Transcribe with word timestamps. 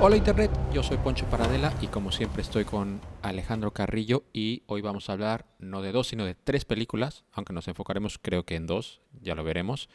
Hola 0.00 0.16
Internet, 0.16 0.50
yo 0.72 0.82
soy 0.82 0.98
Poncho 0.98 1.26
Paradela 1.26 1.74
y 1.82 1.88
como 1.88 2.12
siempre 2.12 2.42
estoy 2.42 2.64
con 2.64 3.00
Alejandro 3.22 3.72
Carrillo 3.72 4.22
y 4.32 4.62
hoy 4.66 4.82
vamos 4.82 5.10
a 5.10 5.14
hablar 5.14 5.46
no 5.58 5.82
de 5.82 5.92
dos 5.92 6.08
sino 6.08 6.24
de 6.24 6.34
tres 6.34 6.64
películas, 6.64 7.24
aunque 7.32 7.52
nos 7.52 7.66
enfocaremos 7.66 8.18
creo 8.18 8.44
que 8.44 8.54
en 8.54 8.66
dos, 8.66 9.00
ya 9.20 9.34
lo 9.34 9.42
veremos, 9.42 9.88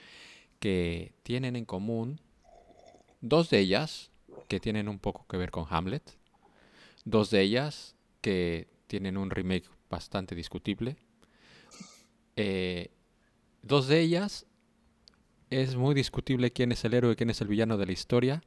que 0.59 1.13
tienen 1.23 1.55
en 1.55 1.65
común 1.65 2.19
dos 3.21 3.49
de 3.49 3.59
ellas 3.59 4.11
que 4.47 4.59
tienen 4.59 4.89
un 4.89 4.99
poco 4.99 5.25
que 5.27 5.37
ver 5.37 5.49
con 5.49 5.65
Hamlet, 5.69 6.17
dos 7.05 7.29
de 7.29 7.41
ellas 7.41 7.95
que 8.19 8.67
tienen 8.87 9.17
un 9.17 9.29
remake 9.29 9.69
bastante 9.89 10.35
discutible, 10.35 10.97
eh, 12.35 12.91
dos 13.65 13.87
de 13.87 13.99
ellas 13.99 14.45
es 15.49 15.75
muy 15.75 15.93
discutible 15.93 16.51
quién 16.51 16.71
es 16.71 16.85
el 16.85 16.93
héroe 16.93 17.13
y 17.13 17.15
quién 17.15 17.29
es 17.29 17.41
el 17.41 17.47
villano 17.47 17.77
de 17.77 17.85
la 17.85 17.91
historia 17.91 18.43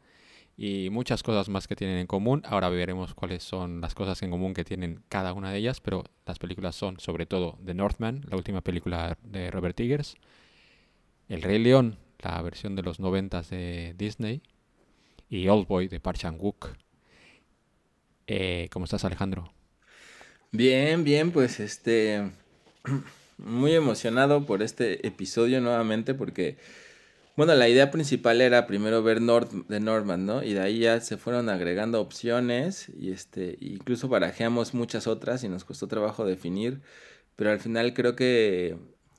y 0.57 0.91
muchas 0.91 1.23
cosas 1.23 1.49
más 1.49 1.69
que 1.69 1.77
tienen 1.77 1.99
en 1.99 2.07
común. 2.07 2.43
Ahora 2.45 2.69
veremos 2.69 3.15
cuáles 3.15 3.43
son 3.45 3.81
las 3.81 3.95
cosas 3.95 4.23
en 4.23 4.31
común 4.31 4.55
que 4.55 4.65
tienen 4.65 5.03
cada 5.09 5.33
una 5.33 5.53
de 5.53 5.59
ellas, 5.59 5.81
pero 5.81 6.05
las 6.27 6.39
películas 6.39 6.75
son 6.75 6.99
sobre 6.99 7.27
todo 7.27 7.59
The 7.65 7.75
Northman, 7.75 8.25
la 8.29 8.37
última 8.37 8.61
película 8.61 9.19
de 9.23 9.51
Robert 9.51 9.79
Eggers, 9.79 10.17
El 11.29 11.43
Rey 11.43 11.59
León, 11.59 11.99
la 12.21 12.41
versión 12.43 12.75
de 12.75 12.83
los 12.83 12.99
noventas 12.99 13.51
de 13.51 13.95
Disney, 13.97 14.43
y 15.29 15.47
Old 15.49 15.69
Boy 15.69 15.89
de 15.89 16.01
Park 16.01 16.19
Chan-wook. 16.19 16.71
Eh, 18.27 18.69
¿Cómo 18.73 18.85
estás, 18.85 19.05
Alejandro? 19.05 19.53
Bien, 20.51 21.05
bien, 21.05 21.31
pues 21.31 21.61
este 21.61 22.31
muy 23.39 23.75
emocionado 23.75 24.47
por 24.47 24.63
este 24.63 25.07
episodio 25.07 25.61
nuevamente 25.61 26.15
porque 26.15 26.59
bueno, 27.39 27.55
la 27.55 27.69
idea 27.69 27.93
principal 27.93 28.41
era 28.41 28.67
primero 28.67 29.01
ver 29.05 29.21
North 29.21 29.53
de 29.69 29.79
Norman, 29.79 30.27
¿no? 30.27 30.43
Y 30.43 30.55
de 30.55 30.61
ahí 30.61 30.81
ya 30.81 31.01
se 31.01 31.17
fueron 31.17 31.49
agregando 31.49 32.01
opciones 32.01 32.89
y 32.99 33.13
este 33.13 33.57
incluso 33.61 34.09
barajeamos 34.09 34.75
muchas 34.75 35.07
otras 35.07 35.45
y 35.45 35.49
nos 35.49 35.65
costó 35.65 35.87
trabajo 35.87 36.27
definir, 36.27 36.81
pero 37.37 37.53
al 37.53 37.61
final 37.61 37.95
creo 37.95 38.17
que 38.17 38.77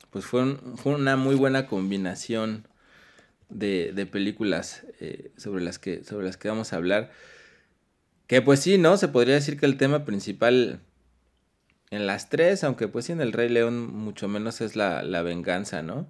pues 0.09 0.25
fue, 0.25 0.57
fue 0.75 0.95
una 0.95 1.15
muy 1.15 1.35
buena 1.35 1.65
combinación 1.67 2.67
de, 3.47 3.93
de 3.93 4.05
películas 4.05 4.85
eh, 4.99 5.31
sobre, 5.37 5.63
las 5.63 5.79
que, 5.79 6.03
sobre 6.03 6.25
las 6.25 6.35
que 6.35 6.49
vamos 6.49 6.73
a 6.73 6.75
hablar. 6.75 7.11
Que 8.27 8.41
pues 8.41 8.59
sí, 8.59 8.77
¿no? 8.77 8.97
Se 8.97 9.07
podría 9.07 9.35
decir 9.35 9.57
que 9.57 9.65
el 9.65 9.77
tema 9.77 10.05
principal 10.05 10.81
en 11.91 12.07
las 12.07 12.29
tres, 12.29 12.63
aunque 12.63 12.87
pues 12.87 13.09
en 13.09 13.21
el 13.21 13.33
Rey 13.33 13.49
León 13.49 13.91
mucho 13.93 14.27
menos 14.27 14.61
es 14.61 14.75
la, 14.75 15.03
la 15.03 15.21
venganza, 15.21 15.81
¿no? 15.81 16.09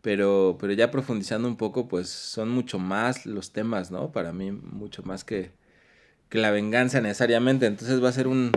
Pero, 0.00 0.56
pero 0.60 0.72
ya 0.72 0.90
profundizando 0.90 1.48
un 1.48 1.56
poco, 1.56 1.88
pues 1.88 2.08
son 2.08 2.48
mucho 2.50 2.78
más 2.78 3.26
los 3.26 3.52
temas, 3.52 3.90
¿no? 3.90 4.10
Para 4.12 4.32
mí, 4.32 4.50
mucho 4.50 5.02
más 5.04 5.24
que, 5.24 5.52
que 6.28 6.38
la 6.38 6.50
venganza 6.50 7.00
necesariamente. 7.00 7.66
Entonces 7.66 8.02
va 8.02 8.08
a 8.08 8.12
ser 8.12 8.26
un 8.26 8.50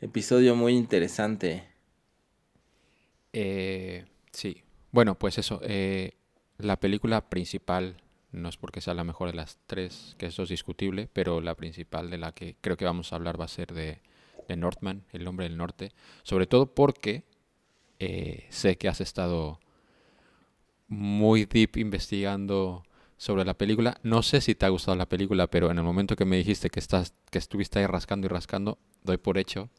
episodio 0.00 0.56
muy 0.56 0.74
interesante. 0.74 1.64
Eh, 3.32 4.06
sí. 4.32 4.62
Bueno, 4.90 5.16
pues 5.18 5.38
eso. 5.38 5.60
Eh, 5.62 6.14
la 6.58 6.80
película 6.80 7.28
principal, 7.28 7.96
no 8.32 8.48
es 8.48 8.56
porque 8.56 8.80
sea 8.80 8.94
la 8.94 9.04
mejor 9.04 9.30
de 9.30 9.36
las 9.36 9.58
tres, 9.66 10.16
que 10.18 10.26
eso 10.26 10.42
es 10.42 10.48
discutible, 10.48 11.08
pero 11.12 11.40
la 11.40 11.54
principal 11.54 12.10
de 12.10 12.18
la 12.18 12.32
que 12.32 12.56
creo 12.60 12.76
que 12.76 12.84
vamos 12.84 13.12
a 13.12 13.16
hablar 13.16 13.40
va 13.40 13.44
a 13.44 13.48
ser 13.48 13.72
de, 13.72 14.00
de 14.48 14.56
Northman, 14.56 15.04
El 15.12 15.26
hombre 15.26 15.48
del 15.48 15.56
norte. 15.56 15.92
Sobre 16.22 16.46
todo 16.46 16.74
porque 16.74 17.24
eh, 17.98 18.46
sé 18.50 18.76
que 18.76 18.88
has 18.88 19.00
estado 19.00 19.60
muy 20.88 21.44
deep 21.46 21.76
investigando 21.76 22.82
sobre 23.16 23.44
la 23.44 23.54
película. 23.54 23.98
No 24.02 24.22
sé 24.22 24.40
si 24.40 24.54
te 24.54 24.66
ha 24.66 24.68
gustado 24.68 24.96
la 24.96 25.08
película, 25.08 25.46
pero 25.46 25.70
en 25.70 25.78
el 25.78 25.84
momento 25.84 26.16
que 26.16 26.24
me 26.24 26.36
dijiste 26.36 26.70
que 26.70 26.80
estás, 26.80 27.14
que 27.30 27.38
estuviste 27.38 27.78
ahí 27.78 27.86
rascando 27.86 28.26
y 28.26 28.28
rascando, 28.28 28.78
doy 29.04 29.16
por 29.16 29.38
hecho 29.38 29.70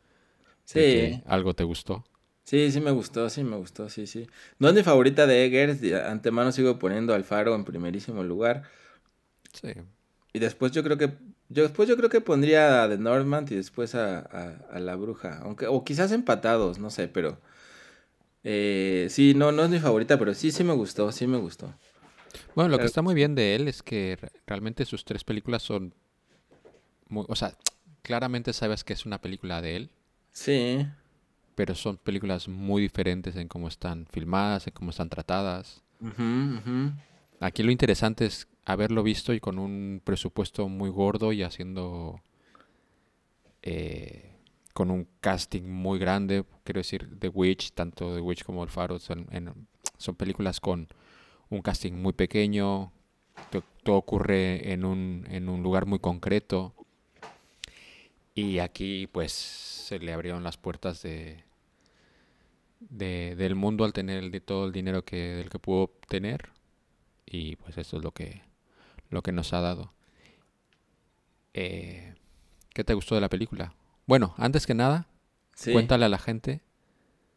Sí. 0.66 0.80
que 0.80 1.22
algo 1.26 1.54
te 1.54 1.66
gustó. 1.66 2.06
Sí, 2.46 2.72
sí 2.72 2.80
me 2.82 2.92
gustó, 2.92 3.30
sí 3.30 3.44
me 3.44 3.58
gustó, 3.58 3.90
sí, 3.90 4.08
sí. 4.08 4.28
No 4.60 4.70
es 4.70 4.74
mi 4.74 4.84
favorita 4.84 5.28
de 5.28 5.46
Eggers, 5.46 5.82
de 5.82 6.02
antemano 6.02 6.52
sigo 6.52 6.80
poniendo 6.80 7.14
al 7.14 7.24
Faro 7.24 7.54
en 7.56 7.64
primerísimo 7.66 8.24
lugar. 8.24 8.64
Sí. 9.54 9.74
Y 10.34 10.40
después 10.40 10.72
yo 10.72 10.84
creo 10.84 10.98
que 10.98 11.14
yo 11.50 11.64
después 11.64 11.88
yo 11.90 11.96
creo 11.98 12.10
que 12.10 12.22
pondría 12.22 12.84
a 12.84 12.90
The 12.90 12.98
Northman 12.98 13.46
y 13.50 13.56
después 13.56 13.96
a, 13.96 14.20
a, 14.20 14.56
a 14.72 14.80
La 14.80 14.96
Bruja, 14.96 15.40
aunque 15.44 15.68
o 15.68 15.84
quizás 15.84 16.12
empatados, 16.12 16.80
no 16.80 16.90
sé, 16.90 17.08
pero 17.08 17.38
eh, 18.44 19.08
sí, 19.10 19.34
no 19.36 19.52
no 19.52 19.64
es 19.64 19.70
mi 19.70 19.80
favorita, 19.80 20.18
pero 20.18 20.34
sí 20.34 20.52
sí 20.52 20.64
me 20.64 20.74
gustó, 20.74 21.12
sí 21.12 21.28
me 21.28 21.38
gustó. 21.38 21.74
Bueno, 22.56 22.70
lo 22.70 22.80
que 22.80 22.86
está 22.86 23.02
muy 23.02 23.14
bien 23.16 23.36
de 23.36 23.56
él 23.56 23.68
es 23.68 23.84
que 23.84 24.18
re- 24.20 24.32
realmente 24.48 24.86
sus 24.86 25.06
tres 25.06 25.24
películas 25.24 25.62
son 25.64 25.94
muy, 27.08 27.26
o 27.30 27.36
sea, 27.36 27.54
claramente 28.02 28.54
sabes 28.54 28.84
que 28.84 28.94
es 28.94 29.06
una 29.06 29.22
película 29.22 29.62
de 29.62 29.76
él, 29.76 29.90
Sí. 30.32 30.86
pero 31.56 31.76
son 31.76 31.98
películas 31.98 32.48
muy 32.48 32.82
diferentes 32.82 33.36
en 33.36 33.48
cómo 33.48 33.68
están 33.68 34.08
filmadas, 34.12 34.66
en 34.68 34.74
cómo 34.74 34.90
están 34.90 35.10
tratadas. 35.10 35.82
Aquí 37.40 37.64
lo 37.64 37.72
interesante 37.72 38.26
es 38.26 38.48
haberlo 38.66 39.04
visto 39.04 39.34
y 39.34 39.40
con 39.40 39.60
un 39.60 40.02
presupuesto 40.04 40.68
muy 40.70 40.90
gordo 40.90 41.34
y 41.34 41.44
haciendo 41.44 42.22
eh, 43.62 44.36
con 44.74 44.90
un 44.92 45.08
casting 45.22 45.64
muy 45.64 46.00
grande, 46.00 46.46
quiero 46.64 46.80
decir, 46.80 47.10
The 47.20 47.30
Witch, 47.30 47.74
tanto 47.74 48.14
The 48.16 48.22
Witch 48.22 48.44
como 48.44 48.64
El 48.64 48.70
Faro 48.70 49.00
son, 49.00 49.28
en- 49.32 49.68
son 49.98 50.16
películas 50.16 50.60
con 50.60 50.88
un 51.50 51.62
casting 51.62 51.94
muy 51.94 52.14
pequeño, 52.14 52.92
to- 53.52 53.64
todo 53.84 53.98
ocurre 53.98 54.72
en 54.74 54.86
un, 54.86 55.26
en 55.30 55.50
un 55.50 55.62
lugar 55.64 55.86
muy 55.86 56.00
concreto. 56.00 56.74
Y 58.36 58.60
aquí 58.60 59.08
pues 59.08 59.32
se 59.32 60.00
le 60.00 60.12
abrieron 60.12 60.44
las 60.44 60.58
puertas 60.58 61.04
de, 61.04 61.44
de- 62.80 63.36
del 63.36 63.56
mundo 63.56 63.86
al 63.86 63.94
tener 63.94 64.24
el 64.24 64.32
di- 64.32 64.40
todo 64.40 64.66
el 64.66 64.72
dinero 64.72 65.06
que, 65.06 65.18
del 65.18 65.50
que 65.50 65.60
pudo 65.60 65.84
obtener. 65.84 66.50
Y 67.26 67.56
pues 67.58 67.78
eso 67.78 67.98
es 67.98 68.04
lo 68.04 68.12
que, 68.12 68.42
lo 69.10 69.22
que 69.22 69.32
nos 69.32 69.54
ha 69.54 69.62
dado. 69.62 69.94
Eh, 71.54 72.16
¿qué 72.74 72.84
te 72.84 72.94
gustó 72.94 73.16
de 73.16 73.22
la 73.22 73.30
película? 73.30 73.74
Bueno, 74.06 74.34
antes 74.38 74.66
que 74.66 74.74
nada, 74.74 75.08
Sí. 75.56 75.72
cuéntale 75.72 76.06
a 76.06 76.10
la 76.10 76.18
gente 76.18 76.62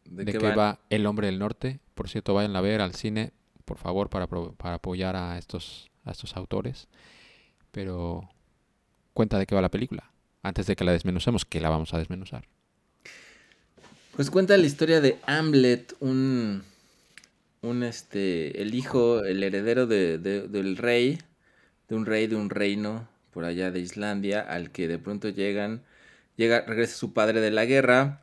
¿De 0.05 0.25
de 0.25 0.31
qué 0.33 0.51
va 0.53 0.79
El 0.89 1.05
Hombre 1.05 1.27
del 1.27 1.37
Norte. 1.39 1.79
Por 1.93 2.09
cierto, 2.09 2.33
vayan 2.33 2.55
a 2.55 2.61
ver 2.61 2.81
al 2.81 2.95
cine, 2.95 3.31
por 3.65 3.77
favor, 3.77 4.09
para, 4.09 4.27
para 4.27 4.75
apoyar 4.75 5.15
a 5.15 5.37
estos, 5.37 5.89
a 6.05 6.11
estos 6.11 6.35
autores. 6.35 6.87
Pero 7.71 8.29
cuenta 9.13 9.37
de 9.37 9.45
qué 9.45 9.53
va 9.55 9.61
la 9.61 9.69
película, 9.71 10.11
antes 10.43 10.65
de 10.67 10.75
que 10.75 10.83
la 10.83 10.93
desmenucemos, 10.93 11.45
que 11.45 11.59
la 11.61 11.69
vamos 11.69 11.93
a 11.93 11.97
desmenuzar. 11.99 12.45
Pues 14.15 14.31
cuenta 14.31 14.57
la 14.57 14.65
historia 14.65 14.99
de 15.01 15.19
Hamlet, 15.27 15.95
un, 15.99 16.63
un 17.61 17.83
este, 17.83 18.61
el 18.61 18.73
hijo, 18.73 19.23
el 19.23 19.43
heredero 19.43 19.85
de, 19.85 20.17
de- 20.17 20.47
del 20.47 20.77
rey, 20.77 21.19
de 21.87 21.95
un 21.95 22.05
rey 22.05 22.27
de 22.27 22.35
un 22.35 22.49
reino 22.49 23.07
por 23.31 23.45
allá 23.45 23.71
de 23.71 23.79
Islandia, 23.79 24.41
al 24.41 24.71
que 24.71 24.87
de 24.87 24.99
pronto 24.99 25.29
llegan, 25.29 25.83
llega, 26.35 26.61
regresa 26.61 26.95
su 26.95 27.13
padre 27.13 27.41
de 27.41 27.51
la 27.51 27.65
guerra 27.65 28.21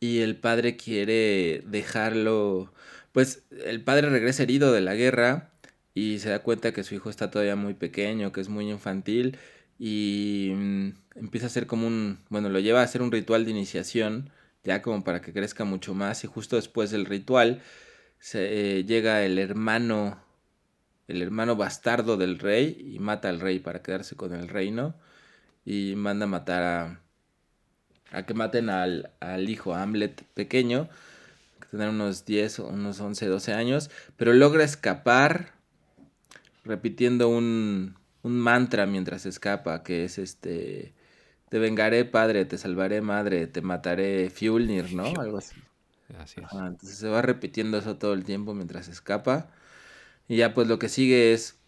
y 0.00 0.20
el 0.20 0.36
padre 0.36 0.76
quiere 0.76 1.62
dejarlo, 1.66 2.72
pues 3.12 3.44
el 3.64 3.82
padre 3.82 4.10
regresa 4.10 4.42
herido 4.42 4.72
de 4.72 4.80
la 4.82 4.94
guerra 4.94 5.50
y 5.94 6.18
se 6.18 6.28
da 6.30 6.40
cuenta 6.40 6.72
que 6.72 6.84
su 6.84 6.94
hijo 6.94 7.10
está 7.10 7.30
todavía 7.30 7.56
muy 7.56 7.74
pequeño, 7.74 8.32
que 8.32 8.40
es 8.42 8.48
muy 8.48 8.70
infantil 8.70 9.38
y 9.78 10.52
mm, 10.54 10.88
empieza 11.16 11.46
a 11.46 11.48
hacer 11.48 11.66
como 11.66 11.86
un, 11.86 12.18
bueno, 12.28 12.48
lo 12.48 12.60
lleva 12.60 12.80
a 12.80 12.84
hacer 12.84 13.02
un 13.02 13.12
ritual 13.12 13.44
de 13.44 13.50
iniciación, 13.52 14.30
ya 14.64 14.82
como 14.82 15.04
para 15.04 15.20
que 15.22 15.32
crezca 15.32 15.64
mucho 15.64 15.94
más 15.94 16.24
y 16.24 16.26
justo 16.26 16.56
después 16.56 16.90
del 16.90 17.06
ritual 17.06 17.62
se, 18.18 18.78
eh, 18.80 18.84
llega 18.84 19.24
el 19.24 19.38
hermano, 19.38 20.20
el 21.08 21.22
hermano 21.22 21.56
bastardo 21.56 22.16
del 22.16 22.38
rey 22.38 22.92
y 22.94 22.98
mata 22.98 23.28
al 23.28 23.40
rey 23.40 23.58
para 23.58 23.82
quedarse 23.82 24.16
con 24.16 24.34
el 24.34 24.48
reino 24.48 24.94
y 25.64 25.94
manda 25.96 26.24
a 26.24 26.28
matar 26.28 26.62
a, 26.62 27.00
a 28.12 28.24
que 28.24 28.34
maten 28.34 28.70
al, 28.70 29.10
al 29.20 29.48
hijo 29.48 29.74
Hamlet 29.74 30.22
pequeño, 30.34 30.88
que 31.60 31.68
tendrá 31.68 31.90
unos 31.90 32.24
10 32.24 32.60
o 32.60 32.68
unos 32.68 33.00
11, 33.00 33.26
12 33.26 33.52
años, 33.52 33.90
pero 34.16 34.32
logra 34.32 34.64
escapar 34.64 35.52
repitiendo 36.64 37.28
un, 37.28 37.96
un 38.22 38.38
mantra 38.38 38.86
mientras 38.86 39.26
escapa, 39.26 39.82
que 39.82 40.04
es 40.04 40.18
este, 40.18 40.94
te 41.48 41.58
vengaré 41.58 42.04
padre, 42.04 42.44
te 42.44 42.58
salvaré 42.58 43.00
madre, 43.00 43.46
te 43.46 43.62
mataré 43.62 44.30
Fjulnir, 44.30 44.92
¿no? 44.94 45.04
Algo 45.20 45.38
así. 45.38 45.56
Así 46.18 46.40
es. 46.40 46.46
Ajá, 46.46 46.66
entonces 46.66 46.98
se 46.98 47.08
va 47.08 47.22
repitiendo 47.22 47.78
eso 47.78 47.96
todo 47.96 48.12
el 48.12 48.24
tiempo 48.24 48.54
mientras 48.54 48.88
escapa. 48.88 49.48
Y 50.28 50.36
ya 50.36 50.54
pues 50.54 50.68
lo 50.68 50.78
que 50.78 50.88
sigue 50.88 51.32
es 51.32 51.58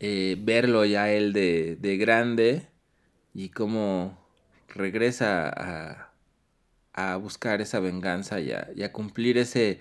eh, 0.00 0.36
verlo 0.38 0.84
ya 0.84 1.10
él 1.10 1.32
de, 1.32 1.76
de 1.76 1.96
grande 1.96 2.68
y 3.32 3.48
cómo 3.48 4.18
regresa 4.68 5.48
a, 5.48 6.12
a 6.92 7.16
buscar 7.16 7.60
esa 7.60 7.80
venganza 7.80 8.40
y 8.40 8.52
a, 8.52 8.68
y 8.74 8.82
a 8.82 8.92
cumplir 8.92 9.38
ese, 9.38 9.80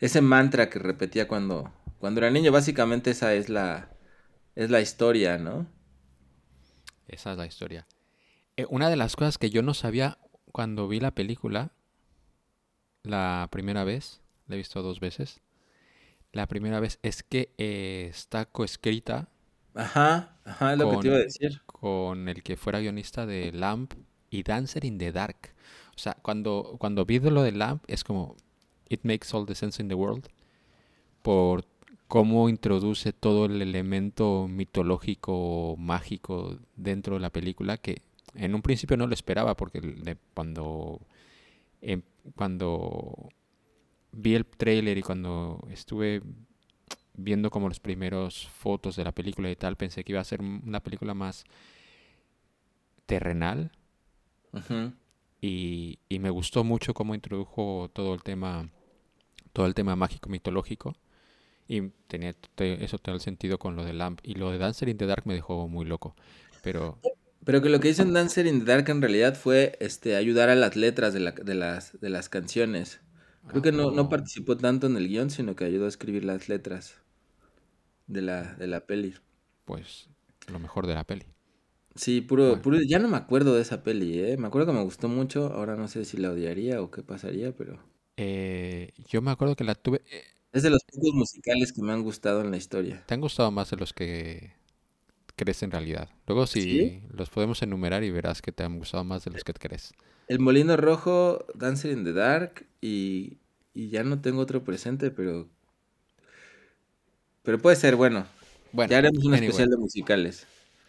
ese 0.00 0.20
mantra 0.20 0.70
que 0.70 0.78
repetía 0.78 1.28
cuando, 1.28 1.72
cuando 1.98 2.20
era 2.20 2.30
niño. 2.30 2.52
Básicamente 2.52 3.10
esa 3.10 3.34
es 3.34 3.48
la, 3.48 3.90
es 4.54 4.70
la 4.70 4.80
historia, 4.80 5.38
¿no? 5.38 5.66
Esa 7.08 7.32
es 7.32 7.38
la 7.38 7.46
historia. 7.46 7.86
Eh, 8.56 8.66
una 8.70 8.88
de 8.88 8.96
las 8.96 9.16
cosas 9.16 9.38
que 9.38 9.50
yo 9.50 9.62
no 9.62 9.74
sabía 9.74 10.18
cuando 10.52 10.88
vi 10.88 11.00
la 11.00 11.10
película, 11.10 11.72
la 13.02 13.48
primera 13.52 13.84
vez, 13.84 14.22
la 14.46 14.54
he 14.54 14.58
visto 14.58 14.82
dos 14.82 15.00
veces, 15.00 15.40
la 16.36 16.46
primera 16.46 16.80
vez 16.80 16.98
es 17.02 17.22
que 17.22 17.50
eh, 17.58 18.08
está 18.10 18.46
coescrita 18.46 19.28
Ajá, 19.74 20.40
ajá, 20.44 20.72
es 20.72 20.78
lo 20.78 20.88
que 20.88 20.96
te 20.98 21.06
iba 21.08 21.16
a 21.16 21.20
con, 21.20 21.26
decir. 21.26 21.62
con 21.66 22.28
el 22.28 22.42
que 22.42 22.56
fuera 22.56 22.80
guionista 22.80 23.26
de 23.26 23.52
Lamp 23.52 23.94
y 24.30 24.42
Dancer 24.42 24.84
in 24.84 24.98
the 24.98 25.12
Dark. 25.12 25.54
O 25.94 25.98
sea, 25.98 26.14
cuando, 26.22 26.76
cuando 26.78 27.04
vi 27.04 27.18
lo 27.20 27.42
de 27.42 27.52
Lamp 27.52 27.84
es 27.88 28.04
como, 28.04 28.36
it 28.88 29.00
makes 29.04 29.28
all 29.32 29.46
the 29.46 29.54
sense 29.54 29.80
in 29.82 29.88
the 29.88 29.94
world 29.94 30.26
por 31.22 31.64
cómo 32.08 32.48
introduce 32.48 33.12
todo 33.12 33.46
el 33.46 33.60
elemento 33.62 34.46
mitológico, 34.48 35.76
mágico 35.78 36.58
dentro 36.76 37.14
de 37.14 37.20
la 37.20 37.30
película 37.30 37.78
que 37.78 38.02
en 38.34 38.54
un 38.54 38.62
principio 38.62 38.96
no 38.96 39.06
lo 39.06 39.14
esperaba 39.14 39.56
porque 39.56 39.80
cuando, 40.34 41.00
em- 41.80 42.02
cuando 42.36 43.30
vi 44.12 44.34
el 44.34 44.46
tráiler 44.46 44.98
y 44.98 45.02
cuando 45.02 45.66
estuve 45.70 46.22
viendo 47.14 47.50
como 47.50 47.68
los 47.68 47.80
primeros 47.80 48.48
fotos 48.48 48.96
de 48.96 49.04
la 49.04 49.12
película 49.12 49.50
y 49.50 49.56
tal, 49.56 49.76
pensé 49.76 50.04
que 50.04 50.12
iba 50.12 50.20
a 50.20 50.24
ser 50.24 50.40
una 50.42 50.80
película 50.82 51.14
más 51.14 51.44
terrenal. 53.06 53.70
Y, 55.40 55.98
y 56.08 56.18
me 56.18 56.30
gustó 56.30 56.64
mucho 56.64 56.94
cómo 56.94 57.14
introdujo 57.14 57.90
todo 57.92 58.14
el 58.14 58.22
tema, 58.22 58.70
todo 59.52 59.66
el 59.66 59.74
tema 59.74 59.96
mágico 59.96 60.30
mitológico. 60.30 60.96
Y 61.68 61.90
tenía 62.08 62.34
te- 62.56 62.84
eso 62.84 62.98
todo 62.98 63.14
el 63.16 63.22
sentido 63.22 63.58
con 63.58 63.76
lo 63.76 63.84
de 63.84 63.94
Lamp 63.94 64.20
y 64.22 64.34
lo 64.36 64.50
de 64.52 64.58
Dancer 64.58 64.88
in 64.90 64.98
the 64.98 65.06
Dark 65.06 65.24
me 65.26 65.34
dejó 65.34 65.68
muy 65.68 65.86
loco, 65.86 66.16
pero 66.62 66.98
Pero 67.44 67.62
que 67.62 67.70
lo 67.70 67.80
que 67.80 67.88
hizo 67.88 68.02
en 68.02 68.12
Dancer 68.12 68.46
in 68.46 68.58
the 68.60 68.66
Dark 68.66 68.88
en 68.90 69.00
realidad 69.00 69.34
fue 69.36 69.76
este, 69.80 70.16
ayudar 70.16 70.50
a 70.50 70.54
las 70.54 70.76
letras 70.76 71.14
de, 71.14 71.20
la- 71.20 71.32
de 71.32 71.54
las, 71.54 71.98
de 72.00 72.10
las 72.10 72.28
canciones. 72.28 73.00
Creo 73.48 73.62
que 73.62 73.72
no, 73.72 73.90
no 73.90 74.08
participó 74.08 74.56
tanto 74.56 74.86
en 74.86 74.96
el 74.96 75.08
guion, 75.08 75.30
sino 75.30 75.56
que 75.56 75.64
ayudó 75.64 75.86
a 75.86 75.88
escribir 75.88 76.24
las 76.24 76.48
letras 76.48 77.00
de 78.08 78.20
la, 78.22 78.54
de 78.54 78.66
la 78.66 78.86
peli. 78.86 79.14
pues 79.64 80.08
lo 80.46 80.58
mejor 80.58 80.86
de 80.86 80.94
la 80.94 81.04
peli. 81.04 81.26
Sí, 81.96 82.20
puro, 82.20 82.44
Bueno, 82.46 82.62
puro, 82.62 82.78
ya 82.88 82.98
no 83.00 83.08
me 83.08 83.16
acuerdo 83.16 83.54
de 83.54 83.62
esa 83.62 83.82
peli, 83.82 84.18
¿eh? 84.20 84.36
Me 84.36 84.46
acuerdo 84.46 84.68
que 84.68 84.78
me 84.78 84.84
gustó 84.84 85.08
mucho, 85.08 85.52
ahora 85.52 85.74
no 85.76 85.88
sé 85.88 86.04
si 86.04 86.16
la 86.16 86.30
odiaría 86.30 86.80
o 86.82 86.90
qué 86.92 87.02
pasaría, 87.02 87.54
pero 87.56 87.82
eh, 88.16 88.92
yo 89.08 89.22
me 89.22 89.30
acuerdo 89.30 89.56
que 89.56 89.64
la 89.64 89.74
tuve. 89.74 90.02
eh, 90.10 90.24
es 90.52 90.62
de 90.62 90.70
los 90.70 90.82
pocos 90.84 91.14
musicales 91.14 91.72
que 91.72 91.82
me 91.82 91.92
han 91.92 92.02
gustado 92.02 92.40
en 92.40 92.50
la 92.50 92.56
historia. 92.56 93.06
te 93.06 93.14
han 93.14 93.20
gustado 93.20 93.50
más 93.50 93.70
de 93.70 93.76
los 93.76 93.92
que 93.92 94.52
crees 95.36 95.62
en 95.62 95.70
realidad. 95.72 96.10
Luego 96.26 96.46
¿Sí? 96.58 97.00
si 97.00 97.02
los 97.10 97.30
podemos 97.30 97.62
enumerar 97.62 98.04
y 98.04 98.10
verás 98.10 98.42
que 98.42 98.52
te 98.52 98.64
han 98.64 98.78
gustado 98.78 99.04
más 99.04 99.24
de 99.24 99.32
los 99.32 99.44
que 99.44 99.54
crees. 99.54 99.94
El 100.28 100.38
Molino 100.40 100.76
Rojo, 100.76 101.46
Dancer 101.54 101.90
in 101.92 102.04
the 102.04 102.12
Dark 102.12 102.66
y, 102.80 103.38
y 103.74 103.88
ya 103.90 104.04
no 104.04 104.20
tengo 104.20 104.40
otro 104.42 104.62
presente, 104.64 105.10
pero, 105.10 105.48
pero 107.42 107.58
puede 107.58 107.76
ser, 107.76 107.96
bueno, 107.96 108.26
Bueno, 108.70 108.92
ya 108.92 108.98
haremos 108.98 109.24
un 109.24 109.34
anyway. 109.34 109.34
especial 109.34 109.70
de 109.70 109.76
musicales. 109.76 110.46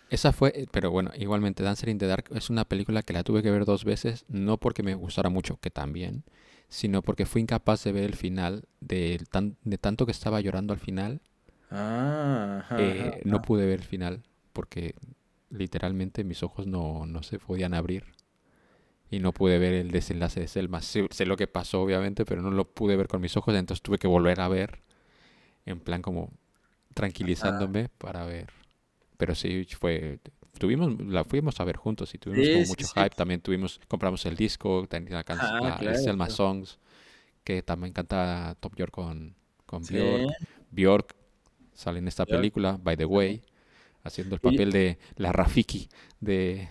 Esa 0.10 0.32
fue, 0.34 0.52
eh, 0.56 0.68
pero 0.72 0.92
bueno, 0.92 1.12
igualmente 1.18 1.64
Dancer 1.64 1.90
in 1.90 1.98
the 1.98 2.08
Dark 2.08 2.26
es 2.32 2.50
una 2.50 2.66
película 2.66 3.04
que 3.04 3.14
la 3.14 3.24
tuve 3.24 3.44
que 3.44 3.52
ver 3.52 3.66
dos 3.66 3.84
veces, 3.86 4.26
no 4.30 4.58
porque 4.58 4.84
me 4.84 4.96
gustara 4.96 5.30
mucho, 5.30 5.58
que 5.60 5.70
también, 5.70 6.24
sino 6.70 7.02
porque 7.02 7.26
fui 7.26 7.42
incapaz 7.42 7.84
de 7.84 7.92
ver 7.92 8.04
el 8.06 8.16
final, 8.16 8.64
de, 8.80 9.22
tan, 9.30 9.58
de 9.64 9.78
tanto 9.78 10.06
que 10.06 10.12
estaba 10.14 10.40
llorando 10.42 10.74
al 10.74 10.80
final, 10.80 11.22
Ah, 11.72 12.58
ajá, 12.60 12.90
ajá, 12.92 13.12
eh, 13.12 13.22
no 13.26 13.42
pude 13.42 13.66
ver 13.66 13.80
el 13.80 13.86
final, 13.86 14.24
porque 14.54 14.96
literalmente 15.50 16.24
mis 16.24 16.44
ojos 16.44 16.68
no, 16.68 17.06
no 17.06 17.24
se 17.24 17.40
podían 17.40 17.74
abrir 17.74 18.06
y 19.12 19.20
no 19.20 19.34
pude 19.34 19.60
ver 19.60 19.74
el 19.74 19.92
desenlace 19.92 20.42
de 20.42 20.48
Selma. 20.48 20.82
Sé, 20.82 21.08
sé 21.12 21.26
lo 21.26 21.38
que 21.38 21.48
pasó, 21.48 21.82
obviamente, 21.82 22.26
pero 22.26 22.42
no 22.42 22.52
lo 22.52 22.66
pude 22.70 22.96
ver 22.98 23.08
con 23.08 23.22
mis 23.22 23.38
ojos, 23.38 23.56
entonces 23.56 23.82
tuve 23.84 23.98
que 23.98 24.08
volver 24.08 24.42
a 24.42 24.48
ver, 24.50 24.82
en 25.66 25.80
plan 25.80 26.02
como 26.02 26.32
Ah, 27.40 27.72
tranquilizándome 27.74 27.90
para 27.98 28.26
ver. 28.26 28.48
Pero 29.18 29.36
sí 29.36 29.66
fue, 29.80 30.20
tuvimos, 30.60 31.00
la 31.02 31.24
fuimos 31.26 31.60
a 31.60 31.66
ver 31.66 31.78
juntos 31.78 32.14
y 32.16 32.18
tuvimos 32.20 32.50
como 32.50 32.66
sí, 32.66 32.76
sí, 32.76 32.76
mucho 32.76 32.90
sí. 32.94 32.94
hype. 32.96 33.16
También 33.16 33.42
tuvimos, 33.42 33.80
compramos 33.88 34.26
el 34.26 34.36
disco, 34.38 34.88
tenía 34.90 35.16
la 35.18 35.24
can- 35.24 35.40
Ah, 35.40 35.72
claro, 35.78 35.96
Selma 35.96 36.30
claro. 36.30 36.30
Songs, 36.30 36.80
que 37.44 37.64
también 37.64 37.94
canta 37.94 38.56
Top 38.60 38.76
York 38.76 38.92
con, 38.92 39.36
con 39.66 39.88
Sí, 39.88 39.96
Bjork. 39.96 40.36
Bjork 40.72 41.16
sale 41.74 42.00
en 42.00 42.08
esta 42.08 42.26
Björk, 42.26 42.52
película, 42.52 42.80
by 42.82 42.98
the 42.98 43.06
way, 43.06 43.44
haciendo 44.04 44.36
el 44.36 44.42
papel 44.42 44.72
de 44.72 45.00
la 45.18 45.32
Rafiki 45.32 45.90
de, 46.22 46.70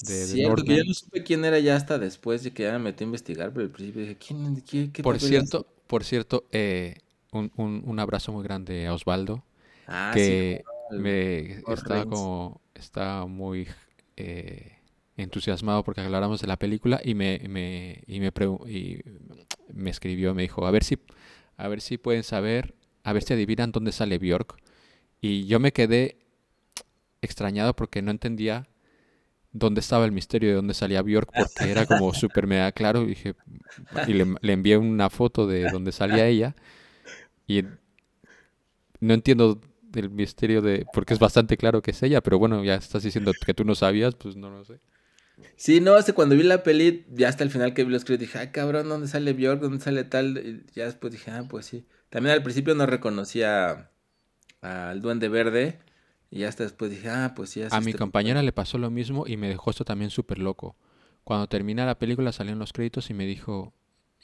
de, 0.00 0.26
de 0.26 0.36
Cierto, 0.36 0.64
que 0.64 0.76
yo 0.76 0.84
Northman. 0.84 0.84
no 0.84 0.94
supe 0.94 1.22
quién 1.22 1.44
era 1.44 1.58
ya 1.58 1.76
hasta 1.76 1.98
después 1.98 2.42
de 2.42 2.52
que 2.52 2.64
ya 2.64 2.72
me 2.72 2.78
metí 2.80 3.04
a 3.04 3.06
investigar, 3.06 3.52
pero 3.52 3.64
al 3.66 3.70
principio 3.72 4.02
dije, 4.02 4.18
¿quién, 4.18 4.62
qué, 4.62 4.90
qué 4.92 5.02
Por 5.02 5.20
cierto, 5.20 5.66
por 5.86 6.04
cierto, 6.04 6.46
eh, 6.50 6.96
un, 7.32 7.52
un, 7.56 7.82
un 7.84 7.98
abrazo 8.00 8.32
muy 8.32 8.42
grande 8.42 8.86
a 8.86 8.94
Osvaldo, 8.94 9.44
Ah, 9.86 10.16
sí, 10.18 10.34
que 10.40 10.64
el 10.90 11.00
me 11.02 11.62
Reigns. 11.82 12.04
como 12.08 12.62
está 12.74 13.26
muy 13.26 13.68
eh, 14.16 14.78
entusiasmado 15.16 15.84
porque 15.84 16.00
habláramos 16.02 16.40
de 16.40 16.46
la 16.48 16.58
película 16.58 17.00
y 17.04 17.14
me, 17.14 17.40
me, 17.48 18.02
y 18.06 18.20
me, 18.20 18.32
y 18.68 19.02
me 19.72 19.90
escribió, 19.90 20.34
me 20.34 20.42
dijo, 20.42 20.66
a 20.66 20.70
ver 20.70 20.84
si, 20.84 20.98
a 21.56 21.68
ver 21.68 21.80
si 21.80 21.98
pueden 21.98 22.24
saber, 22.24 22.74
a 23.04 23.12
ver 23.12 23.22
si 23.24 23.34
adivinan 23.34 23.72
dónde 23.72 23.92
sale 23.92 24.18
Bjork. 24.18 24.56
Y 25.20 25.46
yo 25.46 25.60
me 25.60 25.72
quedé 25.72 26.18
extrañado 27.22 27.74
porque 27.74 28.02
no 28.02 28.10
entendía 28.10 28.68
dónde 29.54 29.80
estaba 29.80 30.04
el 30.04 30.12
misterio 30.12 30.50
de 30.50 30.56
dónde 30.56 30.74
salía 30.74 31.00
Bjork 31.00 31.30
porque 31.32 31.70
era 31.70 31.86
como 31.86 32.12
súper 32.14 32.46
mega 32.46 32.70
claro 32.72 33.02
y 33.04 33.06
dije 33.06 33.34
y 34.06 34.12
le, 34.12 34.34
le 34.40 34.52
envié 34.52 34.76
una 34.76 35.08
foto 35.08 35.46
de 35.46 35.70
dónde 35.70 35.92
salía 35.92 36.26
ella 36.26 36.54
y 37.46 37.62
no 39.00 39.14
entiendo 39.14 39.60
del 39.82 40.10
misterio 40.10 40.60
de 40.60 40.84
porque 40.92 41.14
es 41.14 41.20
bastante 41.20 41.56
claro 41.56 41.80
que 41.80 41.92
es 41.92 42.02
ella 42.02 42.20
pero 42.20 42.38
bueno 42.38 42.62
ya 42.64 42.74
estás 42.74 43.04
diciendo 43.04 43.32
que 43.46 43.54
tú 43.54 43.64
no 43.64 43.74
sabías 43.74 44.16
pues 44.16 44.36
no 44.36 44.50
lo 44.50 44.64
sé 44.64 44.80
Sí, 45.56 45.80
no, 45.80 45.94
hace 45.94 46.12
cuando 46.12 46.36
vi 46.36 46.42
la 46.42 46.62
peli, 46.62 47.06
ya 47.10 47.28
hasta 47.28 47.44
el 47.44 47.50
final 47.50 47.74
que 47.74 47.84
vi 47.84 47.92
los 47.92 48.04
créditos, 48.04 48.28
dije, 48.28 48.38
ay 48.38 48.48
cabrón, 48.52 48.88
¿dónde 48.88 49.08
sale 49.08 49.32
Björk? 49.32 49.60
¿Dónde 49.60 49.82
sale 49.82 50.04
tal? 50.04 50.38
Y 50.38 50.72
ya 50.74 50.84
después 50.84 51.12
dije, 51.12 51.30
ah, 51.30 51.44
pues 51.48 51.66
sí. 51.66 51.86
También 52.08 52.34
al 52.34 52.42
principio 52.42 52.74
no 52.74 52.86
reconocía 52.86 53.90
al 54.60 55.00
Duende 55.00 55.28
Verde, 55.28 55.80
y 56.34 56.44
hasta 56.44 56.64
después 56.64 56.90
dije, 56.90 57.08
ah, 57.08 57.32
pues 57.36 57.50
sí, 57.50 57.62
a 57.70 57.80
mi 57.80 57.92
compañera 57.92 58.42
le 58.42 58.52
pasó 58.52 58.76
lo 58.78 58.90
mismo 58.90 59.24
y 59.26 59.36
me 59.36 59.48
dejó 59.48 59.70
esto 59.70 59.84
también 59.84 60.10
súper 60.10 60.38
loco 60.38 60.76
cuando 61.24 61.46
termina 61.46 61.86
la 61.86 61.98
película 61.98 62.32
salieron 62.32 62.58
los 62.58 62.72
créditos 62.72 63.08
y 63.10 63.14
me 63.14 63.24
dijo 63.26 63.72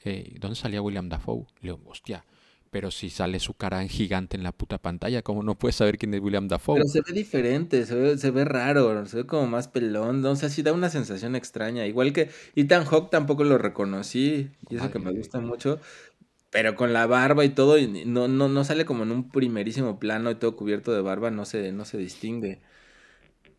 "Eh, 0.05 0.37
¿dónde 0.38 0.57
salía 0.57 0.83
William 0.83 1.09
Dafoe? 1.09 1.47
Le 1.61 1.73
digo 1.73 1.90
hostia 1.90 2.25
pero 2.71 2.90
si 2.93 3.11
sale 3.11 3.40
su 3.40 3.55
cara 3.55 3.83
en 3.83 3.88
gigante 3.88 4.37
en 4.37 4.45
la 4.45 4.52
puta 4.52 4.79
pantalla 4.79 5.23
¿cómo 5.23 5.43
no 5.43 5.59
puedes 5.59 5.75
saber 5.76 5.99
quién 5.99 6.14
es 6.14 6.21
William 6.21 6.47
Dafoe? 6.47 6.76
Pero 6.76 6.88
se 6.88 7.00
ve 7.00 7.12
diferente, 7.12 7.85
se 7.85 7.95
ve, 7.95 8.19
se 8.19 8.31
ve 8.31 8.45
raro, 8.45 9.05
se 9.07 9.17
ve 9.19 9.26
como 9.26 9.47
más 9.49 9.67
pelón, 9.69 10.23
¿no? 10.23 10.31
o 10.31 10.37
sea, 10.37 10.49
sí 10.49 10.62
da 10.62 10.73
una 10.73 10.88
sensación 10.88 11.35
extraña. 11.35 11.87
Igual 11.87 12.12
que 12.12 12.31
Ethan 12.55 12.85
Hawke 12.85 13.11
tampoco 13.11 13.43
lo 13.45 13.59
reconocí, 13.59 14.50
y 14.69 14.76
eso 14.76 14.90
que 14.90 15.00
me 15.00 15.12
gusta 15.12 15.40
mucho, 15.40 15.81
pero 16.50 16.76
con 16.76 16.92
la 16.92 17.07
barba 17.07 17.45
y 17.45 17.50
todo, 17.50 17.78
y 17.78 17.87
no, 18.07 18.28
no, 18.28 18.49
no 18.49 18.64
sale 18.64 18.85
como 18.85 19.04
en 19.04 19.12
un 19.12 19.30
primerísimo 19.30 19.99
plano 19.99 20.30
y 20.30 20.37
todo 20.37 20.57
cubierto 20.57 20.92
de 20.92 21.00
barba, 21.02 21.30
no 21.30 21.45
se, 21.45 21.73
no 21.73 21.85
se 21.85 21.99
distingue. 21.99 22.61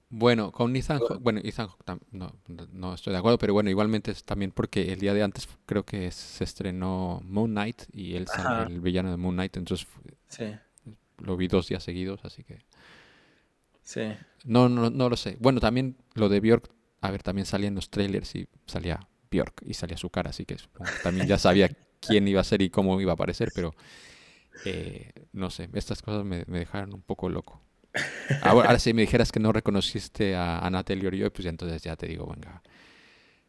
Bueno, 0.09 0.51
con 0.51 0.75
Ethan 0.75 0.99
Hawke, 0.99 1.21
bueno, 1.21 1.39
Ethan 1.41 1.67
Hawke 1.69 2.01
no, 2.11 2.35
no, 2.73 2.93
estoy 2.93 3.13
de 3.13 3.19
acuerdo, 3.19 3.37
pero 3.37 3.53
bueno, 3.53 3.69
igualmente 3.69 4.11
es 4.11 4.25
también 4.25 4.51
porque 4.51 4.91
el 4.91 4.99
día 4.99 5.13
de 5.13 5.23
antes 5.23 5.47
creo 5.65 5.85
que 5.85 6.11
se 6.11 6.43
estrenó 6.43 7.21
Moon 7.23 7.51
Knight 7.51 7.83
y 7.93 8.15
él 8.15 8.27
sale 8.27 8.61
el 8.61 8.81
villano 8.81 9.09
de 9.09 9.15
Moon 9.17 9.35
Knight, 9.35 9.55
entonces 9.55 9.87
Sí, 10.27 10.45
lo 11.19 11.37
vi 11.37 11.47
dos 11.47 11.67
días 11.69 11.83
seguidos, 11.83 12.19
así 12.25 12.43
que 12.43 12.59
sí. 13.83 14.01
no, 14.43 14.69
no, 14.69 14.89
no 14.89 15.09
lo 15.09 15.15
sé. 15.17 15.37
Bueno, 15.39 15.59
también 15.59 15.97
lo 16.15 16.29
de 16.29 16.39
Bjork, 16.39 16.69
a 17.01 17.11
ver, 17.11 17.23
también 17.23 17.45
salía 17.45 17.67
en 17.67 17.75
los 17.75 17.89
trailers 17.89 18.35
y 18.35 18.47
salía 18.65 18.99
Bjork 19.29 19.61
y 19.65 19.73
salía 19.73 19.97
su 19.97 20.09
cara, 20.09 20.29
así 20.31 20.45
que 20.45 20.57
también 21.01 21.27
ya 21.27 21.37
sabía 21.37 21.69
quién 22.01 22.27
iba 22.27 22.41
a 22.41 22.43
ser 22.43 22.61
y 22.61 22.69
cómo 22.69 22.99
iba 22.99 23.11
a 23.11 23.13
aparecer, 23.13 23.51
pero 23.55 23.73
eh, 24.65 25.11
no 25.31 25.49
sé, 25.49 25.69
estas 25.73 26.01
cosas 26.01 26.25
me, 26.25 26.43
me 26.47 26.59
dejaron 26.59 26.93
un 26.93 27.01
poco 27.01 27.29
loco. 27.29 27.61
Ahora, 28.41 28.69
ahora 28.69 28.79
si 28.79 28.93
me 28.93 29.01
dijeras 29.01 29.31
que 29.31 29.39
no 29.39 29.51
reconociste 29.51 30.35
a, 30.35 30.59
a 30.59 30.69
Natalie 30.69 31.07
Oreillo, 31.07 31.31
pues 31.31 31.45
entonces 31.47 31.81
ya 31.81 31.95
te 31.95 32.07
digo, 32.07 32.25
venga, 32.27 32.61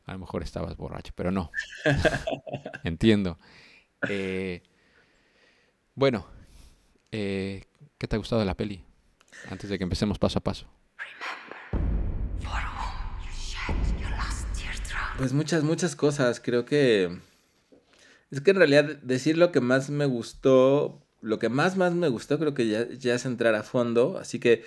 a 0.04 0.12
lo 0.12 0.18
mejor 0.18 0.42
estabas 0.42 0.76
borracho, 0.76 1.12
pero 1.14 1.30
no, 1.30 1.50
entiendo. 2.84 3.38
Eh, 4.08 4.62
bueno, 5.94 6.26
eh, 7.12 7.64
¿qué 7.98 8.08
te 8.08 8.16
ha 8.16 8.18
gustado 8.18 8.40
de 8.40 8.46
la 8.46 8.56
peli? 8.56 8.84
Antes 9.48 9.70
de 9.70 9.78
que 9.78 9.84
empecemos 9.84 10.18
paso 10.18 10.38
a 10.38 10.42
paso. 10.42 10.66
Pues 15.18 15.32
muchas, 15.32 15.62
muchas 15.62 15.94
cosas. 15.94 16.40
Creo 16.40 16.64
que 16.64 17.20
Es 18.32 18.40
que 18.40 18.50
en 18.50 18.56
realidad 18.56 18.96
decir 19.02 19.36
lo 19.38 19.52
que 19.52 19.60
más 19.60 19.90
me 19.90 20.06
gustó, 20.06 21.06
lo 21.20 21.38
que 21.38 21.50
más 21.50 21.76
más 21.76 21.94
me 21.94 22.08
gustó 22.08 22.38
creo 22.38 22.54
que 22.54 22.66
ya, 22.66 22.88
ya 22.90 23.14
es 23.14 23.26
entrar 23.26 23.54
a 23.54 23.62
fondo, 23.62 24.18
así 24.18 24.40
que 24.40 24.64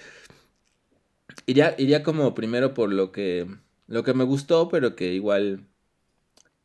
iría, 1.47 1.75
iría 1.79 2.03
como 2.03 2.35
primero 2.35 2.73
por 2.75 2.93
lo 2.93 3.11
que, 3.11 3.47
lo 3.87 4.03
que 4.03 4.13
me 4.13 4.23
gustó, 4.23 4.69
pero 4.69 4.95
que 4.95 5.13
igual 5.13 5.65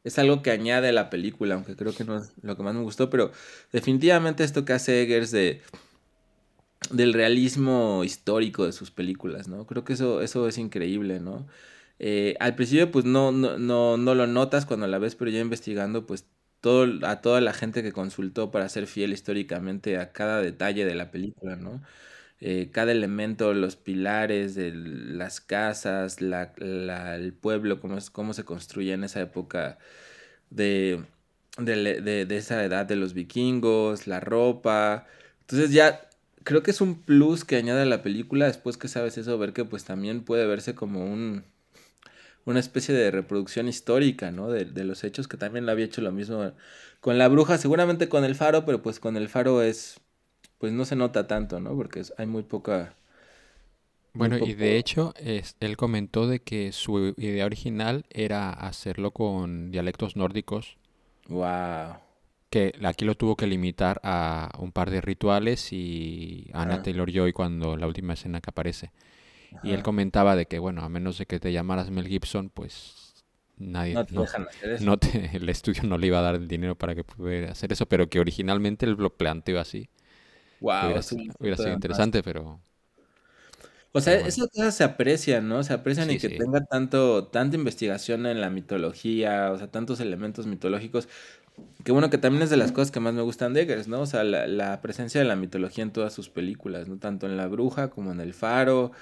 es 0.05 0.19
algo 0.19 0.43
que 0.43 0.51
añade 0.51 0.91
a 0.91 0.93
la 0.93 1.09
película, 1.11 1.55
aunque 1.55 1.75
creo 1.75 1.95
que 1.95 2.05
no 2.05 2.19
es 2.19 2.33
lo 2.43 2.57
que 2.57 2.63
más 2.63 2.75
me 2.75 2.83
gustó, 2.83 3.09
pero 3.09 3.33
definitivamente 3.73 4.45
esto 4.45 4.67
que 4.67 4.75
hace 4.75 5.03
Eggers 5.03 5.31
de 5.31 5.63
del 6.91 7.13
realismo 7.15 8.03
histórico 8.05 8.67
de 8.67 8.73
sus 8.73 8.91
películas, 8.91 9.49
¿no? 9.49 9.67
Creo 9.67 9.85
que 9.85 9.93
eso, 9.95 10.23
eso 10.23 10.49
es 10.49 10.59
increíble, 10.59 11.21
¿no? 11.21 11.47
Eh, 11.99 12.37
al 12.41 12.55
principio, 12.57 12.91
pues 12.91 13.05
no, 13.05 13.33
no, 13.33 13.59
no, 13.59 13.97
no 13.99 14.15
lo 14.15 14.27
notas 14.27 14.67
cuando 14.67 14.87
la 14.87 14.99
ves, 14.99 15.15
pero 15.15 15.31
ya 15.31 15.41
investigando, 15.41 16.07
pues 16.07 16.25
todo, 16.61 17.07
a 17.07 17.21
toda 17.23 17.41
la 17.41 17.53
gente 17.53 17.83
que 17.83 17.93
consultó 17.93 18.51
para 18.51 18.69
ser 18.69 18.87
fiel 18.87 19.13
históricamente 19.13 19.99
a 19.99 20.13
cada 20.13 20.41
detalle 20.43 20.85
de 20.85 20.95
la 20.95 21.11
película, 21.11 21.57
¿no? 21.57 21.83
Eh, 22.41 22.71
cada 22.73 22.93
elemento, 22.93 23.53
los 23.55 23.77
pilares 23.77 24.57
las 24.57 25.41
casas, 25.43 26.21
la, 26.23 26.53
el 27.17 27.33
pueblo, 27.35 27.81
cómo, 27.81 27.99
es- 27.99 28.11
cómo 28.11 28.33
se 28.35 28.45
construía 28.45 28.95
en 28.95 29.05
esa 29.05 29.21
época 29.21 29.79
de, 30.51 31.05
de, 31.59 32.01
de- 32.03 32.27
de 32.27 32.37
esa 32.37 32.65
edad 32.65 32.87
de 32.87 32.97
los 32.97 33.15
vikingos, 33.15 34.07
la 34.07 34.21
ropa. 34.21 35.07
Entonces 35.43 35.73
ya 35.73 36.09
creo 36.45 36.63
que 36.63 36.71
es 36.71 36.81
un 36.81 36.97
plus 37.03 37.45
que 37.45 37.57
añade 37.57 37.83
a 37.83 37.85
la 37.87 38.03
película 38.03 38.47
después 38.47 38.77
que 38.79 38.89
sabes 38.89 39.19
eso, 39.19 39.39
ver 39.39 39.53
que 39.53 39.65
pues 39.65 39.85
también 39.85 40.23
puede 40.25 40.47
verse 40.47 40.75
como 40.75 41.05
un, 41.05 41.45
una 42.45 42.61
especie 42.61 42.95
de 42.95 43.11
reproducción 43.11 43.69
histórica, 43.69 44.31
¿no? 44.31 44.51
De, 44.51 44.65
de 44.65 44.85
los 44.85 45.05
hechos, 45.05 45.29
que 45.29 45.37
también 45.37 45.67
lo 45.67 45.73
había 45.73 45.87
hecho 45.87 46.01
lo 46.03 46.13
mismo 46.13 46.53
con 47.01 47.19
la 47.19 47.29
bruja, 47.29 47.59
seguramente 47.59 48.09
con 48.09 48.25
el 48.25 48.35
faro, 48.37 48.65
pero 48.67 48.83
pues 48.83 49.01
con 49.01 49.17
el 49.17 49.29
faro 49.29 49.63
es, 49.63 50.01
pues 50.59 50.73
no 50.73 50.85
se 50.87 50.97
nota 50.97 51.27
tanto, 51.29 51.61
¿no? 51.61 51.77
Porque 51.77 52.01
es- 52.01 52.15
hay 52.19 52.27
muy 52.27 52.43
poca, 52.45 52.95
muy 54.15 54.31
Bueno, 54.31 54.39
y 54.39 54.55
de 54.55 54.77
hecho, 54.79 55.15
es- 55.17 55.57
él 55.59 55.77
comentó 55.77 56.29
de 56.29 56.39
que 56.43 56.71
su 56.71 57.13
idea 57.17 57.45
original 57.45 58.05
era 58.11 58.51
hacerlo 58.53 59.11
con 59.11 59.73
dialectos 59.73 60.15
nórdicos, 60.15 60.77
Wow. 61.31 61.97
que 62.51 62.75
aquí 62.85 63.05
lo 63.05 63.15
tuvo 63.17 63.37
que 63.37 63.47
limitar 63.47 64.01
a 64.03 64.51
un 64.59 64.73
par 64.73 64.91
de 64.91 65.01
rituales 65.01 65.73
y 65.73 66.51
Anna 66.53 66.79
Ajá, 66.79 66.79
Taylor-Joy 66.79 67.33
cuando 67.33 67.77
la 67.77 67.87
última 67.87 68.15
escena 68.15 68.41
que 68.41 68.51
aparece. 68.51 68.91
Y 69.63 69.73
él 69.73 69.83
comentaba 69.83 70.37
de 70.37 70.47
que, 70.47 70.59
bueno, 70.59 70.83
a 70.83 70.89
menos 70.89 71.19
de 71.19 71.27
que 71.27 71.41
te 71.41 71.53
llamaras 71.53 71.91
Mel 71.91 72.07
Gibson, 72.09 72.51
pues 72.51 73.15
nadie, 73.59 73.99
No 73.99 74.05
te 74.07 74.17
no, 74.17 74.25
dejan 74.25 74.49
hacer 74.49 74.71
eso. 74.73 74.91
no 74.91 74.99
te, 74.99 75.37
el 75.37 75.49
estudio 75.49 75.83
no 75.85 75.99
le 75.99 76.07
iba 76.09 76.19
a 76.19 76.23
dar 76.23 76.35
el 76.37 76.49
dinero 76.49 76.77
para 76.79 76.95
que 76.95 77.05
pudiera 77.05 77.53
hacer 77.53 77.73
eso, 77.73 77.87
pero 77.87 78.09
que 78.09 78.21
originalmente 78.21 78.87
él 78.87 78.93
lo 78.99 79.17
planteó 79.17 79.61
así. 79.61 79.89
que 80.79 80.87
Wow, 80.87 81.03
Hubiera, 81.41 81.57
sido 81.59 81.75
más. 81.75 81.75
interesante, 81.75 82.23
pero, 82.23 82.61
O 83.93 84.01
sea, 84.01 84.15
bueno. 84.15 84.27
esas 84.27 84.47
cosas 84.49 84.77
se 84.77 84.85
aprecian, 84.85 85.49
¿no? 85.49 85.65
Se 85.65 85.73
aprecian 85.73 86.11
y 86.11 86.17
Sí, 86.17 86.19
que 86.19 86.29
sí. 86.29 86.31
tenga 86.31 86.61
tanto, 86.65 87.27
tanta 87.29 87.57
investigación 87.57 88.27
en 88.27 88.41
la 88.41 88.49
mitología, 88.51 89.51
o 89.53 89.59
sea, 89.59 89.69
tantos 89.71 89.99
elementos 90.01 90.47
mitológicos. 90.47 91.09
Que 91.85 91.93
bueno, 91.93 92.11
que 92.11 92.19
también 92.19 92.43
es 92.45 92.51
de 92.51 92.57
las 92.59 92.73
cosas 92.73 92.91
que 92.93 93.01
más 93.01 93.15
me 93.15 93.23
gustan 93.23 93.55
de 93.55 93.63
Eggers, 93.63 93.89
¿no? 93.89 94.03
O 94.03 94.07
sea, 94.07 94.25
la, 94.25 94.47
la 94.49 94.81
presencia 94.83 95.21
de 95.21 95.27
la 95.29 95.37
mitología 95.37 95.85
en 95.85 95.93
todas 95.93 96.13
sus 96.15 96.31
películas, 96.31 96.89
¿no? 96.89 96.99
Tanto 96.99 97.27
en 97.27 97.37
La 97.37 97.49
Bruja 97.49 97.91
como 97.91 98.13
en 98.13 98.21
El 98.21 98.35
Faro, 98.35 98.93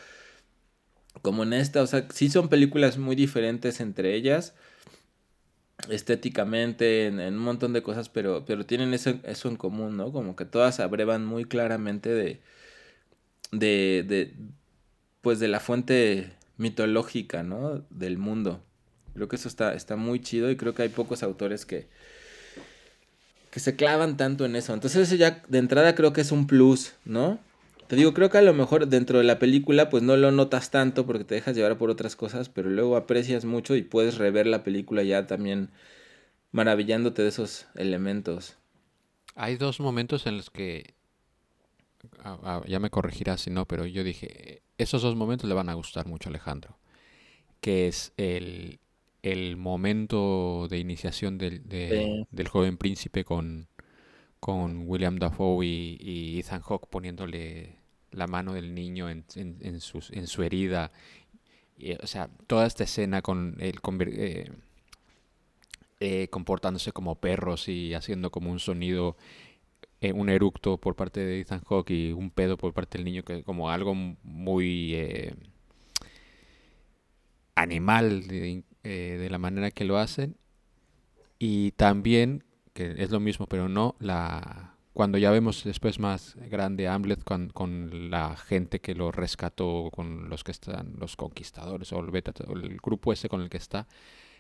como 1.23 1.43
en 1.43 1.53
esta. 1.53 1.83
O 1.83 1.87
sea, 1.87 2.07
sí 2.13 2.31
son 2.31 2.49
películas 2.49 2.99
muy 2.99 3.17
diferentes 3.17 3.81
entre 3.81 4.15
ellas, 4.15 4.55
estéticamente, 5.89 7.07
en, 7.07 7.21
un 7.21 7.39
montón 7.39 7.73
de 7.73 7.83
cosas, 7.83 8.09
pero, 8.09 8.45
pero 8.47 8.67
tienen 8.67 8.95
eso, 8.95 9.15
eso 9.25 9.49
en 9.49 9.57
común, 9.57 9.97
¿no? 9.97 10.13
Como 10.13 10.37
que 10.37 10.45
todas 10.45 10.81
abrevan 10.81 11.25
muy 11.25 11.45
claramente 11.45 12.11
de, 12.11 12.41
de, 13.53 14.05
de, 14.07 14.35
pues 15.23 15.39
de 15.41 15.49
la 15.49 15.61
fuente 15.61 16.33
mitológica, 16.57 17.43
¿no? 17.43 17.85
Del 17.91 18.19
mundo. 18.19 18.63
Creo 19.15 19.29
que 19.29 19.37
eso 19.37 19.49
está, 19.49 19.75
está 19.75 19.97
muy 19.97 20.21
chido 20.21 20.51
y 20.51 20.57
creo 20.57 20.75
que 20.75 20.83
hay 20.83 20.89
pocos 20.91 21.23
autores 21.23 21.67
que, 21.67 21.89
que 23.51 23.61
se 23.61 23.77
clavan 23.77 24.17
tanto 24.17 24.45
en 24.45 24.57
eso. 24.57 24.75
Entonces 24.75 25.09
eso 25.09 25.17
ya 25.17 25.43
de 25.49 25.59
entrada 25.59 25.95
creo 25.95 26.13
que 26.13 26.21
es 26.21 26.33
un 26.33 26.47
plus, 26.47 26.95
¿no? 27.05 27.41
Te 27.88 27.97
digo, 27.97 28.14
creo 28.14 28.30
que 28.30 28.38
a 28.38 28.42
lo 28.42 28.54
mejor 28.54 28.87
dentro 28.87 29.18
de 29.18 29.25
la 29.25 29.40
película 29.40 29.88
pues 29.90 30.02
no 30.04 30.16
lo 30.16 30.30
notas 30.30 30.71
tanto 30.71 31.07
porque 31.07 31.25
te 31.25 31.35
dejas 31.35 31.57
llevar 31.57 31.76
por 31.76 31.90
otras 31.90 32.14
cosas, 32.16 32.49
pero 32.49 32.71
luego 32.71 32.97
aprecias 32.97 33.45
mucho 33.45 33.75
y 33.76 33.83
puedes 33.83 34.16
rever 34.18 34.47
la 34.47 34.62
película 34.62 35.02
ya 35.02 35.26
también 35.26 35.71
maravillándote 36.52 37.23
de 37.23 37.28
esos 37.28 37.66
elementos. 37.76 38.57
Hay 39.35 39.57
dos 39.57 39.80
momentos 39.80 40.26
en 40.26 40.37
los 40.37 40.50
que, 40.50 40.95
ah, 42.25 42.38
ah, 42.42 42.62
ya 42.66 42.78
me 42.80 42.90
corregirás 42.90 43.42
si 43.42 43.50
no, 43.50 43.66
pero 43.66 43.87
yo 43.87 44.04
dije, 44.04 44.62
esos 44.78 45.02
dos 45.02 45.16
momentos 45.16 45.49
le 45.49 45.54
van 45.54 45.68
a 45.68 45.75
gustar 45.75 46.07
mucho 46.07 46.28
a 46.28 46.30
Alejandro, 46.30 46.76
que 47.62 47.88
es 47.88 48.14
el, 48.16 48.80
el 49.23 49.59
momento 49.59 50.68
de 50.71 50.78
iniciación 50.80 51.38
del, 51.38 51.68
de- 51.68 52.12
Sí. 52.21 52.26
del 52.33 52.49
joven 52.49 52.78
príncipe 52.78 53.25
con, 53.25 53.68
con 54.40 54.85
William 54.88 55.18
Dafoe 55.18 55.66
y, 55.66 55.99
y 56.00 56.40
Ethan 56.40 56.62
Hawke 56.62 56.88
poniéndole 56.90 57.78
la 58.11 58.27
mano 58.27 58.55
del 58.55 58.75
niño 58.75 59.09
en, 59.09 59.25
su 59.81 60.43
herida. 60.43 60.91
Y, 61.77 61.93
o 61.93 62.07
sea, 62.07 62.29
toda 62.47 62.67
esta 62.67 62.85
escena 62.85 63.23
con 63.23 63.57
él 63.61 63.81
conver- 63.81 64.15
eh, 64.15 64.50
eh, 66.00 66.29
comportándose 66.29 66.93
como 66.93 67.17
perros 67.17 67.69
y 67.69 67.95
haciendo 67.95 68.31
como 68.31 68.50
un 68.53 68.61
sonido, 68.61 69.17
eh, 70.00 70.12
un 70.12 70.29
eructo 70.29 70.79
por 70.79 70.95
parte 70.95 71.21
de 71.21 71.41
Ethan 71.41 71.62
Hawke 71.69 71.91
y 71.91 72.12
un 72.12 72.31
pedo 72.31 72.57
por 72.57 72.73
parte 72.73 72.99
del 72.99 73.05
niño, 73.05 73.25
que 73.25 73.43
como 73.43 73.71
algo 73.71 73.95
muy 73.95 74.95
eh, 74.95 75.35
animal 77.57 78.25
eh, 78.31 78.62
de 78.85 79.31
la 79.31 79.38
manera 79.38 79.71
que 79.71 79.85
lo 79.85 79.99
hacen. 79.99 80.37
Y 81.38 81.73
también, 81.73 82.45
que 82.75 82.95
es 82.99 83.11
lo 83.11 83.21
mismo, 83.21 83.47
pero 83.47 83.69
no, 83.69 83.97
la 83.99 84.78
cuando 84.99 85.17
ya 85.17 85.31
vemos 85.31 85.62
después 85.62 86.00
más 86.00 86.35
grande 86.50 86.88
Hamlet 86.88 87.23
con, 87.23 87.50
con 87.50 88.11
la 88.11 88.37
gente 88.37 88.81
que 88.81 88.97
lo 88.97 89.12
rescató, 89.12 89.90
con 89.93 90.28
los 90.28 90.43
que 90.43 90.50
están, 90.50 90.95
los 90.99 91.14
conquistadores 91.14 91.93
o 91.93 92.00
el, 92.00 92.11
beta, 92.11 92.33
o 92.49 92.55
el 92.55 92.78
grupo 92.78 93.12
ese 93.12 93.28
con 93.28 93.40
el 93.40 93.49
que 93.49 93.59
está, 93.59 93.87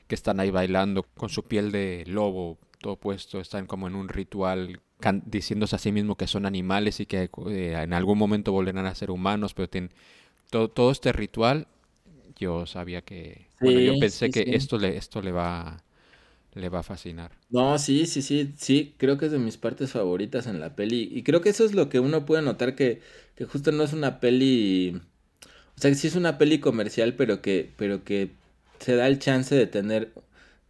que 0.08 0.16
están 0.16 0.40
ahí 0.40 0.50
bailando 0.50 1.04
con 1.04 1.28
su 1.28 1.44
piel 1.44 1.70
de 1.70 2.02
lobo, 2.08 2.58
todo 2.80 2.96
puesto, 2.96 3.38
están 3.38 3.68
como 3.68 3.86
en 3.86 3.94
un 3.94 4.08
ritual, 4.08 4.80
diciéndose 5.26 5.76
a 5.76 5.78
sí 5.78 5.92
mismo 5.92 6.16
que 6.16 6.26
son 6.26 6.44
animales 6.44 6.98
y 6.98 7.06
que 7.06 7.30
eh, 7.50 7.80
en 7.80 7.92
algún 7.92 8.18
momento 8.18 8.50
volverán 8.50 8.86
a 8.86 8.96
ser 8.96 9.12
humanos, 9.12 9.54
pero 9.54 9.68
tienen 9.68 9.92
todo, 10.50 10.66
todo 10.66 10.90
este 10.90 11.12
ritual, 11.12 11.68
yo 12.34 12.66
sabía 12.66 13.02
que, 13.02 13.46
bueno, 13.60 13.78
yo 13.78 14.00
pensé 14.00 14.26
sí, 14.26 14.32
que 14.32 14.42
sí. 14.42 14.54
esto 14.54 14.76
le, 14.76 14.96
esto 14.96 15.22
le 15.22 15.30
va, 15.30 15.84
le 16.58 16.68
va 16.68 16.80
a 16.80 16.82
fascinar. 16.82 17.32
No, 17.50 17.78
sí, 17.78 18.04
sí, 18.06 18.20
sí, 18.20 18.52
sí, 18.58 18.94
creo 18.98 19.16
que 19.16 19.24
es 19.26 19.32
de 19.32 19.38
mis 19.38 19.56
partes 19.56 19.92
favoritas 19.92 20.46
en 20.46 20.60
la 20.60 20.76
peli. 20.76 21.08
Y 21.10 21.22
creo 21.22 21.40
que 21.40 21.48
eso 21.48 21.64
es 21.64 21.72
lo 21.74 21.88
que 21.88 21.98
uno 21.98 22.26
puede 22.26 22.42
notar 22.42 22.74
que, 22.74 23.00
que 23.36 23.46
justo 23.46 23.72
no 23.72 23.84
es 23.84 23.94
una 23.94 24.20
peli. 24.20 25.00
O 25.76 25.80
sea, 25.80 25.94
sí 25.94 26.08
es 26.08 26.16
una 26.16 26.38
peli 26.38 26.60
comercial, 26.60 27.14
pero 27.16 27.42
que, 27.42 27.70
pero 27.76 28.04
que 28.04 28.32
se 28.80 28.96
da 28.96 29.08
el 29.08 29.18
chance 29.18 29.54
de 29.54 29.66
tener, 29.66 30.12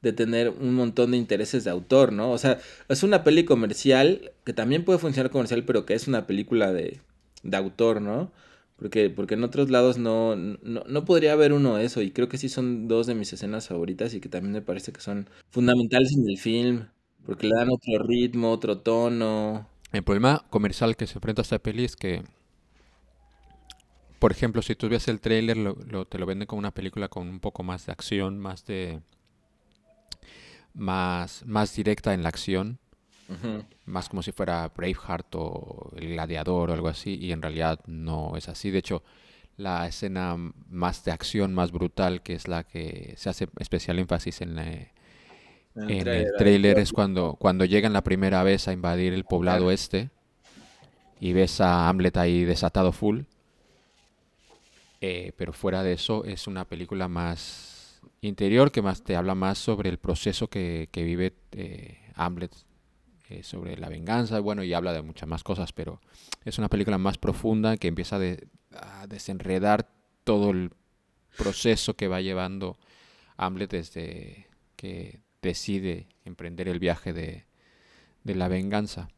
de 0.03 0.13
tener 0.13 0.51
un 0.51 0.75
montón 0.75 1.13
de 1.13 1.19
intereses 1.19 1.65
de 1.65 1.71
autor, 1.71 2.13
¿no? 2.13 2.33
O 2.33 2.39
sea, 2.39 2.61
es 2.89 3.03
una 3.05 3.25
peli 3.25 3.45
comercial 3.45 4.33
que 4.45 4.53
también 4.55 4.85
puede 4.85 4.99
funcionar 5.01 5.31
comercial, 5.33 5.65
pero 5.65 5.87
que 5.87 5.95
es 5.95 6.09
una 6.09 6.27
película 6.27 6.73
de, 6.73 7.01
de 7.45 7.57
autor, 7.59 8.03
¿no? 8.03 8.33
Porque, 8.79 9.11
porque 9.11 9.35
en 9.35 9.45
otros 9.45 9.71
lados 9.71 9.99
no, 9.99 10.37
no, 10.37 10.85
no 10.87 11.05
podría 11.05 11.33
haber 11.33 11.53
uno 11.53 11.79
eso. 11.79 12.01
Y 12.03 12.13
creo 12.13 12.29
que 12.29 12.39
sí 12.39 12.49
son 12.49 12.87
dos 12.89 13.07
de 13.07 13.15
mis 13.15 13.33
escenas 13.33 13.69
favoritas 13.69 14.15
y 14.15 14.21
que 14.21 14.29
también 14.29 14.53
me 14.53 14.63
parece 14.63 14.93
que 14.93 15.01
son 15.01 15.29
fundamentales 15.51 16.13
en 16.17 16.29
el 16.29 16.39
film. 16.39 16.87
Porque 17.27 17.47
le 17.49 17.57
dan 17.57 17.71
otro 17.71 17.99
ritmo, 18.07 18.51
otro 18.53 18.79
tono. 18.79 19.69
El 19.93 20.03
problema 20.05 20.45
comercial 20.51 20.97
que 20.97 21.07
se 21.07 21.15
enfrenta 21.15 21.43
a 21.43 21.45
esta 21.45 21.59
peli 21.59 21.85
es 21.85 21.97
que, 21.97 22.23
por 24.19 24.33
ejemplo, 24.33 24.63
si 24.63 24.75
tú 24.75 24.89
ves 24.89 25.07
el 25.09 25.21
tráiler, 25.21 25.57
lo, 25.57 25.77
lo- 25.87 26.05
te 26.07 26.19
lo 26.19 26.27
venden 26.27 26.47
como 26.47 26.59
una 26.61 26.73
película 26.75 27.09
con 27.09 27.29
un 27.29 27.41
poco 27.41 27.63
más 27.63 27.87
de 27.87 27.93
acción, 27.93 28.39
más 28.39 28.65
de, 28.67 29.01
más, 30.75 31.45
más 31.47 31.75
directa 31.75 32.15
en 32.15 32.23
la 32.23 32.29
acción, 32.29 32.79
Más 33.85 34.09
como 34.09 34.23
si 34.23 34.33
fuera 34.33 34.69
Braveheart 34.75 35.35
o 35.37 35.93
El 35.97 36.09
Gladiador 36.11 36.71
o 36.71 36.73
algo 36.75 36.89
así, 36.89 37.17
y 37.17 37.33
en 37.33 37.43
realidad 37.43 37.81
no 37.87 38.37
es 38.37 38.49
así. 38.49 38.71
De 38.71 38.79
hecho, 38.79 39.03
la 39.57 39.87
escena 39.87 40.37
más 40.71 41.05
de 41.05 41.13
acción, 41.13 41.55
más 41.55 41.73
brutal, 41.73 42.23
que 42.23 42.35
es 42.35 42.49
la 42.49 42.65
que 42.65 43.15
se 43.17 43.29
hace 43.31 43.49
especial 43.59 43.99
énfasis 43.99 44.41
en, 44.43 44.59
eh, 44.59 44.93
En 45.77 45.91
el 45.91 46.09
en 46.09 46.09
ahí. 46.09 46.27
es 46.79 46.93
cuando, 46.93 47.37
cuando 47.39 47.65
llegan 47.65 47.93
la 47.93 48.03
primera 48.05 48.43
vez 48.43 48.69
a 48.69 48.73
invadir 48.73 49.13
el 49.15 49.25
poblado 49.25 49.71
este 49.71 50.11
y 51.21 51.33
ves 51.33 51.61
a 51.61 51.89
Hamlet 51.89 52.17
ahí 52.17 52.45
desatado 52.45 52.93
full. 52.93 53.21
eh, 55.01 55.33
pero 55.37 55.53
fuera 55.53 55.83
de 55.83 55.93
eso 55.93 56.25
es 56.25 56.47
una 56.47 56.65
película 56.65 57.09
más 57.09 58.01
interior 58.21 58.73
que 58.73 58.83
más 58.83 59.03
te 59.05 59.17
habla 59.17 59.35
más 59.35 59.59
sobre 59.59 59.89
el 59.91 59.99
proceso 59.99 60.49
que, 60.49 60.89
que 60.91 61.03
vive 61.05 61.35
eh, 61.53 61.99
Hamlet 62.15 62.53
eh, 63.29 63.43
sobre 63.43 63.77
la 63.77 63.89
venganza, 63.89 64.41
bueno, 64.41 64.63
y 64.65 64.73
habla 64.73 64.93
de 64.93 65.03
muchas 65.03 65.29
más 65.29 65.45
cosas, 65.45 65.73
pero 65.73 66.01
es 66.45 66.59
una 66.59 66.69
película 66.69 66.99
más 66.99 67.19
profunda 67.19 67.77
que 67.77 67.89
empieza 67.89 68.19
a 68.73 69.07
desenredar 69.07 69.91
todo 70.25 70.51
el 70.51 70.73
proceso 71.37 71.95
que 71.95 72.09
va 72.09 72.21
llevando 72.21 72.79
Hamlet 73.37 73.71
desde 73.71 74.47
que 74.77 75.21
decide 75.43 76.09
emprender 76.25 76.69
el 76.69 76.79
viaje 76.79 77.13
de, 77.13 77.45
la 78.25 78.49
venganza. 78.49 79.09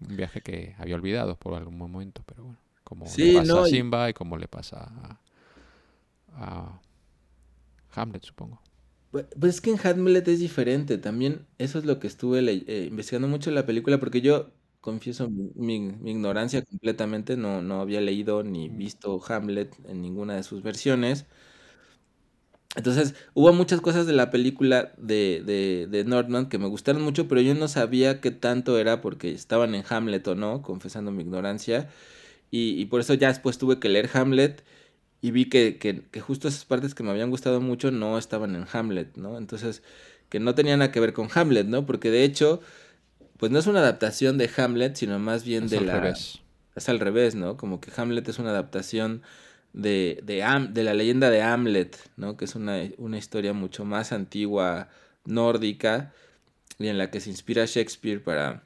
Un 0.00 0.16
viaje 0.16 0.40
que 0.40 0.74
había 0.78 0.94
olvidado 0.94 1.36
por 1.36 1.54
algún 1.54 1.78
momento, 1.78 2.22
pero 2.26 2.44
bueno, 2.44 2.58
como 2.84 3.06
le 3.06 3.34
pasa 3.34 3.62
a 3.62 3.66
Simba 3.66 4.10
y... 4.10 4.12
como 4.14 4.36
le 4.36 4.48
pasa 4.48 5.18
a, 6.34 6.80
Hamlet, 7.92 8.24
supongo. 8.24 8.60
Pues, 9.10 9.26
pues 9.38 9.56
es 9.56 9.60
que 9.60 9.70
en 9.70 9.78
Hamlet 9.82 10.28
es 10.28 10.38
diferente, 10.38 10.96
también 10.98 11.46
eso 11.58 11.78
es 11.78 11.84
lo 11.84 11.98
que 11.98 12.06
estuve 12.06 12.40
eh, 12.48 12.86
investigando 12.88 13.26
mucho 13.28 13.50
en 13.50 13.56
la 13.56 13.66
película, 13.66 13.98
porque 13.98 14.20
yo 14.20 14.52
confieso 14.80 15.28
mi, 15.30 15.74
ignorancia 16.04 16.62
completamente, 16.64 17.36
no, 17.36 17.60
no 17.60 17.80
había 17.80 18.00
leído 18.00 18.42
ni 18.44 18.68
visto 18.68 19.20
Hamlet 19.28 19.74
en 19.88 20.00
ninguna 20.02 20.36
de 20.36 20.44
sus 20.44 20.62
versiones. 20.62 21.26
Entonces, 22.76 23.14
hubo 23.34 23.52
muchas 23.52 23.80
cosas 23.80 24.06
de 24.06 24.12
la 24.12 24.30
película 24.30 24.92
de, 24.96 25.42
de, 25.44 25.88
de 25.90 26.04
Nordman 26.04 26.48
que 26.48 26.58
me 26.58 26.68
gustaron 26.68 27.02
mucho, 27.02 27.26
pero 27.26 27.40
yo 27.40 27.52
no 27.54 27.66
sabía 27.66 28.20
qué 28.20 28.30
tanto 28.30 28.78
era 28.78 29.00
porque 29.00 29.32
estaban 29.32 29.74
en 29.74 29.84
Hamlet 29.88 30.26
o 30.28 30.36
no, 30.36 30.62
confesando 30.62 31.10
mi 31.10 31.22
ignorancia. 31.24 31.88
Y, 32.50 32.86
por 32.86 33.00
eso 33.00 33.14
ya 33.14 33.28
después 33.28 33.58
tuve 33.58 33.80
que 33.80 33.88
leer 33.88 34.10
Hamlet 34.14 34.64
y 35.22 35.30
vi 35.30 35.48
que, 35.48 35.78
que, 35.78 36.02
que, 36.10 36.20
justo 36.20 36.48
esas 36.48 36.64
partes 36.64 36.94
que 36.94 37.02
me 37.02 37.10
habían 37.10 37.30
gustado 37.30 37.60
mucho 37.60 37.90
no 37.90 38.18
estaban 38.18 38.54
en 38.54 38.66
Hamlet, 38.72 39.16
¿no? 39.16 39.36
Entonces, 39.36 39.82
que 40.28 40.40
no 40.40 40.54
tenían 40.54 40.78
nada 40.78 40.92
que 40.92 41.00
ver 41.00 41.12
con 41.12 41.28
Hamlet, 41.34 41.66
¿no? 41.66 41.84
Porque 41.84 42.10
de 42.10 42.24
hecho, 42.24 42.60
pues 43.36 43.52
no 43.52 43.58
es 43.58 43.66
una 43.66 43.80
adaptación 43.80 44.38
de 44.38 44.50
Hamlet, 44.56 44.96
sino 44.96 45.18
más 45.18 45.44
bien 45.44 45.68
de 45.68 45.80
la... 45.80 46.00
Revés. 46.00 46.40
Es 46.76 46.88
al 46.88 47.00
revés, 47.00 47.34
¿no? 47.34 47.56
Como 47.56 47.80
que 47.80 47.90
Hamlet 47.94 48.28
es 48.28 48.38
una 48.38 48.50
adaptación 48.50 49.22
de, 49.72 50.20
de, 50.22 50.68
de 50.70 50.84
la 50.84 50.94
leyenda 50.94 51.30
de 51.30 51.42
Hamlet, 51.42 51.96
¿no? 52.16 52.36
Que 52.36 52.44
es 52.44 52.54
una, 52.54 52.78
una, 52.96 53.18
historia 53.18 53.52
mucho 53.52 53.84
más 53.84 54.12
antigua, 54.12 54.88
nórdica, 55.24 56.12
y 56.78 56.88
en 56.88 56.96
la 56.96 57.10
que 57.10 57.20
se 57.20 57.30
inspira 57.30 57.66
Shakespeare 57.66 58.22
para... 58.22 58.64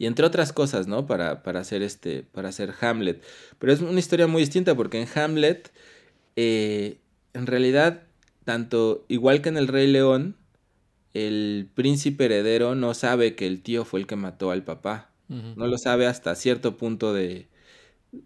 Y 0.00 0.06
entre 0.06 0.24
otras 0.24 0.54
cosas, 0.54 0.86
¿no? 0.86 1.06
Para, 1.06 1.42
para, 1.42 1.60
hacer, 1.60 1.82
este, 1.82 2.22
para 2.22 2.48
hacer 2.48 2.72
Hamlet. 2.80 3.22
Pero 3.58 3.70
es 3.70 3.82
una 3.82 3.98
historia 3.98 4.26
muy 4.26 4.40
distinta 4.40 4.74
porque 4.74 4.98
en 4.98 5.06
Hamlet, 5.14 5.70
eh, 6.36 6.96
en 7.34 7.46
realidad, 7.46 8.04
tanto 8.46 9.04
igual 9.08 9.42
que 9.42 9.50
en 9.50 9.58
El 9.58 9.68
Rey 9.68 9.86
León, 9.86 10.36
el 11.12 11.68
príncipe 11.74 12.24
heredero 12.24 12.74
no 12.74 12.94
sabe 12.94 13.34
que 13.34 13.46
el 13.46 13.60
tío 13.60 13.84
fue 13.84 14.00
el 14.00 14.06
que 14.06 14.16
mató 14.16 14.50
al 14.50 14.64
papá. 14.64 15.10
No 15.28 15.66
lo 15.66 15.76
sabe 15.76 16.06
hasta 16.06 16.34
cierto 16.34 16.78
punto 16.78 17.12
de, 17.12 17.48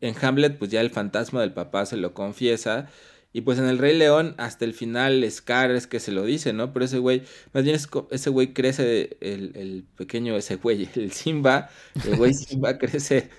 en 0.00 0.14
Hamlet, 0.22 0.56
pues 0.56 0.70
ya 0.70 0.80
el 0.80 0.90
fantasma 0.90 1.40
del 1.40 1.54
papá 1.54 1.86
se 1.86 1.96
lo 1.96 2.14
confiesa. 2.14 2.88
Y 3.36 3.40
pues 3.40 3.58
en 3.58 3.64
el 3.64 3.78
Rey 3.78 3.98
León, 3.98 4.36
hasta 4.38 4.64
el 4.64 4.74
final, 4.74 5.28
Scar 5.28 5.72
es 5.72 5.88
que 5.88 5.98
se 5.98 6.12
lo 6.12 6.22
dice, 6.24 6.52
¿no? 6.52 6.72
Pero 6.72 6.84
ese 6.84 6.98
güey, 6.98 7.24
más 7.52 7.64
bien 7.64 7.76
ese 8.10 8.30
güey 8.30 8.54
crece, 8.54 9.16
el, 9.20 9.50
el, 9.56 9.84
pequeño, 9.96 10.36
ese 10.36 10.54
güey, 10.54 10.88
el 10.94 11.10
Simba, 11.10 11.68
el 12.06 12.16
güey 12.16 12.32
Simba 12.34 12.78
crece, 12.78 13.30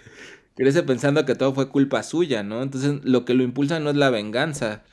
crece 0.58 0.84
pensando 0.84 1.26
que 1.26 1.34
todo 1.34 1.54
fue 1.54 1.70
culpa 1.70 2.04
suya, 2.04 2.44
¿no? 2.44 2.62
Entonces 2.62 3.06
lo 3.06 3.24
que 3.24 3.36
lo 3.36 3.44
impulsa 3.44 3.80
no 3.80 3.90
es 3.90 3.96
la 3.96 4.10
venganza, 4.10 4.84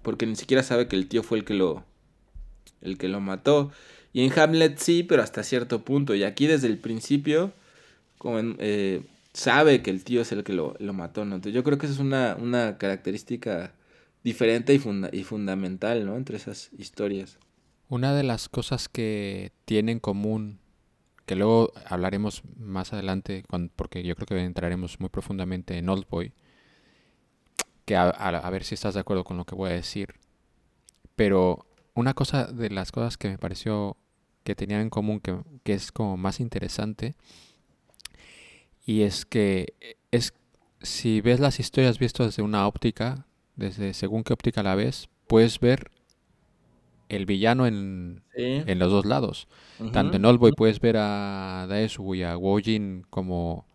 porque 0.00 0.24
ni 0.24 0.34
siquiera 0.34 0.62
sabe 0.62 0.88
que 0.88 0.96
el 0.96 1.08
tío 1.08 1.22
fue 1.22 1.36
el 1.36 1.44
que 1.44 1.52
lo, 1.52 1.84
el 2.80 2.96
que 2.96 3.08
lo 3.08 3.20
mató. 3.20 3.70
Y 4.14 4.24
en 4.24 4.32
Hamlet 4.38 4.78
sí, 4.78 5.02
pero 5.02 5.22
hasta 5.22 5.42
cierto 5.42 5.84
punto. 5.84 6.14
Y 6.14 6.24
aquí 6.24 6.46
desde 6.46 6.68
el 6.68 6.78
principio, 6.78 7.52
como 8.16 8.38
en, 8.38 8.56
eh, 8.60 9.02
sabe 9.34 9.82
que 9.82 9.90
el 9.90 10.04
tío 10.04 10.22
es 10.22 10.32
el 10.32 10.42
que 10.42 10.54
lo, 10.54 10.74
mató, 10.94 11.26
¿no? 11.26 11.34
Entonces 11.34 11.54
yo 11.54 11.62
creo 11.64 11.76
que 11.76 11.84
esa 11.84 11.96
es 11.96 12.00
una, 12.00 12.34
una 12.40 12.78
característica 12.78 13.74
diferente 14.24 14.74
y, 14.74 14.80
y 15.12 15.24
fundamental, 15.24 16.06
¿no? 16.06 16.16
Entre 16.16 16.36
esas 16.36 16.70
historias. 16.76 17.38
Una 17.88 18.14
de 18.14 18.22
las 18.22 18.48
cosas 18.48 18.88
que 18.88 19.52
tiene 19.64 19.92
en 19.92 20.00
común, 20.00 20.60
que 21.26 21.36
luego 21.36 21.72
hablaremos 21.86 22.42
más 22.56 22.92
adelante, 22.92 23.44
porque 23.76 24.02
yo 24.02 24.14
creo 24.14 24.26
que 24.26 24.44
entraremos 24.44 25.00
muy 25.00 25.08
profundamente 25.08 25.78
en 25.78 25.88
Old 25.88 26.06
Boy, 26.08 26.32
que 27.84 27.96
a, 27.96 28.50
ver 28.50 28.64
si 28.64 28.74
estás 28.74 28.94
de 28.94 29.00
acuerdo 29.00 29.24
con 29.24 29.38
lo 29.38 29.46
que 29.46 29.54
voy 29.54 29.70
a 29.70 29.74
decir, 29.74 30.14
pero 31.16 31.66
una 31.94 32.12
cosa 32.12 32.44
de 32.46 32.68
las 32.68 32.92
cosas 32.92 33.16
que 33.16 33.30
me 33.30 33.38
pareció 33.38 33.96
que 34.44 34.54
tenían 34.54 34.82
en 34.82 34.90
común, 34.90 35.20
que, 35.20 35.38
que 35.64 35.72
es 35.72 35.90
como 35.90 36.18
más 36.18 36.40
interesante, 36.40 37.16
y 38.84 39.02
es 39.02 39.24
que 39.24 39.74
es 40.10 40.34
si 40.82 41.20
ves 41.20 41.40
las 41.40 41.60
historias 41.60 41.98
vistas 41.98 42.28
desde 42.28 42.42
una 42.42 42.66
óptica, 42.66 43.27
desde 43.58 43.92
según 43.92 44.22
qué 44.24 44.32
óptica 44.32 44.62
la 44.62 44.74
ves, 44.74 45.10
puedes 45.26 45.60
ver 45.60 45.90
el 47.08 47.26
villano 47.26 47.66
en, 47.66 48.22
en 48.34 48.78
los 48.78 48.90
dos 48.90 49.04
lados. 49.04 49.48
Tanto 49.92 50.16
en 50.16 50.24
Oldboy 50.24 50.52
puedes 50.52 50.80
ver 50.80 50.96
a 50.98 51.66
Daesu 51.68 52.14
y 52.14 52.22
a 52.22 52.36
Wojin 52.36 53.04
como 53.10 53.66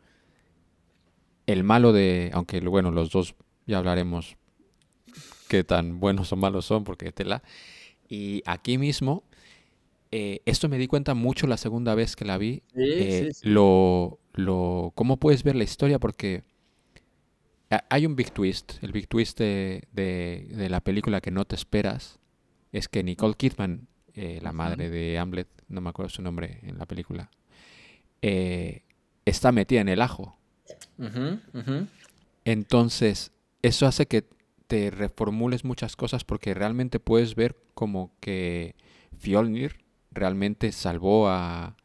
el 1.46 1.64
malo 1.64 1.94
de, 1.94 2.32
aunque 2.34 2.60
bueno, 2.62 2.92
los 2.92 3.12
dos 3.12 3.36
ya 3.66 3.78
hablaremos 3.78 4.38
qué 5.50 5.64
tan 5.64 6.00
buenos 6.00 6.32
o 6.32 6.36
malos 6.36 6.66
son, 6.66 6.84
porque 6.84 7.12
tela. 7.12 7.44
Y 8.08 8.42
aquí 8.46 8.78
mismo, 8.78 9.24
eh, 10.12 10.42
esto 10.46 10.70
me 10.70 10.78
di 10.78 10.88
cuenta 10.88 11.14
mucho 11.14 11.48
la 11.48 11.58
segunda 11.58 11.96
vez 11.96 12.16
que 12.16 12.26
la 12.26 12.38
vi. 12.38 12.64
Eh, 12.76 13.32
lo, 13.42 14.20
lo, 14.34 14.92
cómo 14.96 15.18
puedes 15.18 15.44
ver 15.44 15.56
la 15.56 15.64
historia, 15.64 16.00
porque 16.00 16.44
hay 17.90 18.06
un 18.06 18.16
big 18.16 18.32
twist. 18.32 18.74
El 18.82 18.92
big 18.92 19.08
twist 19.08 19.40
de, 19.40 19.88
de, 19.92 20.70
la 20.70 20.82
película 20.82 21.22
que 21.22 21.32
no 21.32 21.46
te 21.46 21.56
esperas 21.56 22.20
es 22.72 22.88
que 22.88 23.04
Nicole 23.04 23.36
Kidman, 23.36 23.88
eh, 24.14 24.40
la 24.42 24.52
madre 24.52 24.90
de 24.90 25.18
Hamlet, 25.18 25.48
no 25.68 25.82
me 25.82 25.90
acuerdo 25.90 26.10
su 26.10 26.22
nombre 26.22 26.60
en 26.64 26.78
la 26.78 26.86
película, 26.86 27.30
eh, 28.22 28.84
está 29.26 29.52
metida 29.52 29.82
en 29.82 29.90
el 29.90 30.02
ajo. 30.02 30.38
Entonces, 32.46 33.32
eso 33.62 33.86
hace 33.86 34.08
que 34.08 34.26
te 34.68 34.92
reformules 34.92 35.64
muchas 35.64 35.96
cosas 35.96 36.24
porque 36.24 36.54
realmente 36.54 37.00
puedes 37.00 37.36
ver 37.36 37.58
como 37.74 38.12
que 38.20 38.76
Fjolnir 39.18 39.84
realmente 40.12 40.72
salvó 40.72 41.28
a, 41.30 41.76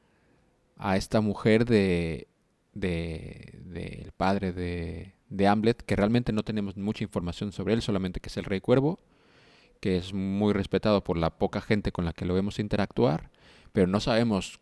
a 0.77 0.96
esta 0.96 1.20
mujer 1.20 1.64
de 1.64 2.29
del 2.79 3.72
de, 3.72 4.12
padre 4.16 4.53
de, 4.53 5.14
de 5.28 5.46
Hamlet, 5.46 5.82
que 5.82 5.96
realmente 5.96 6.32
no 6.32 6.42
tenemos 6.42 6.76
mucha 6.76 7.04
información 7.04 7.52
sobre 7.52 7.74
él, 7.74 7.82
solamente 7.82 8.20
que 8.20 8.28
es 8.28 8.36
el 8.36 8.44
rey 8.44 8.60
cuervo, 8.60 8.98
que 9.80 9.96
es 9.96 10.12
muy 10.12 10.52
respetado 10.52 11.04
por 11.04 11.16
la 11.16 11.38
poca 11.38 11.60
gente 11.60 11.92
con 11.92 12.04
la 12.04 12.12
que 12.12 12.24
lo 12.24 12.34
vemos 12.34 12.58
interactuar, 12.58 13.30
pero 13.72 13.86
no 13.86 14.00
sabemos 14.00 14.60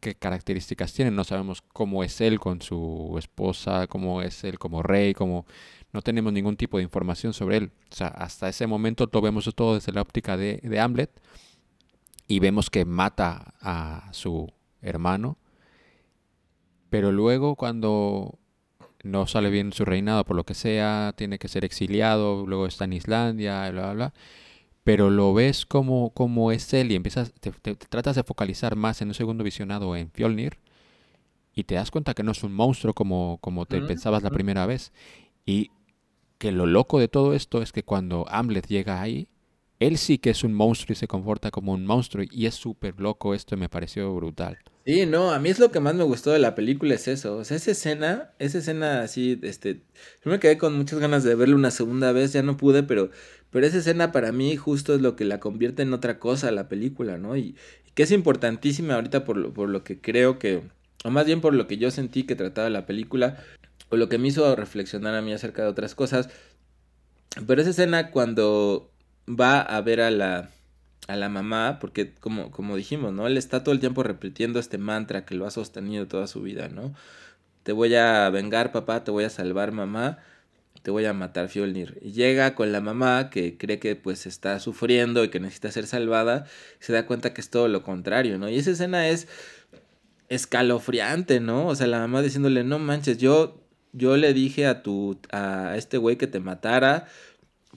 qué 0.00 0.14
características 0.14 0.92
tiene, 0.92 1.10
no 1.10 1.24
sabemos 1.24 1.62
cómo 1.72 2.04
es 2.04 2.20
él 2.20 2.38
con 2.38 2.62
su 2.62 3.16
esposa, 3.18 3.86
cómo 3.86 4.22
es 4.22 4.44
él 4.44 4.58
como 4.58 4.82
rey, 4.82 5.14
cómo 5.14 5.46
no 5.92 6.02
tenemos 6.02 6.32
ningún 6.32 6.56
tipo 6.56 6.76
de 6.76 6.84
información 6.84 7.32
sobre 7.32 7.56
él. 7.56 7.72
O 7.90 7.94
sea, 7.94 8.08
hasta 8.08 8.48
ese 8.48 8.66
momento 8.66 9.08
lo 9.10 9.20
vemos 9.20 9.50
todo 9.54 9.74
desde 9.74 9.92
la 9.92 10.02
óptica 10.02 10.36
de, 10.36 10.60
de 10.62 10.80
Hamlet 10.80 11.10
y 12.28 12.40
vemos 12.40 12.70
que 12.70 12.84
mata 12.84 13.54
a 13.60 14.08
su 14.12 14.52
hermano 14.82 15.38
pero 16.90 17.12
luego 17.12 17.56
cuando 17.56 18.38
no 19.04 19.26
sale 19.26 19.50
bien 19.50 19.72
su 19.72 19.84
reinado 19.84 20.24
por 20.24 20.36
lo 20.36 20.44
que 20.44 20.54
sea, 20.54 21.14
tiene 21.16 21.38
que 21.38 21.48
ser 21.48 21.64
exiliado, 21.64 22.46
luego 22.46 22.66
está 22.66 22.84
en 22.84 22.94
Islandia, 22.94 23.70
bla, 23.70 23.82
bla, 23.82 23.92
bla. 23.94 24.14
Pero 24.84 25.10
lo 25.10 25.34
ves 25.34 25.66
como, 25.66 26.10
como 26.10 26.52
es 26.52 26.72
él 26.74 26.92
y 26.92 26.94
empiezas, 26.96 27.32
te, 27.40 27.52
tratas 27.76 28.16
de 28.16 28.24
focalizar 28.24 28.76
más 28.76 29.02
en 29.02 29.08
un 29.08 29.14
segundo 29.14 29.44
visionado 29.44 29.94
en 29.96 30.10
Fjolnir 30.10 30.58
y 31.54 31.64
te 31.64 31.74
das 31.74 31.90
cuenta 31.90 32.14
que 32.14 32.22
no 32.22 32.32
es 32.32 32.42
un 32.42 32.54
monstruo 32.54 32.94
como, 32.94 33.38
como 33.40 33.66
te 33.66 33.80
pensabas 33.82 34.22
la 34.22 34.30
primera 34.30 34.64
vez. 34.66 34.92
Y 35.44 35.70
que 36.38 36.52
lo 36.52 36.66
loco 36.66 36.98
de 37.00 37.08
todo 37.08 37.34
esto 37.34 37.62
es 37.62 37.72
que 37.72 37.82
cuando 37.82 38.26
Hamlet 38.28 38.66
llega 38.68 39.02
ahí, 39.02 39.28
él 39.80 39.98
sí 39.98 40.18
que 40.18 40.30
es 40.30 40.44
un 40.44 40.54
monstruo 40.54 40.92
y 40.92 40.96
se 40.96 41.08
comporta 41.08 41.50
como 41.50 41.72
un 41.72 41.86
monstruo 41.86 42.24
y 42.30 42.46
es 42.46 42.54
súper 42.54 42.98
loco 42.98 43.34
esto 43.34 43.54
y 43.54 43.58
me 43.58 43.68
pareció 43.68 44.14
brutal. 44.14 44.58
Sí, 44.84 45.04
no, 45.06 45.32
a 45.32 45.38
mí 45.38 45.50
es 45.50 45.58
lo 45.58 45.70
que 45.70 45.80
más 45.80 45.94
me 45.94 46.04
gustó 46.04 46.30
de 46.30 46.38
la 46.38 46.54
película 46.54 46.94
es 46.94 47.08
eso, 47.08 47.36
o 47.36 47.44
sea, 47.44 47.58
esa 47.58 47.72
escena, 47.72 48.30
esa 48.38 48.58
escena 48.58 49.02
así, 49.02 49.38
este, 49.42 49.82
yo 50.24 50.30
me 50.30 50.40
quedé 50.40 50.56
con 50.56 50.76
muchas 50.76 50.98
ganas 50.98 51.24
de 51.24 51.34
verla 51.34 51.56
una 51.56 51.70
segunda 51.70 52.10
vez, 52.12 52.32
ya 52.32 52.42
no 52.42 52.56
pude, 52.56 52.82
pero, 52.82 53.10
pero 53.50 53.66
esa 53.66 53.78
escena 53.78 54.12
para 54.12 54.32
mí 54.32 54.56
justo 54.56 54.94
es 54.94 55.02
lo 55.02 55.14
que 55.14 55.26
la 55.26 55.40
convierte 55.40 55.82
en 55.82 55.92
otra 55.92 56.18
cosa 56.18 56.50
la 56.52 56.68
película, 56.68 57.18
¿no? 57.18 57.36
Y, 57.36 57.54
que 57.94 58.04
es 58.04 58.12
importantísima 58.12 58.94
ahorita 58.94 59.24
por 59.24 59.36
lo, 59.36 59.52
por 59.52 59.68
lo 59.68 59.82
que 59.84 60.00
creo 60.00 60.38
que, 60.38 60.62
o 61.04 61.10
más 61.10 61.26
bien 61.26 61.40
por 61.40 61.52
lo 61.52 61.66
que 61.66 61.78
yo 61.78 61.90
sentí 61.90 62.22
que 62.22 62.36
trataba 62.36 62.70
la 62.70 62.86
película, 62.86 63.44
o 63.90 63.96
lo 63.96 64.08
que 64.08 64.18
me 64.18 64.28
hizo 64.28 64.54
reflexionar 64.56 65.14
a 65.14 65.20
mí 65.20 65.32
acerca 65.32 65.62
de 65.62 65.68
otras 65.68 65.94
cosas, 65.94 66.30
pero 67.46 67.60
esa 67.60 67.70
escena 67.70 68.10
cuando 68.10 68.90
va 69.28 69.60
a 69.60 69.80
ver 69.80 70.00
a 70.00 70.10
la, 70.10 70.50
a 71.08 71.16
la 71.16 71.28
mamá, 71.28 71.78
porque 71.80 72.14
como, 72.14 72.50
como 72.50 72.76
dijimos, 72.76 73.12
¿no? 73.12 73.26
Él 73.26 73.36
está 73.36 73.64
todo 73.64 73.72
el 73.72 73.80
tiempo 73.80 74.02
repitiendo 74.02 74.58
este 74.58 74.78
mantra 74.78 75.24
que 75.24 75.34
lo 75.34 75.46
ha 75.46 75.50
sostenido 75.50 76.06
toda 76.06 76.26
su 76.26 76.42
vida, 76.42 76.68
¿no? 76.68 76.94
Te 77.62 77.72
voy 77.72 77.94
a 77.94 78.30
vengar, 78.30 78.72
papá, 78.72 79.04
te 79.04 79.10
voy 79.10 79.24
a 79.24 79.30
salvar, 79.30 79.72
mamá, 79.72 80.18
te 80.82 80.90
voy 80.90 81.04
a 81.04 81.12
matar, 81.12 81.48
Fjolnir. 81.48 81.98
Y 82.02 82.12
llega 82.12 82.54
con 82.54 82.72
la 82.72 82.80
mamá 82.80 83.30
que 83.30 83.58
cree 83.58 83.78
que 83.78 83.96
pues 83.96 84.26
está 84.26 84.60
sufriendo 84.60 85.24
y 85.24 85.28
que 85.28 85.40
necesita 85.40 85.70
ser 85.70 85.86
salvada, 85.86 86.46
y 86.80 86.84
se 86.84 86.92
da 86.92 87.06
cuenta 87.06 87.34
que 87.34 87.40
es 87.40 87.50
todo 87.50 87.68
lo 87.68 87.82
contrario, 87.82 88.38
¿no? 88.38 88.48
Y 88.48 88.56
esa 88.56 88.70
escena 88.70 89.08
es 89.08 89.28
escalofriante, 90.28 91.40
¿no? 91.40 91.66
O 91.66 91.74
sea, 91.74 91.86
la 91.86 92.00
mamá 92.00 92.22
diciéndole, 92.22 92.64
no 92.64 92.78
manches, 92.78 93.18
yo, 93.18 93.60
yo 93.92 94.16
le 94.16 94.34
dije 94.34 94.66
a 94.66 94.82
tu, 94.82 95.18
a 95.30 95.74
este 95.76 95.96
güey 95.98 96.16
que 96.16 96.26
te 96.26 96.40
matara, 96.40 97.06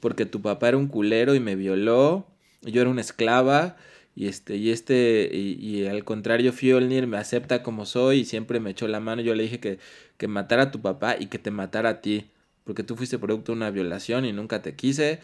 porque 0.02 0.26
tu 0.26 0.42
papá 0.42 0.70
era 0.70 0.78
un 0.78 0.88
culero 0.88 1.36
y 1.36 1.40
me 1.40 1.56
violó, 1.56 2.26
yo 2.64 2.82
era 2.82 2.90
una 2.90 3.02
esclava 3.02 3.78
y 4.16 4.28
este 4.28 4.58
y 4.58 4.72
este 4.72 5.30
y, 5.34 5.86
al 5.86 6.04
contrario 6.04 6.52
Fjolnir 6.52 7.08
me 7.08 7.18
acepta 7.18 7.64
como 7.64 7.86
soy 7.86 8.20
y 8.20 8.26
siempre 8.26 8.60
me 8.60 8.72
echó 8.72 8.88
la 8.88 9.00
mano. 9.00 9.22
Yo 9.22 9.36
le 9.36 9.44
dije 9.44 9.60
que, 9.60 9.80
que 10.18 10.28
matara 10.28 10.64
a 10.64 10.72
tu 10.72 10.82
papá 10.82 11.16
y 11.18 11.28
que 11.28 11.40
te 11.40 11.52
matara 11.52 11.90
a 11.90 12.02
ti 12.02 12.26
porque 12.66 12.84
tú 12.84 12.96
fuiste 12.96 13.18
producto 13.18 13.52
de 13.52 13.58
una 13.58 13.72
violación 13.72 14.26
y 14.26 14.34
nunca 14.34 14.62
te 14.62 14.76
quise. 14.76 15.20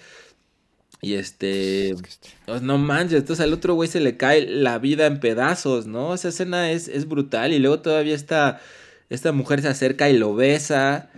Y 1.02 1.14
este, 1.14 1.90
este 1.90 2.30
pues, 2.46 2.62
no 2.62 2.78
manches, 2.78 3.20
entonces 3.20 3.44
al 3.44 3.54
otro 3.54 3.76
güey 3.76 3.88
se 3.90 4.00
le 4.00 4.18
cae 4.18 4.48
la 4.48 4.80
vida 4.80 5.06
en 5.06 5.20
pedazos, 5.20 5.86
¿no? 5.86 6.14
Esa 6.14 6.30
escena 6.30 6.72
es, 6.72 6.88
es 6.88 7.08
brutal 7.08 7.54
y 7.54 7.60
luego 7.60 7.82
todavía 7.82 8.16
esta, 8.16 8.62
esta 9.10 9.32
mujer 9.32 9.62
se 9.62 9.68
acerca 9.68 10.10
y 10.10 10.18
lo 10.18 10.34
besa 10.34 11.12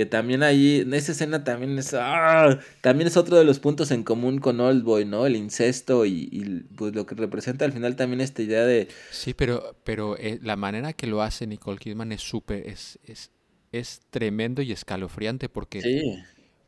que 0.00 0.06
también 0.06 0.42
ahí, 0.42 0.80
en 0.80 0.94
esa 0.94 1.12
escena 1.12 1.44
también 1.44 1.78
es, 1.78 1.92
¡ah! 1.92 2.58
también 2.80 3.06
es 3.06 3.18
otro 3.18 3.36
de 3.36 3.44
los 3.44 3.60
puntos 3.60 3.90
en 3.90 4.02
común 4.02 4.38
con 4.38 4.58
Oldboy, 4.58 5.04
¿no? 5.04 5.26
El 5.26 5.36
incesto 5.36 6.06
y, 6.06 6.64
pues 6.74 6.94
lo 6.94 7.04
que 7.04 7.14
representa 7.14 7.66
al 7.66 7.72
final 7.72 7.96
también 7.96 8.22
esta 8.22 8.40
idea 8.40 8.64
de... 8.64 8.88
Sí, 9.10 9.34
pero, 9.34 9.76
pero 9.84 10.16
eh, 10.16 10.38
la 10.42 10.56
manera 10.56 10.94
que 10.94 11.06
lo 11.06 11.20
hace 11.20 11.46
Nicole 11.46 11.76
Kidman 11.76 12.12
es 12.12 12.22
súper, 12.22 12.66
es, 12.66 12.98
es, 13.04 13.30
es 13.72 14.00
tremendo 14.08 14.62
y 14.62 14.72
escalofriante 14.72 15.50
porque, 15.50 15.82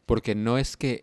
porque 0.04 0.34
no 0.34 0.58
es 0.58 0.76
que 0.76 1.02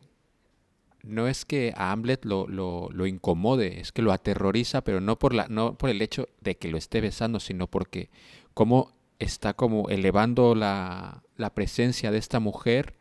no 1.01 1.27
es 1.27 1.45
que 1.45 1.73
a 1.75 1.91
Hamlet 1.91 2.25
lo, 2.25 2.47
lo, 2.47 2.89
lo, 2.91 3.07
incomode, 3.07 3.79
es 3.79 3.91
que 3.91 4.03
lo 4.03 4.11
aterroriza, 4.11 4.83
pero 4.83 5.01
no 5.01 5.17
por, 5.17 5.33
la, 5.33 5.47
no 5.47 5.79
por 5.79 5.89
el 5.89 6.03
hecho 6.03 6.29
de 6.41 6.57
que 6.57 6.67
lo 6.67 6.77
esté 6.77 7.01
besando, 7.01 7.39
sino 7.39 7.65
porque 7.65 8.11
como 8.53 8.93
está 9.17 9.55
como 9.55 9.89
elevando 9.89 10.53
la, 10.53 11.23
la 11.39 11.53
presencia 11.53 12.11
de 12.11 12.17
esta 12.17 12.39
mujer 12.39 12.93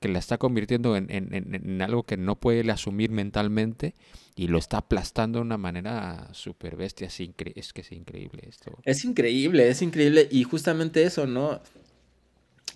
que 0.00 0.08
la 0.08 0.18
está 0.18 0.36
convirtiendo 0.36 0.96
en, 0.96 1.06
en, 1.10 1.32
en, 1.32 1.80
algo 1.80 2.02
que 2.02 2.16
no 2.16 2.38
puede 2.38 2.68
asumir 2.70 3.10
mentalmente 3.10 3.94
y 4.34 4.48
lo 4.48 4.58
está 4.58 4.78
aplastando 4.78 5.38
de 5.38 5.44
una 5.44 5.58
manera 5.58 6.28
súper 6.32 6.76
bestia. 6.76 7.06
Es, 7.06 7.20
es 7.20 7.72
que 7.72 7.80
es 7.80 7.92
increíble 7.92 8.42
esto. 8.48 8.72
Es 8.84 9.04
increíble, 9.04 9.68
es 9.68 9.80
increíble. 9.80 10.28
Y 10.30 10.42
justamente 10.42 11.04
eso, 11.04 11.26
¿no? 11.26 11.62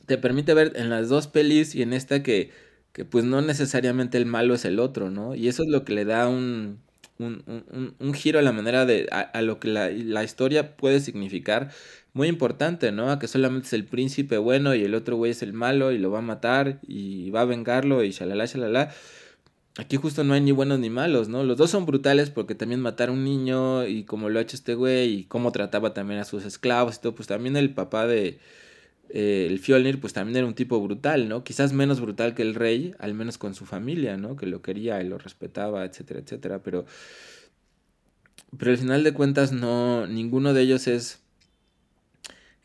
Te 0.07 0.19
permite 0.19 0.55
ver 0.55 0.73
en 0.77 0.88
las 0.88 1.09
dos 1.09 1.27
pelis 1.27 1.75
y 1.75 1.83
en 1.83 1.92
esta 1.92 2.23
que, 2.23 2.51
que 2.92 3.05
pues 3.05 3.25
no 3.25 3.42
necesariamente 3.42 4.19
el 4.19 4.27
malo 4.27 4.55
es 4.55 4.64
el 4.64 4.79
otro, 4.79 5.11
¿no? 5.11 5.35
Y 5.35 5.49
eso 5.49 5.64
es 5.64 5.69
lo 5.69 5.85
que 5.85 5.95
le 5.95 6.05
da 6.05 6.29
un, 6.29 6.79
un, 7.19 7.42
un, 7.47 7.95
un 7.99 8.14
giro 8.14 8.38
a 8.38 8.42
la 8.42 8.53
manera 8.53 8.87
de 8.87 9.09
a, 9.11 9.21
a 9.21 9.42
lo 9.42 9.59
que 9.59 9.69
la, 9.69 9.90
la, 9.90 10.23
historia 10.23 10.77
puede 10.77 11.01
significar 11.01 11.71
muy 12.16 12.29
importante, 12.29 12.92
¿no? 12.92 13.11
A 13.11 13.18
que 13.18 13.29
solamente 13.29 13.66
es 13.66 13.72
el 13.74 13.85
príncipe 13.85 14.38
bueno 14.38 14.74
y 14.74 14.83
el 14.83 14.94
otro 14.94 15.16
güey 15.16 15.33
es 15.33 15.42
el 15.42 15.52
malo 15.52 15.92
y 15.92 15.98
lo 15.98 16.11
va 16.11 16.20
a 16.20 16.22
matar 16.22 16.81
y 16.88 17.29
va 17.31 17.42
a 17.42 17.44
vengarlo 17.44 18.02
y 18.02 18.11
shalala, 18.11 18.46
shalala. 18.46 18.90
Aquí 19.76 19.96
justo 19.96 20.24
no 20.24 20.33
hay 20.33 20.40
ni 20.40 20.50
buenos 20.50 20.79
ni 20.79 20.88
malos, 20.88 21.29
¿no? 21.29 21.44
Los 21.44 21.59
dos 21.59 21.70
son 21.70 21.85
brutales 21.85 22.31
porque 22.31 22.55
también 22.55 22.81
matar 22.81 23.11
a 23.11 23.12
un 23.12 23.22
niño 23.22 23.87
y 23.87 24.05
como 24.05 24.31
lo 24.31 24.38
ha 24.38 24.42
hecho 24.42 24.57
este 24.57 24.74
güey 24.74 25.12
y 25.12 25.24
cómo 25.24 25.52
trataba 25.52 25.92
también 25.92 26.18
a 26.18 26.24
sus 26.24 26.46
esclavos 26.46 26.96
y 26.96 27.00
todo, 27.02 27.14
pues 27.14 27.29
también 27.29 27.55
el 27.55 27.74
papá 27.74 28.07
de 28.07 28.38
eh, 29.11 29.46
el 29.50 29.59
Fjolnir 29.59 30.00
pues 30.00 30.14
también 30.14 30.38
era 30.38 30.46
un 30.46 30.55
tipo 30.55 30.81
brutal, 30.81 31.29
¿no? 31.29 31.44
Quizás 31.44 31.74
menos 31.74 32.00
brutal 32.00 32.35
que 32.35 32.40
el 32.40 32.55
rey, 32.55 32.94
al 32.98 33.12
menos 33.12 33.37
con 33.37 33.55
su 33.55 33.66
familia, 33.66 34.16
¿no? 34.16 34.37
Que 34.37 34.46
lo 34.46 34.62
quería 34.62 35.02
y 35.02 35.07
lo 35.07 35.18
respetaba, 35.18 35.85
etcétera, 35.85 36.20
etcétera, 36.20 36.62
pero 36.62 36.87
pero 38.59 38.70
al 38.70 38.79
final 38.79 39.05
de 39.05 39.12
cuentas 39.12 39.52
no 39.52 40.07
ninguno 40.07 40.55
de 40.55 40.62
ellos 40.62 40.87
es 40.87 41.26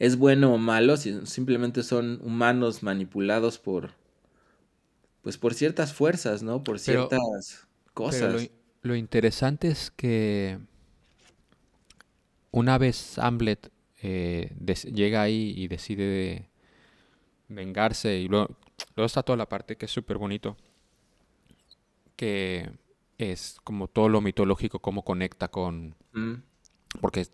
es 0.02 0.18
bueno 0.18 0.52
o 0.52 0.58
malo, 0.58 0.98
simplemente 0.98 1.84
son 1.84 2.20
humanos 2.24 2.82
manipulados 2.82 3.60
por, 3.60 3.92
pues 5.22 5.38
por 5.38 5.54
ciertas 5.54 5.94
fuerzas, 5.94 6.42
¿no? 6.42 6.64
Por 6.64 6.80
ciertas 6.80 7.68
cosas. 7.94 8.50
lo, 8.82 8.96
interesante 8.96 9.68
es 9.68 9.92
que 9.92 10.58
una 12.50 12.80
vez 12.80 13.20
Hamlet 13.20 13.72
eh, 14.02 14.56
llega 14.92 15.22
ahí 15.22 15.54
y 15.56 15.68
decide 15.68 16.50
vengarse 17.48 18.18
y 18.18 18.28
luego, 18.28 18.58
luego 18.96 19.06
está 19.06 19.22
toda 19.22 19.38
la 19.38 19.48
parte 19.48 19.76
que 19.76 19.86
es 19.86 19.92
súper 19.92 20.18
bonito, 20.18 20.58
que 22.16 22.72
es 23.20 23.58
como 23.64 23.88
todo 23.88 24.10
lo 24.10 24.20
mitológico, 24.20 24.80
cómo 24.80 25.04
conecta 25.04 25.50
con... 25.50 25.94
Mm. 26.14 26.38
Porque 27.00 27.28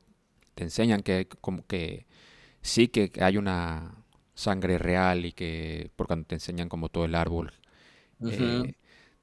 te 0.53 0.65
enseñan 0.65 1.01
que 1.01 1.30
como 1.39 1.65
que 1.65 2.07
sí 2.67 2.89
que 2.89 3.12
hay 3.21 3.38
una 3.38 3.95
sangre 4.36 4.77
real 4.77 5.25
y 5.25 5.32
que 5.34 5.89
por 5.95 6.08
cuando 6.08 6.27
te 6.27 6.36
enseñan 6.36 6.69
como 6.69 6.89
todo 6.89 7.06
el 7.06 7.15
árbol 7.15 7.53
eh, 8.27 8.73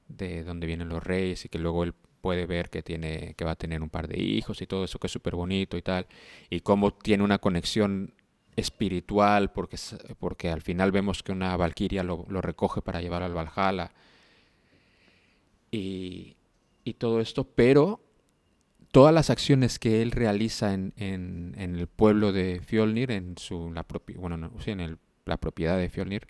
de 0.07 0.43
donde 0.43 0.67
vienen 0.67 0.89
los 0.89 1.03
reyes 1.03 1.45
y 1.45 1.49
que 1.49 1.59
luego 1.59 1.83
él 1.83 1.93
puede 2.21 2.45
ver 2.47 2.69
que 2.69 2.83
tiene 2.83 3.35
que 3.37 3.45
va 3.45 3.51
a 3.51 3.55
tener 3.55 3.81
un 3.83 3.89
par 3.89 4.07
de 4.07 4.19
hijos 4.21 4.61
y 4.61 4.67
todo 4.67 4.83
eso 4.85 4.99
que 4.99 5.07
es 5.07 5.13
súper 5.13 5.35
bonito 5.35 5.77
y 5.77 5.81
tal 5.83 6.07
y 6.49 6.61
cómo 6.61 6.93
tiene 6.93 7.23
una 7.23 7.39
conexión 7.39 8.13
espiritual 8.55 9.51
porque 9.51 9.77
porque 10.19 10.49
al 10.49 10.61
final 10.61 10.91
vemos 10.91 11.23
que 11.23 11.31
una 11.31 11.55
valquiria 11.57 12.03
lo, 12.03 12.25
lo 12.29 12.41
recoge 12.41 12.81
para 12.81 13.01
llevar 13.01 13.23
al 13.23 13.33
Valhalla 13.35 13.91
y, 15.71 16.35
y 16.83 16.93
todo 16.95 17.19
esto 17.19 17.43
pero 17.43 18.01
todas 18.95 19.13
las 19.13 19.29
acciones 19.29 19.77
que 19.77 20.01
él 20.01 20.11
realiza 20.11 20.73
en, 20.73 20.93
en, 20.95 21.53
el 21.57 21.85
pueblo 21.85 22.31
de 22.31 22.61
Fjolnir, 22.65 23.11
en 23.11 23.37
su 23.37 23.73
la 23.73 23.85
bueno, 24.15 24.37
no, 24.37 24.53
sí, 24.63 24.71
en 24.71 24.97
la 25.25 25.35
propiedad 25.35 25.77
de 25.77 25.89
Fjolnir, 25.89 26.27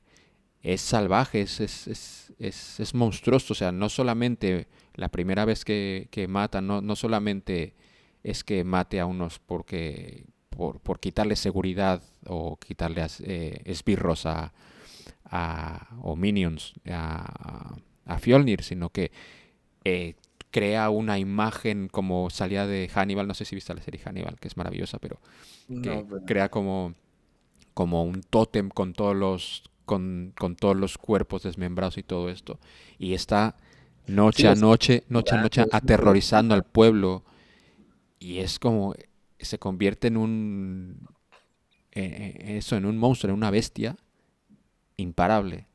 es 0.63 0.81
salvaje, 0.81 1.41
es, 1.41 1.59
es, 1.59 2.31
es, 2.39 2.79
es, 2.79 2.93
monstruoso. 2.95 3.53
O 3.53 3.55
sea, 3.55 3.71
no 3.71 3.87
solamente 3.87 4.65
la 4.95 5.09
primera 5.09 5.45
vez 5.45 5.63
que, 5.63 6.07
que 6.09 6.27
mata, 6.27 6.59
no, 6.59 6.81
no 6.81 6.95
solamente 6.95 7.75
es 8.23 8.43
que 8.43 8.63
mate 8.63 8.99
a 8.99 9.05
unos 9.05 9.37
porque 9.37 10.25
por, 10.49 10.79
por 10.79 10.99
quitarle 10.99 11.35
seguridad 11.35 12.01
o 12.25 12.57
quitarle 12.57 13.05
eh, 13.25 13.61
esbirros 13.65 14.25
a, 14.25 14.53
a, 15.25 15.87
o 16.01 16.15
minions 16.15 16.73
a, 16.89 17.75
a 18.05 18.17
Fjolnir, 18.17 18.63
sino 18.63 18.89
que 18.89 19.11
eh, 19.83 20.15
crea 20.55 20.89
una 20.89 21.19
imagen 21.19 21.89
como 21.89 22.29
salía 22.29 22.65
de 22.65 22.87
Hannibal, 22.87 23.27
no 23.27 23.33
sé 23.33 23.43
si 23.43 23.55
viste 23.55 23.75
la 23.75 23.81
serie 23.81 23.99
Hannibal, 23.99 24.39
que 24.39 24.47
es 24.47 24.55
maravillosa, 24.55 24.99
pero 24.99 25.19
que 25.83 26.05
crea 26.25 26.47
como, 26.47 26.93
como 27.73 28.05
un 28.05 28.21
tótem 28.21 28.69
con 28.69 28.93
todos 28.93 29.17
los 29.17 29.63
con, 29.83 30.31
con, 30.39 30.55
todos 30.55 30.77
los 30.77 30.97
cuerpos 30.97 31.43
desmembrados 31.43 31.97
y 31.97 32.03
todo 32.03 32.29
esto. 32.29 32.57
Y 32.97 33.15
está 33.15 33.57
noche 34.07 34.47
a 34.47 34.55
noche, 34.55 35.03
noche 35.09 35.35
a 35.35 35.41
noche 35.41 35.65
aterrorizando 35.69 36.55
al 36.55 36.63
pueblo. 36.63 37.25
Y 38.17 38.37
es 38.37 38.57
como 38.57 38.95
se 39.37 39.59
convierte 39.59 40.07
en 40.07 40.15
un 40.15 41.09
eh, 41.91 42.39
eh, 42.45 42.57
eso, 42.59 42.77
en 42.77 42.85
un 42.85 42.97
monstruo, 42.97 43.29
en 43.29 43.37
una 43.37 43.51
bestia 43.51 43.97
imparable. 44.95 45.67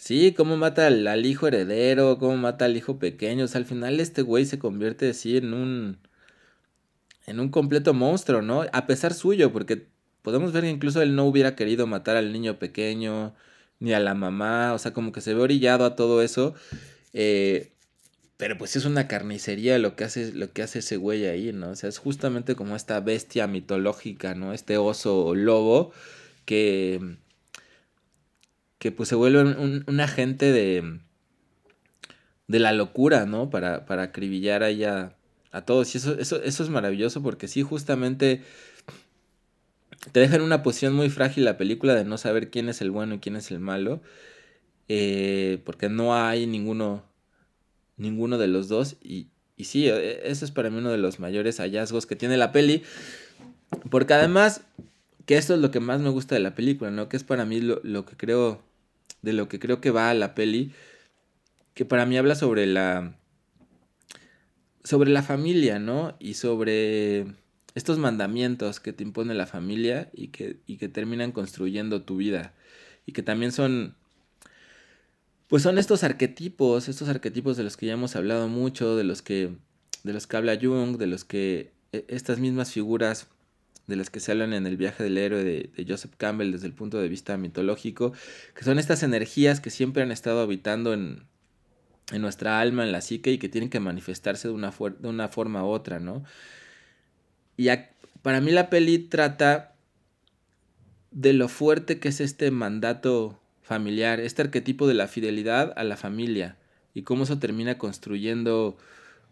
Sí, 0.00 0.32
cómo 0.34 0.56
mata 0.56 0.86
al, 0.86 1.26
hijo 1.26 1.46
heredero, 1.46 2.18
cómo 2.18 2.34
mata 2.38 2.64
al 2.64 2.74
hijo 2.76 2.98
pequeño. 2.98 3.44
O 3.44 3.48
sea, 3.48 3.58
al 3.60 3.66
final 3.66 4.00
este 4.00 4.22
güey 4.22 4.46
se 4.46 4.58
convierte 4.58 5.10
así 5.10 5.36
en 5.36 5.52
un. 5.52 5.98
en 7.26 7.38
un 7.40 7.50
completo 7.50 7.92
monstruo, 7.94 8.40
¿no? 8.42 8.64
A 8.72 8.86
pesar 8.86 9.12
suyo, 9.14 9.52
porque 9.52 9.88
podemos 10.22 10.52
ver 10.52 10.64
que 10.64 10.70
incluso 10.70 11.02
él 11.02 11.14
no 11.14 11.26
hubiera 11.26 11.54
querido 11.54 11.86
matar 11.86 12.16
al 12.16 12.32
niño 12.32 12.58
pequeño, 12.58 13.34
ni 13.78 13.92
a 13.92 14.00
la 14.00 14.14
mamá. 14.14 14.72
O 14.74 14.78
sea, 14.78 14.92
como 14.94 15.12
que 15.12 15.20
se 15.20 15.34
ve 15.34 15.42
orillado 15.42 15.84
a 15.84 15.96
todo 15.96 16.22
eso. 16.22 16.54
Eh, 17.12 17.72
pero 18.38 18.56
pues 18.58 18.76
es 18.76 18.86
una 18.86 19.06
carnicería 19.08 19.78
lo 19.78 19.96
que 19.96 20.04
hace, 20.04 20.32
lo 20.32 20.52
que 20.52 20.62
hace 20.62 20.78
ese 20.80 20.96
güey 20.96 21.26
ahí, 21.26 21.52
¿no? 21.52 21.70
O 21.70 21.76
sea, 21.76 21.90
es 21.90 21.98
justamente 21.98 22.54
como 22.56 22.76
esta 22.76 23.00
bestia 23.00 23.46
mitológica, 23.46 24.34
¿no? 24.34 24.54
Este 24.54 24.78
oso 24.78 25.26
o 25.26 25.34
lobo 25.34 25.92
que 26.46 27.18
que 28.80 28.90
pues 28.90 29.10
se 29.10 29.14
vuelve 29.14 29.42
un, 29.42 30.00
agente 30.00 30.50
de, 30.52 31.00
de 32.48 32.58
la 32.58 32.72
locura, 32.72 33.26
¿no? 33.26 33.50
Para, 33.50 33.84
para 33.84 34.04
acribillar 34.04 34.62
ahí 34.62 34.84
a, 34.84 35.14
todos. 35.66 35.94
Y 35.94 35.98
eso, 35.98 36.18
eso, 36.18 36.42
eso 36.42 36.62
es 36.62 36.70
maravilloso 36.70 37.22
porque 37.22 37.46
sí, 37.46 37.62
justamente 37.62 38.42
te 40.12 40.20
deja 40.20 40.36
en 40.36 40.42
una 40.42 40.62
posición 40.62 40.94
muy 40.94 41.10
frágil 41.10 41.44
la 41.44 41.58
película 41.58 41.94
de 41.94 42.06
no 42.06 42.16
saber 42.16 42.50
quién 42.50 42.70
es 42.70 42.80
el 42.80 42.90
bueno 42.90 43.16
y 43.16 43.18
quién 43.18 43.36
es 43.36 43.50
el 43.50 43.60
malo. 43.60 44.00
Eh, 44.88 45.60
porque 45.66 45.90
no 45.90 46.16
hay 46.16 46.46
ninguno, 46.46 47.04
ninguno 47.98 48.38
de 48.38 48.48
los 48.48 48.68
dos. 48.68 48.96
Y, 49.02 49.26
y 49.58 49.64
sí, 49.64 49.88
e, 49.88 50.30
ese 50.30 50.46
es 50.46 50.52
para 50.52 50.70
mí 50.70 50.78
uno 50.78 50.90
de 50.90 50.96
los 50.96 51.20
mayores 51.20 51.58
hallazgos 51.58 52.06
que 52.06 52.16
tiene 52.16 52.38
la 52.38 52.50
peli. 52.50 52.82
Porque 53.90 54.14
además, 54.14 54.62
que 55.26 55.36
esto 55.36 55.52
es 55.52 55.60
lo 55.60 55.70
que 55.70 55.80
más 55.80 56.00
me 56.00 56.08
gusta 56.08 56.34
de 56.34 56.40
la 56.40 56.54
película, 56.54 56.90
¿no? 56.90 57.10
Que 57.10 57.18
es 57.18 57.24
para 57.24 57.44
mí 57.44 57.60
lo, 57.60 57.80
lo 57.84 58.06
que 58.06 58.16
creo, 58.16 58.69
de 59.22 59.32
lo 59.32 59.48
que 59.48 59.58
creo 59.58 59.80
que 59.80 59.90
va 59.90 60.10
a 60.10 60.14
la 60.14 60.34
peli, 60.34 60.72
que 61.74 61.84
para 61.84 62.06
mí 62.06 62.16
habla 62.18 62.34
sobre 62.34 62.66
la, 62.66 63.18
sobre 64.84 65.10
la 65.10 65.22
familia, 65.22 65.78
¿no? 65.78 66.16
Y 66.18 66.34
sobre 66.34 67.26
estos 67.74 67.98
mandamientos 67.98 68.80
que 68.80 68.92
te 68.92 69.04
impone 69.04 69.34
la 69.34 69.46
familia 69.46 70.10
y 70.12 70.28
que, 70.28 70.60
y 70.66 70.76
que 70.76 70.88
terminan 70.88 71.32
construyendo 71.32 72.02
tu 72.02 72.16
vida. 72.16 72.54
Y 73.06 73.12
que 73.12 73.22
también 73.22 73.52
son, 73.52 73.96
pues 75.48 75.62
son 75.62 75.78
estos 75.78 76.04
arquetipos, 76.04 76.88
estos 76.88 77.08
arquetipos 77.08 77.56
de 77.56 77.64
los 77.64 77.76
que 77.76 77.86
ya 77.86 77.92
hemos 77.92 78.16
hablado 78.16 78.48
mucho, 78.48 78.96
de 78.96 79.04
los 79.04 79.22
que, 79.22 79.56
de 80.02 80.12
los 80.12 80.26
que 80.26 80.36
habla 80.36 80.58
Jung, 80.60 80.96
de 80.96 81.06
los 81.06 81.24
que 81.24 81.72
e, 81.92 82.04
estas 82.08 82.38
mismas 82.38 82.72
figuras 82.72 83.28
de 83.86 83.96
las 83.96 84.10
que 84.10 84.20
se 84.20 84.32
hablan 84.32 84.52
en 84.52 84.66
el 84.66 84.76
viaje 84.76 85.02
del 85.02 85.18
héroe 85.18 85.42
de, 85.42 85.70
de, 85.74 85.86
Joseph 85.86 86.12
Campbell 86.16 86.52
desde 86.52 86.66
el 86.66 86.72
punto 86.72 86.98
de 86.98 87.08
vista 87.08 87.36
mitológico, 87.36 88.12
que 88.54 88.64
son 88.64 88.78
estas 88.78 89.02
energías 89.02 89.60
que 89.60 89.70
siempre 89.70 90.02
han 90.02 90.12
estado 90.12 90.40
habitando 90.40 90.92
en, 90.92 91.24
en 92.12 92.22
nuestra 92.22 92.60
alma, 92.60 92.84
en 92.84 92.92
la 92.92 93.00
psique, 93.00 93.32
y 93.32 93.38
que 93.38 93.48
tienen 93.48 93.70
que 93.70 93.80
manifestarse 93.80 94.48
de 94.48 94.54
una, 94.54 94.70
de 94.70 95.08
una 95.08 95.28
forma 95.28 95.64
u 95.64 95.68
otra, 95.68 96.00
¿no? 96.00 96.24
Y 97.56 97.68
para 98.22 98.40
mí 98.40 98.52
la 98.52 98.70
peli 98.70 98.98
trata 98.98 99.74
de 101.10 101.32
lo 101.32 101.48
fuerte 101.48 101.98
que 101.98 102.08
es 102.08 102.20
este 102.20 102.50
mandato 102.50 103.40
familiar, 103.62 104.20
este 104.20 104.42
arquetipo 104.42 104.86
de 104.86 104.94
la 104.94 105.08
fidelidad 105.08 105.72
a 105.76 105.84
la 105.84 105.96
familia 105.96 106.56
y 106.94 107.02
cómo 107.02 107.24
eso 107.24 107.38
termina 107.38 107.78
construyendo, 107.78 108.76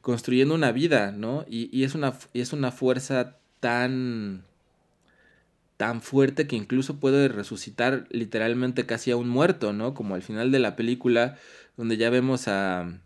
construyendo 0.01 0.55
una 0.55 0.73
vida, 0.73 1.13
¿no? 1.13 1.45
Y, 1.49 1.85
es, 1.85 1.95
una, 1.95 2.15
es 2.35 2.53
una 2.53 2.71
fuerza 2.71 3.38
tan, 3.61 4.45
tan 5.77 6.03
fuerte 6.03 6.47
que 6.47 6.57
incluso 6.57 7.01
puede 7.01 7.29
resucitar 7.29 8.07
literalmente 8.11 8.87
casi 8.87 9.11
a 9.11 9.17
un 9.17 9.29
muerto, 9.29 9.73
¿no? 9.73 9.95
Como 9.95 10.15
al 10.15 10.23
final 10.23 10.51
de 10.51 10.59
la 10.59 10.77
película, 10.77 11.37
donde 11.77 11.97
ya 11.97 12.11
vemos 12.11 12.49
a, 12.49 13.01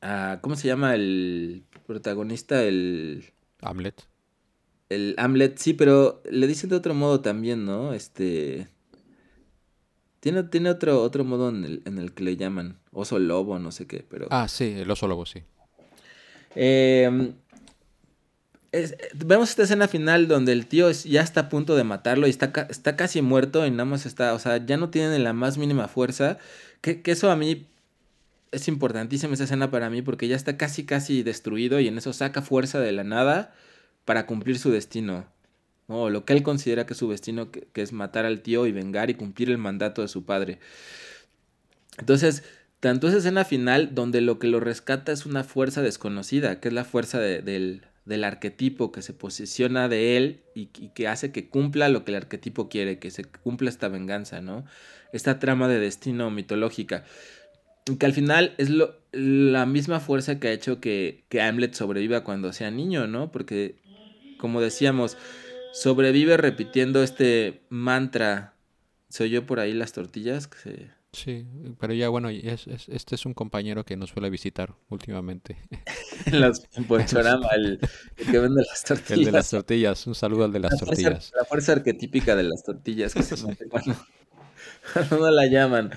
a 0.00 0.38
¿cómo 0.40 0.56
se 0.56 0.68
llama 0.68 0.94
el 0.94 1.64
protagonista? 1.86 2.62
El... 2.62 3.24
Hamlet. 3.60 4.02
El 4.88 5.14
Hamlet, 5.18 5.56
sí, 5.58 5.72
pero 5.72 6.22
le 6.28 6.46
dicen 6.46 6.70
de 6.70 6.76
otro 6.76 6.94
modo 6.94 7.20
también, 7.20 7.64
¿no? 7.64 7.92
Este. 7.92 8.68
Tiene, 10.18 10.42
tiene 10.42 10.68
otro, 10.68 11.00
otro 11.00 11.24
modo 11.24 11.48
en 11.48 11.64
el, 11.64 11.82
en 11.86 11.98
el 11.98 12.12
que 12.12 12.24
le 12.24 12.36
llaman 12.36 12.78
oso 12.92 13.18
lobo, 13.18 13.58
no 13.58 13.70
sé 13.70 13.86
qué, 13.86 14.04
pero. 14.06 14.26
Ah, 14.30 14.48
sí, 14.48 14.74
el 14.76 14.90
oso 14.90 15.06
lobo, 15.06 15.24
sí. 15.26 15.44
Em, 18.72 18.88
vemos 19.14 19.50
esta 19.50 19.64
escena 19.64 19.88
final 19.88 20.28
donde 20.28 20.52
el 20.52 20.66
tío 20.66 20.90
ya 20.90 21.22
está 21.22 21.40
a 21.42 21.48
punto 21.48 21.74
de 21.74 21.84
matarlo 21.84 22.26
y 22.26 22.30
está, 22.30 22.52
está 22.70 22.96
casi 22.96 23.20
muerto 23.20 23.66
y 23.66 23.70
nada 23.70 23.84
más 23.84 24.06
está, 24.06 24.32
o 24.34 24.38
sea, 24.38 24.64
ya 24.64 24.76
no 24.76 24.90
tiene 24.90 25.18
la 25.18 25.32
más 25.32 25.58
mínima 25.58 25.88
fuerza. 25.88 26.38
Que, 26.80 27.02
eso 27.06 27.30
a 27.30 27.36
mí 27.36 27.66
es 28.52 28.68
importantísima 28.68 29.34
esa 29.34 29.44
escena 29.44 29.70
para 29.70 29.90
mí 29.90 30.02
porque 30.02 30.28
ya 30.28 30.36
está 30.36 30.56
casi 30.56 30.84
casi 30.84 31.22
destruido 31.22 31.80
y 31.80 31.88
en 31.88 31.98
eso 31.98 32.12
saca 32.12 32.42
fuerza 32.42 32.80
de 32.80 32.92
la 32.92 33.04
nada 33.04 33.54
para 34.04 34.26
cumplir 34.26 34.58
su 34.58 34.70
destino. 34.70 35.26
¿no? 35.88 36.10
Lo 36.10 36.24
que 36.24 36.32
él 36.32 36.42
considera 36.42 36.86
que 36.86 36.92
es 36.94 36.98
su 36.98 37.10
destino, 37.10 37.50
que, 37.50 37.68
es 37.74 37.92
matar 37.92 38.24
al 38.24 38.42
tío 38.42 38.66
y 38.66 38.72
vengar 38.72 39.10
y 39.10 39.14
cumplir 39.14 39.50
el 39.50 39.58
mandato 39.58 40.02
de 40.02 40.08
su 40.08 40.24
padre. 40.24 40.60
Entonces, 41.98 42.44
tanto 42.80 43.08
esa 43.08 43.18
escena 43.18 43.44
final 43.44 43.94
donde 43.94 44.20
lo 44.20 44.38
que 44.38 44.46
lo 44.48 44.60
rescata 44.60 45.12
es 45.12 45.26
una 45.26 45.44
fuerza 45.44 45.82
desconocida, 45.82 46.60
que 46.60 46.68
es 46.68 46.74
la 46.74 46.84
fuerza 46.84 47.18
del, 47.18 47.82
del, 48.10 48.24
arquetipo 48.24 48.92
que 48.92 49.02
se 49.02 49.12
posiciona 49.12 49.88
de 49.88 50.16
él 50.16 50.40
y, 50.54 50.66
que 50.66 51.08
hace 51.08 51.32
que 51.32 51.48
cumpla 51.48 51.88
lo 51.88 52.04
que 52.04 52.12
el 52.12 52.16
arquetipo 52.16 52.68
quiere, 52.68 52.98
que 52.98 53.10
se 53.10 53.24
cumpla 53.24 53.70
esta 53.70 53.88
venganza, 53.88 54.40
¿no? 54.40 54.64
Esta 55.12 55.38
trama 55.38 55.68
de 55.68 55.78
destino 55.78 56.30
mitológica. 56.30 57.04
Que 57.98 58.06
al 58.06 58.12
final 58.12 58.54
es 58.58 58.70
lo, 58.70 58.96
la 59.12 59.66
misma 59.66 60.00
fuerza 60.00 60.38
que 60.38 60.48
ha 60.48 60.52
hecho 60.52 60.80
que, 60.80 61.24
que 61.28 61.40
Hamlet 61.40 61.74
sobreviva 61.74 62.24
cuando 62.24 62.52
sea 62.52 62.70
niño, 62.70 63.06
¿no? 63.06 63.32
Porque 63.32 63.76
como 64.40 64.60
decíamos, 64.60 65.16
sobrevive 65.72 66.36
repitiendo 66.36 67.02
este 67.02 67.60
mantra. 67.68 68.54
¿Se 69.08 69.24
oyó 69.24 69.44
por 69.44 69.60
ahí 69.60 69.72
las 69.72 69.92
tortillas? 69.92 70.46
Que 70.46 70.90
Sí, 71.12 71.44
pero 71.80 71.92
ya 71.92 72.08
bueno, 72.08 72.28
este 72.28 73.14
es 73.14 73.26
un 73.26 73.34
compañero 73.34 73.84
que 73.84 73.96
nos 73.96 74.10
suele 74.10 74.30
visitar 74.30 74.74
últimamente. 74.90 75.56
Los, 76.30 76.62
en 76.74 76.86
el, 77.52 77.80
que 78.30 78.38
vende 78.38 78.62
las 78.62 78.84
tortillas. 78.84 79.18
El 79.18 79.24
de 79.24 79.32
las 79.32 79.50
tortillas, 79.50 80.06
un 80.06 80.14
saludo 80.14 80.44
al 80.44 80.52
de 80.52 80.60
las 80.60 80.78
tortillas. 80.78 81.32
la 81.34 81.44
fuerza 81.44 81.72
arquetípica 81.72 82.36
de 82.36 82.44
las 82.44 82.62
tortillas 82.62 83.14
que 83.14 83.22
se 83.22 83.36
cuando, 83.68 83.96
no 85.10 85.30
la 85.30 85.46
llaman. 85.46 85.90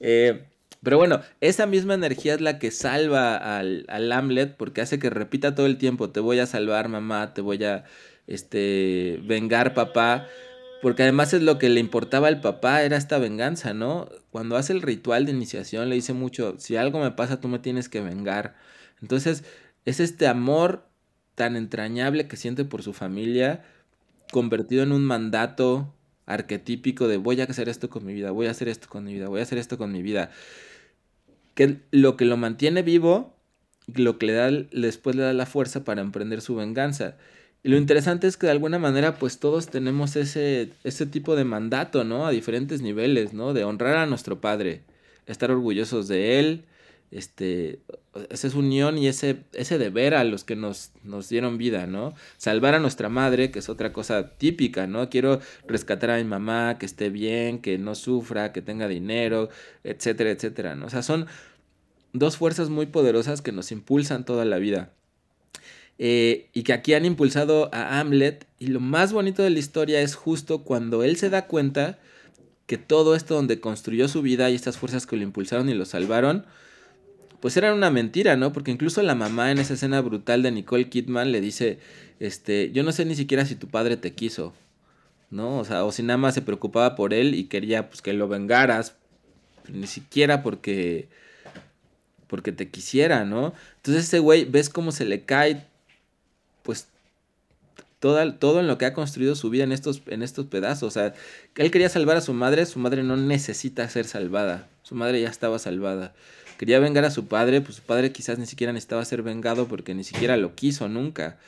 Eh, 0.00 0.46
pero 0.82 0.98
bueno, 0.98 1.22
esa 1.40 1.66
misma 1.66 1.94
energía 1.94 2.34
es 2.34 2.40
la 2.40 2.58
que 2.58 2.70
salva 2.70 3.36
al, 3.36 3.86
al 3.88 4.12
Hamlet 4.12 4.56
porque 4.56 4.80
hace 4.80 4.98
que 4.98 5.10
repita 5.10 5.54
todo 5.54 5.66
el 5.66 5.78
tiempo, 5.78 6.10
te 6.10 6.20
voy 6.20 6.40
a 6.40 6.46
salvar 6.46 6.88
mamá, 6.88 7.34
te 7.34 7.40
voy 7.40 7.64
a 7.64 7.84
este, 8.26 9.20
vengar 9.22 9.74
papá. 9.74 10.28
Porque 10.82 11.02
además 11.02 11.34
es 11.34 11.42
lo 11.42 11.58
que 11.58 11.68
le 11.68 11.80
importaba 11.80 12.28
al 12.28 12.40
papá, 12.40 12.82
era 12.82 12.96
esta 12.96 13.18
venganza, 13.18 13.74
¿no? 13.74 14.08
Cuando 14.30 14.56
hace 14.56 14.72
el 14.72 14.82
ritual 14.82 15.26
de 15.26 15.32
iniciación 15.32 15.88
le 15.88 15.96
dice 15.96 16.12
mucho, 16.12 16.54
si 16.58 16.76
algo 16.76 17.00
me 17.00 17.10
pasa 17.10 17.40
tú 17.40 17.48
me 17.48 17.58
tienes 17.58 17.88
que 17.88 18.00
vengar. 18.00 18.54
Entonces 19.02 19.44
es 19.84 20.00
este 20.00 20.26
amor 20.26 20.86
tan 21.34 21.56
entrañable 21.56 22.28
que 22.28 22.36
siente 22.36 22.64
por 22.64 22.82
su 22.82 22.92
familia, 22.92 23.64
convertido 24.30 24.82
en 24.82 24.92
un 24.92 25.04
mandato 25.04 25.94
arquetípico 26.26 27.08
de 27.08 27.16
voy 27.16 27.40
a 27.40 27.44
hacer 27.44 27.68
esto 27.68 27.88
con 27.88 28.04
mi 28.04 28.12
vida, 28.12 28.30
voy 28.30 28.46
a 28.46 28.50
hacer 28.50 28.68
esto 28.68 28.88
con 28.88 29.04
mi 29.04 29.14
vida, 29.14 29.28
voy 29.28 29.40
a 29.40 29.44
hacer 29.44 29.58
esto 29.58 29.78
con 29.78 29.90
mi 29.90 30.02
vida 30.02 30.30
que 31.58 31.80
lo 31.90 32.16
que 32.16 32.24
lo 32.24 32.36
mantiene 32.36 32.82
vivo, 32.82 33.34
lo 33.92 34.16
que 34.16 34.26
le 34.26 34.32
da, 34.34 34.48
después 34.70 35.16
le 35.16 35.22
da 35.22 35.32
la 35.32 35.44
fuerza 35.44 35.82
para 35.82 36.02
emprender 36.02 36.40
su 36.40 36.54
venganza. 36.54 37.16
Y 37.62 37.70
lo 37.70 37.76
interesante 37.76 38.26
es 38.26 38.36
que 38.36 38.46
de 38.46 38.52
alguna 38.52 38.78
manera 38.78 39.18
pues 39.18 39.38
todos 39.38 39.68
tenemos 39.68 40.16
ese, 40.16 40.72
ese 40.84 41.06
tipo 41.06 41.36
de 41.36 41.44
mandato, 41.44 42.04
¿no? 42.04 42.26
A 42.26 42.30
diferentes 42.30 42.82
niveles, 42.82 43.32
¿no? 43.32 43.52
De 43.52 43.64
honrar 43.64 43.96
a 43.96 44.06
nuestro 44.06 44.40
padre, 44.40 44.82
estar 45.26 45.50
orgullosos 45.50 46.08
de 46.08 46.38
él, 46.38 46.64
este, 47.10 47.80
esa 48.30 48.46
es 48.46 48.54
unión 48.54 48.98
y 48.98 49.08
ese, 49.08 49.44
ese 49.52 49.78
deber 49.78 50.14
a 50.14 50.24
los 50.24 50.44
que 50.44 50.56
nos, 50.56 50.92
nos 51.02 51.28
dieron 51.28 51.58
vida, 51.58 51.86
¿no? 51.86 52.14
Salvar 52.36 52.74
a 52.74 52.80
nuestra 52.80 53.08
madre, 53.08 53.50
que 53.50 53.60
es 53.60 53.68
otra 53.68 53.92
cosa 53.92 54.36
típica, 54.36 54.86
¿no? 54.86 55.08
Quiero 55.08 55.40
rescatar 55.66 56.10
a 56.10 56.18
mi 56.18 56.24
mamá, 56.24 56.78
que 56.78 56.86
esté 56.86 57.10
bien, 57.10 57.60
que 57.60 57.78
no 57.78 57.94
sufra, 57.94 58.52
que 58.52 58.62
tenga 58.62 58.88
dinero, 58.88 59.48
etcétera, 59.84 60.30
etcétera, 60.30 60.74
¿no? 60.74 60.86
O 60.86 60.90
sea, 60.90 61.02
son 61.02 61.26
dos 62.12 62.36
fuerzas 62.36 62.68
muy 62.68 62.86
poderosas 62.86 63.42
que 63.42 63.52
nos 63.52 63.72
impulsan 63.72 64.24
toda 64.24 64.44
la 64.44 64.58
vida. 64.58 64.92
Eh, 65.98 66.48
y 66.52 66.62
que 66.62 66.72
aquí 66.72 66.94
han 66.94 67.04
impulsado 67.04 67.70
a 67.72 67.98
Hamlet. 67.98 68.46
Y 68.58 68.68
lo 68.68 68.80
más 68.80 69.12
bonito 69.12 69.42
de 69.42 69.50
la 69.50 69.58
historia 69.58 70.00
es 70.00 70.14
justo 70.14 70.62
cuando 70.62 71.02
él 71.02 71.16
se 71.16 71.30
da 71.30 71.46
cuenta 71.46 71.98
que 72.66 72.78
todo 72.78 73.14
esto 73.14 73.34
donde 73.34 73.60
construyó 73.60 74.08
su 74.08 74.22
vida 74.22 74.50
y 74.50 74.54
estas 74.54 74.76
fuerzas 74.76 75.06
que 75.06 75.16
lo 75.16 75.22
impulsaron 75.22 75.68
y 75.70 75.74
lo 75.74 75.86
salvaron, 75.86 76.44
pues 77.40 77.56
eran 77.56 77.74
una 77.74 77.90
mentira, 77.90 78.36
¿no? 78.36 78.52
Porque 78.52 78.70
incluso 78.70 79.02
la 79.02 79.14
mamá 79.14 79.50
en 79.50 79.58
esa 79.58 79.74
escena 79.74 80.00
brutal 80.00 80.42
de 80.42 80.50
Nicole 80.50 80.88
Kidman 80.88 81.32
le 81.32 81.40
dice, 81.40 81.78
este, 82.20 82.70
yo 82.72 82.82
no 82.82 82.92
sé 82.92 83.04
ni 83.04 83.14
siquiera 83.14 83.46
si 83.46 83.54
tu 83.54 83.68
padre 83.68 83.96
te 83.96 84.12
quiso, 84.12 84.52
¿no? 85.30 85.58
O 85.58 85.64
sea, 85.64 85.84
o 85.84 85.92
si 85.92 86.02
nada 86.02 86.18
más 86.18 86.34
se 86.34 86.42
preocupaba 86.42 86.94
por 86.94 87.14
él 87.14 87.34
y 87.34 87.44
quería 87.44 87.88
pues 87.88 88.02
que 88.02 88.12
lo 88.12 88.28
vengaras, 88.28 88.96
ni 89.68 89.86
siquiera 89.86 90.42
porque 90.42 91.08
porque 92.26 92.52
te 92.52 92.68
quisiera, 92.68 93.24
¿no? 93.24 93.54
Entonces 93.76 94.04
ese 94.04 94.18
güey, 94.18 94.44
ves 94.44 94.68
cómo 94.68 94.92
se 94.92 95.06
le 95.06 95.22
cae, 95.22 95.64
pues, 96.68 96.86
todo 97.98 98.20
en 98.60 98.66
lo 98.66 98.76
que 98.76 98.84
ha 98.84 98.92
construido 98.92 99.34
su 99.34 99.48
vida 99.48 99.64
en 99.64 99.72
estos, 99.72 100.02
en 100.08 100.22
estos 100.22 100.44
pedazos. 100.44 100.82
O 100.88 100.90
sea, 100.90 101.14
él 101.56 101.70
quería 101.70 101.88
salvar 101.88 102.18
a 102.18 102.20
su 102.20 102.34
madre, 102.34 102.66
su 102.66 102.78
madre 102.78 103.02
no 103.02 103.16
necesita 103.16 103.88
ser 103.88 104.04
salvada, 104.04 104.68
su 104.82 104.94
madre 104.94 105.22
ya 105.22 105.30
estaba 105.30 105.58
salvada. 105.58 106.14
Quería 106.58 106.78
vengar 106.78 107.06
a 107.06 107.10
su 107.10 107.26
padre, 107.26 107.62
pues 107.62 107.76
su 107.76 107.82
padre 107.82 108.12
quizás 108.12 108.38
ni 108.38 108.44
siquiera 108.44 108.74
necesitaba 108.74 109.02
ser 109.06 109.22
vengado 109.22 109.66
porque 109.66 109.94
ni 109.94 110.04
siquiera 110.04 110.36
lo 110.36 110.54
quiso 110.54 110.90
nunca. 110.90 111.38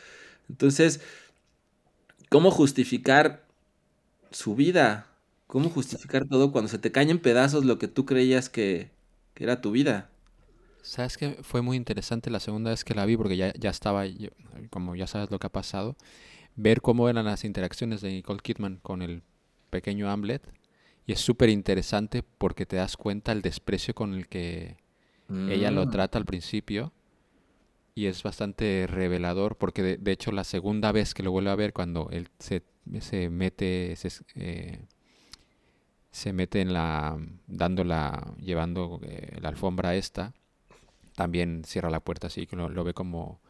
Entonces, 0.48 1.02
¿cómo 2.30 2.50
justificar 2.50 3.44
su 4.30 4.54
vida? 4.56 5.06
¿Cómo 5.46 5.70
justificar 5.70 6.26
todo 6.28 6.52
cuando 6.52 6.70
se 6.70 6.78
te 6.78 6.92
cae 6.92 7.10
en 7.10 7.18
pedazos 7.20 7.64
lo 7.66 7.78
que 7.78 7.88
tú 7.88 8.06
creías 8.06 8.48
que, 8.48 8.90
que 9.34 9.44
era 9.44 9.60
tu 9.60 9.72
vida? 9.72 10.10
¿Sabes 10.82 11.16
que 11.16 11.38
Fue 11.42 11.62
muy 11.62 11.76
interesante 11.76 12.30
la 12.30 12.40
segunda 12.40 12.70
vez 12.70 12.84
que 12.84 12.94
la 12.94 13.06
vi 13.06 13.16
porque 13.16 13.36
ya, 13.36 13.52
ya 13.54 13.70
estaba, 13.70 14.04
como 14.70 14.96
ya 14.96 15.06
sabes 15.06 15.30
lo 15.30 15.38
que 15.38 15.46
ha 15.46 15.52
pasado, 15.52 15.96
ver 16.56 16.80
cómo 16.80 17.08
eran 17.08 17.24
las 17.26 17.44
interacciones 17.44 18.00
de 18.00 18.10
Nicole 18.10 18.40
Kidman 18.40 18.78
con 18.82 19.02
el 19.02 19.22
pequeño 19.70 20.10
Hamlet. 20.10 20.42
Y 21.06 21.12
es 21.12 21.20
súper 21.20 21.48
interesante 21.48 22.22
porque 22.22 22.66
te 22.66 22.76
das 22.76 22.96
cuenta 22.96 23.32
el 23.32 23.42
desprecio 23.42 23.94
con 23.94 24.14
el 24.14 24.28
que 24.28 24.76
ella 25.48 25.70
lo 25.70 25.86
mm. 25.86 25.90
trata 25.90 26.18
al 26.18 26.24
principio. 26.24 26.92
y 27.94 28.06
es 28.06 28.22
bastante 28.22 28.86
revelador 28.88 29.56
porque 29.56 29.82
de, 29.82 29.96
de 29.96 30.12
hecho 30.12 30.32
la 30.32 30.44
segunda 30.44 30.92
vez 30.92 31.14
que 31.14 31.22
lo 31.22 31.30
vuelve 31.32 31.50
a 31.50 31.56
ver 31.56 31.72
cuando 31.72 32.08
él 32.10 32.28
se, 32.38 32.62
se 33.00 33.30
mete 33.30 33.94
se, 33.96 34.10
eh, 34.36 34.86
se 36.10 36.32
mete 36.32 36.60
en 36.60 36.72
la 36.72 37.18
dando 37.46 37.84
la 37.84 38.34
llevando 38.38 39.00
eh, 39.02 39.38
la 39.40 39.48
alfombra 39.50 39.94
esta 39.96 40.34
también 41.20 41.64
cierra 41.66 41.90
la 41.90 42.00
puerta 42.00 42.28
así 42.28 42.46
que 42.46 42.56
lo, 42.56 42.70
lo 42.70 42.82
ve 42.82 42.94
como 42.94 43.40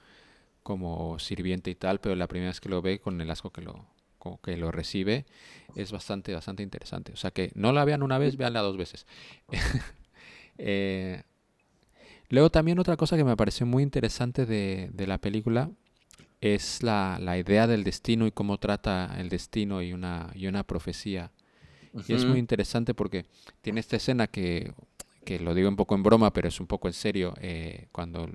como 0.64 1.20
sirviente 1.20 1.70
y 1.70 1.76
tal 1.76 2.00
pero 2.00 2.16
la 2.16 2.26
primera 2.26 2.50
vez 2.50 2.60
que 2.60 2.68
lo 2.68 2.82
ve 2.82 2.98
con 2.98 3.20
el 3.20 3.30
asco 3.30 3.50
que 3.50 3.62
lo 3.62 3.86
que 4.42 4.56
lo 4.56 4.72
recibe 4.72 5.24
es 5.76 5.92
bastante 5.92 6.34
bastante 6.34 6.62
interesante. 6.64 7.12
O 7.12 7.16
sea 7.16 7.30
que 7.30 7.52
no 7.54 7.72
la 7.72 7.84
vean 7.84 8.02
una 8.02 8.18
vez 8.18 8.36
veanla 8.36 8.60
dos 8.60 8.76
veces. 8.76 9.06
Eh, 10.62 11.22
Luego 12.28 12.50
también 12.50 12.78
otra 12.78 12.96
cosa 12.96 13.16
que 13.16 13.24
me 13.24 13.34
pareció 13.36 13.64
muy 13.66 13.82
interesante 13.82 14.44
de, 14.44 14.90
de 14.92 15.06
la 15.06 15.16
película 15.18 15.70
es 16.40 16.82
la, 16.82 17.18
la 17.18 17.38
idea 17.38 17.66
del 17.66 17.82
destino 17.82 18.26
y 18.26 18.30
cómo 18.30 18.58
trata 18.58 19.16
el 19.18 19.30
destino 19.30 19.82
y 19.82 19.92
una, 19.94 20.30
y 20.34 20.46
una 20.46 20.62
profecía. 20.62 21.32
Y 22.06 22.12
es 22.12 22.24
muy 22.24 22.38
interesante 22.38 22.94
porque 22.94 23.24
tiene 23.62 23.80
esta 23.80 23.96
escena 23.96 24.28
que, 24.28 24.72
que 25.38 25.44
lo 25.44 25.54
digo 25.54 25.68
un 25.68 25.76
poco 25.76 25.94
en 25.94 26.02
broma, 26.02 26.32
pero 26.32 26.48
es 26.48 26.60
un 26.60 26.66
poco 26.66 26.88
en 26.88 26.94
serio, 26.94 27.34
eh, 27.40 27.86
cuando 27.92 28.28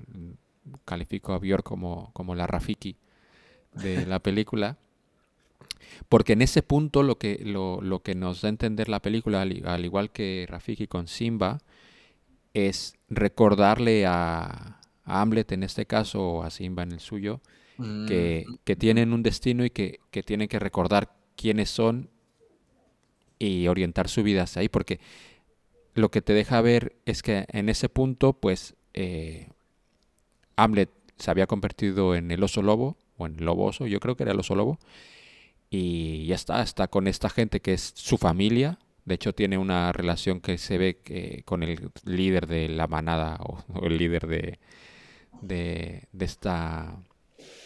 califico 0.84 1.34
a 1.34 1.40
Björk 1.40 1.64
como, 1.64 2.12
como 2.14 2.36
la 2.36 2.48
Rafiki 2.48 2.96
de 3.74 4.06
la 4.08 4.20
película. 4.20 4.78
Porque 6.10 6.34
en 6.34 6.42
ese 6.42 6.64
punto 6.64 7.04
lo 7.04 7.18
que, 7.18 7.42
lo, 7.44 7.82
lo 7.82 8.02
que 8.02 8.16
nos 8.16 8.42
da 8.42 8.48
a 8.48 8.50
entender 8.50 8.90
la 8.90 9.02
película, 9.02 9.42
al, 9.42 9.86
igual 9.86 10.12
que 10.12 10.46
Rafiki 10.50 10.88
con 10.88 11.08
Simba, 11.08 11.60
es 12.54 12.96
recordarle 13.10 14.06
a, 14.06 14.80
a 15.04 15.22
Hamlet 15.22 15.52
en 15.52 15.64
este 15.64 15.86
caso, 15.86 16.22
o 16.22 16.44
a 16.44 16.50
Simba 16.50 16.84
en 16.84 16.92
el 16.92 17.00
suyo, 17.00 17.42
Mm, 17.78 18.06
que, 18.08 18.46
que 18.64 18.76
tienen 18.76 19.12
un 19.12 19.22
destino 19.22 19.66
y 19.66 19.70
que, 19.70 20.00
que 20.12 20.24
tienen 20.24 20.48
que 20.48 20.60
recordar 20.60 21.14
quiénes 21.36 21.70
son 21.70 22.10
y 23.38 23.68
orientar 23.68 24.08
su 24.08 24.24
vida 24.24 24.44
hacia 24.44 24.62
ahí, 24.62 24.70
porque 24.70 25.00
lo 25.96 26.12
que 26.12 26.22
te 26.22 26.34
deja 26.34 26.62
ver 26.62 26.98
es 27.06 27.24
que 27.24 27.46
en 27.48 27.70
ese 27.70 27.90
punto, 27.90 28.34
pues, 28.34 28.76
eh, 28.94 29.48
Hamlet 30.58 30.92
se 31.18 31.32
había 31.32 31.48
convertido 31.48 32.16
en 32.16 32.32
el 32.32 32.44
oso 32.44 32.62
lobo, 32.62 32.98
o 33.18 33.26
en 33.26 33.38
el 33.40 33.46
lobo 33.46 33.66
oso, 33.66 33.88
yo 33.88 34.02
creo 34.02 34.16
que 34.18 34.24
era 34.24 34.34
el 34.34 34.40
oso 34.40 34.56
lobo, 34.56 34.78
y 35.70 36.26
ya 36.28 36.36
está, 36.36 36.62
está 36.62 36.88
con 36.90 37.08
esta 37.08 37.30
gente 37.30 37.62
que 37.62 37.74
es 37.74 37.94
su 37.96 38.18
familia. 38.18 38.78
De 39.06 39.16
hecho, 39.16 39.34
tiene 39.34 39.58
una 39.58 39.92
relación 39.94 40.42
que 40.42 40.58
se 40.58 40.78
ve 40.78 41.44
con 41.46 41.64
el 41.64 41.92
líder 42.04 42.48
de 42.48 42.68
la 42.70 42.88
manada 42.88 43.38
o, 43.40 43.64
el 43.86 43.98
líder 43.98 44.28
de, 44.28 44.60
de, 45.42 46.08
esta 46.20 46.98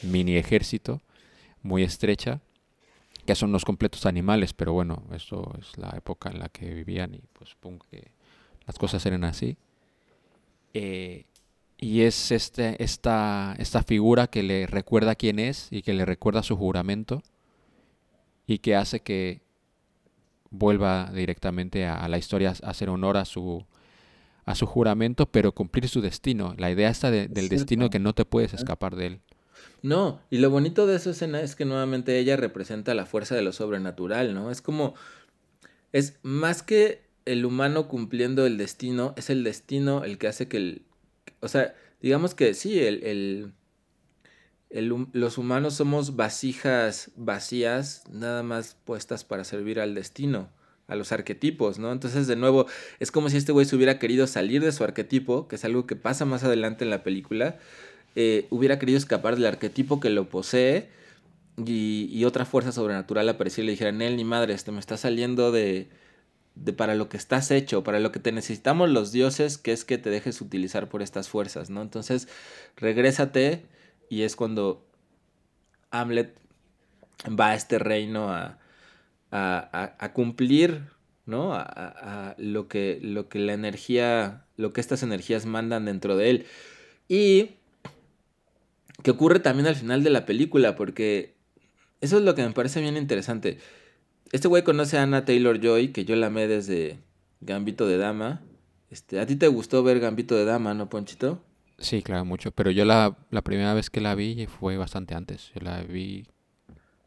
mini 0.03 0.35
ejército 0.37 1.01
muy 1.63 1.83
estrecha, 1.83 2.41
que 3.25 3.35
son 3.35 3.51
los 3.51 3.65
completos 3.65 4.05
animales, 4.05 4.53
pero 4.53 4.73
bueno, 4.73 5.03
eso 5.13 5.51
es 5.59 5.77
la 5.77 5.89
época 5.97 6.29
en 6.29 6.39
la 6.39 6.49
que 6.49 6.73
vivían 6.73 7.15
y 7.15 7.21
pues 7.33 7.51
supongo 7.51 7.85
que 7.89 8.18
las 8.69 8.77
cosas 8.77 9.03
eran 9.07 9.23
así. 9.23 9.57
Eh, 10.75 11.25
y 11.79 12.01
es 12.01 12.31
este, 12.31 12.81
esta, 12.83 13.55
esta 13.57 13.81
figura 13.81 14.27
que 14.27 14.43
le 14.43 14.67
recuerda 14.67 15.15
quién 15.15 15.39
es 15.39 15.67
y 15.71 15.81
que 15.81 15.93
le 15.93 16.05
recuerda 16.05 16.43
su 16.43 16.55
juramento 16.55 17.23
y 18.45 18.59
que 18.59 18.75
hace 18.75 18.99
que 18.99 19.41
vuelva 20.51 21.11
directamente 21.13 21.85
a, 21.85 21.95
a 21.95 22.07
la 22.09 22.17
historia 22.17 22.53
a 22.63 22.69
hacer 22.69 22.89
honor 22.89 23.17
a 23.17 23.25
su, 23.25 23.65
a 24.45 24.55
su 24.55 24.65
juramento, 24.67 25.25
pero 25.27 25.53
cumplir 25.53 25.87
su 25.89 26.01
destino. 26.01 26.55
La 26.57 26.71
idea 26.71 26.89
está 26.89 27.11
de- 27.11 27.27
del 27.27 27.49
destino 27.49 27.89
que 27.89 27.99
no 27.99 28.13
te 28.13 28.25
puedes 28.25 28.53
escapar 28.53 28.95
de 28.95 29.07
él. 29.07 29.21
No, 29.81 30.21
y 30.29 30.39
lo 30.39 30.49
bonito 30.49 30.87
de 30.87 30.95
esa 30.95 31.11
escena 31.11 31.41
es 31.41 31.55
que 31.55 31.65
nuevamente 31.65 32.17
ella 32.19 32.35
representa 32.37 32.93
la 32.93 33.05
fuerza 33.05 33.35
de 33.35 33.41
lo 33.41 33.53
sobrenatural, 33.53 34.33
¿no? 34.33 34.51
Es 34.51 34.61
como, 34.61 34.93
es 35.91 36.19
más 36.23 36.63
que 36.63 37.01
el 37.29 37.45
humano 37.45 37.87
cumpliendo 37.87 38.47
el 38.47 38.57
destino, 38.57 39.13
es 39.15 39.29
el 39.29 39.43
destino 39.43 40.03
el 40.03 40.17
que 40.17 40.27
hace 40.27 40.47
que 40.47 40.57
el, 40.57 40.81
o 41.41 41.47
sea, 41.47 41.75
digamos 42.01 42.33
que 42.33 42.55
sí, 42.55 42.79
el, 42.79 43.03
el, 43.03 43.53
el 44.71 45.07
los 45.13 45.37
humanos 45.37 45.75
somos 45.75 46.15
vasijas 46.15 47.11
vacías, 47.15 48.03
nada 48.11 48.41
más 48.41 48.77
puestas 48.83 49.23
para 49.25 49.43
servir 49.43 49.79
al 49.79 49.93
destino, 49.93 50.49
a 50.87 50.95
los 50.95 51.11
arquetipos, 51.11 51.77
¿no? 51.77 51.91
Entonces, 51.91 52.25
de 52.25 52.35
nuevo, 52.35 52.65
es 52.99 53.11
como 53.11 53.29
si 53.29 53.37
este 53.37 53.51
güey 53.51 53.67
se 53.67 53.75
hubiera 53.75 53.99
querido 53.99 54.25
salir 54.25 54.63
de 54.63 54.71
su 54.71 54.83
arquetipo, 54.83 55.47
que 55.47 55.55
es 55.57 55.65
algo 55.65 55.85
que 55.85 55.95
pasa 55.95 56.25
más 56.25 56.43
adelante 56.43 56.83
en 56.83 56.89
la 56.89 57.03
película, 57.03 57.59
eh, 58.15 58.47
hubiera 58.49 58.79
querido 58.79 58.97
escapar 58.97 59.35
del 59.35 59.45
arquetipo 59.45 59.99
que 59.99 60.09
lo 60.09 60.29
posee 60.29 60.89
y, 61.63 62.09
y 62.11 62.25
otra 62.25 62.45
fuerza 62.45 62.71
sobrenatural 62.71 63.29
apareciera 63.29 63.65
y 63.65 63.67
le 63.67 63.71
dijera, 63.73 63.91
Nel, 63.91 64.17
ni 64.17 64.25
madre, 64.25 64.55
este 64.55 64.71
me 64.71 64.79
está 64.79 64.97
saliendo 64.97 65.51
de, 65.51 65.89
de 66.63 66.73
para 66.73 66.95
lo 66.95 67.09
que 67.09 67.17
estás 67.17 67.51
hecho, 67.51 67.83
para 67.83 67.99
lo 67.99 68.11
que 68.11 68.19
te 68.19 68.31
necesitamos 68.31 68.89
los 68.89 69.11
dioses, 69.11 69.57
que 69.57 69.71
es 69.73 69.85
que 69.85 69.97
te 69.97 70.09
dejes 70.09 70.41
utilizar 70.41 70.89
por 70.89 71.01
estas 71.01 71.29
fuerzas, 71.29 71.69
¿no? 71.69 71.81
Entonces, 71.81 72.27
regrésate 72.77 73.65
y 74.09 74.23
es 74.23 74.35
cuando 74.35 74.85
Hamlet 75.91 76.35
va 77.27 77.49
a 77.51 77.55
este 77.55 77.79
reino 77.79 78.31
a, 78.33 78.59
a, 79.31 79.95
a- 79.99 80.13
cumplir, 80.13 80.83
¿no? 81.25 81.53
A 81.53 82.35
lo, 82.37 82.67
que, 82.67 82.99
lo 83.01 83.29
que 83.29 83.39
la 83.39 83.53
energía, 83.53 84.45
lo 84.57 84.73
que 84.73 84.81
estas 84.81 85.03
energías 85.03 85.45
mandan 85.45 85.85
dentro 85.85 86.17
de 86.17 86.29
él. 86.29 86.45
Y 87.07 87.51
que 89.03 89.11
ocurre 89.11 89.39
también 89.39 89.67
al 89.67 89.75
final 89.75 90.03
de 90.03 90.09
la 90.09 90.25
película, 90.25 90.75
porque 90.75 91.35
eso 92.01 92.17
es 92.17 92.23
lo 92.23 92.35
que 92.35 92.43
me 92.43 92.51
parece 92.53 92.81
bien 92.81 92.97
interesante. 92.97 93.59
Este 94.31 94.47
güey 94.47 94.63
conoce 94.63 94.97
a 94.97 95.03
Anna 95.03 95.25
Taylor 95.25 95.59
Joy, 95.59 95.89
que 95.89 96.05
yo 96.05 96.15
la 96.15 96.27
amé 96.27 96.47
desde 96.47 96.99
Gambito 97.41 97.87
de 97.87 97.97
Dama. 97.97 98.41
Este, 98.91 99.19
¿A 99.19 99.25
ti 99.25 99.35
te 99.35 99.47
gustó 99.47 99.83
ver 99.83 99.99
Gambito 99.99 100.35
de 100.35 100.45
Dama, 100.45 100.73
no, 100.73 100.89
Ponchito? 100.89 101.43
Sí, 101.79 102.01
claro, 102.01 102.25
mucho. 102.25 102.51
Pero 102.51 102.71
yo 102.71 102.85
la, 102.85 103.17
la 103.31 103.41
primera 103.41 103.73
vez 103.73 103.89
que 103.89 104.01
la 104.01 104.13
vi 104.15 104.45
fue 104.47 104.77
bastante 104.77 105.15
antes. 105.15 105.51
Yo 105.55 105.61
la 105.61 105.81
vi 105.81 106.25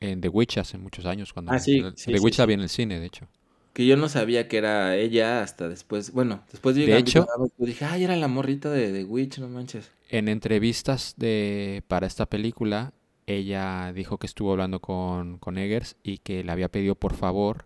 en 0.01 0.21
The 0.21 0.29
Witch 0.29 0.59
hace 0.59 0.79
muchos 0.79 1.07
años. 1.07 1.33
Cuando 1.33 1.53
Ah, 1.53 1.59
sí, 1.59 1.81
The 1.83 1.93
sí, 1.97 2.13
Witch 2.19 2.39
la 2.39 2.47
vi 2.47 2.55
en 2.55 2.61
el 2.61 2.69
cine, 2.69 2.99
de 2.99 3.07
hecho. 3.07 3.29
Que 3.73 3.87
yo 3.87 3.97
no 3.97 4.09
sabía 4.09 4.49
que 4.49 4.59
era 4.59 4.97
ella 4.97 5.43
hasta 5.43 5.69
después. 5.69 6.13
Bueno, 6.13 6.43
después 6.51 6.75
de 6.77 6.83
De 6.87 6.93
Gambito 6.93 7.11
hecho- 7.11 7.21
de 7.21 7.27
Dama, 7.37 7.47
yo 7.59 7.67
dije, 7.67 7.85
ay, 7.85 8.05
era 8.05 8.17
la 8.17 8.29
morrita 8.29 8.71
de, 8.71 8.93
de 8.93 9.05
Witch, 9.05 9.39
no 9.39 9.49
manches. 9.49 9.91
En 10.09 10.29
entrevistas 10.29 11.15
de, 11.17 11.83
para 11.89 12.07
esta 12.07 12.27
película, 12.27 12.93
ella 13.37 13.93
dijo 13.93 14.19
que 14.19 14.27
estuvo 14.27 14.53
hablando 14.53 14.81
con, 14.81 15.39
con 15.39 15.59
Eggers 15.59 15.97
y 16.03 16.19
que 16.19 16.45
le 16.45 16.53
había 16.53 16.71
pedido 16.71 16.95
por 16.95 17.15
favor 17.15 17.65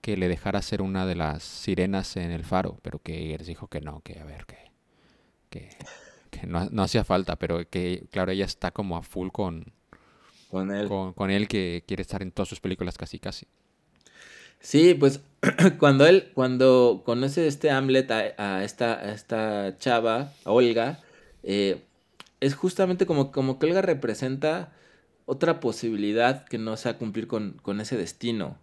que 0.00 0.16
le 0.16 0.28
dejara 0.28 0.62
ser 0.62 0.82
una 0.82 1.04
de 1.06 1.16
las 1.16 1.42
sirenas 1.42 2.16
en 2.16 2.30
el 2.30 2.44
faro, 2.44 2.78
pero 2.82 3.00
que 3.00 3.24
Eggers 3.24 3.46
dijo 3.46 3.68
que 3.68 3.80
no, 3.80 4.00
que 4.02 4.20
a 4.20 4.24
ver, 4.24 4.46
que, 4.46 4.70
que, 5.50 5.70
que 6.30 6.46
no, 6.46 6.68
no 6.70 6.82
hacía 6.82 7.02
falta, 7.04 7.36
pero 7.36 7.68
que, 7.68 8.06
claro, 8.10 8.30
ella 8.30 8.44
está 8.44 8.70
como 8.70 8.96
a 8.96 9.02
full 9.02 9.30
con, 9.30 9.72
Con 10.50 10.70
él. 10.72 10.88
con, 10.88 11.12
con 11.12 11.30
él, 11.30 11.48
que 11.48 11.82
quiere 11.86 12.02
estar 12.02 12.22
en 12.22 12.30
todas 12.30 12.48
sus 12.48 12.60
películas 12.60 12.96
casi, 12.96 13.18
casi. 13.18 13.46
Sí, 14.60 14.94
pues 14.94 15.20
cuando 15.78 16.06
él, 16.06 16.30
cuando 16.34 17.02
conoce 17.04 17.46
este 17.46 17.70
Hamlet 17.70 18.10
a, 18.10 18.34
a 18.36 18.64
esta, 18.64 18.94
a 18.94 19.12
esta 19.12 19.78
chava, 19.78 20.32
a 20.44 20.52
Olga, 20.52 21.00
eh, 21.42 21.82
es 22.40 22.54
justamente 22.54 23.06
como, 23.06 23.32
como 23.32 23.58
que 23.58 23.66
Olga 23.66 23.82
representa 23.82 24.72
otra 25.26 25.60
posibilidad 25.60 26.46
que 26.46 26.58
no 26.58 26.76
sea 26.76 26.98
cumplir 26.98 27.26
con, 27.26 27.58
con 27.62 27.80
ese 27.80 27.96
destino. 27.96 28.58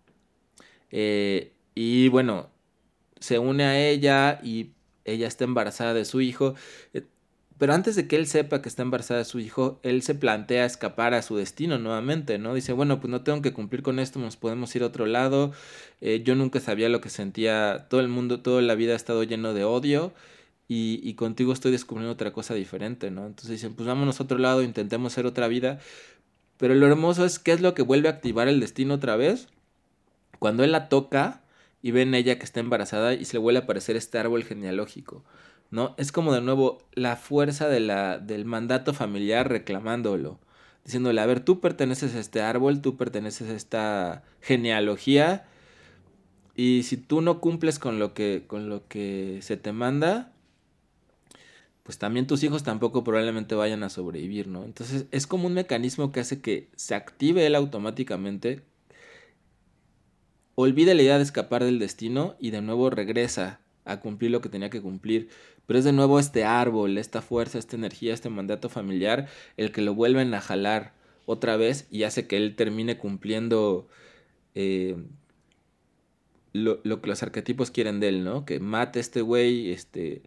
Eh, 0.92 1.54
y 1.76 2.08
bueno, 2.10 2.50
se 3.20 3.40
une 3.40 3.64
a 3.66 3.80
ella 3.80 4.40
y 4.44 4.72
ella 5.06 5.28
está 5.28 5.44
embarazada 5.46 5.94
de 5.94 6.06
su 6.06 6.22
hijo. 6.22 6.56
eh, 6.94 7.04
pero 7.58 7.74
antes 7.74 7.96
de 7.96 8.08
que 8.08 8.16
él 8.18 8.28
sepa 8.28 8.62
que 8.62 8.70
está 8.70 8.82
embarazada 8.82 9.20
de 9.20 9.26
su 9.26 9.40
hijo, 9.40 9.80
él 9.84 10.02
se 10.02 10.16
plantea 10.16 10.66
escapar 10.66 11.14
a 11.14 11.22
su 11.22 11.38
destino 11.38 11.78
nuevamente, 11.78 12.38
¿no? 12.40 12.54
Dice, 12.56 12.74
bueno, 12.74 13.00
pues 13.00 13.12
no 13.12 13.22
tengo 13.24 13.42
que 13.42 13.54
cumplir 13.54 13.84
con 13.84 14.00
esto, 14.00 14.20
nos 14.20 14.38
podemos 14.38 14.76
ir 14.76 14.84
a 14.84 14.88
otro 14.88 15.06
lado. 15.06 15.54
Eh, 16.02 16.24
yo 16.26 16.36
nunca 16.36 16.60
sabía 16.60 16.90
lo 16.90 17.00
que 17.02 17.10
sentía, 17.10 17.88
todo 17.90 18.02
el 18.02 18.08
mundo, 18.10 18.42
toda 18.42 18.62
la 18.62 18.76
vida 18.76 18.94
ha 18.94 18.96
estado 18.96 19.24
lleno 19.24 19.54
de 19.54 19.64
odio 19.64 20.14
y, 20.68 21.00
y 21.04 21.14
contigo 21.16 21.54
estoy 21.54 21.72
descubriendo 21.72 22.12
otra 22.14 22.34
cosa 22.34 22.54
diferente, 22.56 23.12
¿no? 23.12 23.28
Entonces 23.28 23.52
dicen, 23.52 23.76
pues 23.76 23.88
vámonos 23.88 24.20
a 24.20 24.24
otro 24.24 24.38
lado, 24.40 24.64
intentemos 24.64 25.14
hacer 25.14 25.26
otra 25.26 25.48
vida. 25.48 25.80
Pero 26.58 26.76
lo 26.76 26.88
hermoso 26.88 27.26
es 27.26 27.40
qué 27.40 27.52
es 27.52 27.62
lo 27.62 27.74
que 27.74 27.82
vuelve 27.82 28.08
a 28.08 28.12
activar 28.12 28.48
el 28.48 28.60
destino 28.60 28.96
otra 28.96 29.16
vez. 29.16 29.48
Cuando 30.40 30.64
él 30.64 30.72
la 30.72 30.90
toca 30.90 31.42
y 31.82 31.92
ve 31.92 32.02
en 32.02 32.16
ella 32.16 32.38
que 32.38 32.46
está 32.46 32.60
embarazada 32.60 33.14
y 33.14 33.26
se 33.26 33.34
le 33.34 33.40
vuelve 33.40 33.60
a 33.60 33.64
aparecer 33.64 33.96
este 33.96 34.18
árbol 34.18 34.44
genealógico, 34.44 35.24
¿no? 35.72 35.96
Es 35.98 36.12
como 36.12 36.34
de 36.34 36.42
nuevo 36.42 36.80
la 36.94 37.16
fuerza 37.16 37.68
de 37.68 37.80
la, 37.80 38.20
del 38.20 38.46
mandato 38.46 38.94
familiar 38.94 39.50
reclamándolo, 39.50 40.40
diciéndole, 40.86 41.22
a 41.22 41.26
ver, 41.26 41.40
tú 41.40 41.60
perteneces 41.60 42.16
a 42.16 42.20
este 42.20 42.42
árbol, 42.42 42.82
tú 42.82 42.98
perteneces 42.98 43.50
a 43.50 43.56
esta 43.56 44.24
genealogía 44.42 45.46
y 46.56 46.84
si 46.84 46.98
tú 46.98 47.22
no 47.22 47.40
cumples 47.40 47.80
con 47.80 48.00
lo 48.00 48.14
que, 48.14 48.44
con 48.46 48.70
lo 48.70 48.88
que 48.88 49.40
se 49.42 49.58
te 49.58 49.72
manda, 49.72 50.33
pues 51.84 51.98
también 51.98 52.28
tus 52.28 52.44
hijos 52.44 52.64
tampoco 52.64 53.04
probablemente 53.04 53.56
vayan 53.56 53.84
a 53.84 53.90
sobrevivir, 53.90 54.48
¿no? 54.48 54.64
Entonces 54.64 55.06
es 55.12 55.28
como 55.28 55.48
un 55.48 55.54
mecanismo 55.54 56.12
que 56.12 56.22
hace 56.22 56.42
que 56.42 56.70
se 56.76 56.96
active 56.96 57.46
él 57.46 57.56
automáticamente, 57.56 58.64
olvide 60.56 60.96
la 60.96 61.02
idea 61.04 61.18
de 61.18 61.24
escapar 61.24 61.64
del 61.64 61.80
destino 61.80 62.36
y 62.40 62.52
de 62.52 62.62
nuevo 62.62 62.90
regresa 62.90 63.60
a 63.86 64.00
cumplir 64.00 64.32
lo 64.32 64.42
que 64.42 64.50
tenía 64.50 64.70
que 64.70 64.82
cumplir. 64.82 65.30
Pero 65.66 65.80
es 65.80 65.86
de 65.86 65.94
nuevo 65.94 66.20
este 66.20 66.46
árbol, 66.46 66.98
esta 66.98 67.22
fuerza, 67.22 67.60
esta 67.60 67.76
energía, 67.76 68.14
este 68.14 68.30
mandato 68.30 68.70
familiar, 68.70 69.28
el 69.58 69.72
que 69.72 69.82
lo 69.82 69.94
vuelven 69.94 70.34
a 70.34 70.42
jalar 70.42 70.94
otra 71.26 71.58
vez 71.58 71.88
y 71.90 72.04
hace 72.04 72.28
que 72.28 72.38
él 72.38 72.56
termine 72.56 72.98
cumpliendo 72.98 73.88
eh, 74.56 74.98
lo, 76.54 76.80
lo, 76.84 77.02
que 77.02 77.08
los 77.10 77.24
arquetipos 77.24 77.72
quieren 77.72 78.00
de 78.00 78.10
él, 78.10 78.24
¿no? 78.24 78.46
Que 78.46 78.60
mate 78.60 79.00
a 79.00 79.02
este 79.02 79.22
güey, 79.22 79.72
este... 79.72 80.22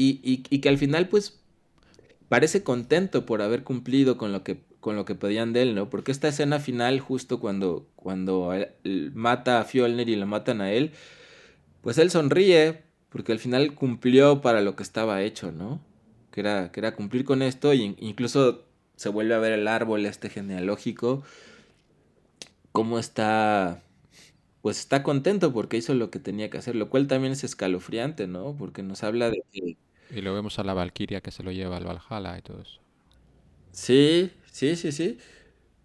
Y, 0.00 0.44
y, 0.50 0.58
que 0.60 0.68
al 0.68 0.78
final, 0.78 1.08
pues, 1.08 1.40
parece 2.28 2.62
contento 2.62 3.26
por 3.26 3.42
haber 3.42 3.64
cumplido 3.64 4.16
con 4.16 4.32
lo 4.32 4.44
que, 4.44 4.60
con 4.80 4.96
lo 4.96 5.04
que 5.04 5.14
pedían 5.16 5.52
de 5.52 5.62
él, 5.62 5.74
¿no? 5.74 5.90
Porque 5.90 6.12
esta 6.12 6.28
escena 6.28 6.60
final, 6.60 7.00
justo 7.00 7.40
cuando, 7.40 7.88
cuando 7.96 8.54
mata 9.14 9.60
a 9.60 9.64
Fjolner 9.64 10.08
y 10.08 10.16
lo 10.16 10.26
matan 10.26 10.60
a 10.60 10.72
él, 10.72 10.92
pues 11.82 11.98
él 11.98 12.10
sonríe, 12.10 12.82
porque 13.08 13.32
al 13.32 13.38
final 13.40 13.74
cumplió 13.74 14.40
para 14.40 14.60
lo 14.60 14.76
que 14.76 14.82
estaba 14.84 15.22
hecho, 15.22 15.52
¿no? 15.52 15.80
Que 16.30 16.40
era, 16.40 16.70
que 16.72 16.80
era 16.80 16.94
cumplir 16.94 17.24
con 17.24 17.42
esto, 17.42 17.72
e 17.72 17.76
incluso 17.98 18.64
se 18.96 19.08
vuelve 19.08 19.34
a 19.34 19.38
ver 19.38 19.52
el 19.52 19.68
árbol 19.68 20.06
este 20.06 20.30
genealógico, 20.30 21.24
cómo 22.72 22.98
está, 22.98 23.82
pues 24.62 24.78
está 24.80 25.02
contento 25.02 25.52
porque 25.52 25.76
hizo 25.78 25.94
lo 25.94 26.10
que 26.10 26.18
tenía 26.20 26.50
que 26.50 26.58
hacer, 26.58 26.76
lo 26.76 26.90
cual 26.90 27.06
también 27.08 27.32
es 27.32 27.44
escalofriante, 27.44 28.26
¿no? 28.26 28.56
Porque 28.56 28.82
nos 28.82 29.02
habla 29.04 29.30
de 29.30 29.42
que... 29.52 29.78
Y 30.10 30.20
lo 30.22 30.34
vemos 30.34 30.58
a 30.58 30.64
la 30.64 30.74
Valquiria 30.74 31.20
que 31.20 31.30
se 31.30 31.42
lo 31.42 31.52
lleva 31.52 31.76
al 31.76 31.84
Valhalla 31.84 32.38
y 32.38 32.42
todo 32.42 32.62
eso. 32.62 32.80
Sí, 33.72 34.32
sí, 34.50 34.76
sí, 34.76 34.92
sí. 34.92 35.18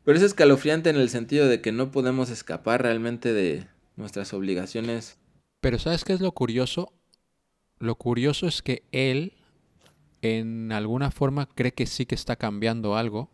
Pero 0.03 0.17
es 0.17 0.23
escalofriante 0.23 0.89
en 0.89 0.97
el 0.97 1.09
sentido 1.09 1.47
de 1.47 1.61
que 1.61 1.71
no 1.71 1.91
podemos 1.91 2.29
escapar 2.29 2.81
realmente 2.81 3.33
de 3.33 3.67
nuestras 3.95 4.33
obligaciones. 4.33 5.17
Pero 5.61 5.79
¿sabes 5.79 6.03
qué 6.03 6.13
es 6.13 6.21
lo 6.21 6.31
curioso? 6.33 6.93
Lo 7.79 7.95
curioso 7.95 8.47
es 8.47 8.61
que 8.61 8.83
él 8.91 9.33
en 10.21 10.71
alguna 10.71 11.11
forma 11.11 11.47
cree 11.47 11.73
que 11.73 11.85
sí 11.85 12.05
que 12.05 12.15
está 12.15 12.35
cambiando 12.37 12.95
algo, 12.95 13.29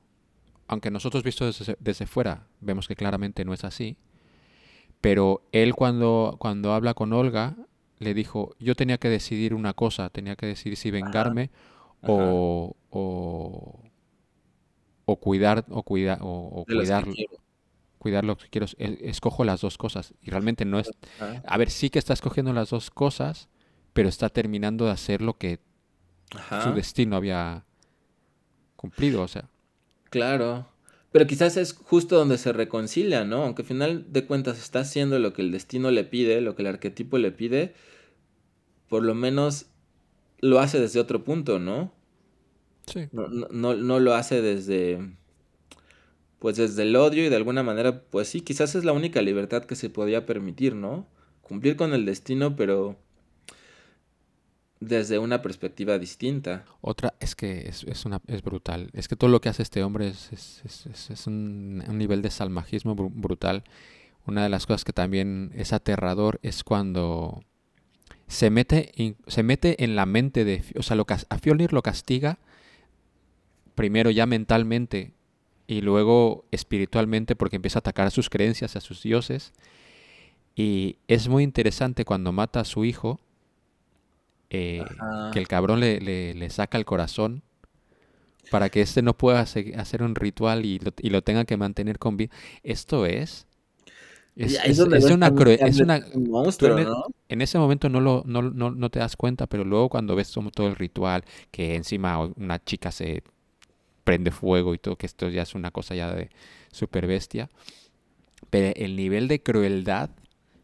aunque 0.68 0.92
nosotros 0.92 1.24
visto 1.24 1.46
desde, 1.46 1.78
desde, 1.80 2.08
fuera 2.08 2.48
vemos 2.60 2.88
que 2.88 2.96
claramente 2.96 3.46
no 3.46 3.54
es 3.54 3.64
así, 3.64 3.98
pero 5.02 5.48
él 5.52 5.76
cuando, 5.76 6.38
cuando 6.40 6.74
habla 6.74 6.96
con 6.96 7.14
Olga 7.14 7.56
le 8.00 8.14
dijo, 8.14 8.56
yo 8.60 8.76
tenía 8.76 8.97
que 8.97 9.10
decidir 9.10 9.54
una 9.54 9.74
cosa, 9.74 10.10
tenía 10.10 10.36
que 10.36 10.45
decidir 10.45 10.78
si 10.78 10.89
vengarme 10.89 11.52
Ajá. 11.54 11.70
Ajá. 12.02 12.14
O, 12.14 12.76
o, 12.89 13.84
o, 15.06 15.16
cuidar 15.18 15.66
o, 15.70 15.84
cuida, 15.84 16.18
o. 16.22 16.66
Cuidar 17.97 18.24
lo 18.24 18.38
que 18.38 18.47
quiero. 18.47 18.68
Escojo 18.78 19.43
las 19.43 19.60
dos 19.60 19.78
cosas. 19.78 20.14
Y 20.22 20.32
realmente 20.32 20.64
no 20.64 20.80
es... 20.80 20.89
A 21.45 21.58
ver, 21.58 21.70
sí 21.70 21.89
que 21.89 22.00
está 22.00 22.14
escogiendo 22.14 22.54
las 22.54 22.70
dos 22.70 22.89
cosas, 22.91 23.50
pero 23.91 24.08
está 24.08 24.30
terminando 24.30 24.86
de 24.86 24.91
hacer 24.91 25.22
lo 25.22 25.38
que 25.38 25.60
Ajá. 26.34 26.64
su 26.64 26.72
destino 26.72 27.18
había 27.18 27.66
cumplido, 28.78 29.22
o 29.22 29.28
sea. 29.28 29.50
Claro. 30.10 30.66
Pero 31.12 31.26
quizás 31.26 31.57
es 31.57 31.74
justo 31.74 32.18
donde 32.18 32.38
se 32.38 32.53
reconcilia, 32.53 33.26
¿no? 33.26 33.43
Aunque 33.43 33.64
al 33.64 33.68
final 33.68 34.05
de 34.10 34.26
cuentas 34.26 34.60
está 34.60 34.82
haciendo 34.82 35.18
lo 35.18 35.34
que 35.34 35.41
el 35.41 35.51
destino 35.51 35.89
le 35.89 36.03
pide, 36.03 36.41
lo 36.41 36.55
que 36.55 36.62
el 36.62 36.68
arquetipo 36.68 37.18
le 37.18 37.32
pide, 37.32 37.74
por 38.88 39.03
lo 39.03 39.16
menos 39.16 39.68
lo 40.39 40.60
hace 40.60 40.80
desde 40.80 40.99
otro 40.99 41.24
punto, 41.24 41.60
¿no? 41.60 41.91
Sí. 42.86 43.07
No, 43.12 43.28
no, 43.28 43.76
no 43.76 43.99
lo 43.99 44.14
hace 44.14 44.41
desde. 44.41 45.16
Pues 46.38 46.55
desde 46.55 46.84
el 46.84 46.95
odio 46.95 47.26
y 47.26 47.30
de 47.30 47.36
alguna 47.36 47.64
manera, 47.64 48.01
pues 48.03 48.30
sí, 48.30 48.41
quizás 48.41 48.76
es 48.76 48.86
la 48.86 48.93
única 48.93 49.22
libertad 49.22 49.66
que 49.66 49.76
se 49.76 49.89
podía 49.89 50.26
permitir, 50.26 50.74
¿no? 50.74 51.07
Cumplir 51.41 51.76
con 51.76 51.93
el 51.93 52.05
destino, 52.05 52.55
pero 52.55 52.97
desde 54.80 55.19
una 55.19 55.41
perspectiva 55.41 55.97
distinta. 55.97 56.65
Otra 56.82 57.13
es 57.19 57.36
que 57.36 57.67
es, 57.67 57.84
es, 57.84 58.05
una, 58.05 58.21
es 58.27 58.41
brutal. 58.41 58.89
Es 58.93 59.07
que 59.07 59.15
todo 59.15 59.30
lo 59.30 59.41
que 59.41 59.49
hace 59.49 59.63
este 59.63 59.84
hombre 59.84 60.07
es, 60.07 60.32
es, 60.32 61.09
es 61.09 61.27
un, 61.27 61.84
un, 61.88 61.97
nivel 61.97 62.21
de 62.21 62.32
salmajismo 62.32 62.95
br 62.95 63.09
brutal. 63.11 63.63
Una 64.25 64.43
de 64.43 64.49
las 64.49 64.65
cosas 64.65 64.86
que 64.86 64.93
también 64.93 65.51
es 65.55 65.73
aterrador 65.73 66.39
es 66.43 66.63
cuando 66.63 67.43
se 68.27 68.49
mete, 68.49 69.15
se 69.27 69.43
mete 69.43 69.84
en 69.84 69.95
la 69.95 70.05
mente 70.05 70.45
de... 70.45 70.63
O 70.77 70.84
sea, 70.84 70.95
lo, 70.95 71.05
a 71.07 71.38
Fjolnir 71.39 71.73
lo 71.73 71.82
castiga 71.82 72.38
primero 73.75 74.11
ya 74.11 74.25
mentalmente 74.25 75.13
y 75.65 75.82
luego 75.82 76.45
espiritualmente 76.51 77.36
porque 77.36 77.55
empieza 77.55 77.80
a 77.80 77.82
atacar 77.82 78.07
a 78.07 78.11
sus 78.11 78.30
creencias, 78.30 78.75
a 78.75 78.82
sus 78.82 79.03
dioses. 79.03 79.53
Y 80.55 80.97
es 81.07 81.27
muy 81.27 81.43
interesante 81.43 82.05
cuando 82.05 82.32
mata 82.32 82.59
a 82.59 82.65
su 82.65 82.86
hijo 82.86 83.19
eh, 84.50 84.84
que 85.32 85.39
el 85.39 85.47
cabrón 85.47 85.80
le, 85.80 86.00
le, 86.00 86.34
le, 86.34 86.50
saca 86.50 86.78
el 86.78 86.86
corazón 86.86 87.43
para 88.50 88.70
que 88.70 88.82
este 88.82 89.02
no 89.02 89.16
pueda 89.16 89.41
hacer 89.41 90.04
un 90.04 90.16
ritual 90.16 90.66
y 90.66 90.80
lo, 90.80 90.91
y 91.00 91.10
lo 91.10 91.22
tenga 91.22 91.45
que 91.45 91.58
mantener 91.58 92.00
con 92.00 92.18
vida. 92.18 92.32
Esto 92.64 93.06
es... 93.06 93.45
Es, 94.36 94.54
es, 94.54 94.80
es 94.80 94.80
una 94.80 94.97
es 94.97 95.80
una 95.82 96.02
monstruo, 96.16 96.78
en, 96.78 96.86
¿no? 96.86 97.08
en, 97.28 97.41
ese 97.41 97.60
momento 97.60 97.89
no, 97.89 98.00
lo, 98.00 98.24
no, 98.26 98.41
no, 98.41 98.72
no, 98.72 98.89
te 98.89 99.00
das 99.00 99.18
cuenta, 99.18 99.47
pero 99.47 99.66
luego 99.66 99.89
cuando 99.89 100.16
ves 100.16 100.32
todo 100.32 100.68
el 100.68 100.78
ritual, 100.78 101.26
que 101.52 101.76
encima 101.76 102.20
una 102.20 102.64
chica 102.64 102.89
se 102.89 103.22
prende 104.06 104.32
fuego 104.32 104.74
y 104.74 104.78
todo, 104.78 104.95
que 104.95 105.08
esto 105.08 105.28
ya 105.28 105.41
es 105.41 105.56
una 105.56 105.72
cosa 105.72 105.93
ya 105.93 106.14
de 106.14 106.30
super 106.72 107.06
bestia. 107.06 107.50
Pero 108.50 108.72
el 108.78 108.95
nivel 108.95 109.28
de 109.28 109.43
crueldad, 109.43 110.10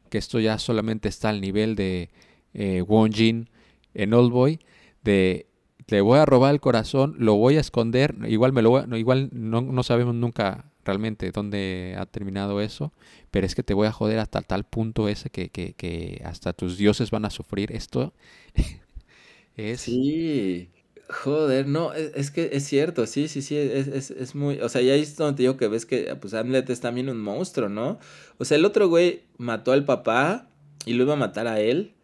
que 0.09 0.19
esto 0.19 0.39
ya 0.39 0.57
solamente 0.57 1.09
está 1.09 1.29
al 1.29 1.41
nivel 1.41 1.75
de 1.75 2.09
eh, 2.53 2.81
Won 2.81 3.11
Jin, 3.11 3.49
en 3.95 4.13
Old 4.13 4.31
Boy 4.31 4.59
de 5.03 5.47
le 5.87 6.01
voy 6.01 6.17
a 6.17 6.25
robar 6.25 6.53
el 6.53 6.59
corazón, 6.59 7.15
lo 7.19 7.35
voy 7.35 7.57
a 7.57 7.59
esconder, 7.59 8.15
igual 8.27 8.53
me 8.53 8.61
lo 8.61 8.71
voy 8.71 8.83
a, 8.89 8.97
igual 8.97 9.29
no, 9.31 9.61
no, 9.61 9.83
sabemos 9.83 10.15
nunca 10.15 10.71
realmente 10.83 11.31
dónde 11.31 11.95
ha 11.97 12.05
terminado 12.05 12.61
eso, 12.61 12.91
pero 13.31 13.45
es 13.45 13.55
que 13.55 13.63
te 13.63 13.73
voy 13.73 13.87
a 13.87 13.91
joder 13.91 14.19
hasta 14.19 14.41
tal 14.41 14.63
punto 14.63 15.07
ese 15.07 15.29
que, 15.29 15.49
que, 15.49 15.73
que 15.73 16.21
hasta 16.25 16.53
tus 16.53 16.77
dioses 16.77 17.11
van 17.11 17.25
a 17.25 17.29
sufrir 17.29 17.71
esto. 17.71 18.13
es... 19.57 19.81
Sí, 19.81 20.71
joder, 21.07 21.67
no, 21.67 21.93
es, 21.93 22.11
es, 22.15 22.31
que 22.31 22.49
es 22.53 22.63
cierto, 22.63 23.05
sí, 23.05 23.27
sí, 23.27 23.43
sí, 23.43 23.55
es, 23.55 23.87
es, 23.87 24.09
es 24.09 24.33
muy, 24.33 24.59
o 24.61 24.69
sea, 24.69 24.81
ya 24.81 24.95
es 24.95 25.15
donde 25.15 25.37
te 25.37 25.43
digo 25.43 25.57
que 25.57 25.67
ves 25.67 25.85
que 25.85 26.15
pues 26.15 26.33
Hamlet 26.33 26.67
es 26.71 26.79
también 26.79 27.09
un 27.09 27.21
monstruo, 27.21 27.69
¿no? 27.69 27.99
O 28.39 28.45
sea, 28.45 28.57
el 28.57 28.65
otro 28.65 28.89
güey 28.89 29.21
mató 29.37 29.71
al 29.71 29.85
papá 29.85 30.49
y 30.85 30.93
lo 30.93 31.03
iba 31.03 31.13
a 31.13 31.17
matar 31.17 31.47
a 31.47 31.59
él 31.59 31.94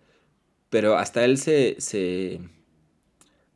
pero 0.71 0.97
hasta 0.97 1.23
él 1.25 1.37
se, 1.37 1.75
se, 1.79 2.39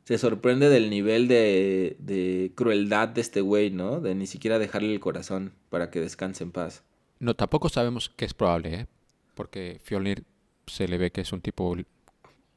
se 0.04 0.18
sorprende 0.18 0.68
del 0.68 0.90
nivel 0.90 1.26
de, 1.28 1.96
de 1.98 2.52
crueldad 2.54 3.08
de 3.08 3.22
este 3.22 3.40
güey, 3.40 3.70
¿no? 3.70 4.00
De 4.00 4.14
ni 4.14 4.26
siquiera 4.26 4.58
dejarle 4.58 4.92
el 4.92 5.00
corazón 5.00 5.52
para 5.70 5.90
que 5.90 6.00
descanse 6.00 6.44
en 6.44 6.52
paz. 6.52 6.84
No, 7.18 7.34
tampoco 7.34 7.70
sabemos 7.70 8.10
que 8.10 8.26
es 8.26 8.34
probable, 8.34 8.74
¿eh? 8.74 8.86
Porque 9.34 9.80
Fjolnir 9.82 10.24
se 10.66 10.86
le 10.86 10.98
ve 10.98 11.10
que 11.10 11.22
es 11.22 11.32
un 11.32 11.40
tipo 11.40 11.74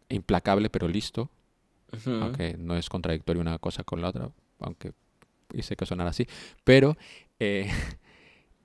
implacable 0.09 0.69
pero 0.69 0.89
listo. 0.89 1.29
Uh 1.93 1.95
-huh. 1.95 2.21
Aunque 2.23 2.55
no 2.57 2.75
es 2.75 2.89
contradictorio 2.89 3.41
una 3.41 3.57
cosa 3.59 3.85
con 3.85 4.01
la 4.01 4.09
otra, 4.09 4.29
aunque 4.59 4.91
hice 5.53 5.77
que 5.77 5.85
sonara 5.85 6.09
así. 6.09 6.27
Pero 6.65 6.97
eh, 7.39 7.69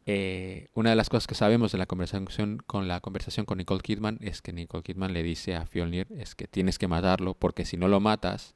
eh, 0.06 0.68
una 0.74 0.90
de 0.90 0.96
las 0.96 1.08
cosas 1.08 1.26
que 1.26 1.34
sabemos 1.34 1.72
de 1.72 1.78
la 1.78 1.86
conversación 1.86 2.58
con 2.66 2.88
la 2.88 3.00
conversación 3.00 3.46
con 3.46 3.56
Nicole 3.58 3.80
Kidman 3.80 4.18
es 4.20 4.42
que 4.42 4.52
Nicole 4.52 4.82
Kidman 4.82 5.14
le 5.14 5.22
dice 5.22 5.56
a 5.56 5.64
Fjolnir 5.64 6.06
es 6.10 6.34
que 6.34 6.46
tienes 6.46 6.78
que 6.78 6.88
matarlo 6.88 7.32
porque 7.34 7.64
si 7.64 7.78
no 7.78 7.88
lo 7.88 8.00
matas 8.00 8.54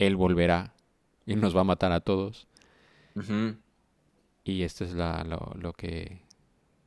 él 0.00 0.16
volverá 0.16 0.74
y 1.24 1.36
nos 1.36 1.56
va 1.56 1.60
a 1.60 1.64
matar 1.64 1.92
a 1.92 2.00
todos 2.00 2.48
uh 3.14 3.20
-huh. 3.20 3.56
y 4.42 4.62
esto 4.62 4.84
es 4.84 4.94
la, 4.94 5.22
lo, 5.22 5.54
lo, 5.56 5.72
que 5.72 6.22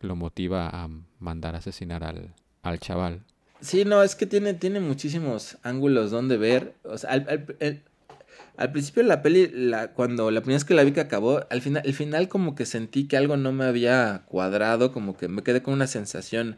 lo 0.02 0.18
motiva 0.18 0.68
a 0.68 0.90
mandar 1.20 1.56
a 1.56 1.60
asesinar 1.60 2.04
al, 2.04 2.34
al 2.64 2.80
chaval. 2.80 3.24
Sí 3.62 3.86
no 3.86 4.04
es 4.04 4.16
que 4.16 4.26
tiene 4.26 4.54
tiene 4.56 4.82
muchísimos 4.82 5.58
ángulos 5.64 6.12
donde 6.12 6.36
ver. 6.36 6.76
O 6.84 6.98
sea 6.98 7.12
al, 7.12 7.46
al 8.58 8.72
principio 8.72 9.04
de 9.04 9.10
la 9.10 9.22
peli, 9.22 9.50
la, 9.52 9.94
cuando 9.94 10.30
la 10.32 10.42
primera 10.42 10.58
vez 10.58 10.66
que 10.66 10.74
la 10.74 10.84
vi 10.84 10.92
que 10.92 11.02
acabó, 11.02 11.46
al 11.50 11.62
final, 11.62 11.84
el 11.86 11.94
final 11.94 12.28
como 12.28 12.56
que 12.56 12.66
sentí 12.66 13.08
que 13.08 13.18
algo 13.18 13.38
no 13.38 13.52
me 13.52 13.66
había 13.66 14.24
cuadrado, 14.28 14.92
como 14.92 15.18
que 15.18 15.28
me 15.28 15.44
quedé 15.44 15.64
con 15.64 15.74
una 15.74 15.88
sensación 15.88 16.58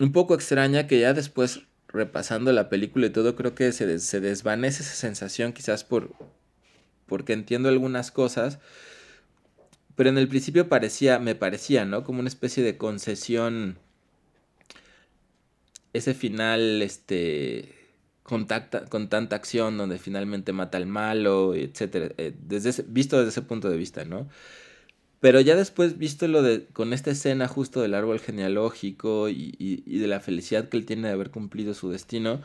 un 0.00 0.12
poco 0.12 0.34
extraña 0.34 0.86
que 0.86 1.00
ya 1.00 1.12
después 1.14 1.62
repasando 1.88 2.52
la 2.52 2.68
película 2.68 3.06
y 3.06 3.10
todo 3.10 3.36
creo 3.36 3.54
que 3.54 3.72
se, 3.72 3.98
se 4.00 4.20
desvanece 4.20 4.82
esa 4.82 4.94
sensación 4.94 5.52
quizás 5.52 5.84
por 5.84 6.12
porque 7.06 7.32
entiendo 7.32 7.68
algunas 7.68 8.10
cosas, 8.10 8.58
pero 9.94 10.08
en 10.08 10.18
el 10.18 10.28
principio 10.28 10.68
parecía, 10.68 11.18
me 11.18 11.34
parecía, 11.34 11.84
¿no? 11.84 12.02
Como 12.02 12.20
una 12.20 12.28
especie 12.28 12.62
de 12.64 12.76
concesión 12.78 13.78
ese 15.92 16.14
final, 16.14 16.82
este 16.82 17.83
con, 18.24 18.48
con 18.88 19.08
tanta 19.08 19.36
acción, 19.36 19.76
donde 19.78 19.98
finalmente 19.98 20.52
mata 20.52 20.78
al 20.78 20.86
malo, 20.86 21.54
etcétera, 21.54 22.08
eh, 22.16 22.34
desde 22.40 22.82
visto 22.88 23.18
desde 23.18 23.28
ese 23.28 23.42
punto 23.42 23.68
de 23.70 23.76
vista, 23.76 24.04
¿no? 24.04 24.28
Pero 25.20 25.40
ya 25.40 25.56
después, 25.56 25.98
visto 25.98 26.26
lo 26.28 26.42
de, 26.42 26.66
con 26.72 26.92
esta 26.92 27.10
escena 27.10 27.48
justo 27.48 27.80
del 27.82 27.94
árbol 27.94 28.20
genealógico 28.20 29.28
y, 29.28 29.54
y, 29.58 29.98
de 29.98 30.06
la 30.06 30.20
felicidad 30.20 30.68
que 30.68 30.76
él 30.76 30.86
tiene 30.86 31.08
de 31.08 31.14
haber 31.14 31.30
cumplido 31.30 31.74
su 31.74 31.90
destino, 31.90 32.40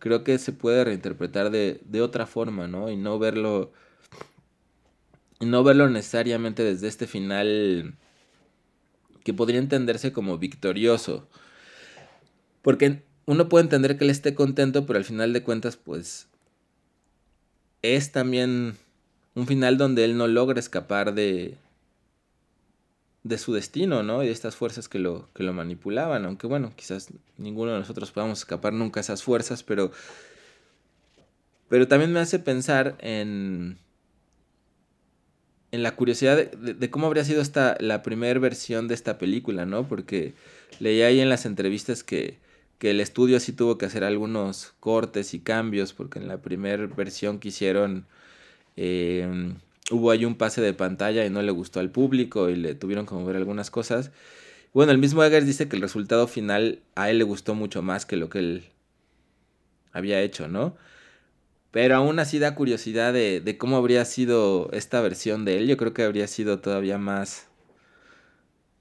creo 0.00 0.24
que 0.24 0.38
se 0.38 0.52
puede 0.52 0.84
reinterpretar 0.84 1.50
de, 1.50 1.80
de 1.84 2.02
otra 2.02 2.26
forma, 2.26 2.68
¿no? 2.68 2.90
Y 2.90 2.96
no 2.96 3.18
verlo, 3.18 3.72
y 5.40 5.46
no 5.46 5.64
verlo 5.64 5.88
necesariamente 5.88 6.64
desde 6.64 6.88
este 6.88 7.06
final 7.06 7.94
que 9.24 9.34
podría 9.34 9.60
entenderse 9.60 10.12
como 10.12 10.38
victorioso. 10.38 11.28
Porque 12.62 13.02
uno 13.26 13.48
puede 13.48 13.64
entender 13.64 13.96
que 13.96 14.04
él 14.04 14.10
esté 14.10 14.34
contento, 14.34 14.86
pero 14.86 14.98
al 14.98 15.04
final 15.04 15.32
de 15.32 15.42
cuentas, 15.42 15.76
pues, 15.76 16.28
es 17.82 18.12
también 18.12 18.76
un 19.34 19.46
final 19.46 19.78
donde 19.78 20.04
él 20.04 20.16
no 20.16 20.26
logra 20.26 20.58
escapar 20.58 21.14
de, 21.14 21.56
de 23.22 23.38
su 23.38 23.52
destino, 23.52 24.02
¿no? 24.02 24.22
Y 24.22 24.26
de 24.26 24.32
estas 24.32 24.56
fuerzas 24.56 24.88
que 24.88 24.98
lo, 24.98 25.28
que 25.34 25.42
lo 25.42 25.52
manipulaban, 25.52 26.24
aunque 26.24 26.46
bueno, 26.46 26.72
quizás 26.74 27.08
ninguno 27.36 27.72
de 27.72 27.78
nosotros 27.78 28.10
podamos 28.10 28.40
escapar 28.40 28.72
nunca 28.72 29.00
a 29.00 29.02
esas 29.02 29.22
fuerzas, 29.22 29.62
pero, 29.62 29.92
pero 31.68 31.86
también 31.86 32.12
me 32.12 32.20
hace 32.20 32.38
pensar 32.38 32.96
en, 33.00 33.78
en 35.70 35.82
la 35.82 35.94
curiosidad 35.94 36.50
de, 36.50 36.90
cómo 36.90 37.06
habría 37.06 37.24
sido 37.24 37.42
esta, 37.42 37.76
la 37.80 38.02
primera 38.02 38.40
versión 38.40 38.88
de 38.88 38.94
esta 38.94 39.18
película, 39.18 39.66
¿no? 39.66 39.86
Porque 39.86 40.34
leí 40.78 41.02
ahí 41.02 41.20
en 41.20 41.28
las 41.28 41.46
entrevistas 41.46 42.02
que, 42.02 42.38
que 42.80 42.90
el 42.90 43.00
estudio 43.00 43.38
sí 43.40 43.52
tuvo 43.52 43.78
que 43.78 43.86
hacer 43.86 44.04
algunos 44.04 44.72
cortes 44.80 45.34
y 45.34 45.40
cambios, 45.40 45.92
porque 45.92 46.18
en 46.18 46.26
la 46.26 46.42
primera 46.42 46.86
versión 46.86 47.38
que 47.38 47.48
hicieron... 47.48 48.06
Eh, 48.76 49.54
hubo 49.90 50.10
ahí 50.10 50.24
un 50.24 50.34
pase 50.34 50.62
de 50.62 50.72
pantalla 50.72 51.26
y 51.26 51.30
no 51.30 51.42
le 51.42 51.52
gustó 51.52 51.78
al 51.80 51.90
público 51.90 52.48
y 52.48 52.56
le 52.56 52.74
tuvieron 52.74 53.04
que 53.04 53.14
mover 53.14 53.36
algunas 53.36 53.70
cosas. 53.70 54.12
Bueno, 54.72 54.92
el 54.92 54.98
mismo 54.98 55.22
Eggers 55.22 55.46
dice 55.46 55.68
que 55.68 55.76
el 55.76 55.82
resultado 55.82 56.26
final 56.26 56.80
a 56.94 57.10
él 57.10 57.18
le 57.18 57.24
gustó 57.24 57.54
mucho 57.54 57.82
más 57.82 58.06
que 58.06 58.16
lo 58.16 58.30
que 58.30 58.38
él 58.38 58.64
había 59.92 60.22
hecho, 60.22 60.48
¿no? 60.48 60.74
Pero 61.72 61.96
aún 61.96 62.18
así 62.18 62.38
da 62.38 62.54
curiosidad 62.54 63.12
de 63.12 63.56
cómo 63.58 63.76
habría 63.76 64.06
sido 64.06 64.70
esta 64.72 65.02
versión 65.02 65.44
de 65.44 65.58
él. 65.58 65.68
Yo 65.68 65.76
creo 65.76 65.92
que 65.92 66.02
habría 66.02 66.26
sido 66.28 66.60
todavía 66.60 66.96
más... 66.96 67.46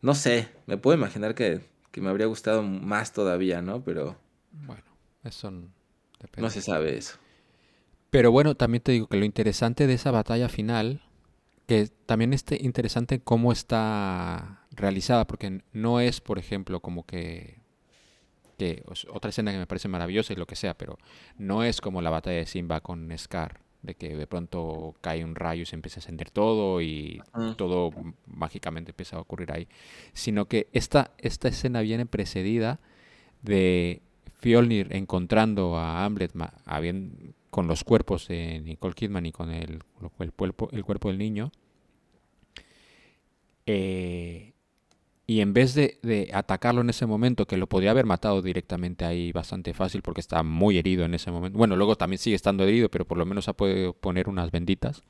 No 0.01 0.15
sé, 0.15 0.47
me 0.67 0.77
puedo 0.77 0.97
imaginar 0.97 1.35
que, 1.35 1.61
que 1.91 2.01
me 2.01 2.09
habría 2.09 2.27
gustado 2.27 2.63
más 2.63 3.13
todavía, 3.13 3.61
¿no? 3.61 3.83
Pero... 3.83 4.17
Bueno, 4.51 4.83
eso 5.23 5.51
depende. 6.19 6.41
No 6.41 6.49
se 6.49 6.61
sabe 6.61 6.97
eso. 6.97 7.17
Pero 8.09 8.31
bueno, 8.31 8.55
también 8.55 8.81
te 8.81 8.91
digo 8.91 9.07
que 9.07 9.17
lo 9.17 9.25
interesante 9.25 9.87
de 9.87 9.93
esa 9.93 10.11
batalla 10.11 10.49
final, 10.49 11.01
que 11.67 11.87
también 12.05 12.33
es 12.33 12.43
interesante 12.59 13.19
cómo 13.19 13.51
está 13.51 14.65
realizada, 14.71 15.27
porque 15.27 15.61
no 15.73 15.99
es, 15.99 16.19
por 16.21 16.39
ejemplo, 16.39 16.79
como 16.79 17.05
que, 17.05 17.59
que 18.57 18.83
otra 19.09 19.29
escena 19.29 19.51
que 19.51 19.59
me 19.59 19.67
parece 19.67 19.87
maravillosa 19.87 20.33
y 20.33 20.37
lo 20.37 20.47
que 20.47 20.55
sea, 20.55 20.75
pero 20.75 20.97
no 21.37 21.63
es 21.63 21.81
como 21.81 22.01
la 22.01 22.09
batalla 22.09 22.37
de 22.37 22.45
Simba 22.47 22.81
con 22.81 23.15
Scar, 23.17 23.61
de 23.81 23.95
que 23.95 24.15
de 24.15 24.27
pronto 24.27 24.95
cae 25.01 25.23
un 25.23 25.35
rayo 25.35 25.63
y 25.63 25.65
se 25.65 25.75
empieza 25.75 25.99
a 25.99 26.01
encender 26.01 26.31
todo 26.31 26.81
y 26.81 27.21
todo 27.57 27.91
mágicamente 28.27 28.91
empieza 28.91 29.17
a 29.17 29.21
ocurrir 29.21 29.51
ahí, 29.51 29.67
sino 30.13 30.45
que 30.45 30.67
esta, 30.73 31.11
esta 31.17 31.47
escena 31.47 31.81
viene 31.81 32.05
precedida 32.05 32.79
de 33.41 34.01
Fjolnir 34.39 34.87
encontrando 34.91 35.77
a 35.77 36.05
Hamlet 36.05 36.33
con 37.49 37.67
los 37.67 37.83
cuerpos 37.83 38.27
de 38.27 38.61
Nicole 38.61 38.93
Kidman 38.93 39.25
y 39.25 39.31
con 39.31 39.51
el, 39.51 39.83
el, 40.19 40.31
cuerpo, 40.31 40.69
el 40.71 40.83
cuerpo 40.83 41.09
del 41.09 41.17
niño. 41.17 41.51
Eh, 43.65 44.48
y 45.29 45.41
en 45.41 45.53
vez 45.53 45.75
de, 45.75 46.31
atacarlo 46.33 46.81
en 46.81 46.89
ese 46.89 47.05
momento, 47.05 47.45
que 47.45 47.55
lo 47.55 47.69
podría 47.69 47.91
haber 47.91 48.07
matado 48.07 48.41
directamente 48.41 49.05
ahí 49.05 49.31
bastante 49.31 49.75
fácil 49.75 50.01
porque 50.01 50.21
está 50.21 50.41
muy 50.41 50.79
herido 50.79 51.05
en 51.05 51.13
ese 51.13 51.29
momento. 51.29 51.55
Bueno, 51.55 51.75
luego 51.75 51.95
también 51.95 52.17
sigue 52.17 52.35
estando 52.35 52.63
herido, 52.63 52.89
pero 52.89 53.05
por 53.05 53.19
lo 53.19 53.27
menos 53.27 53.47
ha 53.47 53.53
podido 53.53 53.93
poner 53.93 54.27
unas 54.27 54.49
benditas. 54.49 55.03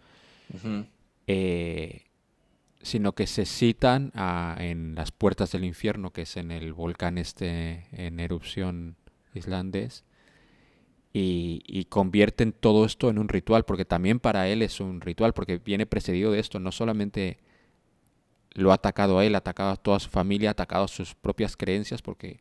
Eh, 1.26 2.02
sino 2.82 3.16
que 3.16 3.28
se 3.28 3.46
citan 3.46 4.12
en 4.58 4.94
las 4.94 5.12
puertas 5.14 5.54
del 5.54 5.64
infierno, 5.64 6.12
que 6.12 6.24
es 6.24 6.36
en 6.36 6.52
el 6.52 6.74
volcán 6.74 7.18
este 7.18 7.86
en 7.94 8.20
erupción 8.20 8.98
islandés, 9.34 10.04
y, 11.14 11.86
convierten 11.86 12.52
todo 12.52 12.84
esto 12.84 13.10
en 13.10 13.20
un 13.20 13.30
ritual, 13.30 13.64
porque 13.64 13.86
también 13.86 14.20
para 14.20 14.50
él 14.50 14.64
es 14.64 14.82
un 14.82 15.00
ritual, 15.00 15.32
porque 15.32 15.60
viene 15.60 15.86
precedido 15.86 16.34
de 16.34 16.40
esto, 16.40 16.60
no 16.60 16.74
solamente 16.74 17.38
lo 18.60 18.72
ha 18.72 18.76
atacado 18.76 19.20
a 19.20 19.26
él, 19.26 19.36
ha 19.36 19.40
atacado 19.40 19.72
a 19.72 19.78
toda 19.78 20.00
su 20.00 20.10
familia, 20.10 20.50
ha 20.50 20.52
atacado 20.52 20.86
a 20.86 20.88
sus 20.88 21.16
propias 21.16 21.56
creencias, 21.58 22.02
porque 22.02 22.40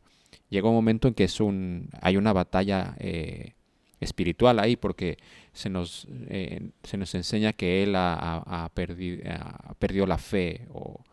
llega 0.49 0.69
un 0.69 0.75
momento 0.75 1.07
en 1.07 1.13
que 1.13 1.23
es 1.23 1.39
un, 1.39 1.89
hay 2.01 2.17
una 2.17 2.33
batalla 2.33 2.95
eh, 2.99 3.53
espiritual 3.99 4.59
ahí, 4.59 4.75
porque 4.75 5.17
se 5.53 5.69
nos, 5.69 6.07
eh, 6.29 6.71
se 6.83 6.97
nos 6.97 7.13
enseña 7.15 7.53
que 7.53 7.83
él 7.83 7.95
ha, 7.95 8.71
perdido, 8.73 10.05
la 10.05 10.17
fe 10.17 10.67
o 10.71 11.03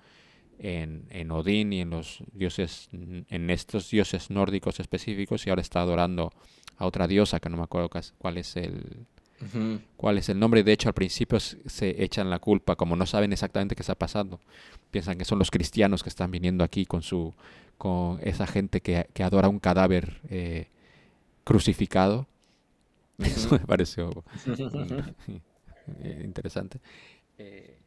en, 0.58 1.06
en, 1.10 1.30
Odín 1.30 1.72
y 1.72 1.80
en 1.80 1.90
los 1.90 2.22
dioses, 2.32 2.88
en 2.92 3.50
estos 3.50 3.90
dioses 3.90 4.30
nórdicos 4.30 4.80
específicos, 4.80 5.46
y 5.46 5.50
ahora 5.50 5.62
está 5.62 5.80
adorando 5.80 6.32
a 6.78 6.86
otra 6.86 7.06
diosa 7.06 7.40
que 7.40 7.48
no 7.48 7.56
me 7.56 7.64
acuerdo 7.64 7.90
cuál 8.18 8.38
es 8.38 8.56
el 8.56 9.06
cuál 9.96 10.18
es 10.18 10.28
el 10.28 10.38
nombre. 10.38 10.62
De 10.62 10.72
hecho, 10.72 10.88
al 10.88 10.94
principio 10.94 11.38
se 11.40 12.02
echan 12.02 12.30
la 12.30 12.38
culpa, 12.38 12.76
como 12.76 12.96
no 12.96 13.06
saben 13.06 13.32
exactamente 13.32 13.74
qué 13.74 13.82
está 13.82 13.94
pasando. 13.94 14.40
Piensan 14.90 15.18
que 15.18 15.24
son 15.24 15.38
los 15.38 15.50
cristianos 15.50 16.02
que 16.02 16.08
están 16.08 16.30
viniendo 16.30 16.64
aquí 16.64 16.86
con 16.86 17.02
su 17.02 17.34
con 17.78 18.18
esa 18.22 18.46
gente 18.46 18.80
que, 18.80 19.06
que 19.12 19.22
adora 19.22 19.48
un 19.48 19.58
cadáver 19.58 20.20
eh, 20.30 20.68
crucificado. 21.44 22.26
Eso 23.18 23.50
me 23.52 23.60
pareció 23.60 24.24
interesante. 26.24 26.80
Eh, 27.38 27.78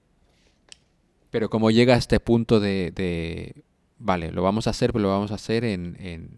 pero 1.32 1.50
como 1.50 1.72
llega 1.72 1.96
a 1.96 1.98
este 1.98 2.20
punto 2.20 2.60
de, 2.60 2.92
de, 2.96 3.64
vale, 3.98 4.32
lo 4.32 4.42
vamos 4.42 4.68
a 4.68 4.72
hacer, 4.72 4.92
pero 4.92 5.04
lo 5.04 5.10
vamos 5.10 5.32
a 5.32 5.36
hacer 5.36 5.64
en, 5.64 5.96
en 6.00 6.30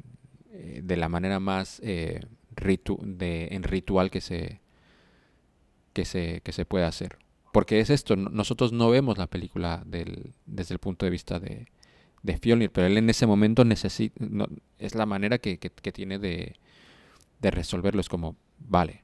eh, 0.51 0.82
de 0.84 0.97
la 0.97 1.09
manera 1.09 1.39
más 1.39 1.80
eh, 1.84 2.22
de, 2.57 3.47
en 3.51 3.64
ritual 3.64 4.12
que 4.12 4.22
se, 4.22 4.61
que 5.94 6.06
se, 6.06 6.42
que 6.42 6.52
se 6.52 6.66
puede 6.66 6.86
hacer. 6.86 7.18
Porque 7.52 7.80
es 7.80 7.89
esto, 7.89 8.16
nosotros 8.16 8.72
no 8.72 8.89
vemos 8.89 9.18
la 9.18 9.28
película 9.28 9.84
del, 9.86 10.34
desde 10.46 10.74
el 10.74 10.80
punto 10.80 11.06
de 11.06 11.10
vista 11.10 11.39
de, 11.39 11.68
de 12.24 12.38
Fjolnir, 12.38 12.72
pero 12.72 12.88
él 12.88 12.98
en 12.98 13.10
ese 13.10 13.28
momento 13.28 13.66
necesita, 13.66 14.24
es 14.78 14.96
la 14.96 15.06
manera 15.06 15.38
que, 15.38 15.58
que, 15.60 15.70
que 15.70 15.92
tiene 15.92 16.18
de, 16.18 16.56
de 17.42 17.52
resolverlo. 17.52 18.00
Es 18.00 18.10
como, 18.10 18.38
vale, 18.60 19.04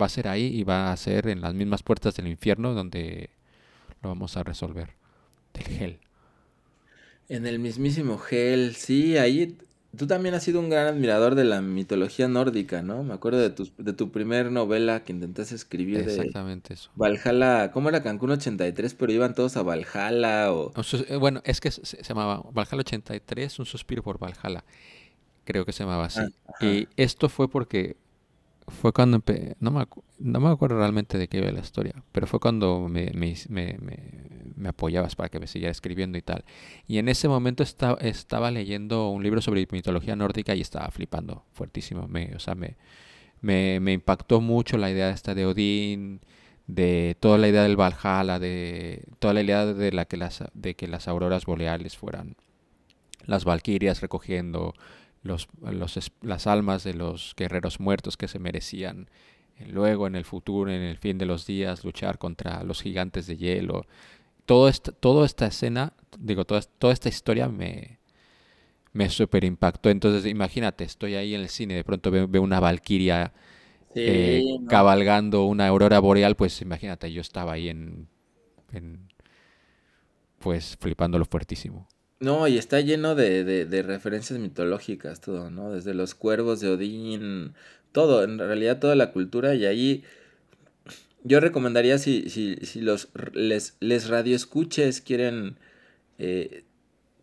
va 0.00 0.06
a 0.06 0.08
ser 0.08 0.28
ahí 0.28 0.46
y 0.46 0.64
va 0.64 0.90
a 0.90 0.96
ser 0.96 1.28
en 1.28 1.40
las 1.40 1.54
mismas 1.54 1.82
puertas 1.82 2.16
del 2.16 2.26
infierno 2.26 2.74
donde 2.74 3.30
lo 4.02 4.08
vamos 4.08 4.36
a 4.36 4.42
resolver. 4.42 4.94
Del 5.52 5.64
gel. 5.64 5.98
En 7.28 7.46
el 7.46 7.58
mismísimo 7.58 8.18
gel, 8.18 8.74
sí, 8.74 9.16
ahí 9.16 9.56
tú 9.96 10.06
también 10.06 10.34
has 10.34 10.42
sido 10.42 10.60
un 10.60 10.70
gran 10.70 10.86
admirador 10.86 11.34
de 11.34 11.44
la 11.44 11.60
mitología 11.60 12.28
nórdica, 12.28 12.82
¿no? 12.82 13.02
Me 13.02 13.14
acuerdo 13.14 13.38
de 13.38 13.50
tu, 13.50 13.70
de 13.78 13.92
tu 13.92 14.10
primer 14.10 14.50
novela 14.50 15.04
que 15.04 15.12
intentaste 15.12 15.54
escribir. 15.54 16.00
Exactamente 16.00 16.74
eso. 16.74 16.90
Valhalla, 16.94 17.70
¿cómo 17.72 17.88
era 17.88 18.02
Cancún 18.02 18.30
83? 18.30 18.94
Pero 18.94 19.12
iban 19.12 19.34
todos 19.34 19.56
a 19.56 19.62
Valhalla 19.62 20.52
o... 20.52 20.72
Eh, 21.08 21.16
bueno, 21.16 21.42
es 21.44 21.60
que 21.60 21.70
se, 21.70 22.02
llamaba 22.02 22.42
Valhalla 22.52 22.80
83, 22.80 23.58
un 23.58 23.66
suspiro 23.66 24.02
por 24.02 24.18
Valhalla. 24.18 24.64
Creo 25.44 25.64
que 25.64 25.72
se 25.72 25.84
llamaba 25.84 26.06
así. 26.06 26.20
Ah, 26.20 26.64
y 26.64 26.88
esto 26.96 27.28
fue 27.28 27.48
porque 27.48 27.96
fue 28.68 28.92
cuando 28.92 29.22
no, 29.60 29.70
me 29.70 29.86
no 30.18 30.40
me 30.40 30.48
acuerdo 30.48 30.78
realmente 30.78 31.18
de 31.18 31.28
qué 31.28 31.38
iba 31.38 31.50
la 31.50 31.60
historia, 31.60 31.94
pero 32.12 32.26
fue 32.26 32.40
cuando 32.40 32.88
me, 32.88 33.10
me, 33.14 33.34
me, 33.48 33.78
me, 34.56 34.68
apoyabas 34.68 35.16
para 35.16 35.28
que 35.28 35.38
me 35.38 35.46
siguiera 35.46 35.70
escribiendo 35.70 36.16
y 36.16 36.22
tal. 36.22 36.44
Y 36.86 36.98
en 36.98 37.08
ese 37.08 37.28
momento 37.28 37.62
estaba, 37.62 37.98
estaba 38.00 38.50
leyendo 38.50 39.10
un 39.10 39.22
libro 39.22 39.42
sobre 39.42 39.66
mitología 39.70 40.16
nórdica 40.16 40.54
y 40.54 40.62
estaba 40.62 40.90
flipando 40.90 41.44
fuertísimo. 41.52 42.08
Me, 42.08 42.34
o 42.34 42.38
sea, 42.38 42.54
me, 42.54 42.76
me, 43.42 43.92
impactó 43.92 44.40
mucho 44.40 44.78
la 44.78 44.90
idea 44.90 45.10
esta 45.10 45.34
de 45.34 45.46
Odín, 45.46 46.20
de 46.66 47.16
toda 47.20 47.36
la 47.36 47.48
idea 47.48 47.62
del 47.62 47.76
Valhalla, 47.76 48.38
de 48.38 49.04
toda 49.18 49.34
la 49.34 49.42
idea 49.42 49.66
de, 49.66 49.92
la 49.92 50.06
que 50.06 50.16
las, 50.16 50.42
de 50.54 50.74
que 50.74 50.88
las 50.88 51.08
auroras 51.08 51.44
boreales 51.44 51.96
fueran 51.96 52.36
las 53.26 53.44
valquirias 53.44 54.00
recogiendo 54.00 54.74
los, 55.24 55.48
las 56.22 56.48
almas 56.48 56.84
de 56.84 56.94
los 56.94 57.34
guerreros 57.36 57.80
muertos 57.80 58.16
que 58.18 58.28
se 58.28 58.40
merecían 58.40 59.10
eh, 59.58 59.68
luego 59.68 60.08
en 60.08 60.16
el 60.16 60.26
futuro, 60.26 60.70
en 60.72 60.82
el 60.82 60.98
fin 60.98 61.18
de 61.18 61.26
los 61.26 61.46
días, 61.46 61.84
luchar 61.84 62.18
contra 62.18 62.64
los 62.64 62.82
gigantes 62.82 63.28
de 63.28 63.38
hielo. 63.38 63.86
Todo 64.46 64.68
esta, 64.68 64.92
toda 64.92 65.26
esta 65.26 65.46
escena, 65.46 65.94
digo, 66.18 66.44
toda, 66.46 66.62
toda 66.62 66.92
esta 66.94 67.08
historia 67.10 67.48
me, 67.48 67.98
me 68.92 69.10
super 69.10 69.44
impactó. 69.44 69.90
Entonces, 69.90 70.30
imagínate, 70.30 70.84
estoy 70.84 71.14
ahí 71.16 71.34
en 71.34 71.42
el 71.42 71.48
cine, 71.48 71.74
de 71.74 71.84
pronto 71.84 72.10
veo, 72.10 72.28
veo 72.28 72.42
una 72.42 72.60
valquiria 72.60 73.32
Sí, 73.92 74.00
eh, 74.04 74.46
no. 74.60 74.68
cabalgando 74.68 75.46
una 75.46 75.68
aurora 75.68 76.00
boreal, 76.00 76.36
pues 76.36 76.62
imagínate, 76.62 77.12
yo 77.12 77.20
estaba 77.22 77.54
ahí 77.54 77.68
en, 77.70 78.08
en 78.72 79.08
pues 80.38 80.76
flipándolo 80.80 81.24
fuertísimo. 81.24 81.88
No, 82.20 82.48
y 82.48 82.56
está 82.58 82.80
lleno 82.80 83.14
de, 83.14 83.44
de, 83.44 83.66
de 83.66 83.82
referencias 83.82 84.38
mitológicas, 84.38 85.20
todo, 85.20 85.50
¿no? 85.50 85.72
Desde 85.72 85.94
los 85.94 86.14
cuervos 86.14 86.60
de 86.60 86.70
Odín, 86.70 87.54
todo, 87.92 88.24
en 88.24 88.38
realidad 88.38 88.78
toda 88.78 88.94
la 88.94 89.12
cultura, 89.12 89.54
y 89.54 89.66
ahí 89.66 90.04
yo 91.22 91.40
recomendaría 91.40 91.98
si, 91.98 92.30
si, 92.30 92.56
si 92.56 92.80
los 92.80 93.08
les, 93.32 93.76
les 93.80 94.08
radioescuches 94.08 95.00
quieren 95.00 95.56
eh, 96.18 96.64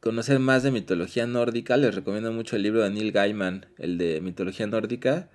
conocer 0.01 0.39
más 0.39 0.63
de 0.63 0.71
mitología 0.71 1.25
nórdica, 1.25 1.77
les 1.77 1.95
recomiendo 1.95 2.31
mucho 2.31 2.55
el 2.55 2.63
libro 2.63 2.83
de 2.83 2.89
Neil 2.89 3.11
Gaiman, 3.11 3.67
el 3.77 3.97
de 3.97 4.19
mitología 4.21 4.67
nórdica, 4.67 5.29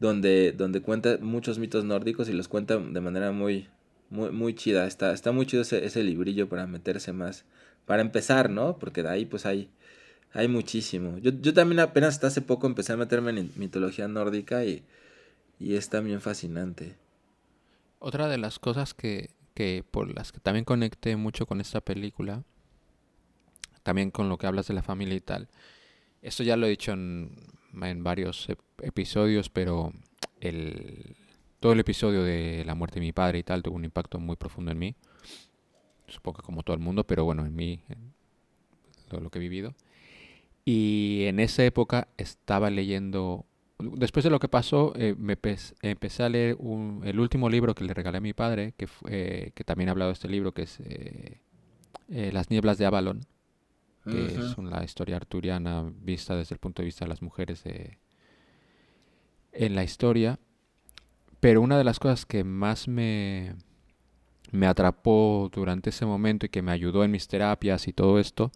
donde, 0.00 0.52
donde 0.52 0.82
cuenta 0.82 1.18
muchos 1.20 1.58
mitos 1.58 1.84
nórdicos 1.84 2.28
y 2.28 2.32
los 2.32 2.48
cuenta 2.48 2.78
de 2.78 3.00
manera 3.00 3.32
muy, 3.32 3.68
muy, 4.10 4.30
muy 4.30 4.54
chida. 4.54 4.86
Está, 4.86 5.12
está 5.12 5.32
muy 5.32 5.46
chido 5.46 5.62
ese, 5.62 5.84
ese 5.84 6.02
librillo 6.02 6.48
para 6.48 6.66
meterse 6.66 7.12
más, 7.12 7.44
para 7.86 8.02
empezar, 8.02 8.50
¿no? 8.50 8.78
Porque 8.78 9.02
de 9.02 9.10
ahí 9.10 9.26
pues 9.26 9.46
hay, 9.46 9.70
hay 10.32 10.48
muchísimo. 10.48 11.18
Yo, 11.18 11.32
yo 11.40 11.54
también 11.54 11.80
apenas 11.80 12.14
hasta 12.16 12.28
hace 12.28 12.42
poco 12.42 12.66
empecé 12.66 12.92
a 12.94 12.96
meterme 12.98 13.32
en 13.32 13.52
mitología 13.56 14.08
nórdica 14.08 14.64
y, 14.64 14.84
y 15.60 15.76
es 15.76 15.88
también 15.90 16.20
fascinante. 16.20 16.96
Otra 17.98 18.28
de 18.28 18.38
las 18.38 18.58
cosas 18.60 18.94
que, 18.94 19.30
que 19.54 19.84
por 19.90 20.14
las 20.14 20.30
que 20.30 20.38
también 20.40 20.64
conecté 20.64 21.16
mucho 21.16 21.46
con 21.46 21.60
esta 21.60 21.80
película, 21.80 22.44
también 23.82 24.10
con 24.10 24.28
lo 24.28 24.38
que 24.38 24.46
hablas 24.46 24.66
de 24.68 24.74
la 24.74 24.82
familia 24.82 25.16
y 25.16 25.20
tal, 25.20 25.48
esto 26.22 26.42
ya 26.44 26.56
lo 26.56 26.66
he 26.66 26.70
dicho 26.70 26.92
en, 26.92 27.32
en 27.82 28.04
varios 28.04 28.48
ep- 28.48 28.58
episodios, 28.82 29.50
pero 29.50 29.92
el, 30.40 31.16
todo 31.60 31.72
el 31.72 31.80
episodio 31.80 32.22
de 32.24 32.64
la 32.66 32.74
muerte 32.74 32.96
de 32.96 33.06
mi 33.06 33.12
padre 33.12 33.40
y 33.40 33.42
tal 33.42 33.62
tuvo 33.62 33.76
un 33.76 33.84
impacto 33.84 34.18
muy 34.20 34.36
profundo 34.36 34.72
en 34.72 34.78
mí. 34.78 34.96
Supongo 36.08 36.38
que 36.38 36.42
como 36.46 36.62
todo 36.62 36.74
el 36.76 36.82
mundo, 36.82 37.04
pero 37.04 37.24
bueno, 37.24 37.44
en 37.46 37.54
mí, 37.54 37.80
en 37.88 38.12
todo 39.08 39.20
lo 39.20 39.30
que 39.30 39.38
he 39.38 39.42
vivido. 39.42 39.74
Y 40.64 41.24
en 41.26 41.40
esa 41.40 41.64
época 41.64 42.08
estaba 42.16 42.70
leyendo, 42.70 43.44
después 43.78 44.24
de 44.24 44.30
lo 44.30 44.38
que 44.40 44.48
pasó, 44.48 44.92
eh, 44.96 45.14
me 45.18 45.36
empecé 45.82 46.22
a 46.22 46.28
leer 46.28 46.56
un- 46.58 47.02
el 47.04 47.20
último 47.20 47.48
libro 47.50 47.74
que 47.74 47.84
le 47.84 47.92
regalé 47.94 48.18
a 48.18 48.20
mi 48.22 48.32
padre, 48.32 48.72
que, 48.76 48.88
eh, 49.08 49.50
que 49.54 49.64
también 49.64 49.88
ha 49.88 49.92
hablado 49.92 50.10
de 50.10 50.14
este 50.14 50.28
libro, 50.28 50.52
que 50.52 50.62
es 50.62 50.78
eh, 50.80 51.40
Las 52.32 52.50
nieblas 52.50 52.76
de 52.78 52.86
Avalon, 52.86 53.20
que 54.10 54.26
es 54.26 54.58
una 54.58 54.84
historia 54.84 55.16
arturiana 55.16 55.90
vista 56.02 56.36
desde 56.36 56.54
el 56.54 56.58
punto 56.58 56.82
de 56.82 56.86
vista 56.86 57.06
de 57.06 57.08
las 57.08 57.22
mujeres 57.22 57.62
en 59.52 59.74
la 59.74 59.84
historia. 59.84 60.38
Pero 61.40 61.60
una 61.62 61.76
de 61.78 61.84
las 61.84 61.98
cosas 61.98 62.24
que 62.26 62.44
más 62.44 62.88
me, 62.88 63.54
me 64.52 64.66
atrapó 64.66 65.50
durante 65.52 65.90
ese 65.90 66.06
momento 66.06 66.46
y 66.46 66.48
que 66.48 66.62
me 66.62 66.72
ayudó 66.72 67.04
en 67.04 67.10
mis 67.10 67.28
terapias 67.28 67.88
y 67.88 67.92
todo 67.92 68.18
esto 68.18 68.52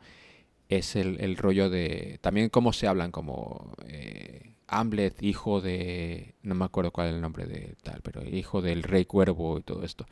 es 0.69 0.97
el, 0.97 1.21
el 1.21 1.37
rollo 1.37 1.71
de 1.71 2.19
también 2.21 2.51
cómo 2.51 2.73
se 2.73 2.87
hablan 2.87 3.11
como 3.11 3.73
eh, 3.87 4.53
Hamlet, 4.69 5.23
hijo 5.23 5.61
de 5.61 6.35
no 6.43 6.55
me 6.55 6.65
acuerdo 6.67 6.91
cuál 6.93 7.09
es 7.09 7.15
el 7.15 7.21
nombre 7.21 7.47
de 7.47 7.75
tal, 7.83 8.03
pero 8.03 8.23
hijo 8.25 8.61
del 8.61 8.83
rey 8.83 9.07
cuervo 9.07 9.59
y 9.59 9.63
todo 9.63 9.85
esto. 9.85 10.07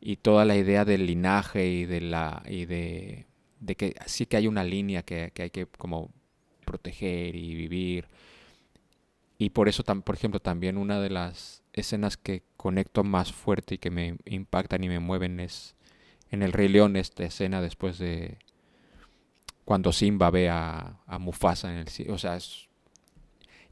Y 0.00 0.16
toda 0.16 0.44
la 0.44 0.56
idea 0.56 0.84
del 0.84 1.06
linaje 1.06 1.66
y 1.66 1.84
de 1.86 2.00
la 2.00 2.42
y 2.48 2.66
de, 2.66 3.26
de 3.60 3.74
que 3.76 3.94
sí 4.06 4.26
que 4.26 4.36
hay 4.36 4.46
una 4.46 4.62
línea 4.64 5.02
que, 5.02 5.32
que 5.34 5.44
hay 5.44 5.50
que 5.50 5.66
como 5.66 6.10
proteger 6.64 7.34
y 7.34 7.54
vivir. 7.54 8.06
Y 9.38 9.50
por 9.50 9.68
eso, 9.68 9.82
por 9.84 10.14
ejemplo, 10.14 10.40
también 10.40 10.78
una 10.78 11.00
de 11.00 11.10
las 11.10 11.62
escenas 11.76 12.16
que 12.16 12.42
conecto 12.56 13.04
más 13.04 13.32
fuerte 13.32 13.76
y 13.76 13.78
que 13.78 13.90
me 13.90 14.16
impactan 14.24 14.82
y 14.82 14.88
me 14.88 14.98
mueven 14.98 15.38
es 15.40 15.74
en 16.30 16.42
El 16.42 16.52
Rey 16.52 16.68
León, 16.68 16.96
esta 16.96 17.24
escena 17.24 17.60
después 17.60 17.98
de 17.98 18.38
cuando 19.64 19.92
Simba 19.92 20.30
ve 20.30 20.48
a, 20.48 20.98
a 21.06 21.18
Mufasa 21.18 21.70
en 21.70 21.78
el 21.78 21.88
cielo. 21.88 22.14
O 22.14 22.18
sea, 22.18 22.36
es- 22.36 22.68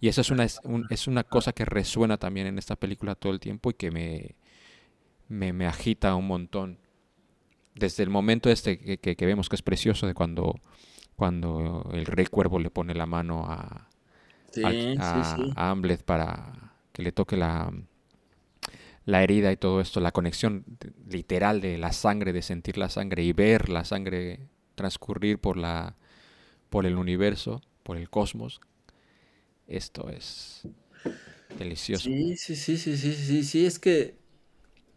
y 0.01 0.09
esa 0.09 0.21
es 0.21 0.31
una, 0.31 0.45
es, 0.45 0.61
un- 0.65 0.87
es 0.91 1.07
una 1.07 1.25
cosa 1.25 1.53
que 1.53 1.65
resuena 1.65 2.17
también 2.19 2.47
en 2.47 2.59
esta 2.59 2.77
película 2.77 3.15
todo 3.15 3.33
el 3.33 3.41
tiempo 3.41 3.71
y 3.71 3.75
que 3.75 3.91
me, 3.91 4.35
me, 5.29 5.53
me 5.53 5.67
agita 5.67 6.15
un 6.15 6.27
montón. 6.27 6.79
Desde 7.75 8.03
el 8.05 8.11
momento 8.11 8.51
este 8.51 8.79
que, 8.79 8.99
que- 8.99 9.17
que 9.17 9.27
vemos 9.27 9.49
que 9.49 9.57
es 9.57 9.63
precioso, 9.63 10.07
de 10.07 10.15
cuando, 10.15 10.55
cuando 11.17 11.89
el 11.93 12.07
Rey 12.07 12.27
Cuervo 12.27 12.59
le 12.59 12.71
pone 12.71 12.95
la 12.95 13.07
mano 13.07 13.45
a, 13.47 13.89
Sí, 14.51 14.63
a, 14.65 15.37
sí. 15.37 15.53
a 15.57 15.75
para 16.05 16.75
que 16.93 17.03
le 17.03 17.11
toque 17.13 17.37
la, 17.37 17.73
la 19.07 19.23
herida 19.23 19.53
y 19.53 19.57
todo 19.57 19.81
esto, 19.81 20.01
la 20.01 20.13
conexión 20.13 20.65
literal 21.11 21.61
de 21.61 21.79
la 21.79 21.93
sangre, 21.93 22.33
de 22.33 22.43
sentir 22.43 22.79
la 22.79 22.89
sangre 22.91 23.23
y 23.25 23.33
ver 23.33 23.69
la 23.69 23.85
sangre 23.85 24.49
transcurrir 24.75 25.39
por 25.39 25.57
la 25.57 25.97
por 26.71 26.87
el 26.87 26.97
universo, 26.97 27.63
por 27.85 27.97
el 27.99 28.11
cosmos. 28.11 28.61
Esto 29.67 30.09
es 30.11 30.67
delicioso. 31.57 32.13
Sí, 32.13 32.37
sí, 32.37 32.57
sí, 32.57 32.77
sí, 32.77 32.97
sí, 32.97 33.15
sí, 33.15 33.45
sí, 33.45 33.67
es 33.67 33.79
que 33.79 34.19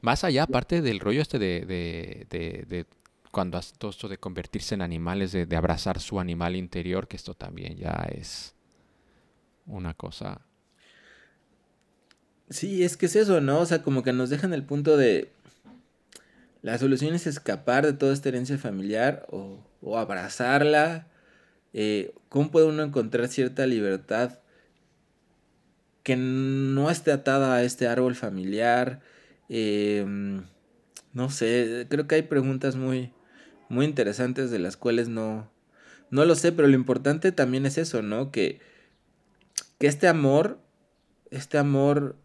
Más 0.02 0.24
allá, 0.24 0.44
aparte 0.44 0.82
del 0.82 1.00
rollo 1.00 1.22
este 1.22 1.40
de, 1.40 1.66
de, 1.66 2.28
de- 2.30 2.66
de 2.68 2.86
cuando 3.32 3.58
hace 3.58 3.76
todo 3.78 3.92
esto 3.92 4.08
de 4.08 4.18
convertirse 4.18 4.74
en 4.76 4.82
animales, 4.82 5.32
de, 5.32 5.46
de 5.46 5.56
abrazar 5.56 6.00
su 6.00 6.20
animal 6.20 6.56
interior, 6.56 7.08
que 7.08 7.18
esto 7.18 7.34
también 7.34 7.76
ya 7.78 8.08
es 8.12 8.56
una 9.68 9.94
cosa. 9.94 10.47
Sí, 12.50 12.84
es 12.84 12.96
que 12.96 13.08
es 13.08 13.16
eso, 13.16 13.42
¿no? 13.42 13.60
O 13.60 13.66
sea, 13.66 13.84
como 13.84 14.04
que 14.04 14.14
nos 14.14 14.30
dejan 14.30 14.54
el 14.54 14.64
punto 14.64 14.96
de 14.96 15.30
la 16.62 16.78
solución 16.78 17.14
es 17.14 17.28
escapar 17.28 17.86
de 17.86 17.94
toda 17.94 18.14
esta 18.14 18.30
herencia 18.30 18.58
familiar 18.58 19.26
o, 19.30 19.60
o 19.82 19.98
abrazarla. 19.98 21.08
Eh, 21.74 22.14
¿cómo 22.30 22.52
puede 22.52 22.68
uno 22.68 22.84
encontrar 22.84 23.28
cierta 23.28 23.68
libertad 23.68 24.40
que 26.04 26.16
no 26.16 26.90
esté 26.90 27.12
atada 27.12 27.56
a 27.56 27.64
este 27.64 27.88
árbol 27.88 28.16
familiar? 28.16 29.02
Eh, 29.50 30.06
no 31.14 31.30
sé, 31.30 31.86
creo 31.90 32.08
que 32.08 32.16
hay 32.16 32.22
preguntas 32.24 32.76
muy, 32.76 33.12
muy 33.70 33.86
interesantes 33.86 34.52
de 34.52 34.60
las 34.60 34.78
cuales 34.78 35.10
no, 35.10 35.50
no 36.10 36.26
lo 36.26 36.36
sé, 36.36 36.52
pero 36.52 36.68
lo 36.68 36.76
importante 36.76 37.32
también 37.32 37.66
es 37.66 37.78
eso, 37.78 38.02
¿no? 38.02 38.32
Que, 38.32 38.60
que 39.80 39.88
este 39.88 40.08
amor, 40.08 40.60
este 41.32 41.58
amor 41.58 42.16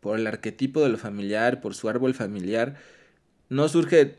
por 0.00 0.18
el 0.18 0.26
arquetipo 0.26 0.82
de 0.82 0.88
lo 0.88 0.98
familiar, 0.98 1.60
por 1.60 1.74
su 1.74 1.88
árbol 1.88 2.14
familiar, 2.14 2.76
no 3.48 3.68
surge 3.68 4.18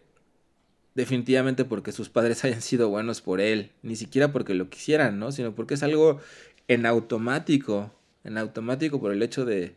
definitivamente 0.96 1.66
porque 1.66 1.92
sus 1.92 2.10
padres 2.10 2.44
hayan 2.46 2.62
sido 2.62 2.90
buenos 2.90 3.22
por 3.22 3.42
él, 3.42 3.72
ni 3.82 3.96
siquiera 3.96 4.32
porque 4.32 4.54
lo 4.54 4.70
quisieran, 4.70 5.20
¿no? 5.20 5.32
Sino 5.32 5.56
porque 5.56 5.74
es 5.76 5.84
algo 5.84 6.20
en 6.68 6.86
automático, 6.86 7.92
en 8.24 8.38
automático 8.38 9.00
por 9.00 9.12
el 9.12 9.24
hecho 9.24 9.46
de, 9.46 9.76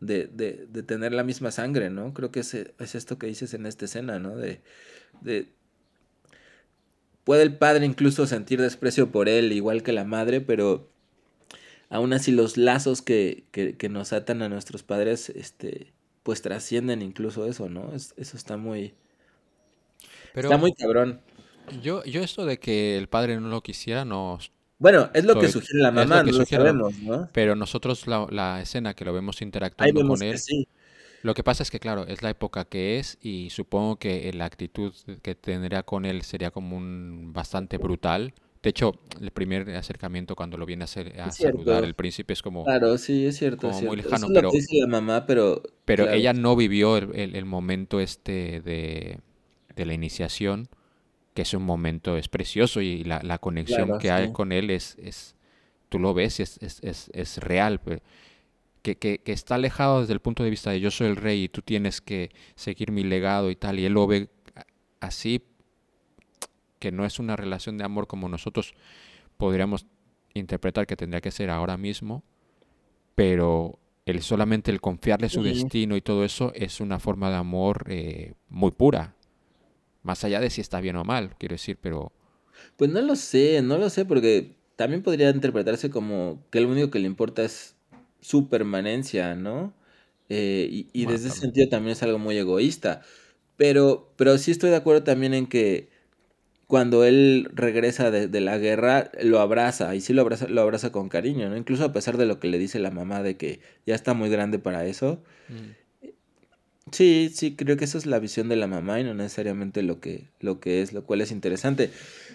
de, 0.00 0.26
de, 0.26 0.82
tener 0.82 1.12
la 1.12 1.24
misma 1.24 1.50
sangre, 1.50 1.90
¿no? 1.90 2.12
Creo 2.14 2.30
que 2.30 2.40
es, 2.40 2.54
es 2.54 2.94
esto 2.94 3.18
que 3.18 3.26
dices 3.26 3.54
en 3.54 3.66
esta 3.66 3.86
escena, 3.86 4.18
¿no? 4.18 4.36
De, 4.36 4.60
de... 5.22 5.48
Puede 7.24 7.42
el 7.42 7.56
padre 7.56 7.86
incluso 7.86 8.26
sentir 8.26 8.60
desprecio 8.60 9.10
por 9.10 9.28
él, 9.28 9.52
igual 9.52 9.82
que 9.82 9.92
la 9.92 10.04
madre, 10.04 10.40
pero 10.40 10.88
aún 11.90 12.12
así 12.12 12.32
los 12.32 12.56
lazos 12.56 13.02
que, 13.02 13.44
que, 13.52 13.76
que 13.76 13.88
nos 13.88 14.12
atan 14.12 14.42
a 14.42 14.48
nuestros 14.48 14.82
padres, 14.82 15.30
este, 15.30 15.92
pues 16.22 16.42
trascienden 16.42 17.02
incluso 17.02 17.46
eso, 17.46 17.68
¿no? 17.68 17.94
Es- 17.94 18.14
eso 18.16 18.36
está 18.36 18.56
muy, 18.56 18.94
Pero 20.32 20.48
está 20.48 20.58
muy 20.58 20.72
cabrón. 20.72 21.20
yo, 21.82 22.04
yo 22.04 22.22
esto 22.22 22.44
de 22.44 22.58
que 22.58 22.96
el 22.96 23.08
padre 23.08 23.40
no 23.40 23.48
lo 23.48 23.62
quisiera, 23.62 24.04
no. 24.04 24.38
Bueno, 24.78 25.10
es 25.14 25.24
lo 25.24 25.38
que 25.38 25.48
sugiere 25.48 25.80
la 25.82 25.90
lo 25.90 25.94
mamá, 26.06 26.22
no 26.22 26.32
lo 26.32 26.44
sugiere 26.44 26.64
sabemos, 26.64 26.98
¿no? 26.98 27.28
Pero 27.32 27.56
nosotros 27.56 28.06
la, 28.06 28.26
la 28.30 28.60
escena 28.60 28.94
que 28.94 29.04
lo 29.04 29.12
vemos 29.12 29.40
interactuando 29.42 30.00
vemos 30.00 30.18
con 30.18 30.28
que 30.28 30.30
él, 30.30 30.38
sí. 30.38 30.68
lo 31.22 31.34
que 31.34 31.42
pasa 31.44 31.62
es 31.62 31.70
que 31.70 31.80
claro, 31.80 32.06
es 32.06 32.22
la 32.22 32.30
época 32.30 32.66
que 32.66 32.98
es 32.98 33.18
y 33.22 33.50
supongo 33.50 33.98
que 33.98 34.32
la 34.34 34.44
actitud 34.46 34.94
que 35.22 35.34
tendría 35.34 35.82
con 35.82 36.04
él 36.04 36.22
sería 36.22 36.50
como 36.50 36.76
un 36.76 37.32
bastante 37.32 37.78
brutal. 37.78 38.34
De 38.66 38.70
hecho, 38.70 38.94
el 39.20 39.30
primer 39.30 39.70
acercamiento 39.76 40.34
cuando 40.34 40.56
lo 40.58 40.66
viene 40.66 40.82
a, 40.82 40.86
hacer, 40.86 41.20
a 41.20 41.28
Es 41.28 41.36
saludar 41.36 41.84
el 41.84 41.94
príncipe 41.94 42.32
es 42.32 42.42
como, 42.42 42.64
Claro, 42.64 42.98
sí, 42.98 43.24
es 43.24 43.36
cierto, 43.38 43.68
es 43.68 43.76
como 43.76 43.86
muy 43.86 43.96
cierto. 43.98 44.10
lejano, 44.10 44.16
Eso 44.16 44.26
es 44.26 44.30
lo 44.30 44.34
pero- 44.34 44.50
que 44.50 44.56
dice 44.58 44.76
la 44.80 44.86
mamá, 44.88 45.24
pero... 45.24 45.62
pero 45.84 46.02
claro, 46.04 46.18
ella 46.18 46.32
no 46.32 46.56
vivió 46.56 46.96
el, 46.96 47.14
el- 47.14 47.36
el 47.36 47.44
momento 47.44 48.00
este 48.00 48.60
de, 48.62 49.20
de 49.76 49.86
la 49.86 49.94
iniciación, 49.94 50.68
que 51.34 51.42
es 51.42 51.54
un 51.54 51.62
momento, 51.62 52.16
es 52.16 52.28
precioso 52.28 52.80
y 52.80 53.04
la, 53.04 53.20
la 53.22 53.38
conexión 53.38 53.86
Claro, 53.86 53.98
que 54.00 54.10
hay 54.10 54.26
sí. 54.26 54.32
con 54.32 54.50
él 54.52 54.70
es, 54.70 54.96
es 55.00 55.36
tú 55.88 56.00
lo 56.00 56.14
ves 56.14 56.40
es, 56.40 56.58
es, 56.62 56.80
es, 56.82 57.10
es 57.14 57.38
real. 57.38 57.78
pe- 57.80 58.02
Que, 58.82 58.96
que, 58.96 59.18
que 59.18 59.32
está 59.32 59.56
alejado 59.56 60.00
desde 60.00 60.14
el 60.14 60.20
punto 60.20 60.42
de 60.44 60.50
vista 60.50 60.70
de 60.72 60.80
yo 60.80 60.90
soy 60.90 61.08
el 61.08 61.16
rey 61.16 61.44
y 61.44 61.48
tú 61.48 61.62
tienes 61.62 62.00
que 62.00 62.30
seguir 62.56 62.90
mi 62.92 63.04
legado 63.04 63.50
y 63.50 63.56
tal, 63.56 63.78
y 63.80 63.84
él 63.86 63.92
lo 63.94 64.06
ve 64.08 64.28
así, 65.00 65.42
que 66.78 66.92
no 66.92 67.04
es 67.04 67.18
una 67.18 67.36
relación 67.36 67.78
de 67.78 67.84
amor 67.84 68.06
como 68.06 68.28
nosotros 68.28 68.74
podríamos 69.36 69.86
interpretar 70.34 70.86
que 70.86 70.96
tendría 70.96 71.20
que 71.20 71.30
ser 71.30 71.50
ahora 71.50 71.76
mismo, 71.76 72.24
pero 73.14 73.78
el 74.06 74.22
solamente 74.22 74.70
el 74.70 74.80
confiarle 74.80 75.28
su 75.28 75.42
destino 75.42 75.96
y 75.96 76.00
todo 76.02 76.24
eso 76.24 76.52
es 76.54 76.80
una 76.80 76.98
forma 77.00 77.30
de 77.30 77.36
amor 77.36 77.84
eh, 77.88 78.34
muy 78.48 78.70
pura. 78.72 79.16
Más 80.02 80.24
allá 80.24 80.40
de 80.40 80.50
si 80.50 80.60
está 80.62 80.80
bien 80.80 80.96
o 80.96 81.04
mal, 81.04 81.36
quiero 81.38 81.54
decir, 81.54 81.78
pero 81.80 82.12
Pues 82.76 82.90
no 82.90 83.00
lo 83.00 83.16
sé, 83.16 83.62
no 83.62 83.78
lo 83.78 83.90
sé, 83.90 84.04
porque 84.04 84.56
también 84.76 85.02
podría 85.02 85.30
interpretarse 85.30 85.90
como 85.90 86.44
que 86.50 86.60
lo 86.60 86.68
único 86.68 86.90
que 86.90 86.98
le 86.98 87.06
importa 87.06 87.44
es 87.44 87.76
su 88.20 88.48
permanencia, 88.48 89.34
¿no? 89.34 89.74
Eh, 90.28 90.68
y 90.70 90.88
y 90.92 91.06
Bueno, 91.06 91.06
desde 91.06 91.28
ese 91.28 91.40
sentido 91.40 91.68
también 91.68 91.92
es 91.92 92.02
algo 92.02 92.18
muy 92.18 92.36
egoísta. 92.36 93.02
Pero, 93.56 94.12
pero 94.16 94.38
sí 94.38 94.52
estoy 94.52 94.70
de 94.70 94.76
acuerdo 94.76 95.04
también 95.04 95.34
en 95.34 95.46
que 95.48 95.90
cuando 96.66 97.04
él 97.04 97.48
regresa 97.52 98.10
de, 98.10 98.26
de 98.28 98.40
la 98.40 98.58
guerra, 98.58 99.10
lo 99.22 99.40
abraza, 99.40 99.94
y 99.94 100.00
sí 100.00 100.12
lo 100.12 100.22
abraza, 100.22 100.48
lo 100.48 100.60
abraza 100.62 100.90
con 100.90 101.08
cariño, 101.08 101.48
¿no? 101.48 101.56
Incluso 101.56 101.84
a 101.84 101.92
pesar 101.92 102.16
de 102.16 102.26
lo 102.26 102.40
que 102.40 102.48
le 102.48 102.58
dice 102.58 102.78
la 102.78 102.90
mamá 102.90 103.22
de 103.22 103.36
que 103.36 103.60
ya 103.86 103.94
está 103.94 104.14
muy 104.14 104.28
grande 104.30 104.58
para 104.58 104.84
eso. 104.86 105.22
Sí, 106.92 107.32
sí, 107.34 107.56
creo 107.56 107.76
que 107.76 107.84
esa 107.84 107.98
es 107.98 108.06
la 108.06 108.20
visión 108.20 108.48
de 108.48 108.54
la 108.56 108.68
mamá 108.68 109.00
y 109.00 109.04
no 109.04 109.12
necesariamente 109.12 109.82
lo 109.82 109.98
que, 110.00 110.28
lo 110.40 110.60
que 110.60 110.82
es, 110.82 110.92
lo 110.92 111.04
cual 111.04 111.20
es 111.20 111.32
interesante. 111.32 111.90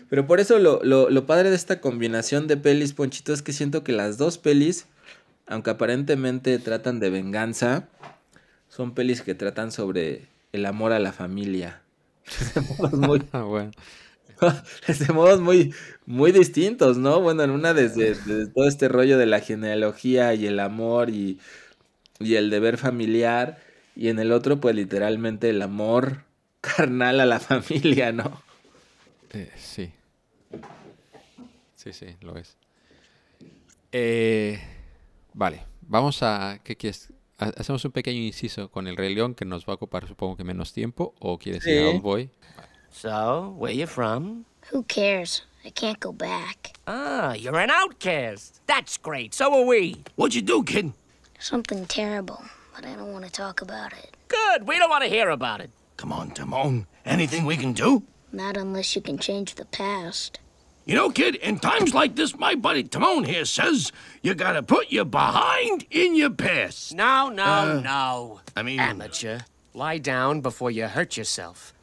Pero 0.10 0.28
por 0.28 0.42
eso 0.42 0.60
lo, 0.60 0.82
lo, 0.84 1.10
lo 1.10 1.26
padre 1.26 1.50
de 1.50 1.56
esta 1.56 1.80
combinación 1.80 2.48
de 2.48 2.58
pelis, 2.58 2.92
Ponchito, 2.94 3.34
es 3.34 3.42
que 3.42 3.54
siento 3.54 3.84
que 3.86 3.94
las 3.94 4.18
dos 4.18 4.38
pelis, 4.38 4.88
aunque 5.48 5.70
aparentemente 5.70 6.60
tratan 6.60 7.00
de 7.00 7.10
venganza, 7.10 7.88
son 8.68 8.94
pelis 8.94 9.22
que 9.22 9.36
tratan 9.36 9.72
sobre 9.72 10.28
el 10.52 10.66
amor 10.66 10.92
a 10.92 11.00
la 11.00 11.14
familia. 11.14 11.82
Muy, 12.92 13.24
Ah, 13.32 13.44
bueno. 13.44 13.72
de 14.88 15.14
modos 15.14 15.39
muy, 15.42 15.74
muy 16.06 16.32
distintos, 16.32 16.98
¿no? 16.98 17.22
Bueno, 17.22 17.44
en 17.44 17.52
una 17.52 17.74
desde, 17.74 18.16
desde 18.16 18.52
todo 18.52 18.68
este 18.68 18.88
rollo 18.89 19.18
de 19.18 19.26
la 19.26 19.39
genealogía 19.42 20.34
y 20.34 20.48
el 20.48 20.60
amor 20.60 21.10
y, 21.10 21.39
y 22.20 22.36
el 22.36 22.50
deber 22.52 22.78
familiar, 22.78 23.60
y 23.96 24.10
en 24.10 24.20
el 24.20 24.32
otro, 24.32 24.60
pues 24.62 24.76
literalmente 24.76 25.50
el 25.50 25.62
amor 25.62 26.26
carnal 26.62 27.20
a 27.22 27.26
la 27.26 27.39
familia, 27.39 28.12
¿no? 28.12 28.44
Eh, 29.34 29.52
sí. 29.58 29.92
Sí, 31.76 31.94
sí, 31.94 32.16
lo 32.22 32.38
es. 32.38 32.58
Eh, 33.92 34.60
vale, 35.34 35.66
vamos 35.82 36.24
a... 36.24 36.60
¿Qué 36.64 36.76
quieres? 36.76 37.10
Ha- 37.38 37.54
Hacemos 37.58 37.84
un 37.86 37.92
pequeño 37.92 38.20
inciso 38.22 38.70
con 38.72 38.88
el 38.88 38.98
Rey 38.98 39.14
León 39.14 39.36
que 39.36 39.46
nos 39.46 39.66
va 39.66 39.74
a 39.74 39.76
ocupar 39.76 40.08
supongo 40.08 40.38
que 40.38 40.44
menos 40.44 40.74
tiempo. 40.74 41.16
¿O 41.20 41.38
quieres 41.39 41.70
ir 41.70 41.78
a. 41.80 41.88
Old 41.89 42.02
Boy? 42.02 42.30
So, 42.92 43.56
where 43.58 43.72
you 43.72 43.88
from? 43.88 44.46
Who 44.70 44.84
cares? 44.84 45.42
I 45.66 45.70
can't 45.70 46.00
go 46.00 46.12
back. 46.12 46.76
Ah, 46.88 47.34
you're 47.34 47.60
an 47.60 47.70
outcast. 47.70 48.62
That's 48.68 48.98
great. 48.98 49.34
So 49.34 49.54
are 49.54 49.66
we. 49.66 50.04
What'd 50.16 50.36
you 50.36 50.42
do, 50.42 50.64
kid? 50.64 50.94
Something 51.39 51.86
terrible, 51.86 52.44
but 52.76 52.86
I 52.86 52.94
don't 52.96 53.12
want 53.14 53.26
to 53.26 53.32
talk 53.32 53.62
about 53.62 53.94
it. 53.94 54.16
Good. 54.28 54.68
We 54.68 54.78
don't 54.78 54.89
want 54.89 55.04
to 55.04 55.10
hear 55.10 55.30
about 55.30 55.62
it. 55.62 55.70
Come 55.98 56.12
on, 56.12 56.32
Timon. 56.32 56.88
Anything 57.06 57.46
we 57.46 57.58
can 57.58 57.74
do? 57.74 58.04
Not 58.32 58.58
unless 58.58 58.96
you 58.96 59.02
can 59.02 59.18
change 59.18 59.56
the 59.56 59.66
past. 59.66 60.39
You 60.86 60.96
know, 60.96 61.10
kid, 61.12 61.36
in 61.36 61.60
times 61.60 61.94
like 61.94 62.16
this, 62.16 62.38
my 62.38 62.56
buddy 62.56 62.84
Timon 62.84 63.24
here 63.24 63.46
says 63.46 63.92
you 64.24 64.34
gotta 64.34 64.64
put 64.64 64.92
your 64.92 65.06
behind 65.06 65.86
in 65.92 66.16
your 66.16 66.32
past. 66.32 66.94
No, 66.96 67.30
no, 67.30 67.44
Uh, 67.44 67.82
no. 67.84 68.42
I 68.56 68.64
mean- 68.64 68.80
amateur, 68.80 69.39
lie 69.74 70.00
down 70.00 70.42
before 70.42 70.72
you 70.72 70.88
hurt 70.88 71.18
yourself. 71.18 71.74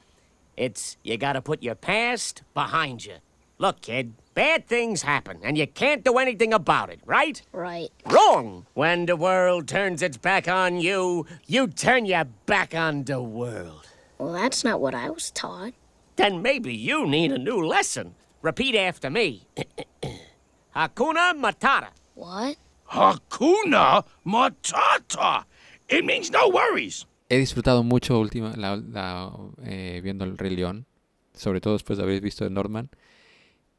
It's 0.59 0.97
you 1.05 1.17
gotta 1.17 1.41
put 1.41 1.63
your 1.63 1.77
past 1.77 2.43
behind 2.53 3.05
you. 3.07 3.15
Look, 3.59 3.81
kid, 3.81 4.15
bad 4.35 4.67
things 4.67 5.03
happen, 5.03 5.39
and 5.45 5.57
you 5.57 5.69
can't 5.69 6.03
do 6.05 6.19
anything 6.19 6.53
about 6.53 6.91
it, 6.91 6.99
right? 7.07 7.41
Right. 7.53 7.91
Wrong! 8.05 8.67
When 8.75 9.07
the 9.07 9.15
world 9.15 9.69
turns 9.69 10.03
its 10.03 10.17
back 10.17 10.49
on 10.49 10.81
you, 10.81 11.27
you 11.47 11.69
turn 11.69 12.07
your 12.07 12.25
back 12.25 12.75
on 12.75 13.05
the 13.05 13.23
world. 13.23 13.87
Well, 14.19 14.33
that's 14.33 14.65
not 14.65 14.81
what 14.81 14.97
I 14.97 15.11
was 15.11 15.31
taught. 15.31 15.75
Then 16.17 16.43
maybe 16.43 16.75
you 16.75 17.07
need 17.07 17.31
a 17.31 17.39
new 17.39 17.65
lesson. 17.65 18.17
Repeat 18.43 18.75
after 18.75 19.11
me. 19.11 19.47
Hakuna 20.75 21.35
Matata. 21.35 21.91
What? 22.15 22.57
Hakuna 22.91 24.05
Matata. 24.27 25.45
It 25.89 26.05
means 26.05 26.33
no 26.33 26.49
worries. 26.49 27.07
He 27.31 27.39
disfrutado 27.39 27.83
mucho 27.83 28.19
última, 28.19 28.55
la, 28.57 28.77
la, 28.77 29.33
eh, 29.65 30.01
viendo 30.03 30.25
el 30.25 30.39
Rey 30.39 30.55
León. 30.57 30.87
Sobre 31.35 31.61
todo 31.61 31.75
después 31.75 31.97
de 31.99 32.03
haber 32.05 32.21
visto 32.21 32.49
Norman. 32.51 32.91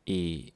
Y... 0.05 0.53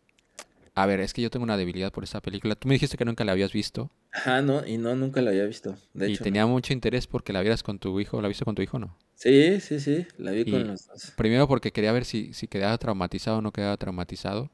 A 0.75 0.85
ver, 0.87 1.01
es 1.01 1.13
que 1.13 1.21
yo 1.21 1.31
tengo 1.31 1.43
una 1.45 1.57
debilidad 1.57 1.91
por 1.91 2.03
esa 2.05 2.21
película. 2.21 2.55
Tú 2.55 2.67
me 2.67 2.75
dijiste 2.75 2.97
que 2.97 3.05
nunca 3.05 3.25
la 3.25 3.33
habías 3.33 3.53
visto. 3.53 3.91
Ajá, 4.11 4.41
no, 4.41 4.65
y 4.65 4.77
no, 4.77 4.95
nunca 4.95 5.21
lo 5.21 5.29
había 5.29 5.45
visto. 5.45 5.75
De 5.93 6.05
y 6.05 6.13
hecho, 6.13 6.23
tenía 6.23 6.45
mucho 6.45 6.71
interés 6.71 7.07
porque 7.07 7.33
la 7.33 7.41
vieras 7.41 7.63
con 7.63 7.79
tu 7.79 7.99
hijo. 7.99 8.21
¿La 8.21 8.27
viste 8.27 8.45
con 8.45 8.53
tu 8.55 8.61
hijo 8.61 8.77
no? 8.77 8.95
sí, 9.15 9.59
sí, 9.59 9.79
sí, 9.79 10.07
la 10.17 10.31
vi 10.31 10.45
Y- 10.45 10.51
con 10.51 10.67
los 10.67 10.85
dos. 10.87 11.13
Primero 11.15 11.47
porque 11.47 11.71
quería 11.71 11.91
ver 11.91 12.05
si, 12.05 12.33
si 12.33 12.47
quedaba 12.47 12.77
traumatizado 12.79 13.37
o 13.37 13.41
no 13.41 13.51
quedaba 13.51 13.77
traumatizado. 13.77 14.49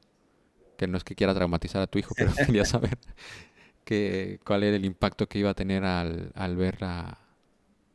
Que 0.78 0.86
no 0.88 0.98
es 0.98 1.04
que 1.04 1.14
quiera 1.16 1.34
traumatizar 1.34 1.82
a 1.82 1.88
tu 1.88 1.98
hijo, 2.00 2.14
pero 2.16 2.32
quería 2.46 2.64
saber 2.66 2.98
que, 3.84 4.40
cuál 4.46 4.64
era 4.64 4.76
el 4.76 4.84
impacto 4.86 5.28
que 5.28 5.40
iba 5.40 5.50
a 5.50 5.54
tener 5.54 5.84
al, 5.84 6.32
al 6.36 6.56
ver 6.56 6.78
a, 6.84 7.19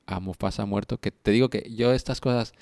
a 0.05 0.19
Mufasa 0.19 0.65
muerto. 0.65 0.99
Que 0.99 1.11
te 1.11 1.31
digo 1.31 1.49
que 1.49 1.71
yo 1.75 1.93
estas 1.93 2.21
cosas 2.21 2.53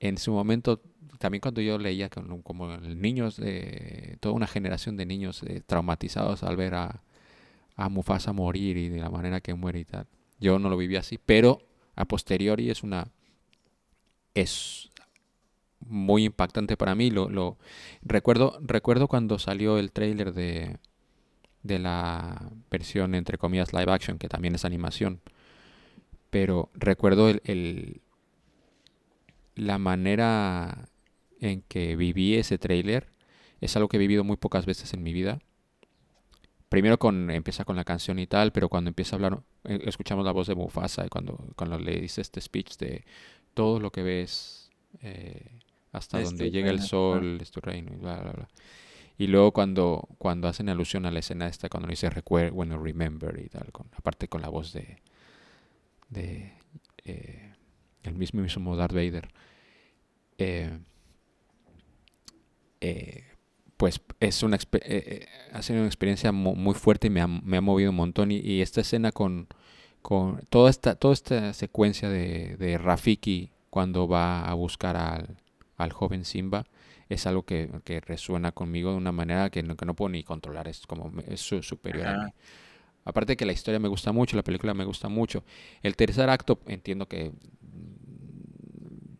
en 0.00 0.18
su 0.18 0.32
momento, 0.32 0.80
también 1.18 1.40
cuando 1.40 1.60
yo 1.60 1.78
leía 1.78 2.08
como 2.08 2.76
niños, 2.78 3.36
de 3.36 4.16
toda 4.20 4.34
una 4.34 4.46
generación 4.46 4.96
de 4.96 5.06
niños 5.06 5.42
eh, 5.44 5.62
traumatizados 5.66 6.42
al 6.42 6.56
ver 6.56 6.74
a, 6.74 7.02
a 7.76 7.88
Mufasa 7.88 8.32
morir 8.32 8.76
y 8.76 8.88
de 8.88 9.00
la 9.00 9.10
manera 9.10 9.40
que 9.40 9.54
muere 9.54 9.80
y 9.80 9.84
tal. 9.84 10.06
Yo 10.40 10.58
no 10.58 10.68
lo 10.68 10.76
viví 10.76 10.96
así, 10.96 11.18
pero 11.18 11.60
a 11.94 12.04
posteriori 12.04 12.70
es 12.70 12.82
una... 12.82 13.08
Es 14.34 14.90
muy 15.86 16.24
impactante 16.24 16.76
para 16.76 16.94
mí. 16.94 17.10
Lo, 17.10 17.28
lo 17.28 17.56
recuerdo, 18.02 18.58
recuerdo 18.60 19.06
cuando 19.06 19.38
salió 19.38 19.78
el 19.78 19.92
tráiler 19.92 20.34
de, 20.34 20.78
de 21.62 21.78
la 21.78 22.50
versión 22.70 23.14
entre 23.14 23.38
comillas 23.38 23.72
live 23.72 23.92
action, 23.92 24.18
que 24.18 24.28
también 24.28 24.54
es 24.54 24.64
animación. 24.64 25.20
Pero 26.34 26.68
recuerdo 26.74 27.28
el, 27.28 27.40
el- 27.44 28.00
la 29.54 29.78
manera 29.78 30.88
en 31.40 31.62
que 31.62 31.96
viví 31.96 32.34
ese 32.34 32.58
tráiler. 32.58 33.12
Es 33.60 33.76
algo 33.76 33.88
que 33.88 33.96
he 33.96 34.00
vivido 34.00 34.24
muy 34.24 34.36
pocas 34.36 34.66
veces 34.66 34.92
en 34.94 35.02
mi 35.02 35.12
vida. 35.12 35.40
Primero 36.68 36.98
con 36.98 37.30
empieza 37.30 37.64
con 37.64 37.76
la 37.76 37.84
canción 37.84 38.18
y 38.18 38.26
tal, 38.26 38.50
pero 38.52 38.68
cuando 38.68 38.88
empieza 38.88 39.14
a 39.14 39.18
hablar, 39.18 39.42
eh, 39.64 39.80
escuchamos 39.84 40.24
la 40.24 40.32
voz 40.32 40.48
de 40.48 40.54
Mufasa 40.56 41.06
y 41.06 41.08
cuando, 41.08 41.38
cuando 41.56 41.78
le 41.78 42.00
dice 42.00 42.20
este 42.20 42.40
speech 42.40 42.76
de 42.78 43.04
todo 43.54 43.78
lo 43.78 43.92
que 43.92 44.02
ves 44.02 44.70
eh, 45.02 45.60
hasta 45.92 46.18
Es 46.18 46.24
donde 46.24 46.50
llega 46.50 46.70
el 46.70 46.78
reino, 46.78 46.88
sol 46.88 47.38
es 47.40 47.50
tu 47.52 47.60
reino 47.60 47.92
y 47.92 47.96
bla 47.96 48.20
bla 48.20 48.32
bla. 48.32 48.48
Y 49.18 49.28
luego 49.28 49.52
cuando, 49.52 50.08
cuando 50.18 50.48
hacen 50.48 50.68
alusión 50.70 51.06
a 51.06 51.12
la 51.12 51.20
escena 51.20 51.48
esta, 51.48 51.68
cuando 51.70 51.88
dice 51.88 52.10
recuerda, 52.10 52.52
bueno, 52.52 52.78
remember 52.82 53.40
y 53.44 53.48
tal, 53.48 53.72
con, 53.72 53.88
aparte 53.96 54.28
con 54.28 54.42
la 54.42 54.48
voz 54.50 54.72
de, 54.72 54.98
de 56.14 56.54
eh, 57.04 57.52
el 58.04 58.14
mismo, 58.14 58.40
mismo 58.42 58.76
Darth 58.76 58.94
Vader. 58.94 59.28
eh, 60.38 60.78
eh, 62.80 63.24
pues 63.76 64.00
es 64.20 64.42
una 64.42 64.58
eh, 64.82 65.26
ha 65.52 65.62
sido 65.62 65.80
una 65.80 65.86
experiencia 65.88 66.32
mu- 66.32 66.54
muy 66.54 66.74
fuerte 66.74 67.08
y 67.08 67.10
me 67.10 67.20
ha, 67.20 67.26
me 67.26 67.56
ha 67.56 67.60
movido 67.60 67.90
un 67.90 67.96
montón. 67.96 68.30
Y, 68.30 68.36
y 68.38 68.62
esta 68.62 68.80
escena 68.80 69.12
con, 69.12 69.48
con 70.02 70.40
toda 70.48 70.70
esta, 70.70 70.94
toda 70.94 71.14
esta 71.14 71.52
secuencia 71.52 72.08
de, 72.08 72.56
de 72.56 72.78
Rafiki 72.78 73.50
cuando 73.70 74.06
va 74.06 74.42
a 74.48 74.54
buscar 74.54 74.96
al, 74.96 75.36
al 75.76 75.92
joven 75.92 76.24
Simba 76.24 76.66
es 77.08 77.26
algo 77.26 77.42
que, 77.44 77.68
que 77.84 78.00
resuena 78.00 78.52
conmigo 78.52 78.90
de 78.92 78.96
una 78.96 79.12
manera 79.12 79.50
que 79.50 79.62
no, 79.62 79.76
que 79.76 79.84
no 79.86 79.94
puedo 79.94 80.10
ni 80.10 80.22
controlar. 80.24 80.68
Es 80.68 80.86
como 80.86 81.12
es 81.28 81.40
su- 81.40 81.62
superior 81.62 82.06
a 82.06 82.16
mí. 82.26 82.30
Aparte 83.04 83.36
que 83.36 83.46
la 83.46 83.52
historia 83.52 83.78
me 83.80 83.88
gusta 83.88 84.12
mucho, 84.12 84.36
la 84.36 84.44
película 84.44 84.74
me 84.74 84.84
gusta 84.84 85.08
mucho. 85.08 85.44
El 85.82 85.96
tercer 85.96 86.30
acto 86.30 86.60
entiendo 86.66 87.06
que 87.08 87.30
mm, 87.30 89.14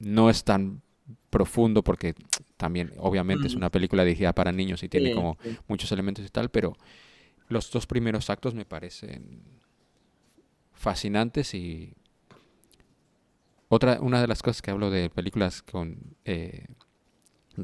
no 0.00 0.30
es 0.30 0.44
tan 0.44 0.82
profundo 1.30 1.82
porque 1.82 2.14
también 2.56 2.92
obviamente 2.98 3.46
es 3.48 3.56
Mm. 3.56 3.56
una 3.56 3.70
película 3.70 4.04
dirigida 4.04 4.32
para 4.32 4.52
niños 4.52 4.82
y 4.82 4.88
tiene 4.88 5.10
Sí, 5.10 5.10
como 5.10 5.38
sí. 5.42 5.58
muchos 5.68 5.90
elementos 5.92 6.24
y 6.24 6.28
tal, 6.28 6.50
pero 6.50 6.74
los 7.48 7.70
dos 7.70 7.86
primeros 7.86 8.30
actos 8.30 8.54
me 8.54 8.64
parecen 8.64 9.42
fascinantes 10.72 11.54
y 11.54 11.94
otra 13.68 13.98
una 14.00 14.20
de 14.20 14.26
las 14.26 14.42
cosas 14.42 14.62
que 14.62 14.70
hablo 14.70 14.90
de 14.90 15.10
películas 15.10 15.62
con 15.62 15.98
eh, 16.24 16.66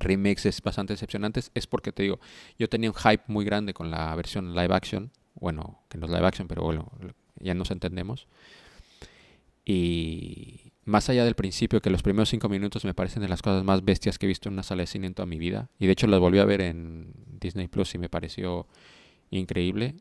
remakes 0.00 0.46
es 0.46 0.60
bastante 0.62 0.92
decepcionantes 0.92 1.50
es 1.54 1.66
porque 1.66 1.92
te 1.92 2.02
digo 2.02 2.20
yo 2.58 2.68
tenía 2.68 2.90
un 2.90 2.96
hype 2.96 3.24
muy 3.26 3.44
grande 3.44 3.74
con 3.74 3.90
la 3.90 4.14
versión 4.14 4.54
live 4.54 4.74
action 4.74 5.10
bueno 5.34 5.82
que 5.88 5.98
no 5.98 6.06
es 6.06 6.12
live 6.12 6.26
action 6.26 6.48
pero 6.48 6.62
bueno 6.62 6.90
ya 7.40 7.54
nos 7.54 7.70
entendemos 7.70 8.26
y 9.64 10.72
más 10.84 11.08
allá 11.08 11.24
del 11.24 11.34
principio 11.34 11.80
que 11.80 11.90
los 11.90 12.02
primeros 12.02 12.28
cinco 12.28 12.48
minutos 12.48 12.84
me 12.84 12.92
parecen 12.92 13.22
de 13.22 13.28
las 13.28 13.40
cosas 13.40 13.64
más 13.64 13.84
bestias 13.84 14.18
que 14.18 14.26
he 14.26 14.28
visto 14.28 14.48
en 14.48 14.54
una 14.54 14.62
sala 14.62 14.82
de 14.82 14.86
cine 14.86 15.06
en 15.06 15.14
toda 15.14 15.26
mi 15.26 15.38
vida 15.38 15.70
y 15.78 15.86
de 15.86 15.92
hecho 15.92 16.06
las 16.06 16.20
volví 16.20 16.38
a 16.38 16.44
ver 16.44 16.60
en 16.60 17.12
Disney 17.40 17.68
Plus 17.68 17.94
y 17.94 17.98
me 17.98 18.08
pareció 18.08 18.66
increíble. 19.30 19.96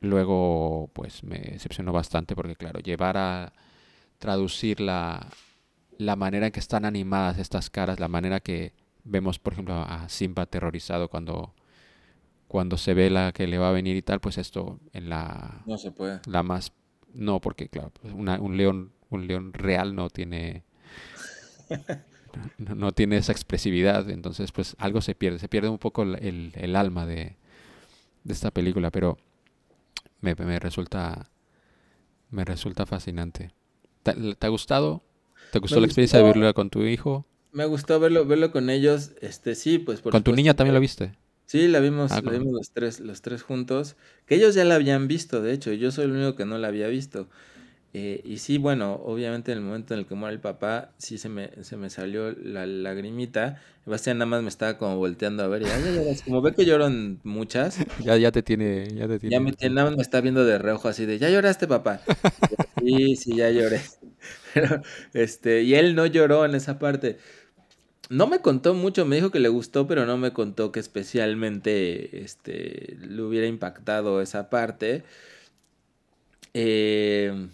Luego, 0.00 0.90
pues 0.94 1.22
me 1.24 1.38
decepcionó 1.38 1.92
bastante 1.92 2.34
porque, 2.34 2.56
claro, 2.56 2.80
llevar 2.80 3.16
a 3.18 3.52
traducir 4.18 4.80
la, 4.80 5.28
la 6.00 6.16
manera 6.16 6.46
en 6.46 6.52
que 6.52 6.60
están 6.60 6.84
animadas 6.84 7.38
estas 7.38 7.70
caras, 7.70 8.00
la 8.00 8.08
manera 8.08 8.40
que 8.40 8.72
vemos, 9.04 9.38
por 9.38 9.52
ejemplo, 9.54 9.74
a 9.74 10.08
Simba 10.08 10.44
aterrorizado 10.44 11.08
cuando, 11.08 11.54
cuando 12.48 12.76
se 12.76 12.94
ve 12.94 13.10
la 13.10 13.32
que 13.32 13.46
le 13.46 13.58
va 13.58 13.68
a 13.68 13.72
venir 13.72 13.96
y 13.96 14.02
tal, 14.02 14.20
pues 14.20 14.38
esto 14.38 14.80
en 14.92 15.08
la, 15.08 15.62
No 15.66 15.78
se 15.78 15.90
puede. 15.92 16.20
la 16.26 16.42
más... 16.42 16.72
No, 17.12 17.40
porque, 17.40 17.68
claro, 17.68 17.90
pues, 18.00 18.12
una- 18.14 18.40
un 18.40 18.56
león 18.56 18.92
un 19.10 19.26
león 19.26 19.52
real 19.52 19.94
no 19.96 20.08
tiene... 20.10 20.62
No, 22.58 22.74
no 22.76 22.92
tiene 22.92 23.16
esa 23.16 23.32
expresividad, 23.32 24.08
entonces 24.08 24.52
pues 24.52 24.76
algo 24.78 25.00
se 25.00 25.14
pierde, 25.16 25.38
se 25.40 25.48
pierde 25.48 25.68
un 25.68 25.78
poco 25.78 26.02
el, 26.04 26.14
el- 26.24 26.52
el 26.54 26.76
alma 26.76 27.04
de, 27.04 27.36
de 28.24 28.32
esta 28.32 28.50
película, 28.52 28.90
pero 28.92 29.18
me, 30.20 30.34
me 30.36 30.58
resulta 30.60 31.28
me 32.30 32.44
resulta 32.44 32.86
fascinante. 32.86 33.50
¿Te, 34.04 34.14
te 34.36 34.46
ha 34.46 34.50
gustado? 34.50 35.02
¿Te 35.50 35.58
gustó 35.58 35.76
Me 35.76 35.80
la 35.82 35.86
experiencia 35.86 36.18
de 36.18 36.24
verla 36.24 36.52
con 36.52 36.70
tu 36.70 36.82
hijo? 36.82 37.24
Me 37.52 37.64
gustó 37.66 37.98
verlo, 37.98 38.24
verlo 38.26 38.52
con 38.52 38.70
ellos. 38.70 39.12
Este, 39.20 39.54
sí, 39.54 39.78
pues 39.78 40.00
por 40.00 40.12
¿Con 40.12 40.22
tu 40.22 40.32
niña 40.32 40.54
también 40.54 40.74
lo 40.74 40.80
viste? 40.80 41.12
Sí, 41.46 41.66
la 41.66 41.80
vimos, 41.80 42.12
Ah, 42.12 42.20
la 42.22 42.30
vimos 42.30 42.52
los 42.52 42.70
tres, 42.70 43.00
los 43.00 43.22
tres 43.22 43.42
juntos. 43.42 43.96
Que 44.26 44.36
ellos 44.36 44.54
ya 44.54 44.64
la 44.64 44.76
habían 44.76 45.08
visto, 45.08 45.42
de 45.42 45.52
hecho. 45.52 45.72
Yo 45.72 45.90
soy 45.90 46.04
el 46.04 46.12
único 46.12 46.36
que 46.36 46.44
no 46.44 46.58
la 46.58 46.68
había 46.68 46.86
visto. 46.86 47.28
Eh, 47.92 48.20
y 48.24 48.38
sí, 48.38 48.58
bueno, 48.58 48.94
obviamente 49.04 49.50
en 49.50 49.58
el 49.58 49.64
momento 49.64 49.94
en 49.94 50.00
el 50.00 50.06
que 50.06 50.14
muere 50.14 50.34
el 50.34 50.40
papá, 50.40 50.92
sí 50.98 51.18
se 51.18 51.28
me, 51.28 51.50
se 51.64 51.76
me 51.76 51.90
salió 51.90 52.30
la 52.32 52.66
lagrimita. 52.66 53.60
Sebastián 53.84 54.18
nada 54.18 54.26
más 54.30 54.42
me 54.42 54.48
estaba 54.48 54.78
como 54.78 54.96
volteando 54.96 55.42
a 55.42 55.48
ver. 55.48 55.62
Y, 55.62 55.64
"Ay, 55.66 55.82
lloras". 55.96 56.22
Como 56.22 56.40
ve 56.40 56.52
que 56.54 56.64
lloro 56.66 56.86
en 56.86 57.20
muchas, 57.24 57.78
Ya, 58.06 58.16
ya 58.16 58.30
te 58.30 58.42
tiene, 58.44 58.86
ya 58.94 59.08
te 59.08 59.18
tiene. 59.18 59.34
ya 59.34 59.40
me, 59.40 59.52
nada 59.70 59.88
más 59.88 59.96
me 59.96 60.02
está 60.02 60.20
viendo 60.20 60.44
de 60.44 60.58
reojo 60.58 60.88
así 60.88 61.04
de, 61.06 61.18
¿ya 61.18 61.30
lloraste, 61.30 61.66
papá? 61.66 62.00
Sí, 62.78 63.16
sí, 63.16 63.36
ya 63.36 63.50
lloré. 63.50 63.80
Este, 65.14 65.62
y 65.62 65.74
él 65.74 65.94
no 65.94 66.06
lloró 66.06 66.44
en 66.44 66.54
esa 66.54 66.78
parte. 66.78 67.18
No 68.10 68.26
me 68.26 68.40
contó 68.40 68.74
mucho, 68.74 69.06
me 69.06 69.16
dijo 69.16 69.30
que 69.30 69.40
le 69.40 69.48
gustó, 69.48 69.86
pero 69.86 70.06
no 70.06 70.18
me 70.18 70.32
contó 70.32 70.72
que 70.72 70.80
especialmente 70.80 72.22
este, 72.22 72.96
le 73.00 73.22
hubiera 73.22 73.46
impactado 73.46 74.20
esa 74.20 74.50
parte. 74.50 75.04
Eh, 76.54 77.48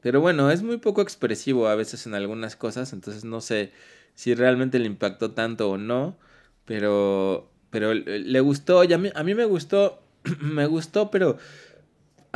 pero 0.00 0.20
bueno, 0.20 0.50
es 0.50 0.62
muy 0.62 0.76
poco 0.78 1.02
expresivo 1.02 1.68
a 1.68 1.74
veces 1.74 2.06
en 2.06 2.14
algunas 2.14 2.56
cosas, 2.56 2.92
entonces 2.92 3.24
no 3.24 3.40
sé 3.40 3.72
si 4.14 4.34
realmente 4.34 4.78
le 4.78 4.86
impactó 4.86 5.32
tanto 5.32 5.70
o 5.70 5.78
no, 5.78 6.16
pero, 6.64 7.50
pero 7.70 7.92
le 7.94 8.20
le 8.20 8.40
gustó, 8.40 8.84
y 8.84 8.92
a 8.92 8.98
mí, 8.98 9.10
a 9.14 9.24
mí 9.24 9.34
me 9.34 9.44
gustó, 9.46 10.00
me 10.40 10.66
gustó, 10.66 11.10
pero 11.10 11.38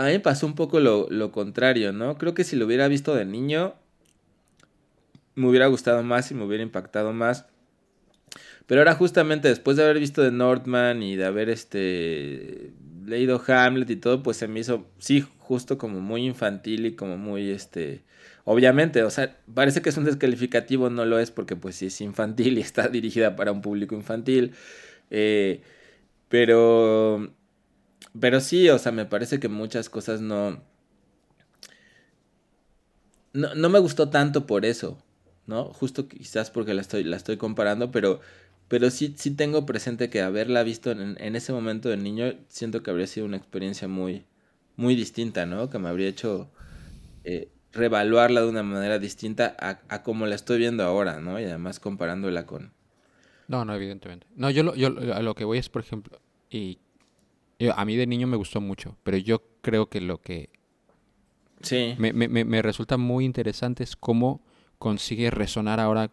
a 0.00 0.06
mí 0.06 0.12
me 0.12 0.20
pasó 0.20 0.46
un 0.46 0.54
poco 0.54 0.80
lo, 0.80 1.08
lo 1.10 1.30
contrario, 1.30 1.92
¿no? 1.92 2.16
Creo 2.16 2.34
que 2.34 2.44
si 2.44 2.56
lo 2.56 2.66
hubiera 2.66 2.88
visto 2.88 3.14
de 3.14 3.24
niño, 3.24 3.74
me 5.34 5.48
hubiera 5.48 5.66
gustado 5.66 6.02
más 6.02 6.30
y 6.30 6.34
me 6.34 6.44
hubiera 6.44 6.62
impactado 6.62 7.12
más. 7.12 7.46
Pero 8.66 8.80
ahora 8.80 8.94
justamente 8.94 9.48
después 9.48 9.76
de 9.76 9.84
haber 9.84 9.98
visto 9.98 10.22
The 10.22 10.30
Northman 10.30 11.02
y 11.02 11.16
de 11.16 11.24
haber 11.24 11.50
este 11.50 12.72
leído 13.04 13.42
Hamlet 13.46 13.90
y 13.90 13.96
todo, 13.96 14.22
pues 14.22 14.36
se 14.36 14.48
me 14.48 14.60
hizo, 14.60 14.86
sí, 14.98 15.26
justo 15.38 15.76
como 15.76 16.00
muy 16.00 16.24
infantil 16.24 16.86
y 16.86 16.94
como 16.94 17.16
muy, 17.16 17.50
este, 17.50 18.02
obviamente, 18.44 19.02
o 19.02 19.10
sea, 19.10 19.38
parece 19.52 19.82
que 19.82 19.88
es 19.88 19.96
un 19.96 20.04
descalificativo, 20.04 20.90
no 20.90 21.04
lo 21.04 21.18
es 21.18 21.30
porque 21.30 21.56
pues 21.56 21.76
sí 21.76 21.86
es 21.86 22.00
infantil 22.00 22.58
y 22.58 22.60
está 22.62 22.88
dirigida 22.88 23.36
para 23.36 23.52
un 23.52 23.60
público 23.60 23.94
infantil, 23.94 24.52
eh, 25.10 25.62
pero, 26.28 27.32
pero 28.18 28.40
sí, 28.40 28.68
o 28.68 28.78
sea, 28.78 28.92
me 28.92 29.06
parece 29.06 29.38
que 29.38 29.48
muchas 29.48 29.88
cosas 29.88 30.20
no, 30.20 30.60
no, 33.32 33.54
no 33.54 33.68
me 33.68 33.78
gustó 33.78 34.08
tanto 34.08 34.46
por 34.46 34.64
eso, 34.64 34.98
¿no? 35.46 35.66
Justo 35.66 36.08
quizás 36.08 36.50
porque 36.50 36.74
la 36.74 36.80
estoy, 36.80 37.04
la 37.04 37.16
estoy 37.16 37.36
comparando, 37.36 37.90
pero, 37.90 38.20
pero 38.68 38.90
sí, 38.90 39.14
sí 39.16 39.30
tengo 39.32 39.66
presente 39.66 40.10
que 40.10 40.22
haberla 40.22 40.62
visto 40.62 40.90
en, 40.90 41.16
en 41.20 41.36
ese 41.36 41.52
momento 41.52 41.88
de 41.88 41.96
niño, 41.96 42.34
siento 42.48 42.82
que 42.82 42.90
habría 42.90 43.06
sido 43.06 43.26
una 43.26 43.36
experiencia 43.36 43.86
muy, 43.86 44.24
muy 44.76 44.96
distinta, 44.96 45.46
¿no? 45.46 45.70
Que 45.70 45.78
me 45.78 45.88
habría 45.88 46.08
hecho 46.08 46.50
eh, 47.24 47.50
revaluarla 47.72 48.40
de 48.40 48.48
una 48.48 48.62
manera 48.62 48.98
distinta 48.98 49.56
a, 49.58 49.80
a 49.88 50.02
como 50.02 50.26
la 50.26 50.34
estoy 50.34 50.58
viendo 50.58 50.82
ahora, 50.82 51.20
¿no? 51.20 51.38
Y 51.38 51.44
además 51.44 51.78
comparándola 51.78 52.46
con... 52.46 52.72
No, 53.46 53.64
no, 53.64 53.74
evidentemente. 53.74 54.26
No, 54.36 54.50
yo, 54.50 54.62
lo, 54.62 54.74
yo 54.74 54.88
a 55.12 55.22
lo 55.22 55.34
que 55.34 55.44
voy 55.44 55.58
es, 55.58 55.68
por 55.68 55.82
ejemplo, 55.82 56.20
yo- 57.60 57.78
a 57.78 57.84
mí 57.84 57.96
de 57.96 58.06
niño 58.08 58.26
me 58.26 58.36
gustó 58.36 58.60
mucho, 58.60 58.96
pero 59.04 59.16
yo 59.18 59.42
creo 59.62 59.88
que 59.88 60.00
lo 60.00 60.20
que 60.22 60.50
Sí, 61.62 61.96
me, 61.96 62.12
me- 62.12 62.28
me- 62.28 62.44
me 62.44 62.62
resulta 62.62 62.96
muy 62.96 63.24
interesante 63.24 63.82
es 63.84 63.96
cómo 63.96 64.40
consigue 64.78 65.30
resonar 65.30 65.80
ahora 65.80 66.10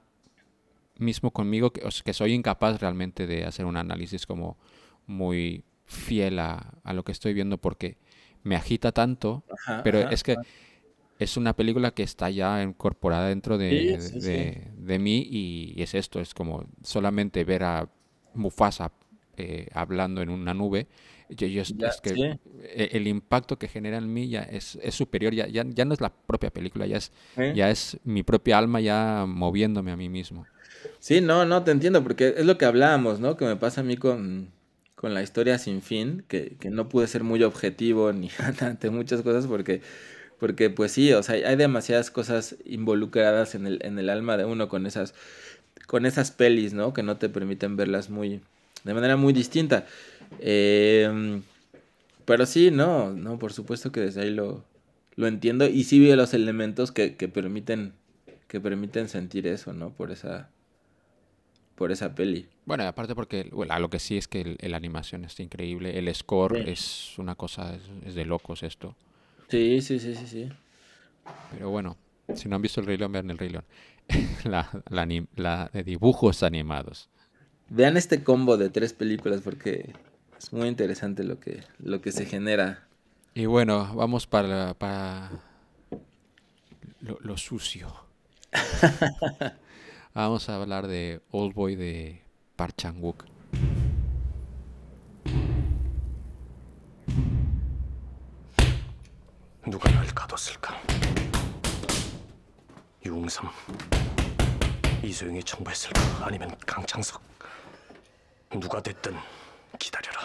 mismo 0.97 1.31
conmigo, 1.31 1.71
que, 1.71 1.81
que 2.03 2.13
soy 2.13 2.33
incapaz 2.33 2.81
realmente 2.81 3.27
de 3.27 3.45
hacer 3.45 3.65
un 3.65 3.77
análisis 3.77 4.25
como 4.25 4.57
muy 5.05 5.63
fiel 5.85 6.39
a, 6.39 6.73
a 6.83 6.93
lo 6.93 7.03
que 7.03 7.11
estoy 7.11 7.33
viendo 7.33 7.57
porque 7.57 7.97
me 8.43 8.55
agita 8.55 8.91
tanto, 8.91 9.43
Ajá, 9.51 9.81
pero 9.83 9.99
ajá, 9.99 10.09
es 10.11 10.23
que 10.23 10.37
es 11.19 11.37
una 11.37 11.55
película 11.55 11.91
que 11.91 12.03
está 12.03 12.29
ya 12.29 12.61
incorporada 12.63 13.29
dentro 13.29 13.57
de, 13.57 13.97
Sí, 13.99 14.09
sí, 14.09 14.21
sí. 14.21 14.27
de- 14.27 14.71
de 14.77 14.99
mí 14.99 15.27
y 15.29 15.81
es 15.81 15.95
esto, 15.95 16.19
es 16.19 16.33
como 16.33 16.65
solamente 16.83 17.43
ver 17.43 17.63
a 17.63 17.89
Mufasa 18.35 18.91
eh, 19.37 19.67
hablando 19.73 20.21
en 20.21 20.29
una 20.29 20.53
nube, 20.53 20.87
yo, 21.29 21.47
yo 21.47 21.61
es, 21.61 21.75
Ya, 21.79 21.87
es 21.87 22.01
que 22.01 22.13
sí. 22.13 22.39
e- 22.63 22.89
el 22.93 23.07
impacto 23.07 23.57
que 23.57 23.67
genera 23.67 23.97
en 23.97 24.11
mí 24.13 24.29
ya 24.29 24.43
es, 24.43 24.77
es 24.81 24.95
superior, 24.95 25.33
ya, 25.33 25.47
ya, 25.47 25.63
ya 25.67 25.85
no 25.85 25.93
es 25.93 26.01
la 26.01 26.09
propia 26.13 26.51
película, 26.51 26.85
ya 26.87 26.97
es, 26.97 27.11
¿eh? 27.35 27.57
ya 27.57 27.69
es 27.69 27.99
mi 28.03 28.23
propia 28.23 28.57
alma 28.57 28.79
ya 28.81 29.25
moviéndome 29.27 29.91
a 29.91 29.97
mí 29.97 30.09
mismo. 30.09 30.47
Sí, 30.99 31.21
no, 31.21 31.45
no, 31.45 31.63
te 31.63 31.71
entiendo, 31.71 32.03
porque 32.03 32.33
es 32.37 32.45
lo 32.45 32.57
que 32.57 32.65
hablábamos, 32.65 33.19
¿no? 33.19 33.37
Que 33.37 33.45
me 33.45 33.55
pasa 33.55 33.81
a 33.81 33.83
mí 33.83 33.97
con, 33.97 34.51
con 34.95 35.13
la 35.13 35.23
historia 35.23 35.57
sin 35.59 35.81
fin, 35.81 36.23
que, 36.27 36.55
que 36.59 36.69
no 36.69 36.89
pude 36.89 37.07
ser 37.07 37.23
muy 37.23 37.43
objetivo 37.43 38.11
ni 38.13 38.29
ante 38.61 38.89
muchas 38.89 39.21
cosas 39.21 39.47
porque, 39.47 39.81
porque 40.39 40.69
pues 40.69 40.91
sí, 40.91 41.13
o 41.13 41.23
sea, 41.23 41.35
hay 41.49 41.55
demasiadas 41.55 42.11
cosas 42.11 42.55
involucradas 42.65 43.55
en 43.55 43.67
el, 43.67 43.79
en 43.83 43.99
el 43.99 44.09
alma 44.09 44.37
de 44.37 44.45
uno 44.45 44.69
con 44.69 44.85
esas, 44.85 45.13
con 45.87 46.05
esas 46.05 46.31
pelis, 46.31 46.73
¿no? 46.73 46.93
Que 46.93 47.03
no 47.03 47.17
te 47.17 47.29
permiten 47.29 47.77
verlas 47.77 48.09
muy, 48.09 48.41
de 48.83 48.93
manera 48.93 49.17
muy 49.17 49.33
distinta. 49.33 49.85
Eh, 50.39 51.41
pero 52.25 52.45
sí, 52.45 52.71
no, 52.71 53.11
no, 53.11 53.39
por 53.39 53.53
supuesto 53.53 53.91
que 53.91 54.01
desde 54.01 54.21
ahí 54.21 54.31
lo, 54.31 54.63
lo 55.15 55.27
entiendo 55.27 55.65
y 55.67 55.83
sí 55.83 55.99
veo 55.99 56.15
los 56.15 56.33
elementos 56.33 56.91
que, 56.91 57.15
que 57.15 57.27
permiten, 57.27 57.93
que 58.47 58.59
permiten 58.59 59.07
sentir 59.09 59.47
eso, 59.47 59.73
¿no? 59.73 59.91
Por 59.91 60.11
esa, 60.11 60.49
por 61.75 61.91
esa 61.91 62.15
peli. 62.15 62.47
Bueno, 62.65 62.83
aparte 62.85 63.15
porque 63.15 63.49
bueno, 63.51 63.73
a 63.73 63.79
lo 63.79 63.89
que 63.89 63.99
sí 63.99 64.17
es 64.17 64.27
que 64.27 64.57
la 64.61 64.77
animación 64.77 65.23
está 65.25 65.43
increíble, 65.43 65.97
el 65.97 66.13
score 66.13 66.63
Sí. 66.63 66.71
es 66.71 67.17
una 67.17 67.35
cosa, 67.35 67.75
es, 67.75 67.81
es 68.05 68.15
de 68.15 68.25
locos 68.25 68.63
esto. 68.63 68.95
Sí, 69.49 69.81
sí, 69.81 69.99
sí, 69.99 70.15
sí, 70.15 70.27
sí. 70.27 70.49
Pero 71.51 71.69
bueno, 71.69 71.97
si 72.35 72.49
no 72.49 72.55
han 72.55 72.61
visto 72.61 72.81
el 72.81 72.87
Rey 72.87 72.97
León, 72.97 73.11
vean 73.11 73.29
el 73.29 73.37
Rey 73.37 73.49
León. 73.49 73.65
la, 74.43 74.69
la, 74.89 75.07
la 75.35 75.69
de 75.73 75.83
dibujos 75.83 76.43
animados. 76.43 77.09
Vean 77.69 77.97
este 77.97 78.23
combo 78.23 78.57
de 78.57 78.69
tres 78.69 78.93
películas 78.93 79.41
porque 79.41 79.93
es 80.38 80.52
muy 80.52 80.68
interesante 80.68 81.24
lo 81.24 81.38
que, 81.38 81.62
lo 81.78 82.00
que 82.00 82.12
se 82.12 82.26
genera. 82.26 82.86
Y 83.34 83.46
bueno, 83.46 83.94
vamos 83.94 84.26
para, 84.26 84.74
para 84.74 85.30
lo, 87.00 87.18
lo 87.20 87.36
sucio. 87.36 87.94
vamos 90.14 90.48
a 90.48 90.56
hablar 90.56 90.86
de 90.86 91.20
Old 91.30 91.54
Boy 91.54 91.76
de 91.76 92.22
Park 92.56 92.74
Chan-wook. 92.76 93.24
누가 99.64 99.88
날 99.92 100.06
가뒀을까? 100.08 100.76
유웅삼, 103.06 103.48
이소영이 105.04 105.42
청부했을까? 105.44 106.26
아니면 106.26 106.54
강창석? 106.66 107.22
누가 108.60 108.82
됐든 108.82 109.14
기다려라. 109.78 110.20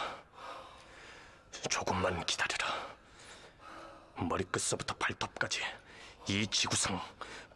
조금만 1.69 2.25
기다려라. 2.25 2.95
머리끝서부터 4.19 4.95
발톱까지 4.95 5.61
이 6.29 6.47
지구상 6.47 6.99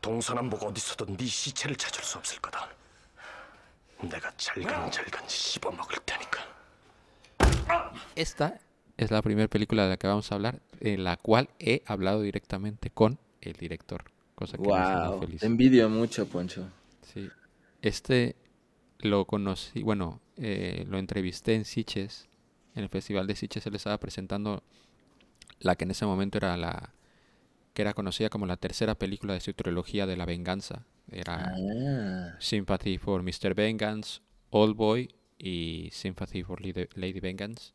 동서남북 0.02 0.64
어디서도 0.64 1.18
네 1.18 1.26
시체를 1.26 1.76
찾을 1.76 2.04
수 2.04 2.18
없을 2.18 2.40
거다. 2.40 2.70
내가 4.02 4.32
잘근잘근 4.38 5.28
씹어먹을 5.28 5.98
테니까. 6.06 6.42
Esta 8.16 8.60
es 8.98 9.12
la 9.12 9.22
primera 9.22 9.48
película 9.48 9.84
de 9.84 9.90
la 9.90 9.98
que 9.98 10.08
vamos 10.08 10.32
a 10.32 10.36
hablar, 10.36 10.60
en 10.82 11.04
la 11.04 11.18
cual 11.18 11.50
he 11.60 11.82
hablado 11.86 12.22
directamente 12.22 12.90
con 12.90 13.18
el 13.42 13.54
director, 13.54 14.04
cosa 14.36 14.58
que 14.58 14.64
me 14.68 14.76
hace 14.78 14.96
muy 14.96 15.08
Wow, 15.10 15.20
feliz. 15.22 15.40
te 15.42 15.46
envidio 15.48 15.90
mucho, 15.90 16.28
Poncho. 16.28 16.68
Sí. 17.14 17.30
Este, 17.82 18.36
lo 18.99 19.25
conocí, 19.27 19.83
bueno, 19.83 20.21
eh, 20.37 20.85
lo 20.89 20.99
entrevisté 20.99 21.55
en 21.55 21.65
Siches, 21.65 22.29
en 22.75 22.83
el 22.85 22.89
Festival 22.89 23.27
de 23.27 23.35
Siches, 23.37 23.67
él 23.67 23.75
estaba 23.75 23.99
presentando 23.99 24.63
la 25.61 25.77
que 25.77 25.85
en 25.85 25.91
ese 25.91 26.07
momento 26.07 26.39
era 26.39 26.57
la 26.57 26.93
que 27.73 27.83
era 27.83 27.93
conocida 27.95 28.31
como 28.31 28.47
la 28.47 28.57
tercera 28.57 28.95
película 28.95 29.35
de 29.35 29.41
su 29.41 29.53
trilogía 29.53 30.07
de 30.07 30.17
la 30.17 30.25
venganza. 30.25 30.87
Era 31.11 31.53
Ah, 31.55 32.37
Sympathy 32.41 32.97
for 32.99 33.23
Mr. 33.23 33.55
Vengeance, 33.55 34.21
Old 34.51 34.77
Boy 34.77 35.15
y 35.39 35.91
Sympathy 35.93 36.43
for 36.43 36.61
Lady 36.63 36.89
Lady 36.95 37.21
Vengeance. 37.21 37.73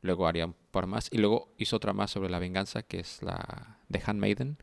Luego 0.00 0.26
haría 0.26 0.46
un 0.46 0.56
par 0.72 0.86
más. 0.88 1.08
Y 1.12 1.18
luego 1.18 1.52
hizo 1.58 1.76
otra 1.76 1.92
más 1.92 2.10
sobre 2.10 2.28
la 2.28 2.40
venganza, 2.40 2.82
que 2.82 2.98
es 3.00 3.22
la 3.22 3.78
de 3.88 4.02
Handmaiden. 4.04 4.58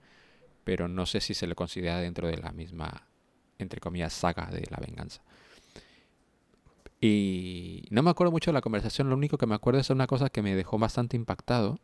Pero 0.65 0.89
no 0.89 1.05
sé 1.05 1.21
si 1.21 1.33
se 1.33 1.47
le 1.47 1.55
considera 1.55 1.99
dentro 1.99 2.27
de 2.27 2.37
la 2.37 2.51
misma, 2.51 3.07
entre 3.57 3.79
comillas, 3.79 4.11
saga 4.11 4.47
de 4.47 4.67
la 4.69 4.77
venganza. 4.85 5.21
Y 7.01 7.85
no 7.91 8.03
me 8.03 8.09
acuerdo 8.09 8.31
mucho 8.31 8.51
de 8.51 8.53
la 8.55 8.61
conversación. 8.61 9.09
Lo 9.09 9.15
único 9.15 9.37
que 9.37 9.47
me 9.47 9.55
acuerdo 9.55 9.79
es 9.79 9.89
una 9.89 10.07
cosa 10.07 10.29
que 10.29 10.41
me 10.41 10.55
dejó 10.55 10.77
bastante 10.79 11.15
impactado. 11.17 11.79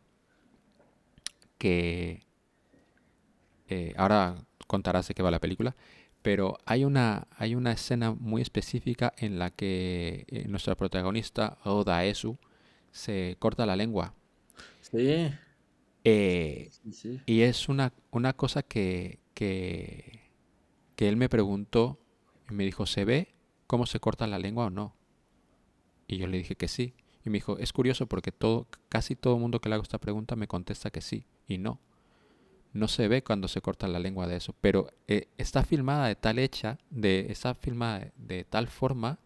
Que 1.58 2.20
eh, 3.68 3.94
ahora 3.96 4.36
contarás 4.66 5.08
de 5.08 5.14
qué 5.14 5.22
va 5.22 5.30
la 5.30 5.40
película. 5.40 5.76
Pero 6.22 6.58
hay 6.64 6.84
una, 6.84 7.28
hay 7.36 7.54
una 7.54 7.72
escena 7.72 8.12
muy 8.12 8.42
específica 8.42 9.12
en 9.18 9.38
la 9.38 9.50
que 9.50 10.24
eh, 10.28 10.46
nuestra 10.48 10.74
protagonista, 10.76 11.58
Oda 11.64 12.04
Esu, 12.04 12.38
se 12.90 13.36
corta 13.38 13.66
la 13.66 13.76
lengua. 13.76 14.14
sí, 14.80 15.30
Eh, 16.04 16.70
sí, 16.70 16.92
sí. 16.92 17.20
y 17.26 17.42
es 17.42 17.68
una, 17.68 17.92
una 18.10 18.34
cosa 18.34 18.62
que, 18.62 19.20
que, 19.34 20.30
que 20.96 21.08
él 21.08 21.16
me 21.16 21.28
preguntó 21.28 21.98
y 22.50 22.54
me 22.54 22.64
dijo, 22.64 22.86
¿se 22.86 23.04
ve 23.04 23.34
cómo 23.66 23.86
se 23.86 24.00
corta 24.00 24.26
la 24.26 24.38
lengua 24.38 24.66
o 24.66 24.70
no? 24.70 24.96
Y 26.06 26.18
yo 26.18 26.26
le 26.26 26.38
dije 26.38 26.56
que 26.56 26.68
sí. 26.68 26.94
Y 27.24 27.30
me 27.30 27.38
dijo, 27.38 27.58
es 27.58 27.72
curioso 27.72 28.06
porque 28.06 28.32
todo, 28.32 28.68
casi 28.88 29.16
todo 29.16 29.38
mundo 29.38 29.60
que 29.60 29.68
le 29.68 29.74
hago 29.74 29.82
esta 29.82 29.98
pregunta 29.98 30.36
me 30.36 30.46
contesta 30.46 30.90
que 30.90 31.00
sí 31.00 31.26
y 31.48 31.58
no. 31.58 31.80
No 32.72 32.88
se 32.88 33.08
ve 33.08 33.22
cuando 33.22 33.48
se 33.48 33.60
corta 33.60 33.88
la 33.88 33.98
lengua 33.98 34.26
de 34.26 34.36
eso, 34.36 34.54
pero 34.60 34.90
eh, 35.08 35.28
está 35.38 35.64
filmada 35.64 36.06
de 36.06 36.14
tal 36.14 36.38
hecha, 36.38 36.78
de, 36.90 37.26
está 37.30 37.54
filmada 37.54 38.00
de, 38.00 38.12
de 38.16 38.44
tal 38.44 38.68
forma 38.68 39.18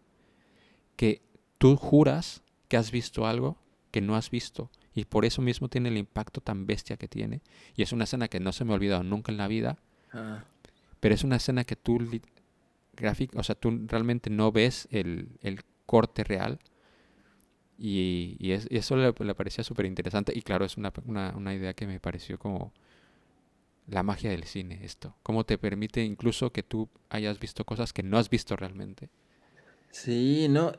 que 0.95 1.21
tú 1.57 1.75
juras 1.75 2.43
que 2.69 2.77
has 2.77 2.91
visto 2.91 3.27
algo 3.27 3.57
que 3.91 4.01
no 4.01 4.15
has 4.15 4.31
visto 4.31 4.71
y 4.95 5.05
por 5.05 5.25
eso 5.25 5.41
mismo 5.41 5.67
tiene 5.67 5.89
el 5.89 5.97
impacto 5.97 6.41
tan 6.41 6.65
bestia 6.65 6.97
que 6.97 7.07
tiene. 7.07 7.41
Y 7.75 7.83
es 7.83 7.91
una 7.91 8.05
escena 8.05 8.29
que 8.29 8.39
no 8.39 8.51
se 8.51 8.65
me 8.65 8.71
ha 8.71 8.75
olvidado 8.75 9.03
nunca 9.03 9.31
en 9.31 9.37
la 9.37 9.47
vida, 9.47 9.77
Ah, 10.13 10.43
pero 10.99 11.15
es 11.15 11.23
una 11.23 11.37
escena 11.37 11.63
que 11.63 11.75
tú, 11.75 11.99
o 13.35 13.43
sea, 13.43 13.55
tú 13.55 13.85
realmente 13.87 14.29
no 14.29 14.51
ves 14.51 14.87
el, 14.91 15.29
el 15.41 15.61
corte 15.85 16.23
real. 16.23 16.59
Y, 17.81 18.37
y 18.39 18.53
es- 18.53 18.67
y 18.71 18.77
eso 18.77 18.95
le, 18.97 19.13
le 19.19 19.35
parecía 19.35 19.63
súper 19.65 19.87
interesante. 19.87 20.33
Y 20.35 20.43
claro, 20.43 20.65
es 20.65 20.77
una, 20.77 20.93
una, 21.07 21.33
una 21.37 21.55
idea 21.55 21.73
que 21.75 21.87
me 21.87 21.99
pareció 22.01 22.39
como 22.39 22.73
la 23.87 24.01
magia 24.01 24.31
del 24.31 24.45
cine, 24.45 24.79
esto. 24.83 25.15
Cómo 25.21 25.45
te 25.45 25.59
permite 25.59 26.03
incluso 26.03 26.51
que 26.51 26.63
tú 26.63 26.89
hayas 27.09 27.39
visto 27.39 27.63
cosas 27.63 27.93
que 27.93 28.01
no 28.03 28.17
has 28.17 28.29
visto 28.29 28.55
realmente. 28.55 29.09
Sí, 29.91 30.47
no. 30.49 30.73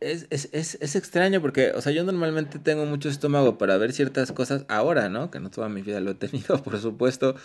Es, 0.00 0.26
es, 0.30 0.50
es, 0.52 0.78
es 0.80 0.96
extraño 0.96 1.40
porque, 1.42 1.72
o 1.72 1.82
sea, 1.82 1.92
yo 1.92 2.04
normalmente 2.04 2.58
tengo 2.60 2.86
mucho 2.86 3.08
estómago 3.08 3.58
para 3.58 3.78
ver 3.78 3.92
ciertas 3.92 4.32
cosas 4.32 4.64
ahora, 4.68 5.08
¿no? 5.10 5.30
Que 5.30 5.40
no 5.40 5.50
toda 5.50 5.68
mi 5.70 5.82
vida 5.82 6.00
lo 6.00 6.12
he 6.12 6.14
tenido, 6.16 6.62
por 6.64 6.78
supuesto. 6.80 7.36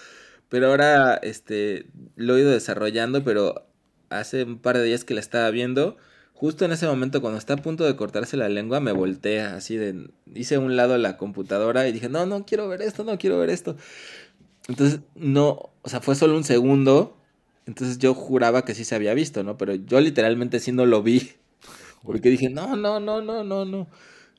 Pero 0.50 0.68
ahora, 0.70 1.16
este, 1.24 1.88
lo 2.18 2.38
he 2.38 2.42
ido 2.42 2.52
desarrollando, 2.52 3.24
pero 3.24 3.68
hace 4.10 4.44
un 4.46 4.60
par 4.60 4.78
de 4.78 4.86
días 4.86 5.06
que 5.06 5.14
la 5.16 5.22
estaba 5.22 5.52
viendo, 5.52 5.98
justo 6.44 6.66
en 6.66 6.74
ese 6.74 6.88
momento 6.88 7.22
cuando 7.22 7.40
está 7.40 7.54
a 7.54 7.58
punto 7.58 7.86
de 7.86 7.96
cortarse 7.96 8.36
la 8.38 8.50
lengua, 8.50 8.82
me 8.82 8.92
voltea 8.92 9.56
así 9.56 9.78
de, 9.78 10.10
hice 10.36 10.58
un 10.58 10.76
lado 10.76 10.98
la 10.98 11.16
computadora 11.18 11.88
y 11.88 11.94
dije, 11.94 12.10
no, 12.10 12.26
no 12.26 12.46
quiero 12.46 12.68
ver 12.68 12.82
esto, 12.82 13.06
no 13.06 13.18
quiero 13.18 13.40
ver 13.40 13.50
esto. 13.50 13.78
Entonces, 14.68 15.02
no, 15.16 15.72
o 15.82 15.90
sea, 15.90 16.02
fue 16.02 16.16
solo 16.16 16.36
un 16.38 16.44
segundo. 16.44 17.18
Entonces 17.66 17.98
yo 18.00 18.14
juraba 18.14 18.66
que 18.66 18.76
sí 18.76 18.86
se 18.86 18.96
había 18.96 19.14
visto, 19.14 19.44
¿no? 19.44 19.58
Pero 19.58 19.76
yo 19.76 20.00
literalmente 20.02 20.60
sí 20.60 20.72
no 20.72 20.86
lo 20.86 21.04
vi. 21.04 21.32
Porque 22.04 22.30
dije, 22.30 22.50
no, 22.50 22.76
no, 22.76 23.00
no, 23.00 23.22
no, 23.22 23.44
no, 23.44 23.66
no. 23.66 23.88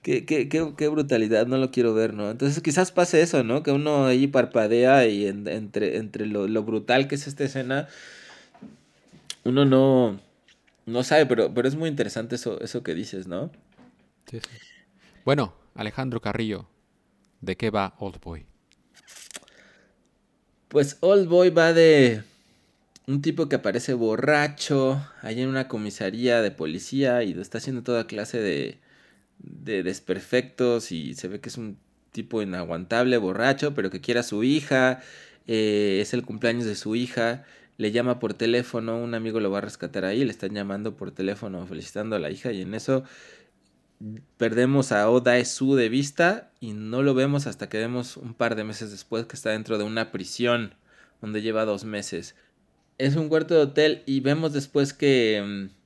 Qué, 0.03 0.25
qué, 0.27 0.49
qué, 0.51 0.75
qué 0.77 0.89
brutalidad, 0.89 1.47
no 1.47 1.59
lo 1.59 1.71
quiero 1.71 1.95
ver, 1.95 2.15
¿no? 2.15 2.31
Entonces 2.31 2.63
quizás 2.63 2.93
pase 2.93 3.23
eso, 3.23 3.45
¿no? 3.45 3.63
Que 3.63 3.73
uno 3.73 4.07
ahí 4.07 4.27
parpadea 4.29 5.07
y 5.09 5.27
en- 5.27 5.49
entre, 5.49 5.97
entre 5.99 6.27
lo, 6.27 6.49
lo 6.49 6.63
brutal 6.65 7.09
que 7.09 7.17
es 7.17 7.27
esta 7.27 7.45
escena, 7.45 7.89
uno 9.45 9.65
no, 9.65 10.21
no 10.87 11.03
sabe, 11.03 11.27
pero, 11.27 11.53
pero 11.53 11.69
es 11.69 11.77
muy 11.77 11.89
interesante 11.89 12.35
eso, 12.35 12.61
eso 12.61 12.83
que 12.83 12.95
dices, 12.95 13.27
¿no? 13.27 13.51
Bueno, 15.25 15.55
Alejandro 15.75 16.21
Carrillo, 16.21 16.67
¿de 17.41 17.57
qué 17.57 17.71
va 17.71 17.95
Old 17.99 18.21
Boy? 18.21 18.47
Pues 20.69 20.97
Old 21.01 21.29
Boy 21.29 21.51
va 21.51 21.73
de 21.73 22.23
un 23.07 23.23
tipo 23.23 23.49
que 23.49 23.57
aparece 23.57 23.95
borracho 23.95 25.07
ahí 25.23 25.41
en 25.41 25.49
una 25.49 25.69
comisaría 25.69 26.43
de 26.43 26.51
policía 26.51 27.23
y 27.23 27.33
está 27.39 27.59
haciendo 27.59 27.83
toda 27.83 28.07
clase 28.07 28.41
de, 28.41 28.79
de 29.39 29.83
desperfectos 29.83 30.91
y 30.91 31.15
se 31.15 31.29
ve 31.29 31.41
que 31.41 31.49
es 31.49 31.59
un 31.59 31.79
tipo 32.13 32.43
inaguantable, 32.43 33.19
borracho, 33.19 33.75
pero 33.75 33.91
que 33.91 34.01
quiere 34.01 34.21
a 34.21 34.23
su 34.23 34.45
hija, 34.45 35.01
eh, 35.47 35.99
es 36.01 36.15
el 36.15 36.25
cumpleaños 36.25 36.65
de 36.65 36.77
su 36.77 36.97
hija, 36.97 37.45
le 37.77 37.93
llama 37.93 38.19
por 38.19 38.35
teléfono, 38.35 38.99
un 38.99 39.15
amigo 39.15 39.41
lo 39.41 39.51
va 39.51 39.59
a 39.59 39.63
rescatar 39.63 40.05
ahí, 40.05 40.25
le 40.25 40.31
están 40.31 40.55
llamando 40.55 40.97
por 40.97 41.11
teléfono 41.11 41.67
felicitando 41.67 42.17
a 42.17 42.19
la 42.19 42.31
hija 42.31 42.53
y 42.53 42.63
en 42.63 42.75
eso 42.75 43.05
perdemos 44.37 44.93
a 44.93 45.09
Oda 45.11 45.39
Esu 45.39 45.75
de 45.75 45.89
vista 45.89 46.53
y 46.61 46.73
no 46.73 47.03
lo 47.03 47.15
vemos 47.15 47.47
hasta 47.47 47.69
que 47.69 47.79
vemos 47.79 48.17
un 48.17 48.35
par 48.35 48.55
de 48.55 48.65
meses 48.65 48.91
después 48.91 49.27
que 49.27 49.37
está 49.37 49.51
dentro 49.51 49.79
de 49.79 49.85
una 49.85 50.13
prisión 50.13 50.75
donde 51.21 51.43
lleva 51.43 51.65
dos 51.65 51.85
meses. 51.85 52.35
Es 52.99 53.17
un 53.17 53.29
cuarto 53.29 53.55
de 53.55 53.63
hotel 53.63 54.03
y 54.07 54.21
vemos 54.21 54.53
después 54.53 54.93
que 54.93 55.43
mm, 55.45 55.85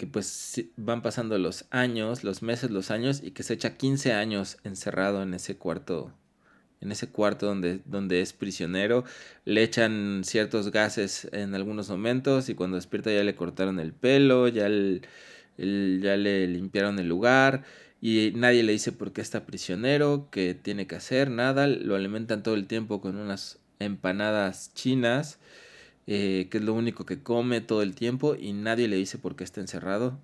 que 0.00 0.06
pues 0.06 0.64
van 0.78 1.02
pasando 1.02 1.36
los 1.36 1.66
años, 1.68 2.24
los 2.24 2.40
meses, 2.40 2.70
los 2.70 2.90
años 2.90 3.20
y 3.22 3.32
que 3.32 3.42
se 3.42 3.52
echa 3.52 3.76
15 3.76 4.14
años 4.14 4.56
encerrado 4.64 5.22
en 5.22 5.34
ese 5.34 5.58
cuarto 5.58 6.10
en 6.80 6.92
ese 6.92 7.08
cuarto 7.08 7.46
donde, 7.46 7.80
donde 7.84 8.20
es 8.20 8.32
prisionero, 8.32 9.04
le 9.44 9.62
echan 9.62 10.22
ciertos 10.24 10.70
gases 10.70 11.28
en 11.32 11.54
algunos 11.54 11.88
momentos 11.90 12.48
y 12.48 12.54
cuando 12.54 12.76
despierta 12.76 13.10
ya 13.12 13.24
le 13.24 13.34
cortaron 13.36 13.78
el 13.80 13.92
pelo, 13.92 14.48
ya 14.48 14.66
el- 14.66 15.02
el- 15.58 16.00
ya 16.02 16.16
le 16.16 16.46
limpiaron 16.48 16.98
el 16.98 17.08
lugar 17.08 17.64
y 18.00 18.32
nadie 18.34 18.62
le 18.62 18.72
dice 18.72 18.92
por 18.92 19.12
qué 19.12 19.20
está 19.20 19.44
prisionero, 19.46 20.28
qué 20.30 20.54
tiene 20.54 20.86
que 20.86 20.96
hacer, 20.96 21.30
nada, 21.30 21.66
lo 21.66 21.96
alimentan 21.96 22.42
todo 22.42 22.54
el 22.54 22.66
tiempo 22.66 23.00
con 23.00 23.16
unas 23.16 23.58
empanadas 23.78 24.72
chinas, 24.74 25.38
eh, 26.06 26.48
que 26.50 26.58
es 26.58 26.64
lo 26.64 26.74
único 26.74 27.06
que 27.06 27.22
come 27.22 27.60
todo 27.60 27.82
el 27.82 27.94
tiempo 27.94 28.34
y 28.36 28.52
nadie 28.52 28.88
le 28.88 28.96
dice 28.96 29.18
por 29.18 29.36
qué 29.36 29.44
está 29.44 29.60
encerrado. 29.60 30.18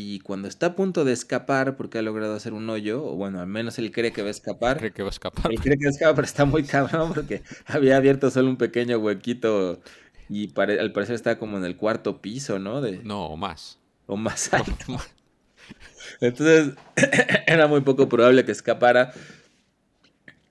Y 0.00 0.20
cuando 0.20 0.46
está 0.48 0.66
a 0.66 0.74
punto 0.76 1.04
de 1.04 1.12
escapar, 1.12 1.76
porque 1.76 1.98
ha 1.98 2.02
logrado 2.02 2.34
hacer 2.34 2.52
un 2.52 2.68
hoyo, 2.70 3.04
o 3.04 3.14
bueno, 3.16 3.40
al 3.40 3.46
menos 3.48 3.78
él 3.78 3.90
cree 3.90 4.12
que 4.12 4.22
va 4.22 4.28
a 4.28 4.30
escapar, 4.30 4.78
Creo 4.78 4.92
que 4.94 5.02
va 5.02 5.08
a 5.08 5.10
escapar. 5.10 5.50
él 5.52 5.58
cree 5.60 5.76
que 5.78 5.88
escapa, 5.88 6.14
pero 6.14 6.26
está 6.26 6.44
muy 6.44 6.62
cabrón 6.64 7.12
porque 7.14 7.42
había 7.66 7.96
abierto 7.96 8.30
solo 8.30 8.48
un 8.48 8.56
pequeño 8.56 8.98
huequito 8.98 9.80
y 10.28 10.48
pare- 10.48 10.78
al 10.78 10.92
parecer 10.92 11.14
está 11.16 11.38
como 11.38 11.56
en 11.58 11.64
el 11.64 11.76
cuarto 11.76 12.20
piso, 12.20 12.58
¿no? 12.58 12.80
De, 12.80 12.98
No, 13.02 13.26
o 13.26 13.36
más. 13.36 13.78
o 14.06 14.16
más 14.16 14.52
alto. 14.54 14.98
Entonces, 16.20 16.74
era 17.46 17.66
muy 17.66 17.80
poco 17.82 18.08
probable 18.08 18.44
que 18.44 18.52
escapara. 18.52 19.12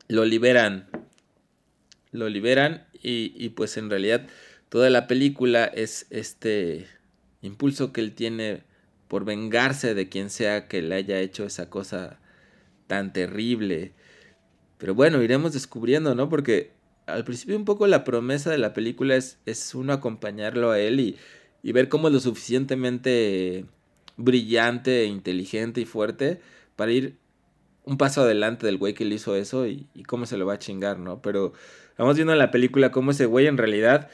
Lo 0.07 0.25
liberan. 0.25 0.87
Lo 2.11 2.29
liberan 2.29 2.85
y, 3.01 3.33
y 3.35 3.49
pues 3.49 3.77
en 3.77 3.89
realidad 3.89 4.27
toda 4.69 4.89
la 4.89 5.07
película 5.07 5.65
es 5.65 6.07
este 6.09 6.87
impulso 7.41 7.91
que 7.93 8.01
él 8.01 8.13
tiene 8.13 8.63
por 9.07 9.25
vengarse 9.25 9.93
de 9.93 10.09
quien 10.09 10.29
sea 10.29 10.67
que 10.67 10.81
le 10.81 10.95
haya 10.95 11.19
hecho 11.19 11.45
esa 11.45 11.69
cosa 11.69 12.19
tan 12.87 13.13
terrible. 13.13 13.93
Pero 14.77 14.95
bueno, 14.95 15.21
iremos 15.23 15.53
descubriendo, 15.53 16.15
¿no? 16.15 16.29
Porque 16.29 16.71
al 17.05 17.23
principio 17.23 17.55
un 17.55 17.65
poco 17.65 17.87
la 17.87 18.03
promesa 18.03 18.51
de 18.51 18.57
la 18.57 18.73
película 18.73 19.15
es, 19.15 19.39
es 19.45 19.73
uno 19.73 19.93
acompañarlo 19.93 20.71
a 20.71 20.79
él 20.79 20.99
y, 20.99 21.17
y 21.63 21.71
ver 21.71 21.89
cómo 21.89 22.07
es 22.07 22.13
lo 22.13 22.19
suficientemente 22.19 23.65
brillante, 24.17 25.05
inteligente 25.05 25.81
y 25.81 25.85
fuerte 25.85 26.41
para 26.75 26.91
ir 26.91 27.17
un 27.85 27.97
paso 27.97 28.21
adelante 28.21 28.65
del 28.65 28.77
güey 28.77 28.93
que 28.93 29.05
le 29.05 29.15
hizo 29.15 29.35
eso 29.35 29.65
y, 29.65 29.87
y 29.93 30.03
cómo 30.03 30.25
se 30.25 30.37
lo 30.37 30.45
va 30.45 30.55
a 30.55 30.59
chingar, 30.59 30.99
¿no? 30.99 31.21
Pero 31.21 31.53
vamos 31.97 32.15
viendo 32.17 32.33
en 32.33 32.39
la 32.39 32.51
película 32.51 32.91
cómo 32.91 33.11
ese 33.11 33.25
güey 33.25 33.47
en 33.47 33.57
realidad 33.57 34.09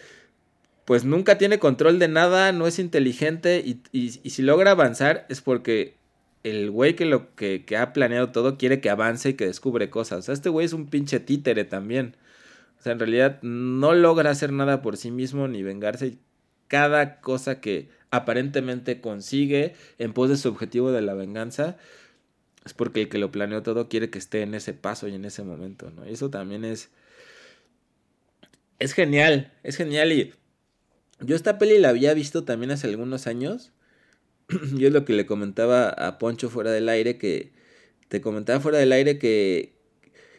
pues 0.85 1.05
nunca 1.05 1.37
tiene 1.37 1.59
control 1.59 1.99
de 1.99 2.07
nada, 2.09 2.51
no 2.51 2.67
es 2.67 2.79
inteligente 2.79 3.61
y, 3.65 3.81
y- 3.91 4.19
y 4.23 4.29
si 4.31 4.41
logra 4.41 4.71
avanzar 4.71 5.25
es 5.29 5.41
porque 5.41 5.95
el 6.43 6.71
güey 6.71 6.95
que, 6.95 7.05
lo, 7.05 7.33
que, 7.35 7.63
que 7.65 7.77
ha 7.77 7.93
planeado 7.93 8.31
todo 8.31 8.57
quiere 8.57 8.81
que 8.81 8.89
avance 8.89 9.29
y 9.29 9.33
que 9.35 9.45
descubre 9.47 9.89
cosas. 9.89 10.19
O 10.19 10.21
sea, 10.23 10.33
este 10.33 10.49
güey 10.49 10.65
es 10.65 10.73
un 10.73 10.87
pinche 10.87 11.19
títere 11.21 11.63
también. 11.65 12.15
O 12.79 12.83
sea, 12.83 12.93
en 12.93 12.99
realidad 12.99 13.39
no 13.43 13.93
logra 13.95 14.31
hacer 14.31 14.51
nada 14.53 14.81
por 14.81 14.97
sí 14.97 15.11
mismo 15.11 15.47
ni 15.47 15.63
vengarse. 15.63 16.17
cada 16.67 17.21
cosa 17.21 17.61
que 17.61 17.89
aparentemente 18.11 19.01
consigue 19.01 19.75
en 19.99 20.13
pos 20.13 20.29
de 20.29 20.37
su 20.37 20.49
objetivo 20.49 20.91
de 20.91 21.01
la 21.01 21.13
venganza, 21.15 21.77
es 22.65 22.73
porque 22.73 23.01
el 23.03 23.09
que 23.09 23.17
lo 23.19 23.31
planeó 23.31 23.63
todo 23.63 23.89
quiere 23.89 24.09
que 24.09 24.19
esté 24.19 24.41
en 24.43 24.55
ese 24.55 24.73
paso 24.73 25.07
y 25.07 25.15
en 25.15 25.25
ese 25.25 25.43
momento, 25.43 25.91
¿no? 25.91 26.07
Y 26.07 26.13
eso 26.13 26.29
también 26.29 26.65
es... 26.65 26.91
Es 28.79 28.93
genial, 28.93 29.51
es 29.63 29.77
genial 29.77 30.11
y 30.11 30.33
yo 31.19 31.35
esta 31.35 31.57
peli 31.57 31.77
la 31.79 31.89
había 31.89 32.13
visto 32.13 32.43
también 32.43 32.71
hace 32.71 32.87
algunos 32.87 33.27
años. 33.27 33.71
yo 34.75 34.87
es 34.87 34.93
lo 34.93 35.05
que 35.05 35.13
le 35.13 35.25
comentaba 35.25 35.89
a 35.89 36.17
Poncho 36.17 36.49
fuera 36.49 36.71
del 36.71 36.89
aire 36.89 37.17
que... 37.17 37.51
Te 38.09 38.21
comentaba 38.21 38.59
fuera 38.59 38.77
del 38.77 38.91
aire 38.91 39.17
que, 39.17 39.73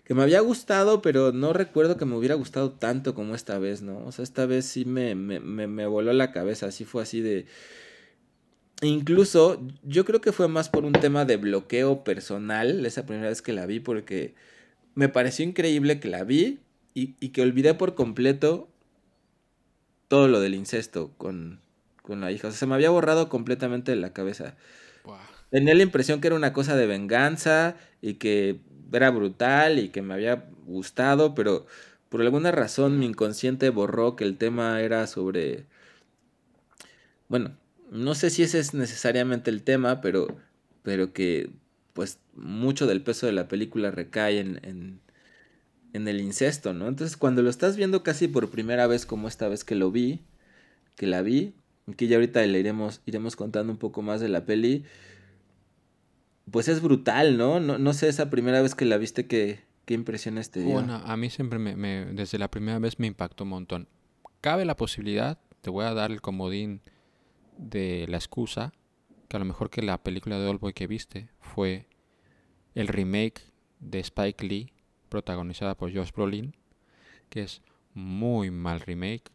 que 0.05 0.15
me 0.15 0.23
había 0.23 0.39
gustado, 0.41 1.03
pero 1.03 1.33
no 1.33 1.53
recuerdo 1.53 1.97
que 1.97 2.05
me 2.05 2.15
hubiera 2.15 2.37
gustado 2.37 2.71
tanto 2.73 3.15
como 3.15 3.35
esta 3.35 3.59
vez, 3.59 3.83
¿no? 3.83 3.99
O 4.07 4.13
sea, 4.13 4.23
esta 4.23 4.47
vez 4.47 4.67
sí 4.67 4.85
me, 4.85 5.17
me, 5.17 5.41
me, 5.41 5.67
me 5.67 5.87
voló 5.87 6.13
la 6.13 6.31
cabeza, 6.31 6.67
así 6.67 6.85
fue 6.85 7.03
así 7.03 7.21
de... 7.21 7.47
Incluso 8.83 9.67
yo 9.83 10.05
creo 10.05 10.21
que 10.21 10.31
fue 10.31 10.47
más 10.47 10.69
por 10.69 10.85
un 10.85 10.93
tema 10.93 11.25
de 11.25 11.37
bloqueo 11.37 12.05
personal 12.05 12.85
esa 12.87 13.07
primera 13.07 13.29
vez 13.29 13.41
que 13.41 13.53
la 13.53 13.67
vi 13.67 13.81
porque 13.81 14.35
me 14.95 15.09
pareció 15.09 15.45
increíble 15.45 16.01
que 16.01 16.09
la 16.09 16.23
vi 16.23 16.61
y, 16.93 17.17
y 17.19 17.31
que 17.31 17.43
olvidé 17.43 17.75
por 17.75 17.95
completo 17.95 18.69
todo 20.15 20.29
lo 20.29 20.39
del 20.39 20.55
incesto 20.55 21.11
con, 21.19 21.59
con 22.03 22.21
la 22.21 22.31
hija. 22.31 22.47
O 22.47 22.51
sea, 22.53 22.59
se 22.61 22.67
me 22.67 22.77
había 22.77 22.91
borrado 22.91 23.29
completamente 23.29 23.91
de 23.91 23.97
la 23.97 24.13
cabeza. 24.13 24.55
Tenía 25.51 25.75
la 25.75 25.83
impresión 25.83 26.21
que 26.21 26.29
era 26.29 26.37
una 26.37 26.53
cosa 26.53 26.77
de 26.77 26.87
venganza 26.87 27.75
y 28.01 28.15
que 28.15 28.61
era 28.93 29.11
brutal 29.11 29.81
y 29.81 29.89
que 29.89 30.03
me 30.03 30.15
había 30.15 30.45
gustado, 30.67 31.35
pero 31.35 31.67
por 32.11 32.21
alguna 32.21 32.53
razón 32.53 33.01
mi 33.01 33.07
inconsciente 33.07 33.71
borró 33.71 34.15
que 34.15 34.23
el 34.23 34.39
tema 34.39 34.81
era 34.83 35.09
sobre... 35.09 35.67
Bueno, 37.27 37.57
no 37.91 38.15
sé 38.15 38.31
si 38.31 38.45
ese 38.45 38.61
es 38.61 38.73
necesariamente 38.73 39.51
el 39.51 39.65
tema, 39.65 40.01
pero, 40.01 40.29
pero 40.85 41.13
que 41.13 41.51
pues 41.93 42.21
mucho 42.35 42.87
del 42.87 43.03
peso 43.03 43.27
de 43.27 43.33
la 43.33 43.49
película 43.49 43.91
recae 43.91 44.39
en, 44.39 44.61
en, 44.63 45.01
en 45.95 46.07
el 46.09 46.21
incesto, 46.21 46.75
¿no? 46.75 46.87
Entonces 46.89 47.17
cuando 47.17 47.41
lo 47.43 47.49
estás 47.49 47.77
viendo 47.77 48.03
casi 48.03 48.29
por 48.29 48.51
primera 48.51 48.87
vez 48.87 49.07
como 49.07 49.27
esta 49.29 49.49
vez 49.49 49.65
que 49.65 49.75
lo 49.75 49.91
vi, 49.91 50.21
que 50.97 51.07
la 51.07 51.23
vi, 51.23 51.55
que 51.97 52.07
ya 52.09 52.17
ahorita 52.17 52.45
le 52.47 52.61
iremos, 52.61 53.01
iremos 53.07 53.37
contando 53.37 53.73
un 53.73 53.79
poco 53.79 54.03
más 54.03 54.21
de 54.21 54.29
la 54.29 54.45
peli, 54.45 54.85
pues 56.51 56.69
es 56.69 56.83
brutal, 56.83 57.37
¿no? 57.39 57.61
No, 57.61 57.93
sé, 57.95 58.09
esa 58.09 58.29
primera 58.31 58.61
vez 58.61 58.75
que 58.75 58.85
la 58.85 58.99
viste, 58.99 59.27
¿qué, 59.27 59.61
qué 59.87 59.95
impresiones 59.95 60.51
te 60.51 60.61
dio? 60.61 60.73
Bueno, 60.75 60.95
a 60.97 61.17
mí 61.17 61.31
siempre 61.31 61.59
me, 61.59 61.75
me- 61.77 62.07
desde 62.07 62.39
la 62.39 62.51
primera 62.51 62.79
vez 62.79 62.99
me 62.99 63.07
impactó 63.07 63.45
un 63.45 63.51
montón. 63.51 63.89
Cabe 64.41 64.65
la 64.65 64.77
posibilidad, 64.77 65.39
te 65.63 65.71
voy 65.71 65.85
a 65.87 65.95
dar 65.95 66.11
el 66.11 66.21
comodín 66.21 66.83
de 67.57 68.05
la 68.09 68.19
excusa, 68.19 68.75
que 69.29 69.37
a 69.37 69.41
lo 69.41 69.47
mejor 69.47 69.71
que 69.71 69.81
la 69.81 70.03
película 70.03 70.39
de 70.39 70.47
Oldboy 70.47 70.75
que 70.75 70.87
viste 70.87 71.29
fue 71.41 71.87
el 72.75 72.89
remake 72.89 73.41
de 73.81 74.01
Spike 74.01 74.45
Lee, 74.47 74.73
protagonizada 75.15 75.77
por 75.77 75.95
Josh 75.95 76.11
Brolin, 76.11 76.57
que 77.29 77.45
es 77.45 77.63
muy 77.95 78.51
mal 78.51 78.81
remake. 78.81 79.31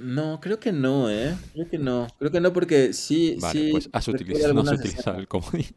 No, 0.00 0.40
creo 0.40 0.58
que 0.58 0.72
no, 0.72 1.08
¿eh? 1.08 1.36
Creo 1.52 1.68
que 1.68 1.78
no. 1.78 2.08
Creo 2.18 2.32
que 2.32 2.40
no 2.40 2.52
porque 2.52 2.92
sí, 2.92 3.36
Vale, 3.40 3.60
sí. 3.60 3.68
pues 3.70 3.88
has 3.92 4.08
utilizado, 4.08 4.52
no 4.52 4.62
has 4.62 4.72
utilizado 4.72 5.18
el 5.18 5.28
comodín. 5.28 5.66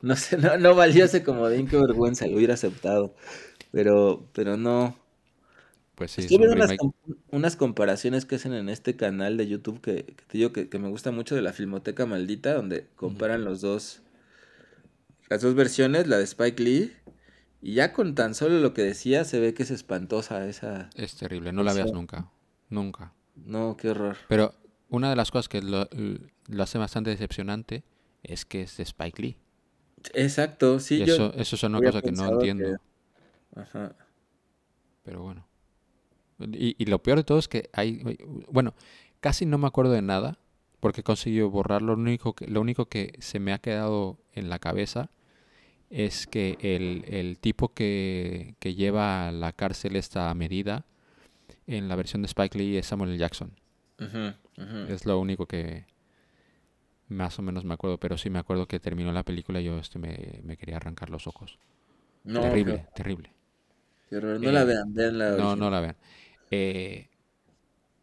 No 0.00 0.16
sé, 0.16 0.36
no, 0.36 0.58
no 0.58 0.74
valió 0.74 1.06
ese 1.06 1.22
comodín, 1.22 1.66
qué 1.66 1.78
vergüenza, 1.78 2.26
lo 2.26 2.36
hubiera 2.36 2.52
aceptado. 2.52 3.14
Pero, 3.70 4.28
pero 4.34 4.58
no. 4.58 4.94
Pues 5.94 6.10
sí, 6.10 6.20
es 6.20 6.24
Estoy 6.26 6.46
viendo 6.46 6.56
unas, 6.56 6.76
unas 7.30 7.56
comparaciones 7.56 8.26
que 8.26 8.34
hacen 8.34 8.52
en 8.52 8.68
este 8.68 8.96
canal 8.96 9.38
de 9.38 9.46
YouTube 9.46 9.80
que, 9.80 10.04
que 10.04 10.24
te 10.26 10.36
digo 10.38 10.52
que, 10.52 10.68
que 10.68 10.78
me 10.78 10.90
gusta 10.90 11.10
mucho 11.10 11.34
de 11.34 11.40
la 11.40 11.54
Filmoteca 11.54 12.04
Maldita, 12.04 12.52
donde 12.52 12.86
comparan 12.96 13.44
los 13.44 13.62
dos, 13.62 14.02
las 15.30 15.40
dos 15.40 15.54
versiones, 15.54 16.06
la 16.06 16.18
de 16.18 16.24
Spike 16.24 16.62
Lee, 16.62 16.92
y 17.64 17.74
ya 17.74 17.92
con 17.92 18.14
tan 18.14 18.34
solo 18.34 18.60
lo 18.60 18.74
que 18.74 18.82
decía 18.82 19.24
se 19.24 19.40
ve 19.40 19.54
que 19.54 19.62
es 19.64 19.70
espantosa 19.70 20.46
esa. 20.46 20.90
Es 20.94 21.16
terrible, 21.16 21.52
no 21.52 21.62
la 21.62 21.72
veas 21.72 21.92
nunca, 21.92 22.30
nunca. 22.68 23.12
No, 23.34 23.76
qué 23.76 23.90
horror. 23.90 24.16
Pero 24.28 24.54
una 24.90 25.10
de 25.10 25.16
las 25.16 25.30
cosas 25.30 25.48
que 25.48 25.62
lo, 25.62 25.88
lo 26.48 26.62
hace 26.62 26.78
bastante 26.78 27.10
decepcionante 27.10 27.82
es 28.22 28.44
que 28.44 28.62
es 28.62 28.76
de 28.76 28.82
Spike 28.84 29.20
Lee. 29.22 29.36
Exacto, 30.12 30.78
sí, 30.78 30.96
Y 31.02 31.06
yo 31.06 31.14
eso, 31.14 31.34
eso 31.34 31.56
es 31.56 31.62
una 31.62 31.80
cosa 31.80 32.02
que 32.02 32.12
no 32.12 32.38
que- 32.38 32.48
entiendo. 32.50 32.78
Ajá. 33.56 33.94
Pero 35.02 35.22
bueno. 35.22 35.46
Y, 36.38 36.74
y 36.78 36.86
lo 36.86 37.02
peor 37.02 37.18
de 37.18 37.24
todo 37.24 37.38
es 37.38 37.48
que 37.48 37.70
hay, 37.72 38.02
bueno, 38.50 38.74
casi 39.20 39.46
no 39.46 39.56
me 39.58 39.66
acuerdo 39.66 39.92
de 39.92 40.02
nada 40.02 40.38
porque 40.80 41.00
he 41.00 41.04
conseguido 41.04 41.48
borrar. 41.50 41.80
Lo 41.82 41.94
único 41.94 42.34
que, 42.34 42.46
lo 42.46 42.60
único 42.60 42.86
que 42.86 43.14
se 43.20 43.40
me 43.40 43.52
ha 43.52 43.58
quedado 43.58 44.18
en 44.32 44.48
la 44.50 44.58
cabeza 44.58 45.10
es 45.90 46.26
que 46.26 46.58
el, 46.60 47.04
el 47.08 47.38
tipo 47.38 47.72
que, 47.74 48.54
que 48.58 48.74
lleva 48.74 49.28
a 49.28 49.32
la 49.32 49.52
cárcel 49.52 49.96
esta 49.96 50.32
medida 50.34 50.84
en 51.66 51.88
la 51.88 51.96
versión 51.96 52.22
de 52.22 52.26
Spike 52.26 52.58
Lee 52.58 52.76
es 52.78 52.86
Samuel. 52.86 53.18
Jackson. 53.18 53.52
Es 54.88 55.04
lo 55.06 55.18
único 55.18 55.46
que 55.46 55.84
más 57.08 57.38
o 57.38 57.42
menos 57.42 57.64
me 57.64 57.74
acuerdo, 57.74 57.98
pero 57.98 58.16
sí 58.18 58.30
me 58.30 58.38
acuerdo 58.38 58.66
que 58.66 58.80
terminó 58.80 59.12
la 59.12 59.22
película 59.24 59.60
y 59.60 59.64
yo 59.64 59.78
este, 59.78 59.98
me, 59.98 60.40
me 60.42 60.56
quería 60.56 60.76
arrancar 60.76 61.10
los 61.10 61.26
ojos. 61.26 61.58
No, 62.24 62.40
terrible, 62.40 62.86
terrible. 62.94 63.30
No 64.10 64.52
la 64.52 64.62
Eh, 64.62 64.64
vean, 64.64 64.94
vean 64.94 65.18
la 65.18 65.30
No, 65.36 65.56
no 65.56 65.70
la 65.70 65.80
vean. 65.80 65.96
Eh, 66.50 67.08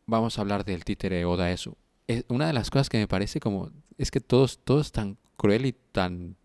vamos 0.05 0.37
a 0.37 0.41
hablar 0.41 0.65
del 0.65 0.83
títere 0.83 1.25
Oda 1.25 1.51
Esu. 1.51 1.75
Es 2.07 2.25
una 2.27 2.47
de 2.47 2.53
las 2.53 2.69
cosas 2.69 2.89
que 2.89 2.97
me 2.97 3.07
parece 3.07 3.39
como 3.39 3.71
es 3.97 4.11
que 4.11 4.19
todo, 4.19 4.45
es- 4.45 4.59
todo 4.59 4.81
es 4.81 4.91
tan 4.91 5.17
cruel 5.37 5.65
y 5.65 5.73
tan 5.91 6.35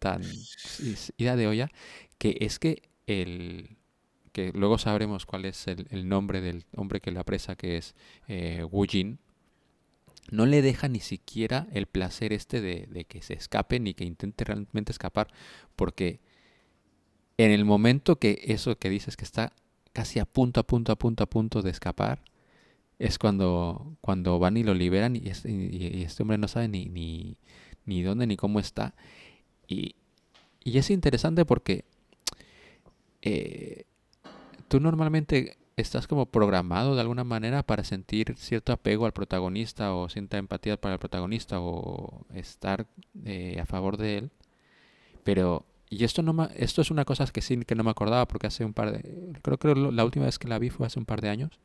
tan 0.00 0.22
ida 1.16 1.36
de 1.36 1.46
olla 1.46 1.70
que 2.18 2.36
es 2.40 2.58
que 2.58 2.82
el 3.06 3.76
que 4.32 4.50
luego 4.52 4.78
sabremos 4.78 5.26
cuál 5.26 5.44
es 5.44 5.68
el, 5.68 5.86
el 5.90 6.08
nombre 6.08 6.40
del 6.40 6.64
hombre 6.74 7.00
que 7.00 7.12
la 7.12 7.22
presa 7.22 7.54
que 7.54 7.76
es 7.76 7.94
eh, 8.26 8.64
Wu 8.68 8.86
Jin 8.86 9.18
no 10.32 10.46
le 10.46 10.62
deja 10.62 10.88
ni 10.88 11.00
siquiera 11.00 11.68
el 11.72 11.86
placer 11.86 12.32
este 12.32 12.60
de, 12.60 12.88
de 12.90 13.04
que 13.04 13.22
se 13.22 13.34
escape 13.34 13.78
ni 13.78 13.94
que 13.94 14.04
intente 14.04 14.44
realmente 14.44 14.90
escapar 14.90 15.28
porque 15.76 16.20
en 17.36 17.52
el 17.52 17.64
momento 17.64 18.16
que 18.16 18.42
eso 18.46 18.76
que 18.76 18.90
dices 18.90 19.16
que 19.16 19.24
está 19.24 19.52
casi 19.92 20.18
a 20.18 20.24
punto, 20.24 20.60
a 20.60 20.66
punto, 20.66 20.92
a 20.92 20.96
punto, 20.96 21.24
a 21.24 21.26
punto 21.26 21.62
de 21.62 21.70
escapar, 21.70 22.22
es 22.98 23.18
cuando, 23.18 23.96
cuando 24.00 24.38
van 24.38 24.56
y 24.56 24.62
lo 24.62 24.74
liberan 24.74 25.16
y 25.16 25.28
este, 25.28 25.50
y 25.50 26.02
este 26.02 26.22
hombre 26.22 26.38
no 26.38 26.48
sabe 26.48 26.68
ni, 26.68 26.86
ni, 26.86 27.38
ni 27.86 28.02
dónde 28.02 28.26
ni 28.26 28.36
cómo 28.36 28.60
está. 28.60 28.94
Y, 29.70 29.94
es 30.64 30.90
interesante 30.90 31.44
porque 31.46 31.84
eh, 33.22 33.84
tú 34.68 34.80
normalmente 34.80 35.56
estás 35.76 36.06
como 36.06 36.26
programado 36.26 36.94
de 36.94 37.00
alguna 37.00 37.24
manera 37.24 37.62
para 37.62 37.84
sentir 37.84 38.34
cierto 38.36 38.72
apego 38.72 39.06
al 39.06 39.12
protagonista 39.12 39.94
o 39.94 40.08
cierta 40.08 40.36
empatía 40.38 40.78
para 40.78 40.94
el 40.94 41.00
protagonista 41.00 41.60
o 41.60 42.26
estar 42.34 42.86
eh, 43.24 43.58
a 43.60 43.66
favor 43.66 43.96
de 43.96 44.18
él. 44.18 44.30
Pero, 45.24 45.64
y 45.88 46.04
esto 46.04 46.22
no 46.22 46.48
esto 46.56 46.82
es 46.82 46.90
una 46.90 47.04
cosa 47.04 47.26
que 47.26 47.40
sí 47.40 47.58
que 47.64 47.74
no 47.74 47.84
me 47.84 47.90
acordaba 47.90 48.26
porque 48.26 48.48
hace 48.48 48.64
un 48.64 48.74
par 48.74 48.92
de, 48.92 49.32
creo 49.42 49.58
que 49.58 49.74
la 49.74 50.04
última 50.04 50.26
vez 50.26 50.38
que 50.38 50.48
la 50.48 50.58
vi 50.58 50.70
fue 50.70 50.86
hace 50.86 50.98
un 50.98 51.06
par 51.06 51.20
de 51.20 51.30
años. 51.30 51.58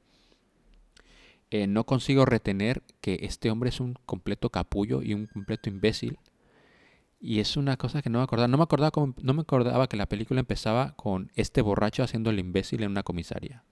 Eh, 1.51 1.67
no 1.67 1.85
consigo 1.85 2.25
retener 2.25 2.81
que 3.01 3.19
este 3.21 3.51
hombre 3.51 3.69
es 3.69 3.79
un 3.79 3.95
completo 4.05 4.49
capullo 4.49 5.01
y 5.01 5.13
un 5.13 5.27
completo 5.27 5.69
imbécil. 5.69 6.17
Y 7.27 7.39
es 7.39 7.57
una 7.57 7.75
cosa 7.75 8.03
que 8.03 8.11
no 8.11 8.19
me 8.19 8.23
acordaba. 8.25 8.47
No 8.47 8.57
me 8.57 8.63
acordaba, 8.63 8.91
cómo- 8.91 9.15
no 9.23 9.33
me 9.33 9.41
acordaba 9.41 9.87
que 9.87 9.97
la 9.97 10.05
película 10.05 10.39
empezaba 10.41 10.93
con 10.95 11.31
este 11.35 11.61
borracho 11.63 12.03
haciendo 12.03 12.29
el 12.29 12.37
imbécil 12.37 12.83
en 12.83 12.91
una 12.91 13.01
comisaria. 13.01 13.63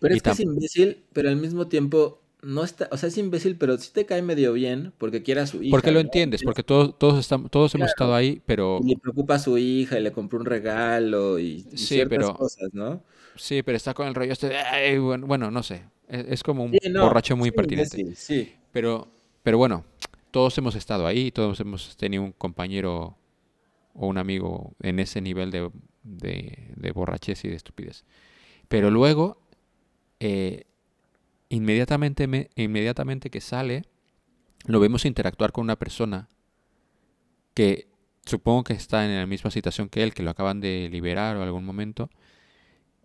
Pero 0.00 0.12
Y 0.12 0.18
es 0.18 0.22
que 0.22 0.30
es 0.30 0.40
imbécil, 0.40 1.02
pero 1.14 1.30
al 1.30 1.36
mismo 1.36 1.66
tiempo 1.66 2.20
no 2.42 2.62
está, 2.62 2.90
o 2.92 2.98
sea, 2.98 3.08
es 3.08 3.16
imbécil, 3.16 3.56
pero 3.56 3.78
sí 3.78 3.88
te 3.90 4.04
cae 4.04 4.20
medio 4.20 4.52
bien 4.52 4.92
porque 4.98 5.22
quiere 5.22 5.40
a 5.40 5.46
su 5.46 5.62
hija. 5.62 5.70
Porque 5.70 5.90
lo 5.92 5.94
¿no? 5.94 6.00
entiendes, 6.02 6.42
porque 6.44 6.62
todos, 6.62 6.98
todos, 6.98 7.18
estamos, 7.18 7.50
todos 7.50 7.74
hemos 7.74 7.88
estado 7.88 8.14
ahí, 8.14 8.42
pero 8.44 8.80
y 8.82 8.88
le 8.88 8.96
preocupa 8.98 9.36
a 9.36 9.38
su 9.38 9.56
hija 9.56 9.98
y 9.98 10.02
le 10.02 10.12
compró 10.12 10.38
un 10.38 10.44
regalo 10.44 11.38
y, 11.38 11.64
y 11.72 11.78
Sí, 11.78 11.86
ciertas 11.94 12.18
pero- 12.18 12.34
cosas, 12.34 12.68
¿no? 12.74 13.02
sí, 13.36 13.62
pero 13.62 13.76
está 13.78 13.94
con 13.94 14.08
el 14.08 14.14
rollo 14.14 14.34
este 14.34 14.50
de, 14.50 14.58
"Ay, 14.58 14.98
bueno, 14.98 15.26
bueno, 15.26 15.50
no 15.50 15.62
sé. 15.62 15.84
Es, 16.06 16.26
es 16.28 16.42
como 16.42 16.64
un 16.64 16.72
Sí, 16.72 16.90
no, 16.90 17.04
borracho 17.04 17.34
muy 17.34 17.48
sí, 17.48 17.56
pertinente. 17.56 17.98
imbécil, 17.98 18.16
sí. 18.44 18.52
Pero, 18.72 19.08
pero 19.42 19.56
bueno, 19.56 19.84
todos 20.34 20.58
hemos 20.58 20.74
estado 20.74 21.06
ahí, 21.06 21.30
todos 21.30 21.60
hemos 21.60 21.96
tenido 21.96 22.24
un 22.24 22.32
compañero 22.32 23.16
o 23.94 24.06
un 24.08 24.18
amigo 24.18 24.74
en 24.80 24.98
ese 24.98 25.20
nivel 25.20 25.52
de, 25.52 25.70
de, 26.02 26.72
de 26.74 26.90
borrachez 26.90 27.44
y 27.44 27.48
de 27.48 27.54
estupidez. 27.54 28.04
Pero 28.66 28.90
luego, 28.90 29.38
eh, 30.18 30.64
inmediatamente, 31.50 32.26
me- 32.26 32.50
inmediatamente 32.56 33.30
que 33.30 33.40
sale, 33.40 33.84
lo 34.66 34.80
vemos 34.80 35.04
interactuar 35.04 35.52
con 35.52 35.62
una 35.62 35.76
persona 35.76 36.28
que 37.54 37.86
supongo 38.26 38.64
que 38.64 38.72
está 38.72 39.04
en 39.04 39.14
la 39.16 39.26
misma 39.26 39.52
situación 39.52 39.88
que 39.88 40.02
él, 40.02 40.14
que 40.14 40.24
lo 40.24 40.30
acaban 40.30 40.60
de 40.60 40.88
liberar 40.90 41.36
o 41.36 41.42
algún 41.44 41.64
momento, 41.64 42.10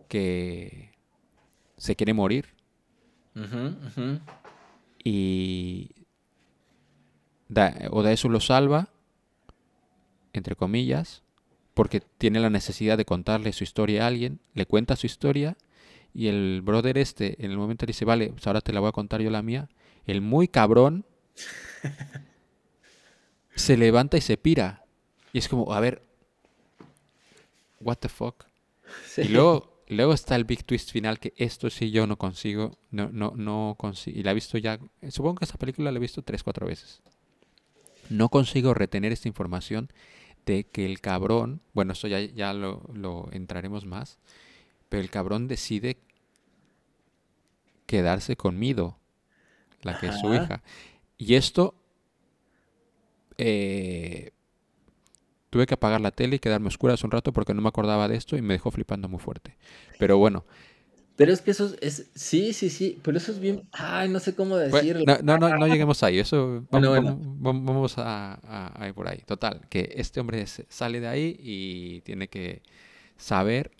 que 0.07 0.93
se 1.77 1.95
quiere 1.95 2.15
morir. 2.15 2.47
Y 5.03 5.91
Odaesu 7.89 8.29
lo 8.29 8.39
salva, 8.39 8.89
entre 10.33 10.55
comillas, 10.55 11.23
porque 11.73 12.01
tiene 12.01 12.39
la 12.39 12.49
necesidad 12.49 12.97
de 12.97 13.05
contarle 13.05 13.53
su 13.53 13.63
historia 13.63 14.03
a 14.03 14.07
alguien, 14.07 14.39
le 14.53 14.65
cuenta 14.65 14.95
su 14.95 15.07
historia 15.07 15.57
y 16.13 16.27
el 16.27 16.61
brother 16.63 16.97
este 16.97 17.43
en 17.43 17.51
el 17.51 17.57
momento 17.57 17.85
le 17.85 17.91
dice, 17.91 18.05
vale, 18.05 18.29
pues 18.29 18.45
ahora 18.47 18.61
te 18.61 18.73
la 18.73 18.79
voy 18.79 18.89
a 18.89 18.93
contar 18.93 19.21
yo 19.21 19.29
la 19.29 19.41
mía. 19.41 19.69
El 20.05 20.21
muy 20.21 20.47
cabrón 20.47 21.05
se 23.55 23.77
levanta 23.77 24.17
y 24.17 24.21
se 24.21 24.37
pira. 24.37 24.85
Y 25.33 25.39
es 25.39 25.47
como, 25.47 25.71
a 25.73 25.79
ver, 25.79 26.03
what 27.79 27.97
the 27.97 28.09
fuck. 28.09 28.45
Sí. 29.05 29.21
Y 29.21 29.27
luego, 29.29 29.83
luego 29.87 30.13
está 30.13 30.35
el 30.35 30.45
big 30.45 30.63
twist 30.63 30.91
final 30.91 31.19
que 31.19 31.33
esto 31.37 31.69
sí 31.69 31.91
yo 31.91 32.07
no 32.07 32.17
consigo, 32.17 32.77
no, 32.89 33.09
no, 33.11 33.33
no 33.35 33.75
consigo. 33.77 34.19
Y 34.19 34.23
la 34.23 34.31
he 34.31 34.35
visto 34.35 34.57
ya, 34.57 34.79
supongo 35.09 35.35
que 35.35 35.45
esta 35.45 35.57
película 35.57 35.91
la 35.91 35.97
he 35.97 36.01
visto 36.01 36.23
tres, 36.23 36.43
cuatro 36.43 36.65
veces. 36.65 37.01
No 38.09 38.29
consigo 38.29 38.73
retener 38.73 39.11
esta 39.11 39.27
información 39.27 39.91
de 40.45 40.65
que 40.65 40.85
el 40.85 40.99
cabrón, 40.99 41.61
bueno, 41.73 41.93
esto 41.93 42.07
ya, 42.07 42.19
ya 42.19 42.53
lo, 42.53 42.83
lo 42.93 43.29
entraremos 43.31 43.85
más, 43.85 44.19
pero 44.89 45.01
el 45.01 45.09
cabrón 45.09 45.47
decide 45.47 45.97
quedarse 47.85 48.35
con 48.35 48.57
Mido, 48.57 48.97
la 49.81 49.99
que 49.99 50.07
es 50.07 50.19
su 50.19 50.33
hija. 50.33 50.61
Y 51.17 51.35
esto, 51.35 51.75
eh, 53.37 54.31
tuve 55.49 55.65
que 55.65 55.73
apagar 55.73 56.01
la 56.01 56.11
tele 56.11 56.35
y 56.35 56.39
quedarme 56.39 56.67
oscuras 56.67 57.03
un 57.03 57.11
rato 57.11 57.33
porque 57.33 57.53
no 57.53 57.61
me 57.61 57.69
acordaba 57.69 58.07
de 58.07 58.15
esto 58.15 58.37
y 58.37 58.41
me 58.41 58.53
dejó 58.53 58.71
flipando 58.71 59.07
muy 59.07 59.19
fuerte. 59.19 59.57
Pero 59.97 60.17
bueno, 60.17 60.45
Pero 61.19 61.33
es 61.33 61.41
que 61.41 61.51
eso 61.51 61.75
es, 61.81 62.09
sí, 62.15 62.53
sí, 62.53 62.69
sí, 62.69 62.97
pero 63.03 63.17
eso 63.17 63.33
es 63.33 63.41
bien, 63.41 63.67
ay, 63.73 64.07
no 64.07 64.21
sé 64.21 64.33
cómo 64.35 64.55
Bueno, 64.55 64.73
decirlo. 64.77 65.03
no, 65.05 65.17
no, 65.21 65.37
no, 65.49 65.57
no 65.57 65.67
lleguemos 65.67 66.01
ahí, 66.01 66.17
eso 66.17 66.65
Bueno, 66.71 66.91
vamos, 66.91 67.15
bueno. 67.17 67.35
vamos- 67.41 67.65
vamos 67.65 67.97
a, 67.97 68.35
a- 68.41 68.81
a 68.81 68.87
ir 68.87 68.93
por 68.93 69.05
ahí. 69.09 69.21
Total, 69.25 69.67
que 69.69 69.91
este 69.97 70.21
hombre 70.21 70.45
sale 70.47 71.01
de 71.01 71.07
ahí 71.09 71.35
y 71.37 71.99
tiene 72.01 72.29
que 72.29 72.61
saber. 73.17 73.71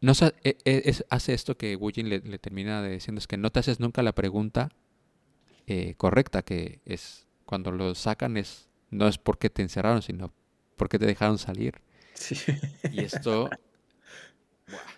No 0.00 0.14
sa- 0.14 0.32
e- 0.44 0.56
es- 0.64 1.04
hace 1.10 1.34
esto 1.34 1.56
que 1.56 1.74
Wu 1.74 1.90
Jin 1.90 2.08
le, 2.08 2.20
le 2.20 2.38
termina 2.38 2.86
diciendo 2.86 3.18
es 3.18 3.26
que 3.26 3.36
no 3.36 3.50
te 3.50 3.58
haces 3.58 3.80
nunca 3.80 4.04
la 4.04 4.14
pregunta 4.14 4.68
eh, 5.66 5.94
correcta, 5.96 6.42
que 6.42 6.78
es 6.84 7.26
cuando 7.46 7.72
lo 7.72 7.96
sacan 7.96 8.36
es 8.36 8.68
no 8.90 9.08
es 9.08 9.18
porque 9.18 9.50
te 9.50 9.62
encerraron, 9.62 10.02
sino 10.02 10.32
porque 10.76 11.00
te 11.00 11.06
dejaron 11.06 11.36
salir. 11.38 11.80
Sí. 12.14 12.36
Y 12.92 13.00
esto. 13.00 13.50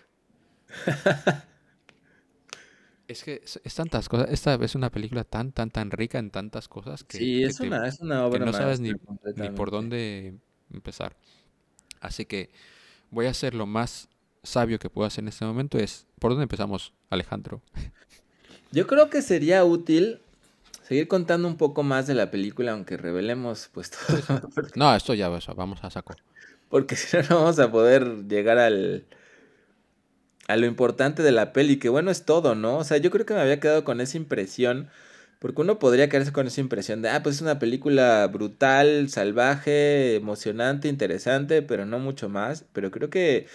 Es 3.07 3.23
que 3.23 3.41
es, 3.43 3.59
es 3.63 3.75
tantas 3.75 4.07
cosas. 4.07 4.29
Esta 4.31 4.53
es 4.55 4.75
una 4.75 4.89
película 4.89 5.23
tan, 5.23 5.51
tan, 5.51 5.69
tan 5.69 5.91
rica 5.91 6.17
en 6.19 6.31
tantas 6.31 6.67
cosas 6.69 7.03
que, 7.03 7.17
Sí, 7.17 7.41
que 7.41 7.47
es 7.47 7.57
te- 7.57 7.67
una, 7.67 7.87
es 7.87 7.99
una 7.99 8.15
que 8.19 8.27
obra 8.27 8.45
no 8.45 8.53
sabes 8.53 8.79
ni, 8.79 8.93
por 9.55 9.71
dónde 9.71 10.35
empezar. 10.71 11.15
Así 12.01 12.25
que 12.25 12.51
voy 13.11 13.27
a 13.27 13.31
hacer 13.31 13.53
lo 13.55 13.65
más 13.67 14.09
sabio 14.43 14.79
que 14.79 14.89
puedo 14.89 15.07
hacer 15.07 15.23
en 15.23 15.29
este 15.29 15.45
momento. 15.45 15.77
Es 15.79 16.07
¿por 16.19 16.31
dónde 16.31 16.43
empezamos, 16.43 16.93
Alejandro? 17.09 17.61
Yo 18.71 18.87
creo 18.87 19.09
que 19.09 19.21
sería 19.21 19.63
útil 19.65 20.19
seguir 20.87 21.07
contando 21.07 21.47
un 21.47 21.57
poco 21.57 21.83
más 21.83 22.07
de 22.07 22.15
la 22.15 22.31
película, 22.31 22.71
aunque 22.73 22.97
revelemos 22.97 23.69
pues 23.73 23.91
todo, 23.91 24.41
No, 24.75 24.95
esto 24.95 25.13
ya 25.13 25.29
vamos 25.29 25.83
a 25.83 25.89
saco. 25.89 26.15
porque 26.69 26.95
si 26.95 27.17
no, 27.17 27.23
no 27.29 27.35
vamos 27.37 27.59
a 27.59 27.71
poder 27.71 28.27
llegar 28.27 28.57
al 28.57 29.05
a 30.47 30.57
lo 30.57 30.65
importante 30.65 31.23
de 31.23 31.31
la 31.31 31.53
peli, 31.53 31.77
que 31.77 31.89
bueno 31.89 32.11
es 32.11 32.25
todo, 32.25 32.55
¿no? 32.55 32.77
O 32.77 32.83
sea, 32.83 32.97
yo 32.97 33.11
creo 33.11 33.25
que 33.25 33.33
me 33.33 33.41
había 33.41 33.59
quedado 33.59 33.83
con 33.83 34.01
esa 34.01 34.17
impresión, 34.17 34.89
porque 35.39 35.61
uno 35.61 35.79
podría 35.79 36.09
quedarse 36.09 36.33
con 36.33 36.47
esa 36.47 36.61
impresión 36.61 37.01
de, 37.01 37.09
ah, 37.09 37.23
pues 37.23 37.35
es 37.37 37.41
una 37.41 37.59
película 37.59 38.27
brutal, 38.27 39.09
salvaje, 39.09 40.15
emocionante, 40.15 40.87
interesante, 40.87 41.61
pero 41.61 41.85
no 41.85 41.99
mucho 41.99 42.29
más, 42.29 42.65
pero 42.73 42.91
creo 42.91 43.09
que 43.09 43.47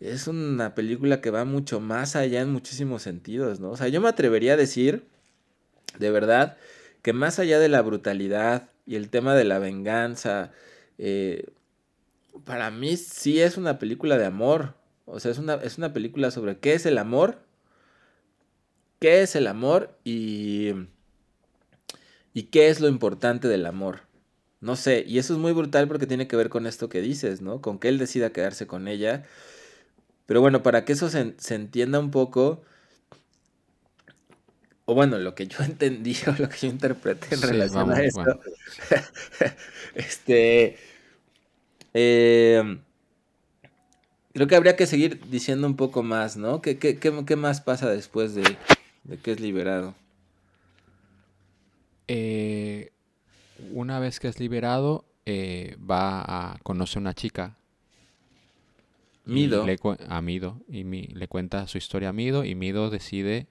es 0.00 0.28
una 0.28 0.74
película 0.74 1.20
que 1.20 1.30
va 1.30 1.44
mucho 1.44 1.80
más 1.80 2.16
allá 2.16 2.42
en 2.42 2.50
muchísimos 2.52 3.02
sentidos, 3.02 3.60
¿no? 3.60 3.70
O 3.70 3.76
sea, 3.76 3.88
yo 3.88 4.00
me 4.00 4.08
atrevería 4.08 4.54
a 4.54 4.56
decir, 4.56 5.06
de 5.98 6.10
verdad, 6.10 6.56
que 7.02 7.12
más 7.12 7.38
allá 7.38 7.58
de 7.58 7.68
la 7.68 7.82
brutalidad 7.82 8.68
y 8.86 8.96
el 8.96 9.08
tema 9.10 9.34
de 9.34 9.44
la 9.44 9.58
venganza, 9.58 10.52
eh, 10.98 11.46
para 12.44 12.70
mí 12.70 12.96
sí 12.96 13.40
es 13.40 13.56
una 13.56 13.78
película 13.78 14.18
de 14.18 14.26
amor. 14.26 14.74
O 15.06 15.20
sea, 15.20 15.30
es 15.30 15.38
una, 15.38 15.54
es 15.56 15.78
una 15.78 15.92
película 15.92 16.30
sobre 16.30 16.58
qué 16.58 16.74
es 16.74 16.86
el 16.86 16.98
amor, 16.98 17.38
qué 19.00 19.22
es 19.22 19.36
el 19.36 19.46
amor 19.46 19.98
y, 20.04 20.72
y 22.32 22.44
qué 22.44 22.68
es 22.68 22.80
lo 22.80 22.88
importante 22.88 23.48
del 23.48 23.66
amor. 23.66 24.00
No 24.60 24.76
sé, 24.76 25.04
y 25.06 25.18
eso 25.18 25.34
es 25.34 25.38
muy 25.38 25.52
brutal 25.52 25.88
porque 25.88 26.06
tiene 26.06 26.26
que 26.26 26.36
ver 26.36 26.48
con 26.48 26.66
esto 26.66 26.88
que 26.88 27.00
dices, 27.02 27.42
¿no? 27.42 27.60
Con 27.60 27.78
que 27.78 27.88
él 27.88 27.98
decida 27.98 28.32
quedarse 28.32 28.66
con 28.66 28.88
ella. 28.88 29.24
Pero 30.26 30.40
bueno, 30.40 30.62
para 30.62 30.84
que 30.84 30.92
eso 30.94 31.08
se, 31.10 31.34
se 31.38 31.54
entienda 31.54 31.98
un 31.98 32.10
poco, 32.10 32.62
o 34.86 34.94
bueno, 34.94 35.18
lo 35.18 35.34
que 35.34 35.46
yo 35.46 35.58
entendí 35.64 36.16
o 36.26 36.32
lo 36.40 36.48
que 36.48 36.56
yo 36.58 36.68
interpreté 36.68 37.34
en 37.34 37.40
Sí, 37.40 37.42
relación 37.42 37.72
vamos, 37.72 37.98
a 37.98 38.02
esto, 38.04 38.20
bueno. 38.20 38.40
este, 39.94 40.78
eh, 41.92 42.78
creo 44.34 44.46
que 44.46 44.56
habría 44.56 44.76
que 44.76 44.86
seguir 44.86 45.20
diciendo 45.30 45.66
un 45.66 45.76
poco 45.76 46.02
más, 46.02 46.36
¿no? 46.36 46.60
¿Qué, 46.60 46.76
qué, 46.78 46.98
qué- 46.98 47.24
qué 47.24 47.36
más 47.36 47.60
pasa 47.62 47.88
después 47.88 48.34
de, 48.34 48.42
de 49.04 49.16
que 49.16 49.32
es 49.32 49.40
liberado? 49.40 49.94
Eh, 52.08 52.92
una 53.72 53.98
vez 53.98 54.20
que 54.20 54.28
es 54.28 54.38
liberado, 54.38 55.06
eh, 55.24 55.76
va 55.78 56.20
a 56.52 56.58
conocer 56.62 57.00
una 57.00 57.14
chica. 57.14 57.56
Mido. 59.24 59.64
le 59.64 59.78
a 60.08 60.20
Mido. 60.20 60.60
Y 60.68 60.84
mi- 60.84 61.06
le 61.06 61.28
cuenta 61.28 61.66
su 61.66 61.78
historia 61.78 62.10
a 62.10 62.12
Mido. 62.12 62.44
Y 62.44 62.54
Mido 62.54 62.90
decide, 62.90 63.46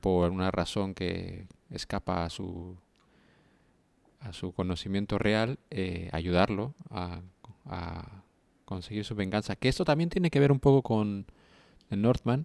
por 0.00 0.30
una 0.32 0.50
razón 0.50 0.94
que 0.94 1.46
escapa 1.70 2.24
a 2.24 2.30
su, 2.30 2.76
a 4.20 4.32
su 4.32 4.52
conocimiento 4.52 5.18
real, 5.18 5.58
eh, 5.70 6.08
ayudarlo 6.12 6.74
a, 6.90 7.20
a 7.66 8.22
conseguir 8.66 9.06
su 9.06 9.14
venganza. 9.14 9.56
Que 9.56 9.70
esto 9.70 9.86
también 9.86 10.10
tiene 10.10 10.30
que 10.30 10.40
ver 10.40 10.52
un 10.52 10.60
poco 10.60 10.82
con 10.82 11.24
The 11.88 11.96
Northman. 11.96 12.44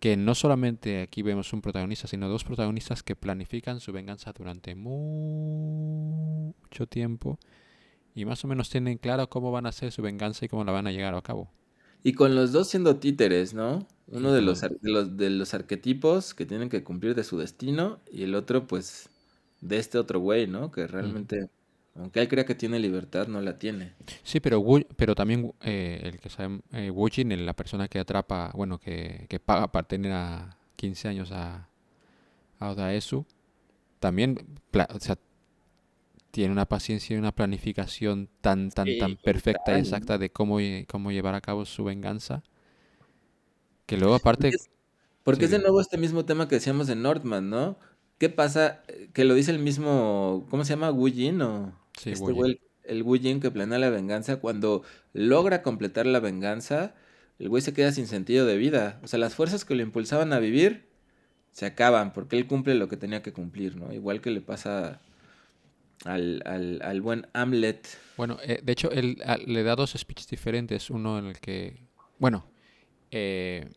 Que 0.00 0.16
no 0.16 0.34
solamente 0.34 1.02
aquí 1.02 1.22
vemos 1.22 1.52
un 1.52 1.62
protagonista, 1.62 2.08
sino 2.08 2.28
dos 2.28 2.42
protagonistas 2.42 3.04
que 3.04 3.14
planifican 3.14 3.78
su 3.78 3.92
venganza 3.92 4.32
durante 4.32 4.74
mucho 4.74 6.56
tiempo 6.88 7.38
y 8.12 8.24
más 8.24 8.44
o 8.44 8.48
menos 8.48 8.68
tienen 8.68 8.98
claro 8.98 9.28
cómo 9.28 9.52
van 9.52 9.66
a 9.66 9.68
hacer 9.68 9.92
su 9.92 10.02
venganza 10.02 10.44
y 10.44 10.48
cómo 10.48 10.64
la 10.64 10.72
van 10.72 10.88
a 10.88 10.90
llegar 10.90 11.14
a 11.14 11.22
cabo. 11.22 11.52
Y 12.02 12.14
con 12.14 12.34
los 12.34 12.50
dos 12.50 12.68
siendo 12.68 12.96
títeres, 12.96 13.54
¿no? 13.54 13.86
Uno 14.08 14.32
de 14.32 14.42
los, 14.42 14.64
ar- 14.64 14.76
de 14.80 14.90
los, 14.90 15.16
de 15.16 15.30
los 15.30 15.54
arquetipos 15.54 16.34
que 16.34 16.46
tienen 16.46 16.68
que 16.68 16.82
cumplir 16.82 17.14
de 17.14 17.22
su 17.22 17.38
destino 17.38 18.00
y 18.10 18.24
el 18.24 18.34
otro, 18.34 18.66
pues, 18.66 19.08
de 19.60 19.78
este 19.78 19.98
otro 19.98 20.18
güey, 20.18 20.48
¿no? 20.48 20.72
Que 20.72 20.88
realmente, 20.88 21.48
aunque 21.96 22.20
él 22.20 22.28
crea 22.28 22.44
que 22.46 22.54
tiene 22.54 22.78
libertad, 22.78 23.28
no 23.28 23.40
la 23.40 23.58
tiene. 23.58 23.94
Sí, 24.22 24.40
pero, 24.40 24.62
pero 24.96 25.14
también 25.14 25.52
eh, 25.62 26.00
el 26.04 26.18
que 26.20 26.28
sabe, 26.28 26.60
eh, 26.72 26.90
Wu 26.90 27.08
Jin, 27.08 27.32
el- 27.32 27.46
la 27.46 27.54
persona 27.54 27.88
que 27.88 27.98
atrapa, 27.98 28.50
bueno, 28.54 28.78
que, 28.78 29.26
que 29.28 29.40
paga 29.40 29.70
para 29.70 29.86
tener 29.86 30.12
a 30.12 30.56
15 30.76 31.08
años 31.08 31.30
a, 31.32 31.68
a 32.60 32.70
Odaesu, 32.70 33.26
también, 34.00 34.38
o 34.94 35.00
sea, 35.00 35.18
tiene 36.30 36.52
una 36.52 36.66
paciencia 36.66 37.14
y 37.14 37.18
una 37.18 37.32
planificación 37.32 38.28
tan, 38.40 38.70
tan, 38.70 38.86
Sí, 38.86 38.98
tan 38.98 39.16
perfecta 39.16 39.74
y 39.74 39.80
exacta 39.80 40.18
de 40.18 40.30
cómo, 40.30 40.58
cómo 40.88 41.12
llevar 41.12 41.34
a 41.34 41.40
cabo 41.40 41.64
su 41.64 41.84
venganza, 41.84 42.42
que 43.86 43.96
luego 43.96 44.14
aparte... 44.14 44.52
Porque 44.52 44.56
es, 44.56 44.70
porque 45.24 45.44
es 45.46 45.50
de 45.50 45.58
nuevo 45.58 45.80
este 45.80 45.98
mismo 45.98 46.24
tema 46.24 46.48
que 46.48 46.56
decíamos 46.56 46.86
de 46.86 46.96
Northman, 46.96 47.50
¿no? 47.50 47.78
¿Qué 48.18 48.28
pasa? 48.30 48.82
Eh, 48.88 49.10
Que 49.12 49.24
lo 49.24 49.34
dice 49.34 49.50
el 49.52 49.58
mismo, 49.58 50.46
¿cómo 50.50 50.64
se 50.64 50.70
llama? 50.74 50.90
Wu 50.90 51.08
Jin 51.08 51.42
o 51.42 51.72
Sí, 51.98 52.10
este 52.10 52.32
güey, 52.32 52.60
el 52.84 53.02
Wu 53.02 53.16
Jin 53.18 53.40
que 53.40 53.50
planea 53.50 53.78
la 53.78 53.90
venganza, 53.90 54.36
cuando 54.40 54.82
logra 55.12 55.62
completar 55.62 56.06
la 56.06 56.20
venganza, 56.20 56.94
el 57.38 57.48
güey 57.48 57.62
se 57.62 57.72
queda 57.74 57.92
sin 57.92 58.06
sentido 58.06 58.46
de 58.46 58.56
vida. 58.56 59.00
O 59.02 59.08
sea, 59.08 59.18
las 59.18 59.34
fuerzas 59.34 59.64
que 59.64 59.74
lo 59.74 59.82
impulsaban 59.82 60.32
a 60.32 60.38
vivir 60.38 60.86
se 61.52 61.66
acaban 61.66 62.12
porque 62.12 62.36
él 62.38 62.46
cumple 62.46 62.74
lo 62.74 62.88
que 62.88 62.96
tenía 62.96 63.22
que 63.22 63.32
cumplir, 63.32 63.76
¿no? 63.76 63.92
Igual 63.92 64.20
que 64.20 64.30
le 64.30 64.40
pasa 64.40 65.00
al, 66.04 66.42
al, 66.46 66.80
al 66.82 67.00
buen 67.00 67.26
Hamlet. 67.32 67.86
Bueno, 68.16 68.38
eh, 68.42 68.60
de 68.62 68.72
hecho, 68.72 68.90
él 68.90 69.18
a- 69.24 69.36
le 69.38 69.62
da 69.62 69.76
dos 69.76 69.94
speeches 69.96 70.28
diferentes. 70.28 70.90
Uno 70.90 71.18
en 71.18 71.26
el 71.26 71.40
que. 71.40 71.78
Bueno. 72.18 72.44
eh, 73.10 73.68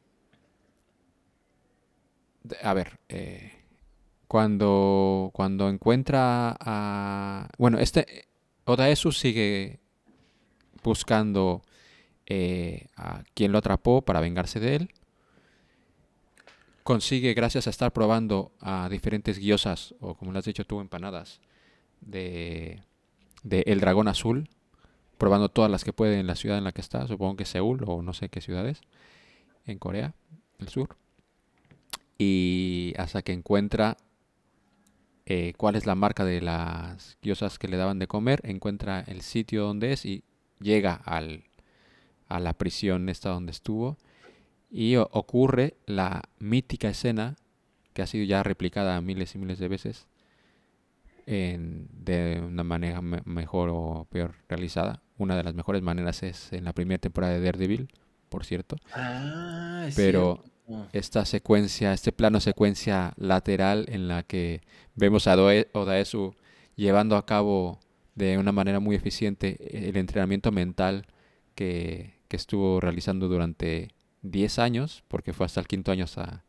a 2.62 2.74
ver. 2.74 3.00
eh, 3.10 3.52
cuando, 4.36 5.30
cuando 5.32 5.70
encuentra 5.70 6.58
a. 6.60 7.48
Bueno, 7.58 7.80
este. 7.80 8.28
Odaesu 8.66 9.14
sigue 9.14 9.80
buscando 10.84 11.62
eh, 12.26 12.88
a 12.98 13.24
quien 13.34 13.54
lo 13.54 13.60
atrapó 13.60 14.02
para 14.02 14.20
vengarse 14.20 14.60
de 14.60 14.76
él. 14.76 14.92
consigue, 16.84 17.34
gracias 17.34 17.68
a 17.68 17.70
estar 17.70 17.94
probando 17.94 18.52
a 18.60 18.90
diferentes 18.90 19.40
guiosas, 19.40 19.96
o 20.02 20.16
como 20.16 20.34
lo 20.34 20.40
has 20.40 20.46
dicho 20.46 20.66
tú, 20.66 20.82
empanadas, 20.82 21.40
de, 22.02 22.84
de 23.44 23.64
El 23.68 23.80
Dragón 23.80 24.10
Azul, 24.10 24.50
probando 25.18 25.48
todas 25.48 25.72
las 25.72 25.86
que 25.86 25.94
puede 25.94 26.20
en 26.20 26.28
la 26.28 26.36
ciudad 26.36 26.58
en 26.58 26.66
la 26.66 26.74
que 26.74 26.82
está, 26.82 27.08
supongo 27.08 27.38
que 27.38 27.46
Seúl 27.46 27.86
o 27.88 28.02
no 28.02 28.12
sé 28.12 28.28
qué 28.28 28.42
ciudades, 28.42 28.82
en 29.66 29.80
Corea 29.80 30.14
del 30.60 30.68
Sur. 30.68 30.98
Y 32.18 32.94
hasta 32.98 33.22
que 33.22 33.32
encuentra 33.32 33.96
eh, 35.26 35.54
cuál 35.58 35.76
es 35.76 35.86
la 35.86 35.96
marca 35.96 36.24
de 36.26 36.42
las 36.42 37.18
guiosas 37.22 37.58
que 37.60 37.68
le 37.68 37.78
daban 37.78 38.00
de 38.00 38.08
comer, 38.08 38.42
encuentra 38.44 39.02
el 39.02 39.22
sitio 39.22 39.64
donde 39.64 39.92
es 39.94 40.06
y 40.06 40.24
llega 40.60 40.94
al, 40.94 41.44
a 42.28 42.40
la 42.40 42.54
prisión 42.54 43.10
esta 43.10 43.30
donde 43.30 43.52
estuvo. 43.52 43.98
Y 44.72 44.96
ocurre 44.98 45.76
la 45.86 46.24
mítica 46.40 46.90
escena 46.90 47.36
que 47.94 48.02
ha 48.02 48.08
sido 48.08 48.26
ya 48.26 48.44
replicada 48.44 49.00
miles 49.02 49.34
y 49.36 49.38
miles 49.38 49.58
de 49.58 49.68
veces 49.70 50.08
en- 51.26 51.88
de 51.92 52.42
una 52.46 52.64
manera 52.64 53.02
me- 53.02 53.22
mejor 53.26 53.70
o 53.72 54.06
peor 54.12 54.36
realizada. 54.50 55.02
Una 55.18 55.36
de 55.38 55.44
las 55.44 55.56
mejores 55.56 55.82
maneras 55.82 56.24
es 56.24 56.52
en 56.54 56.66
la 56.66 56.74
primera 56.74 57.00
temporada 57.00 57.34
de 57.34 57.42
Daredevil, 57.42 57.90
por 58.30 58.44
cierto. 58.46 58.76
Ah, 58.94 59.86
es 59.88 59.96
Pero 59.96 60.42
cierto. 60.42 60.55
Esta 60.94 61.26
secuencia, 61.26 61.94
este 61.94 62.12
plano 62.12 62.40
secuencia 62.40 63.14
lateral 63.18 63.86
en 63.90 64.08
la 64.08 64.24
que 64.24 64.62
vemos 64.96 65.28
a 65.28 65.36
Doe- 65.36 65.68
Odaesu 65.74 66.36
llevando 66.76 67.18
a 67.18 67.26
cabo 67.26 67.80
de 68.16 68.38
una 68.38 68.52
manera 68.52 68.80
muy 68.80 68.96
eficiente 68.96 69.58
el 69.88 69.98
entrenamiento 69.98 70.52
mental 70.52 71.06
que, 71.56 72.14
que 72.28 72.38
estuvo 72.38 72.80
realizando 72.80 73.28
durante 73.28 73.90
10 74.22 74.60
años, 74.60 75.04
porque 75.08 75.34
fue 75.34 75.46
hasta 75.46 75.60
el 75.60 75.68
quinto 75.68 75.92
año 75.92 76.06
hasta 76.06 76.44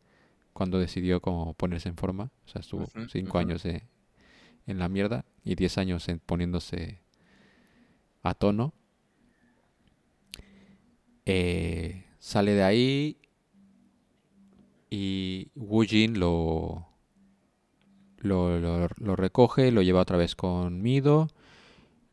cuando 0.53 0.79
decidió 0.79 1.21
como 1.21 1.55
ponerse 1.55 1.89
en 1.89 1.97
forma. 1.97 2.31
O 2.47 2.49
sea, 2.49 2.61
estuvo 2.61 2.91
Ujú, 2.95 3.01
5 3.07 3.39
ujú. 3.39 3.39
años 3.39 3.65
en 4.67 4.79
la 4.79 4.89
mierda 4.89 5.25
y 5.45 5.55
10 5.55 5.79
años 5.79 6.09
en 6.09 6.19
poniéndose 6.21 7.01
a 8.23 8.35
tono. 8.35 8.73
Eh, 11.25 12.05
sale 12.19 12.53
de 12.53 12.63
ahí 12.63 13.19
y 14.91 15.49
Wu 15.55 15.85
Jin 15.85 16.19
lo, 16.19 16.87
lo, 18.19 19.17
recoge, 19.17 19.71
lo 19.73 19.83
lleva 19.83 20.01
otra 20.01 20.17
vez 20.17 20.35
con 20.35 20.83
Mido. 20.83 21.29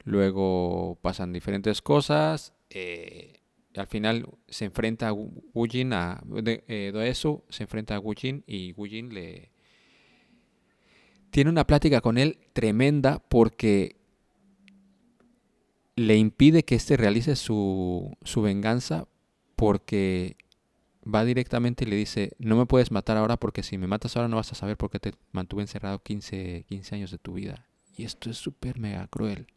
Luego 0.04 0.98
pasan 1.02 1.34
diferentes 1.34 1.82
cosas. 1.82 2.54
eh, 2.70 3.40
al 3.76 3.88
final 3.88 4.28
se 4.48 4.66
enfrenta 4.66 5.08
a 5.08 5.14
Wu 5.14 5.68
Jin 5.68 5.94
a 5.94 6.22
eh, 6.46 7.14
se 7.16 7.64
enfrenta 7.64 7.96
a 7.96 8.00
Wu 8.00 8.14
Jin 8.14 8.44
y 8.46 8.74
Wu 8.74 8.86
Jin 8.86 9.14
le 9.14 9.52
tiene 11.32 11.50
una 11.50 11.66
plática 11.66 12.02
con 12.02 12.18
él 12.20 12.38
tremenda 12.54 13.20
porque 13.28 13.96
le 15.96 16.18
impide 16.18 16.64
que 16.64 16.76
éste 16.76 16.98
realice 16.98 17.36
su, 17.36 18.16
su 18.22 18.42
venganza 18.42 19.08
porque 19.56 20.38
va 21.04 21.26
directamente 21.26 21.84
y 21.84 21.88
le 21.88 21.96
dice, 21.96 22.34
no 22.40 22.56
me 22.56 22.66
puedes 22.66 22.92
matar 22.92 23.18
ahora 23.18 23.38
porque 23.38 23.64
si 23.64 23.78
me 23.78 23.88
matas 23.88 24.16
ahora 24.16 24.28
no 24.28 24.38
vas 24.38 24.52
a 24.52 24.56
saber 24.56 24.78
por 24.78 24.90
qué 24.90 25.00
te 25.00 25.14
mantuve 25.32 25.62
encerrado 25.62 26.00
15, 26.00 26.66
15 26.68 26.96
años 26.96 27.12
de 27.12 27.18
tu 27.18 27.34
vida. 27.34 27.66
Y 27.96 28.06
esto 28.06 28.30
es 28.30 28.38
súper 28.38 28.80
mega 28.80 29.08
cruel. 29.08 29.48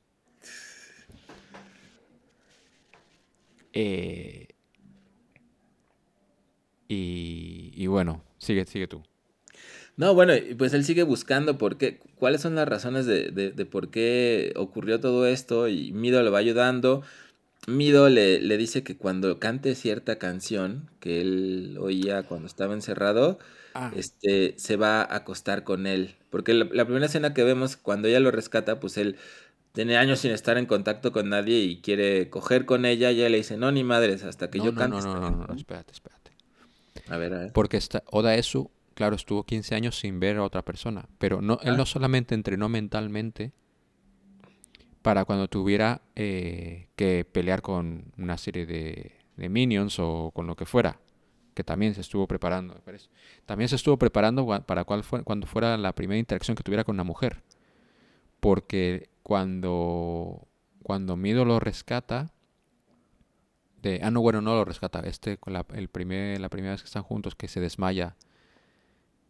Eh, 3.73 4.48
y, 6.89 7.86
bueno, 7.89 8.23
sigue, 8.39 8.64
sigue 8.66 8.86
tú. 8.86 9.02
No, 9.97 10.14
bueno, 10.14 10.35
pues 10.59 10.74
él 10.74 10.85
sigue 10.85 11.02
buscando 11.02 11.56
por 11.56 11.78
qué, 11.78 11.98
cuáles 12.16 12.43
son 12.43 12.55
las 12.55 12.68
razones 12.68 13.06
de 13.06 13.68
por 13.70 13.90
qué 13.90 14.52
ocurrió 14.56 15.01
todo 15.01 15.27
esto 15.27 15.68
y 15.68 15.93
Mido 15.93 16.23
le 16.23 16.31
va 16.31 16.39
ayudando. 16.39 17.02
Mido 17.66 18.09
le, 18.09 18.40
le 18.40 18.56
dice 18.59 18.84
que 18.84 18.97
cuando 18.97 19.40
cante 19.40 19.74
cierta 19.74 20.18
canción 20.18 20.90
que 21.01 21.20
él 21.20 21.76
oía 21.80 22.22
cuando 22.24 22.47
estaba 22.47 22.74
encerrado, 22.74 23.38
este, 23.90 24.55
se 24.59 24.76
va 24.76 25.01
a 25.02 25.16
acostar 25.16 25.64
con 25.64 25.86
él. 25.86 26.14
Porque 26.30 26.55
la, 26.55 26.66
la 26.72 26.84
primera 26.84 27.06
escena 27.06 27.34
que 27.34 27.44
vemos 27.44 27.76
cuando 27.76 28.09
ella 28.09 28.20
lo 28.20 28.30
rescata, 28.30 28.78
pues 28.80 28.97
él 28.98 29.16
tiene 29.72 29.97
años 29.98 30.20
sin 30.20 30.32
estar 30.32 30.59
en 30.59 30.66
contacto 30.66 31.12
con 31.12 31.28
nadie 31.30 31.59
y 31.60 31.80
quiere 31.82 32.30
coger 32.30 32.66
con 32.66 32.84
ella. 32.86 33.10
Y 33.12 33.20
ella 33.20 33.28
le 33.30 33.38
dice, 33.38 33.56
no, 33.56 33.72
ni 33.72 33.84
madres, 33.84 34.24
hasta 34.24 34.51
que 34.51 34.59
no, 34.59 34.64
yo 34.64 34.72
no, 34.72 34.76
cante. 34.76 34.98
no, 34.98 34.98
esta 34.98 35.20
no, 35.20 35.20
no, 35.20 35.30
no, 35.47 35.47
canción". 35.47 35.56
espérate, 35.56 35.93
espérate. 35.93 36.32
A 37.09 37.16
ver, 37.18 37.34
a 37.34 37.38
ver. 37.38 37.52
Porque 37.52 37.76
está, 37.76 38.02
Odaesu, 38.06 38.70
claro, 38.94 39.16
estuvo 39.16 39.44
15 39.44 39.74
años 39.74 39.98
sin 39.98 40.20
ver 40.20 40.36
a 40.36 40.44
otra 40.44 40.62
persona, 40.64 41.09
pero 41.18 41.40
no, 41.40 41.59
él 41.62 41.74
Ah. 41.74 41.76
no 41.76 41.86
solamente 41.86 42.34
entrenó 42.34 42.68
mentalmente 42.68 43.52
para 45.06 45.24
cuando 45.24 45.46
tuviera 45.46 46.02
eh, 46.16 46.88
que 46.96 47.24
pelear 47.24 47.62
con 47.62 48.12
una 48.18 48.36
serie 48.36 48.66
de, 48.66 49.12
minions 49.36 50.00
o 50.00 50.32
con 50.34 50.48
lo 50.48 50.56
que 50.56 50.66
fuera, 50.66 50.98
que 51.54 51.62
también 51.62 51.94
se 51.94 52.00
estuvo 52.00 52.26
preparando. 52.26 52.82
También 53.44 53.68
se 53.68 53.76
estuvo 53.76 53.98
preparando 53.98 54.44
para 54.66 54.82
cual 54.82 55.04
cuando 55.22 55.46
fuera 55.46 55.76
la 55.76 55.94
primera 55.94 56.18
interacción 56.18 56.56
que 56.56 56.64
tuviera 56.64 56.82
con 56.82 56.96
una 56.96 57.04
mujer. 57.04 57.44
Porque 58.40 59.08
cuando, 59.22 60.48
cuando 60.82 61.16
Mido 61.16 61.44
lo 61.44 61.60
rescata, 61.60 62.32
de, 63.82 64.00
ah, 64.02 64.10
no, 64.10 64.22
bueno, 64.22 64.40
no 64.40 64.56
lo 64.56 64.64
rescata. 64.64 64.98
Este, 65.04 65.38
la, 65.46 65.64
el 65.72 65.86
primer, 65.86 66.40
la 66.40 66.48
primera 66.48 66.72
vez 66.72 66.82
que 66.82 66.86
están 66.86 67.04
juntos, 67.04 67.36
que 67.36 67.46
se 67.46 67.60
desmaya 67.60 68.16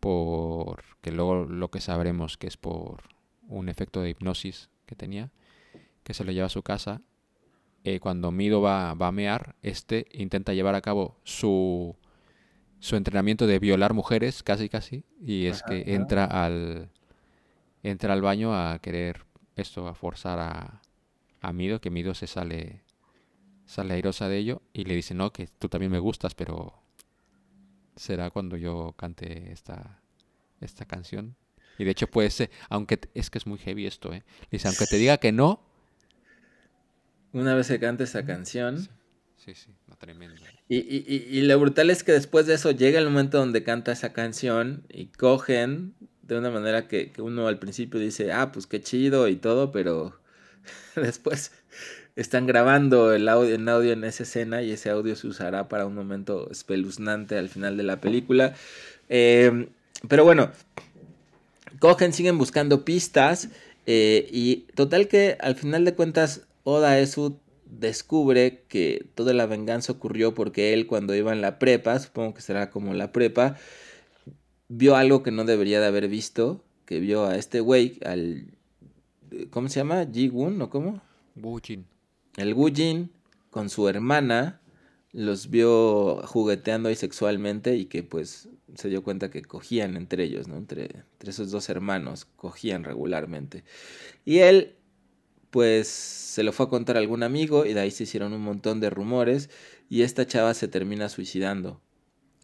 por, 0.01 0.85
que 1.03 1.13
luego 1.13 1.45
lo 1.45 1.71
que 1.71 1.83
sabremos 1.83 2.39
que 2.39 2.47
es 2.47 2.57
por 2.57 3.03
un 3.47 3.69
efecto 3.69 4.01
de 4.01 4.09
hipnosis 4.09 4.71
que 4.87 4.97
tenía, 4.97 5.31
que 6.07 6.15
se 6.15 6.23
lo 6.25 6.31
lleva 6.31 6.47
a 6.47 6.49
su 6.51 6.63
casa. 6.63 7.03
eh, 7.87 8.01
cuando 8.01 8.33
Mido 8.33 8.61
va, 8.61 8.95
va 8.95 9.09
a 9.09 9.13
mear, 9.13 9.55
este 9.63 10.07
intenta 10.13 10.53
llevar 10.55 10.75
a 10.75 10.81
cabo 10.81 11.21
su, 11.23 11.97
su 12.81 12.97
entrenamiento 12.97 13.47
de 13.47 13.59
violar 13.61 13.95
mujeres, 13.95 14.43
casi 14.43 14.69
casi, 14.69 15.05
y 15.21 15.47
es 15.47 15.63
que 15.63 15.95
entra 15.95 16.25
al, 16.25 16.91
entra 17.85 18.13
al 18.13 18.23
baño 18.23 18.55
a 18.55 18.81
querer 18.81 19.25
esto, 19.55 19.87
a 19.87 19.95
forzar 19.95 20.39
a, 20.41 20.83
a 21.41 21.53
Mido, 21.53 21.81
que 21.81 21.91
Mido 21.91 22.15
se 22.15 22.27
sale, 22.27 22.83
sale 23.67 23.95
airosa 23.95 24.29
de 24.29 24.39
ello, 24.39 24.63
y 24.73 24.85
le 24.85 24.97
dice, 24.97 25.15
no, 25.15 25.33
que 25.33 25.47
tú 25.47 25.69
también 25.69 25.93
me 25.93 26.01
gustas, 26.01 26.35
pero 26.35 26.75
será 27.95 28.31
cuando 28.31 28.57
yo 28.57 28.95
cante 28.97 29.53
esta, 29.53 30.01
esta 30.61 30.87
canción. 30.87 31.37
Y 31.79 31.85
de 31.85 31.93
hecho 31.93 32.09
puede 32.09 32.31
ser, 32.31 32.51
aunque 32.69 32.99
es 33.15 33.31
que 33.31 33.39
es 33.39 33.47
muy 33.47 33.59
heavy 33.59 33.87
esto, 33.87 34.13
¿eh? 34.13 34.25
Dice, 34.51 34.67
aunque 34.67 34.87
te 34.87 34.97
diga 34.97 35.19
que 35.19 35.31
no, 35.31 35.61
Una 37.33 37.55
vez 37.55 37.69
que 37.69 37.79
cante 37.79 38.05
esa 38.05 38.25
canción. 38.25 38.79
sí, 39.37 39.55
sí, 39.55 39.71
no, 39.89 39.97
tremendo. 39.97 40.41
Y, 40.69 40.79
y, 40.79 41.05
y- 41.07 41.39
y 41.39 41.43
lo 41.43 41.59
brutal 41.61 41.91
es 41.91 42.03
que 42.03 42.13
después 42.13 42.47
de 42.47 42.55
eso 42.55 42.71
llega 42.73 42.99
el 42.99 43.05
momento 43.07 43.39
donde 43.39 43.63
canta 43.63 43.93
esa 43.93 44.13
canción 44.13 44.85
y 44.89 45.07
cogen 45.07 45.95
de 46.23 46.39
una 46.39 46.51
manera 46.51 46.89
que, 46.89 47.13
que 47.13 47.23
uno 47.23 47.47
al 47.47 47.59
principio 47.59 48.01
dice, 48.01 48.33
ah, 48.33 48.51
pues 48.53 48.67
qué 48.67 48.81
chido 48.81 49.29
y 49.29 49.37
todo, 49.37 49.71
pero 49.71 50.19
después 50.97 51.53
están 52.17 52.47
grabando 52.47 53.13
el 53.13 53.29
audio, 53.29 53.55
en 53.55 53.69
audio 53.69 53.93
en 53.93 54.03
esa 54.05 54.23
escena 54.25 54.63
y 54.63 54.73
ese 54.73 54.91
audio 54.91 55.15
se 55.15 55.27
usará 55.29 55.69
para 55.69 55.87
un 55.87 55.95
momento 55.95 56.51
espeluznante 56.51 57.37
al 57.39 57.49
final 57.49 57.77
de 57.77 57.83
la 57.85 58.01
película. 58.01 58.55
Eh, 59.09 59.69
pero 60.09 60.25
bueno, 60.25 60.51
cogen, 61.79 62.13
siguen 62.13 62.39
buscando 62.39 62.85
pistas 62.85 63.49
eh, 63.87 64.27
y 64.33 64.67
total 64.75 65.09
que 65.09 65.37
al 65.41 65.55
final 65.57 65.85
de 65.85 65.95
cuentas 65.95 66.43
Oda 66.69 66.99
Esu 66.99 67.39
descubre 67.65 68.65
que 68.67 69.07
toda 69.15 69.33
la 69.33 69.47
venganza 69.47 69.93
ocurrió 69.93 70.35
porque 70.35 70.73
él 70.73 70.89
cuando 70.89 71.15
iba 71.15 71.33
en 71.33 71.41
la 71.41 71.61
prepa, 71.61 71.97
supongo 72.01 72.35
que 72.35 72.43
será 72.43 72.71
como 72.71 72.93
la 72.93 73.13
prepa, 73.13 73.57
vio 74.67 74.97
algo 74.97 75.23
que 75.23 75.31
no 75.31 75.45
debería 75.45 75.79
de 75.79 75.87
haber 75.87 76.09
visto, 76.09 76.65
que 76.85 76.99
vio 76.99 77.27
a 77.27 77.37
este 77.37 77.61
güey, 77.61 78.01
al... 78.05 78.49
¿Cómo 79.51 79.69
se 79.69 79.79
llama? 79.79 80.09
Ji-Woon 80.13 80.61
o 80.61 80.69
cómo? 80.69 81.01
Wu 81.37 81.61
Jin. 81.63 81.87
El 82.37 82.53
Wu 82.55 82.75
Jin 82.75 83.13
con 83.51 83.71
su 83.71 83.89
hermana 83.89 84.61
los 85.13 85.51
vio 85.51 86.17
jugueteando 86.27 86.89
ahí 86.89 86.97
sexualmente 86.97 87.77
y 87.77 87.85
que 87.85 88.03
pues 88.03 88.49
se 88.75 88.89
dio 88.89 89.05
cuenta 89.05 89.31
que 89.31 89.43
cogían 89.43 89.97
entre 89.97 90.25
ellos, 90.25 90.49
¿no? 90.49 90.57
Entre, 90.57 90.83
entre 91.13 91.31
esos 91.31 91.53
dos 91.53 91.69
hermanos, 91.69 92.25
cogían 92.25 92.83
regularmente. 92.83 93.63
Y 94.25 94.39
él 94.39 94.76
pues 95.57 95.89
se 95.89 96.43
lo 96.43 96.53
fue 96.53 96.67
a 96.67 96.69
contar 96.69 96.99
algún 96.99 97.23
amigo 97.23 97.65
y 97.65 97.73
de 97.73 97.81
ahí 97.81 97.91
se 97.91 98.03
hicieron 98.03 98.35
un 98.35 98.43
montón 98.43 98.79
de 98.79 98.91
rumores 98.91 99.49
y 99.89 100.03
esta 100.03 100.27
chava 100.27 100.53
se 100.53 100.69
termina 100.69 101.09
suicidando. 101.09 101.81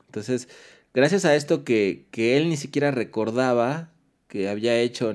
Entonces, 0.06 0.48
gracias 0.94 1.26
a 1.26 1.36
esto 1.36 1.62
que, 1.62 2.06
que 2.10 2.39
él 2.39 2.48
ni 2.48 2.56
siquiera 2.56 2.90
recordaba 2.90 3.93
que 4.28 4.48
había 4.48 4.80
hecho, 4.80 5.12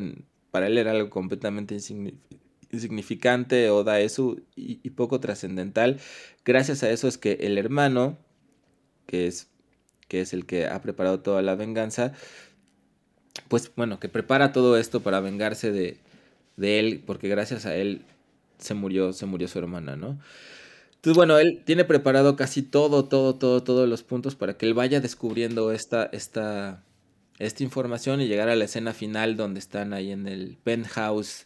para 0.52 0.68
él 0.68 0.78
era 0.78 0.92
algo 0.92 1.10
completamente 1.10 1.74
insigni- 1.74 2.20
insignificante 2.70 3.72
o 3.72 3.84
y, 4.56 4.80
y 4.84 4.90
poco 4.92 5.20
trascendental, 5.20 6.00
gracias 6.46 6.84
a 6.84 6.92
eso 6.92 7.08
es 7.08 7.18
que 7.18 7.40
el 7.42 7.58
hermano, 7.58 8.20
que 9.08 9.26
es 9.26 9.48
que 10.08 10.22
es 10.22 10.34
el 10.34 10.46
que 10.46 10.68
ha 10.68 10.84
preparado 10.84 11.22
toda 11.22 11.42
la 11.42 11.56
venganza, 11.56 12.14
pues 13.48 13.72
bueno, 13.76 14.00
que 14.00 14.08
prepara 14.08 14.52
todo 14.52 14.78
esto 14.78 15.02
para 15.02 15.20
vengarse 15.20 15.72
de, 15.72 15.98
de 16.58 16.80
él, 16.80 17.04
porque 17.06 17.30
gracias 17.30 17.66
a 17.66 17.76
él 17.76 18.02
se 18.58 18.74
murió, 18.74 19.14
se 19.14 19.26
murió 19.26 19.48
su 19.48 19.60
hermana, 19.60 19.96
¿no? 19.96 20.20
Entonces, 20.96 21.16
bueno, 21.16 21.38
él 21.38 21.62
tiene 21.64 21.86
preparado 21.86 22.36
casi 22.36 22.64
todo, 22.64 23.06
todo, 23.06 23.36
todo, 23.36 23.64
todos 23.64 23.88
los 23.88 24.04
puntos 24.04 24.36
para 24.36 24.58
que 24.58 24.66
él 24.66 24.74
vaya 24.74 25.00
descubriendo 25.00 25.72
esta, 25.72 26.06
esta, 26.12 26.84
esta 27.40 27.64
información 27.64 28.20
y 28.20 28.28
llegar 28.28 28.50
a 28.50 28.56
la 28.56 28.66
escena 28.66 28.94
final 28.94 29.38
donde 29.38 29.60
están 29.60 29.94
ahí 29.94 30.12
en 30.12 30.28
el 30.28 30.58
penthouse 30.64 31.46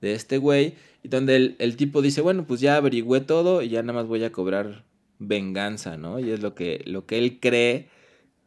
de 0.00 0.14
este 0.14 0.38
güey 0.38 0.74
y 1.02 1.08
donde 1.08 1.36
el, 1.36 1.56
el 1.58 1.76
tipo 1.76 2.02
dice, 2.02 2.22
bueno, 2.22 2.46
pues 2.46 2.60
ya 2.60 2.76
averigüé 2.76 3.20
todo 3.20 3.62
y 3.62 3.68
ya 3.68 3.82
nada 3.82 4.00
más 4.00 4.08
voy 4.08 4.24
a 4.24 4.32
cobrar 4.32 4.84
venganza, 5.18 5.96
¿no? 5.96 6.18
Y 6.18 6.30
es 6.30 6.40
lo 6.40 6.54
que, 6.54 6.82
lo 6.86 7.06
que 7.06 7.18
él 7.18 7.38
cree 7.40 7.88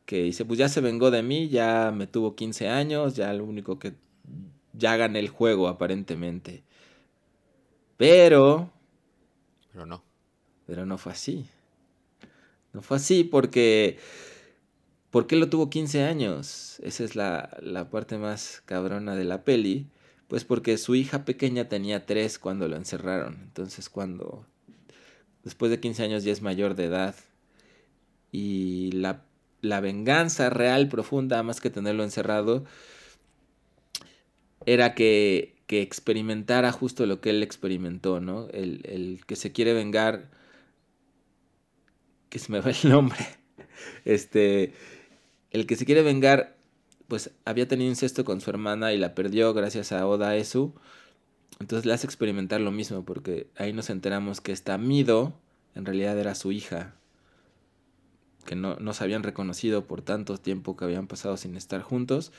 que 0.06 0.24
dice, 0.24 0.46
pues 0.46 0.60
ya 0.60 0.70
se 0.70 0.82
vengó 0.82 1.12
de 1.12 1.24
mí, 1.24 1.50
ya 1.50 1.94
me 1.96 2.08
tuvo 2.08 2.36
15 2.36 2.68
años, 2.70 3.16
ya 3.16 3.34
lo 3.34 3.46
único 3.46 3.80
que 3.80 3.94
ya 4.74 4.98
gané 4.98 5.20
el 5.20 5.30
juego 5.30 5.68
aparentemente. 5.68 6.64
Pero, 7.98 8.72
Pero 9.72 9.86
no. 9.86 10.04
pero 10.66 10.86
no 10.86 10.98
fue 10.98 11.12
así. 11.12 11.46
No 12.74 12.82
fue 12.82 12.98
así 12.98 13.24
porque... 13.24 13.98
¿Por 15.12 15.26
qué 15.26 15.36
lo 15.36 15.50
tuvo 15.50 15.72
15 15.72 16.04
años? 16.04 16.80
Esa 16.84 17.04
es 17.04 17.16
la, 17.16 17.58
la 17.62 17.90
parte 17.90 18.18
más 18.20 18.62
cabrona 18.66 19.16
de 19.16 19.26
la 19.26 19.44
peli. 19.44 19.88
Pues 20.28 20.46
porque 20.46 20.78
su 20.78 20.94
hija 20.94 21.26
pequeña 21.26 21.68
tenía 21.68 22.06
3 22.06 22.38
cuando 22.38 22.68
lo 22.68 22.76
encerraron. 22.76 23.40
Entonces 23.42 23.90
cuando... 23.90 24.46
Después 25.44 25.72
de 25.72 25.80
15 25.80 26.04
años 26.04 26.24
ya 26.24 26.32
es 26.32 26.42
mayor 26.42 26.76
de 26.76 26.86
edad. 26.86 27.16
Y 28.32 28.92
la, 28.92 29.26
la 29.62 29.80
venganza 29.80 30.50
real, 30.50 30.88
profunda, 30.90 31.42
más 31.44 31.60
que 31.60 31.70
tenerlo 31.70 32.04
encerrado, 32.04 32.66
era 34.74 34.94
que, 34.94 35.56
que 35.66 35.82
experimentara 35.82 36.72
justo 36.72 37.06
lo 37.08 37.22
que 37.22 37.32
él 37.32 37.42
experimentó, 37.42 38.20
¿no? 38.20 38.48
El, 38.50 38.82
el 38.86 39.26
que 39.26 39.36
se 39.36 39.52
quiere 39.52 39.74
vengar, 39.74 40.30
que 42.30 42.38
se 42.38 42.52
me 42.52 42.62
va 42.62 42.70
el 42.70 42.90
nombre, 42.90 43.18
este, 44.06 44.74
el 45.50 45.66
que 45.66 45.76
se 45.76 45.86
quiere 45.86 46.04
vengar, 46.04 46.56
pues 47.08 47.32
había 47.46 47.68
tenido 47.68 47.90
incesto 47.90 48.24
con 48.24 48.42
su 48.42 48.52
hermana 48.52 48.94
y 48.94 48.98
la 49.00 49.16
perdió 49.16 49.54
gracias 49.56 49.92
a 49.92 50.06
Oda 50.06 50.36
Esu, 50.36 50.76
entonces 51.60 51.88
le 51.88 51.94
hace 51.94 52.06
experimentar 52.06 52.62
lo 52.62 52.72
mismo, 52.72 53.04
porque 53.04 53.48
ahí 53.58 53.74
nos 53.74 53.90
enteramos 53.90 54.42
que 54.42 54.52
esta 54.52 54.78
Mido 54.78 55.34
en 55.74 55.86
realidad 55.86 56.18
era 56.20 56.36
su 56.36 56.52
hija, 56.52 56.94
que 58.46 58.56
no, 58.56 58.76
no 58.76 58.94
se 58.94 59.04
habían 59.04 59.24
reconocido 59.24 59.88
por 59.88 60.04
tanto 60.04 60.38
tiempo 60.38 60.78
que 60.78 60.86
habían 60.86 61.08
pasado 61.08 61.38
sin 61.38 61.56
estar 61.56 61.82
juntos. 61.82 62.32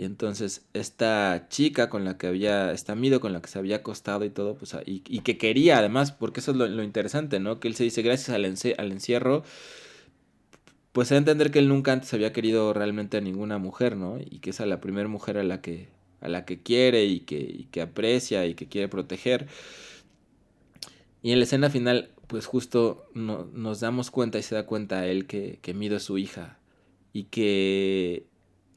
Y 0.00 0.04
entonces 0.04 0.64
esta 0.72 1.48
chica 1.50 1.90
con 1.90 2.06
la 2.06 2.16
que 2.16 2.26
había, 2.26 2.72
esta 2.72 2.94
Mido 2.94 3.20
con 3.20 3.34
la 3.34 3.42
que 3.42 3.48
se 3.48 3.58
había 3.58 3.76
acostado 3.76 4.24
y 4.24 4.30
todo, 4.30 4.54
pues, 4.54 4.74
y, 4.86 5.02
y 5.06 5.20
que 5.20 5.36
quería 5.36 5.76
además, 5.76 6.10
porque 6.10 6.40
eso 6.40 6.52
es 6.52 6.56
lo, 6.56 6.82
interesante, 6.82 7.38
¿no? 7.38 7.60
Que 7.60 7.68
él 7.68 7.74
se 7.74 7.84
dice, 7.84 8.00
gracias 8.00 8.30
al, 8.30 8.46
al 8.46 8.92
encierro, 8.92 9.44
pues 10.92 11.12
a 11.12 11.18
entender 11.18 11.50
que 11.50 11.58
él 11.58 11.68
nunca 11.68 11.92
antes 11.92 12.14
había 12.14 12.32
querido 12.32 12.72
realmente 12.72 13.18
a 13.18 13.20
ninguna 13.20 13.58
mujer, 13.58 13.94
¿no? 13.94 14.18
Y 14.18 14.38
que 14.38 14.50
es 14.50 14.60
a 14.62 14.64
la 14.64 14.80
primera 14.80 15.06
mujer 15.06 15.36
a 15.36 15.42
la 15.42 15.60
que, 15.60 15.88
a 16.22 16.28
la 16.28 16.46
que 16.46 16.62
quiere 16.62 17.04
y 17.04 17.20
que, 17.20 17.36
y 17.38 17.64
que 17.70 17.82
aprecia 17.82 18.46
y 18.46 18.54
que 18.54 18.68
quiere 18.68 18.88
proteger. 18.88 19.48
Y 21.22 21.32
en 21.32 21.40
la 21.40 21.44
escena 21.44 21.68
final, 21.68 22.08
pues 22.26 22.46
justo 22.46 23.04
no, 23.12 23.50
nos 23.52 23.80
damos 23.80 24.10
cuenta 24.10 24.38
y 24.38 24.42
se 24.44 24.54
da 24.54 24.64
cuenta 24.64 25.06
él 25.06 25.26
que, 25.26 25.58
que 25.60 25.74
Mido 25.74 25.98
es 25.98 26.04
su 26.04 26.16
hija 26.16 26.58
y 27.12 27.24
que 27.24 28.29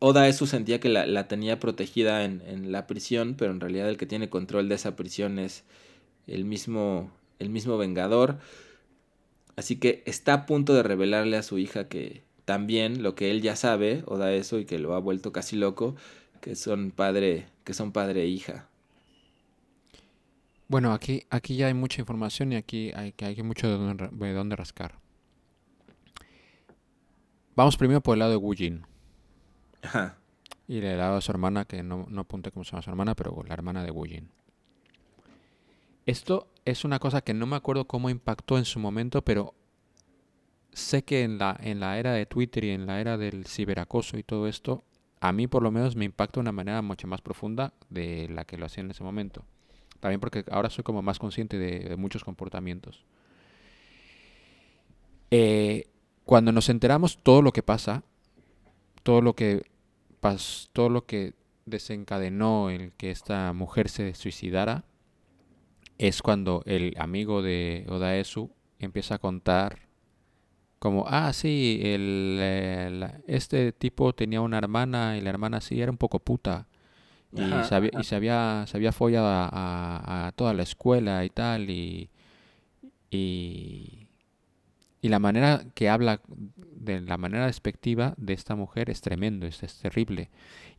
Oda 0.06 0.28
Esu 0.28 0.48
sentía 0.48 0.82
que 0.82 0.90
la, 0.90 1.06
la 1.06 1.30
tenía 1.30 1.62
protegida 1.62 2.26
en, 2.26 2.42
en, 2.46 2.74
la 2.74 2.88
prisión, 2.88 3.36
pero 3.38 3.54
en 3.54 3.62
realidad 3.62 3.88
el 3.88 3.96
que 3.96 4.06
tiene 4.06 4.30
control 4.30 4.68
de 4.68 4.76
esa 4.76 4.98
prisión 4.98 5.40
es 5.40 5.64
el 6.28 6.44
mismo, 6.44 7.10
el 7.40 7.50
mismo 7.50 7.78
Vengador. 7.78 8.38
Así 9.56 9.78
que 9.78 10.04
está 10.06 10.34
a 10.34 10.46
punto 10.46 10.74
de 10.74 10.84
revelarle 10.84 11.38
a 11.38 11.42
su 11.42 11.58
hija 11.58 11.88
que 11.88 12.22
también 12.44 13.02
lo 13.02 13.16
que 13.16 13.32
él 13.32 13.42
ya 13.42 13.56
sabe, 13.56 14.04
Oda 14.06 14.34
Esu, 14.34 14.58
y 14.58 14.66
que 14.66 14.78
lo 14.78 14.94
ha 14.94 15.00
vuelto 15.00 15.32
casi 15.32 15.56
loco, 15.56 15.96
que 16.42 16.58
son 16.58 16.92
padre, 16.92 17.46
que 17.64 17.74
son 17.74 17.94
padre 17.94 18.24
e 18.24 18.28
hija. 18.28 18.68
Bueno, 20.68 20.92
aquí, 20.92 21.24
aquí 21.30 21.56
ya 21.56 21.68
hay 21.68 21.74
mucha 21.76 22.02
información 22.02 22.52
y 22.52 22.58
aquí 22.58 22.92
hay, 22.94 23.14
hay 23.20 23.42
mucho 23.42 23.70
de 23.70 23.78
dónde, 23.78 24.10
de 24.12 24.34
dónde 24.34 24.58
rascar. 24.58 25.00
Vamos 27.56 27.78
primero 27.78 28.02
por 28.02 28.16
el 28.16 28.20
lado 28.20 28.32
de 28.32 28.38
Wu 28.38 28.54
Jin. 28.54 28.93
Y 30.68 30.78
el 30.78 30.98
lado 30.98 31.16
de 31.16 31.22
su 31.22 31.32
hermana, 31.32 31.66
que 31.66 31.84
no, 31.84 32.06
no 32.10 32.22
apunté 32.22 32.52
cómo 32.52 32.64
se 32.64 32.72
llama 32.72 32.82
su 32.82 32.90
hermana, 32.90 33.16
pero 33.16 33.44
la 33.48 33.54
hermana 33.54 33.84
de 33.84 33.92
Wu 33.92 34.06
Jin. 34.06 34.30
Esto 36.06 36.48
es 36.66 36.86
una 36.86 37.00
cosa 37.00 37.22
que 37.22 37.34
no 37.34 37.46
me 37.46 37.56
acuerdo 37.56 37.86
cómo 37.86 38.10
impactó 38.10 38.58
en 38.58 38.66
su 38.66 38.80
momento, 38.80 39.24
pero 39.24 39.54
sé 40.72 41.04
que 41.04 41.24
en 41.24 41.38
la, 41.38 41.58
en 41.62 41.80
la 41.80 42.00
era 42.00 42.14
de 42.14 42.26
Twitter 42.26 42.64
y 42.64 42.70
en 42.72 42.86
la 42.86 43.00
era 43.00 43.18
del 43.18 43.46
ciberacoso 43.46 44.18
y 44.18 44.24
todo 44.24 44.48
esto, 44.48 44.84
a 45.20 45.32
mí 45.32 45.48
por 45.48 45.64
lo 45.64 45.72
menos 45.72 45.96
me 45.96 46.06
impacta 46.06 46.36
de 46.36 46.42
una 46.42 46.52
manera 46.52 46.82
mucho 46.82 47.08
más 47.08 47.22
profunda 47.22 47.74
de 47.90 48.28
la 48.30 48.46
que 48.46 48.58
lo 48.58 48.66
hacía 48.66 48.84
en 48.84 48.92
ese 48.92 49.04
momento. 49.04 49.46
También 50.00 50.20
porque 50.20 50.44
ahora 50.52 50.70
soy 50.70 50.84
como 50.84 51.02
más 51.02 51.20
consciente 51.20 51.58
de, 51.58 51.80
de 51.80 51.96
muchos 51.96 52.24
comportamientos. 52.24 53.06
Eh, 55.32 55.88
cuando 56.26 56.52
nos 56.52 56.70
enteramos 56.70 57.18
todo 57.24 57.42
lo 57.42 57.54
que 57.54 57.64
pasa, 57.64 58.04
todo 59.04 59.22
lo 59.22 59.34
que 59.36 59.64
pas, 60.24 60.70
todo 60.72 60.88
lo 60.88 61.06
que 61.06 61.34
desencadenó 61.66 62.70
el 62.70 62.94
que 62.94 63.12
esta 63.12 63.52
mujer 63.52 63.90
se 63.90 64.14
suicidara, 64.16 64.86
es 65.98 66.22
cuando 66.22 66.64
el 66.66 66.96
amigo 66.98 67.42
de 67.42 67.86
Odaesu 67.90 68.50
empieza 68.80 69.16
a 69.16 69.18
contar 69.20 69.90
como, 70.80 71.04
ah, 71.08 71.34
sí, 71.34 71.82
el, 71.84 72.40
el, 72.42 73.06
este 73.28 73.74
tipo 73.74 74.14
tenía 74.14 74.40
una 74.40 74.60
hermana 74.60 75.18
y 75.18 75.22
la 75.22 75.30
hermana 75.30 75.60
sí 75.60 75.82
era 75.82 75.92
un 75.92 75.98
poco 75.98 76.20
puta. 76.20 76.68
Y, 77.34 77.42
ajá, 77.42 77.76
había, 77.76 77.92
y 78.00 78.04
se, 78.06 78.16
había, 78.16 78.64
se 78.66 78.78
había 78.78 78.94
follado 78.94 79.28
a, 79.28 79.50
a, 79.52 80.28
a, 80.28 80.32
toda 80.32 80.54
la 80.54 80.64
escuela 80.64 81.26
y 81.26 81.30
tal. 81.30 81.70
Y, 81.70 82.10
y, 83.12 84.08
y, 85.02 85.10
la 85.10 85.20
manera 85.20 85.66
que 85.74 85.90
habla, 85.90 86.22
de 86.84 87.02
la 87.02 87.18
manera 87.18 87.46
despectiva 87.46 88.14
de 88.18 88.34
esta 88.34 88.56
mujer 88.56 88.90
es 88.90 89.02
tremendo, 89.02 89.46
es, 89.46 89.64
es 89.64 89.80
terrible. 89.80 90.30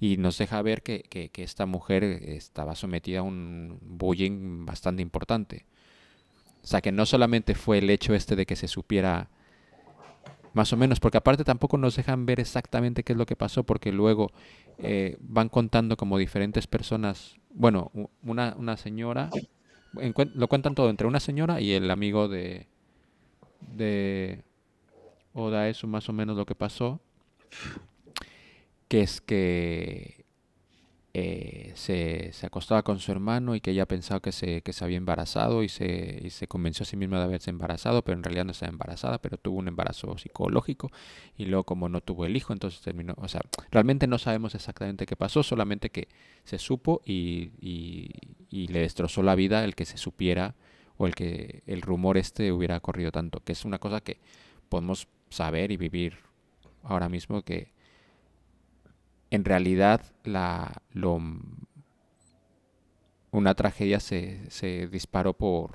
Y 0.00 0.16
nos 0.16 0.38
deja 0.38 0.60
ver 0.62 0.82
que, 0.82 1.02
que, 1.02 1.42
esta 1.42 1.66
mujer 1.66 2.04
estaba 2.04 2.74
sometida 2.74 3.20
a 3.20 3.22
un 3.22 3.78
bullying 3.80 4.66
bastante 4.66 5.02
importante. 5.02 5.66
O 6.62 6.66
sea, 6.66 6.80
que 6.80 6.92
no 6.92 7.06
solamente 7.06 7.54
fue 7.54 7.78
el 7.78 7.90
hecho 7.90 8.14
este 8.14 8.36
de 8.36 8.46
que 8.46 8.56
se 8.56 8.68
supiera 8.68 9.28
más 10.54 10.72
o 10.72 10.76
menos, 10.76 11.00
porque 11.00 11.18
aparte 11.18 11.44
tampoco 11.44 11.76
nos 11.76 11.96
dejan 11.96 12.26
ver 12.26 12.40
exactamente 12.40 13.02
qué 13.02 13.12
es 13.12 13.18
lo 13.18 13.26
que 13.26 13.36
pasó, 13.36 13.64
porque 13.64 13.92
luego 13.92 14.30
eh, 14.78 15.16
van 15.20 15.48
contando 15.48 15.96
como 15.96 16.16
diferentes 16.16 16.66
personas, 16.66 17.36
bueno, 17.50 17.90
una, 18.22 18.54
una 18.56 18.76
señora, 18.76 19.30
lo 20.34 20.48
cuentan 20.48 20.74
todo 20.74 20.90
entre 20.90 21.08
una 21.08 21.20
señora 21.20 21.60
y 21.60 21.72
el 21.72 21.90
amigo 21.90 22.28
de, 22.28 22.68
de 23.60 24.42
Oda, 25.34 25.68
eso 25.68 25.86
más 25.88 26.08
o 26.08 26.12
menos 26.12 26.36
lo 26.36 26.46
que 26.46 26.54
pasó, 26.54 27.00
que 28.88 29.02
es 29.02 29.20
que 29.20 30.24
eh, 31.12 31.72
se, 31.74 32.32
se, 32.32 32.46
acostaba 32.46 32.82
con 32.82 32.98
su 32.98 33.12
hermano 33.12 33.54
y 33.54 33.60
que 33.60 33.72
ella 33.72 33.86
pensaba 33.86 34.20
que 34.20 34.32
se, 34.32 34.62
que 34.62 34.72
se 34.72 34.84
había 34.84 34.96
embarazado 34.96 35.62
y 35.62 35.68
se, 35.68 36.20
y 36.24 36.30
se, 36.30 36.48
convenció 36.48 36.82
a 36.82 36.86
sí 36.86 36.96
misma 36.96 37.18
de 37.18 37.24
haberse 37.24 37.50
embarazado, 37.50 38.02
pero 38.02 38.16
en 38.16 38.24
realidad 38.24 38.44
no 38.44 38.52
estaba 38.52 38.70
embarazada, 38.70 39.18
pero 39.18 39.36
tuvo 39.36 39.58
un 39.58 39.68
embarazo 39.68 40.18
psicológico 40.18 40.90
y 41.36 41.46
luego 41.46 41.64
como 41.64 41.88
no 41.88 42.00
tuvo 42.00 42.26
el 42.26 42.36
hijo, 42.36 42.52
entonces 42.52 42.80
terminó, 42.80 43.14
o 43.18 43.28
sea, 43.28 43.42
realmente 43.70 44.06
no 44.06 44.18
sabemos 44.18 44.54
exactamente 44.54 45.06
qué 45.06 45.16
pasó, 45.16 45.42
solamente 45.42 45.90
que 45.90 46.08
se 46.44 46.58
supo 46.58 47.00
y, 47.04 47.50
y, 47.60 48.10
y 48.50 48.68
le 48.68 48.80
destrozó 48.80 49.22
la 49.22 49.34
vida 49.34 49.64
el 49.64 49.74
que 49.74 49.84
se 49.84 49.98
supiera 49.98 50.54
o 50.96 51.06
el 51.06 51.14
que 51.14 51.62
el 51.66 51.82
rumor 51.82 52.18
este 52.18 52.52
hubiera 52.52 52.80
corrido 52.80 53.12
tanto, 53.12 53.40
que 53.40 53.52
es 53.52 53.64
una 53.64 53.78
cosa 53.78 54.00
que 54.00 54.18
podemos 54.68 55.06
saber 55.34 55.70
y 55.72 55.76
vivir 55.76 56.18
ahora 56.82 57.08
mismo 57.08 57.42
que 57.42 57.72
en 59.30 59.44
realidad 59.44 60.00
la, 60.22 60.82
lo, 60.92 61.20
una 63.32 63.54
tragedia 63.54 63.98
se, 64.00 64.48
se 64.50 64.86
disparó 64.86 65.32
por, 65.32 65.72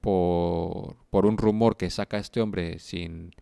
por, 0.00 0.96
por, 1.10 1.26
un 1.26 1.38
rumor 1.38 1.76
que 1.76 1.90
saca 1.90 2.18
este 2.18 2.40
hombre 2.40 2.78
sin, 2.78 3.34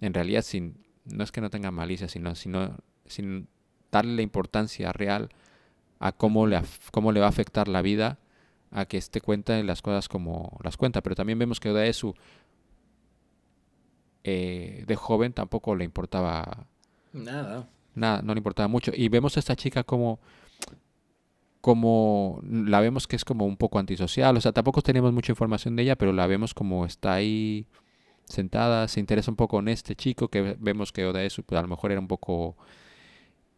en 0.00 0.14
realidad 0.14 0.42
sin, 0.42 0.86
no 1.04 1.24
es 1.24 1.32
que 1.32 1.40
no 1.40 1.50
tenga 1.50 1.70
malicia, 1.70 2.08
sino, 2.08 2.34
sino 2.36 2.78
sin 3.06 3.48
darle 3.90 4.14
la 4.14 4.22
importancia 4.22 4.92
real 4.92 5.30
a 5.98 6.12
cómo 6.12 6.46
le, 6.46 6.60
cómo 6.92 7.10
le 7.10 7.20
va 7.20 7.26
a 7.26 7.30
afectar 7.30 7.68
la 7.68 7.82
vida 7.82 8.18
a 8.70 8.86
que 8.86 8.96
este 8.96 9.20
cuenta 9.20 9.60
las 9.62 9.82
cosas 9.82 10.08
como 10.08 10.58
las 10.62 10.76
cuenta. 10.76 11.02
Pero 11.02 11.16
también 11.16 11.38
vemos 11.38 11.60
que 11.60 11.70
Odaesu 11.70 12.14
eh, 14.24 14.84
de 14.86 14.96
joven 14.96 15.32
tampoco 15.32 15.74
le 15.76 15.84
importaba 15.84 16.66
Nada. 17.12 17.68
nada, 17.94 18.22
no 18.22 18.34
le 18.34 18.38
importaba 18.38 18.68
mucho. 18.68 18.92
Y 18.94 19.08
vemos 19.08 19.36
a 19.36 19.40
esta 19.40 19.56
chica 19.56 19.82
como, 19.84 20.20
como, 21.60 22.40
la 22.44 22.80
vemos 22.80 23.06
que 23.06 23.16
es 23.16 23.24
como 23.24 23.44
un 23.46 23.56
poco 23.56 23.78
antisocial, 23.78 24.36
o 24.36 24.40
sea, 24.40 24.52
tampoco 24.52 24.80
tenemos 24.82 25.12
mucha 25.12 25.32
información 25.32 25.76
de 25.76 25.82
ella, 25.82 25.96
pero 25.96 26.12
la 26.12 26.26
vemos 26.26 26.54
como 26.54 26.86
está 26.86 27.14
ahí 27.14 27.66
sentada, 28.24 28.88
se 28.88 29.00
interesa 29.00 29.30
un 29.30 29.36
poco 29.36 29.58
en 29.58 29.68
este 29.68 29.94
chico, 29.96 30.28
que 30.28 30.40
ve- 30.40 30.56
vemos 30.60 30.92
que 30.92 31.04
Odaesu 31.04 31.42
pues, 31.42 31.58
a 31.58 31.62
lo 31.62 31.68
mejor 31.68 31.90
era 31.92 32.00
un 32.00 32.08
poco, 32.08 32.56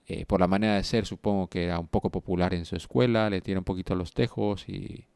eh, 0.06 0.24
por 0.26 0.40
la 0.40 0.48
manera 0.48 0.74
de 0.76 0.82
ser, 0.84 1.06
supongo 1.06 1.46
que 1.48 1.64
era 1.64 1.78
un 1.78 1.86
poco 1.88 2.10
popular 2.10 2.54
en 2.54 2.64
su 2.64 2.74
escuela, 2.76 3.30
le 3.30 3.40
tira 3.40 3.58
un 3.60 3.64
poquito 3.64 3.94
los 3.94 4.12
tejos 4.14 4.68
y... 4.68 5.06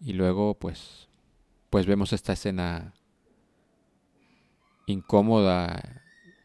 Y 0.00 0.12
luego, 0.12 0.54
pues, 0.54 1.08
pues 1.70 1.86
vemos 1.86 2.12
esta 2.12 2.34
escena 2.34 2.92
incómoda 4.86 6.02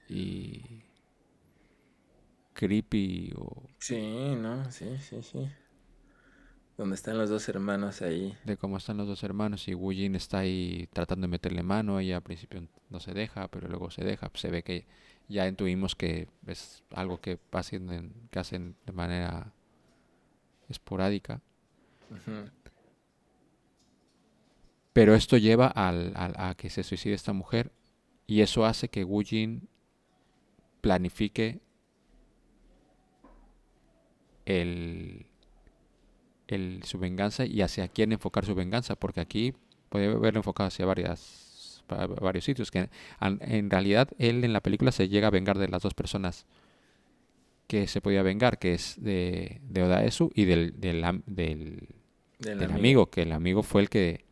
y 0.08 0.84
creepy 2.54 3.34
o 3.38 3.70
Sí, 3.80 4.36
no, 4.36 4.72
sí, 4.72 4.98
sí, 5.00 5.22
sí. 5.22 5.50
Donde 6.78 6.96
están 6.96 7.18
los 7.20 7.30
dos 7.30 7.48
hermanos 7.50 8.02
ahí. 8.02 8.36
de 8.44 8.58
cómo 8.58 8.78
están 8.78 8.98
los 8.98 9.08
dos 9.08 9.24
hermanos 9.24 9.68
y 9.68 9.74
Wu 9.74 9.92
Jin 9.92 10.16
está 10.16 10.40
ahí 10.40 10.88
tratando 10.94 11.24
de 11.28 11.32
meterle 11.32 11.64
mano, 11.64 12.00
ella 12.00 12.18
al 12.18 12.24
principio 12.24 12.68
no 12.90 13.00
se 13.00 13.14
deja, 13.14 13.48
pero 13.50 13.68
luego 13.68 13.92
se 13.92 14.04
deja, 14.04 14.32
se 14.34 14.50
ve 14.50 14.64
que 14.64 14.86
ya 15.28 15.48
intuimos 15.48 15.96
que 15.96 16.28
es 16.48 16.84
algo 16.92 17.20
que 17.22 17.40
hacen, 17.52 17.90
en- 17.92 18.14
que 18.32 18.40
hacen 18.40 18.76
de 18.86 18.94
manera 18.94 19.54
esporádica, 20.70 21.42
pero 24.94 25.16
esto 25.16 25.38
lleva 25.38 25.68
al, 25.68 26.14
al- 26.16 26.36
a 26.38 26.56
que 26.56 26.70
se 26.70 26.84
suicide 26.84 27.14
esta 27.14 27.34
mujer 27.34 27.72
y 28.30 28.42
eso 28.42 28.64
hace 28.66 28.90
que 28.90 29.04
Wu 29.04 29.24
Jin 29.24 29.68
planifique 30.82 31.60
el, 34.46 35.26
el- 36.48 36.84
su 36.84 37.00
venganza 37.00 37.46
y 37.46 37.62
hacia 37.62 37.88
quién 37.88 38.12
enfocar 38.12 38.46
su 38.46 38.56
venganza, 38.56 38.96
porque 38.96 39.20
aquí 39.22 39.54
puede 39.90 40.08
haberlo 40.08 40.40
enfocado 40.40 40.68
hacia 40.68 40.86
varias, 40.86 41.84
va- 41.92 42.08
varios 42.08 42.46
sitios, 42.46 42.72
que 42.72 42.90
en 43.20 43.70
realidad 43.70 44.10
él 44.18 44.44
en 44.44 44.54
la 44.54 44.62
película 44.62 44.92
se 44.92 45.10
llega 45.10 45.28
a 45.28 45.32
vengar 45.32 45.58
de 45.58 45.68
las 45.68 45.82
dos 45.82 45.94
personas 45.94 46.46
que 47.68 47.88
se 47.88 48.02
podía 48.02 48.24
vengar, 48.24 48.58
que 48.58 48.74
es 48.74 48.96
de, 49.00 49.60
de 49.64 49.84
Odaesu 49.84 50.32
y 50.34 50.46
del, 50.46 50.80
del, 50.80 51.04
am- 51.04 51.22
del, 51.28 51.88
Del 52.40 52.60
del 52.60 52.64
amigo. 52.72 52.80
amigo, 52.80 53.10
que 53.10 53.22
el 53.24 53.32
amigo 53.32 53.62
fue 53.64 53.82
el 53.82 53.90
que, 53.90 54.26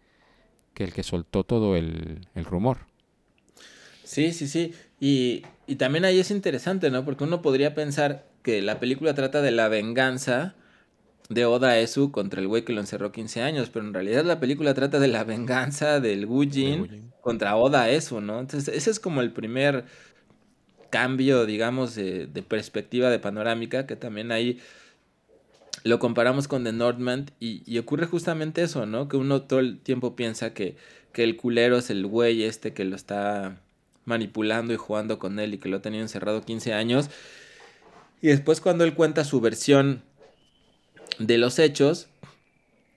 que 0.74 0.84
el 0.84 0.94
que 0.94 1.04
soltó 1.04 1.44
todo 1.44 1.76
el, 1.76 2.28
el 2.34 2.46
rumor. 2.46 2.88
Sí, 4.08 4.32
sí, 4.32 4.48
sí. 4.48 4.74
Y, 5.02 5.44
y 5.68 5.76
también 5.76 6.06
ahí 6.06 6.18
es 6.20 6.32
interesante, 6.32 6.90
¿no? 6.90 7.04
Porque 7.04 7.26
uno 7.26 7.42
podría 7.42 7.76
pensar 7.76 8.26
que 8.42 8.62
la 8.62 8.80
película 8.80 9.14
trata 9.14 9.42
de 9.42 9.52
la 9.52 9.68
venganza 9.68 10.56
de 11.30 11.46
Oda 11.46 11.78
Esu 11.78 12.12
contra 12.12 12.40
el 12.40 12.48
güey 12.48 12.64
que 12.64 12.72
lo 12.72 12.80
encerró 12.80 13.12
15 13.12 13.42
años, 13.42 13.70
pero 13.70 13.86
en 13.86 13.94
realidad 13.94 14.24
la 14.24 14.40
película 14.40 14.74
trata 14.74 15.00
de 15.00 15.10
la 15.10 15.26
venganza 15.26 16.00
del 16.00 16.26
Wu 16.26 16.50
Jin 16.50 16.82
Wu 16.82 16.88
Jin. 16.88 17.14
contra 17.22 17.58
Oda 17.58 17.90
Esu, 17.90 18.22
¿no? 18.22 18.40
Entonces 18.40 18.74
ese 18.74 18.92
es 18.92 19.00
como 19.02 19.20
el 19.22 19.34
primer 19.34 19.84
cambio, 20.90 21.46
digamos, 21.46 21.96
de, 21.96 22.28
de 22.28 22.44
perspectiva 22.44 23.10
de 23.10 23.20
panorámica, 23.20 23.86
que 23.88 23.98
también 23.98 24.32
ahí 24.32 24.60
lo 25.84 26.00
comparamos 26.00 26.48
con 26.48 26.64
The 26.64 26.72
Northman 26.72 27.32
y, 27.42 27.62
y 27.66 27.78
ocurre 27.78 28.06
justamente 28.08 28.62
eso, 28.64 28.86
¿no? 28.86 29.10
Que 29.10 29.18
uno 29.18 29.42
todo 29.44 29.60
el 29.60 29.80
tiempo 29.80 30.16
piensa 30.16 30.54
que, 30.54 30.78
que 31.12 31.24
el 31.24 31.36
culero 31.38 31.78
es 31.78 31.90
el 31.90 32.06
güey 32.08 32.44
este 32.44 32.74
que 32.74 32.86
lo 32.86 32.96
está 32.96 33.62
manipulando 34.08 34.74
y 34.74 34.78
jugando 34.78 35.20
con 35.20 35.38
él 35.38 35.54
y 35.54 35.58
que 35.60 35.70
lo 35.70 35.78
ha 35.78 35.82
tenido 35.82 36.02
encerrado 36.02 36.42
15 36.42 36.74
años. 36.74 37.10
Y 38.22 38.28
después 38.28 38.62
cuando 38.62 38.84
él 38.84 38.96
cuenta 38.96 39.24
su 39.24 39.42
versión 39.42 40.02
de 41.20 41.38
los 41.38 41.60
hechos, 41.60 42.08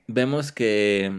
vemos 0.06 0.52
que 0.52 1.12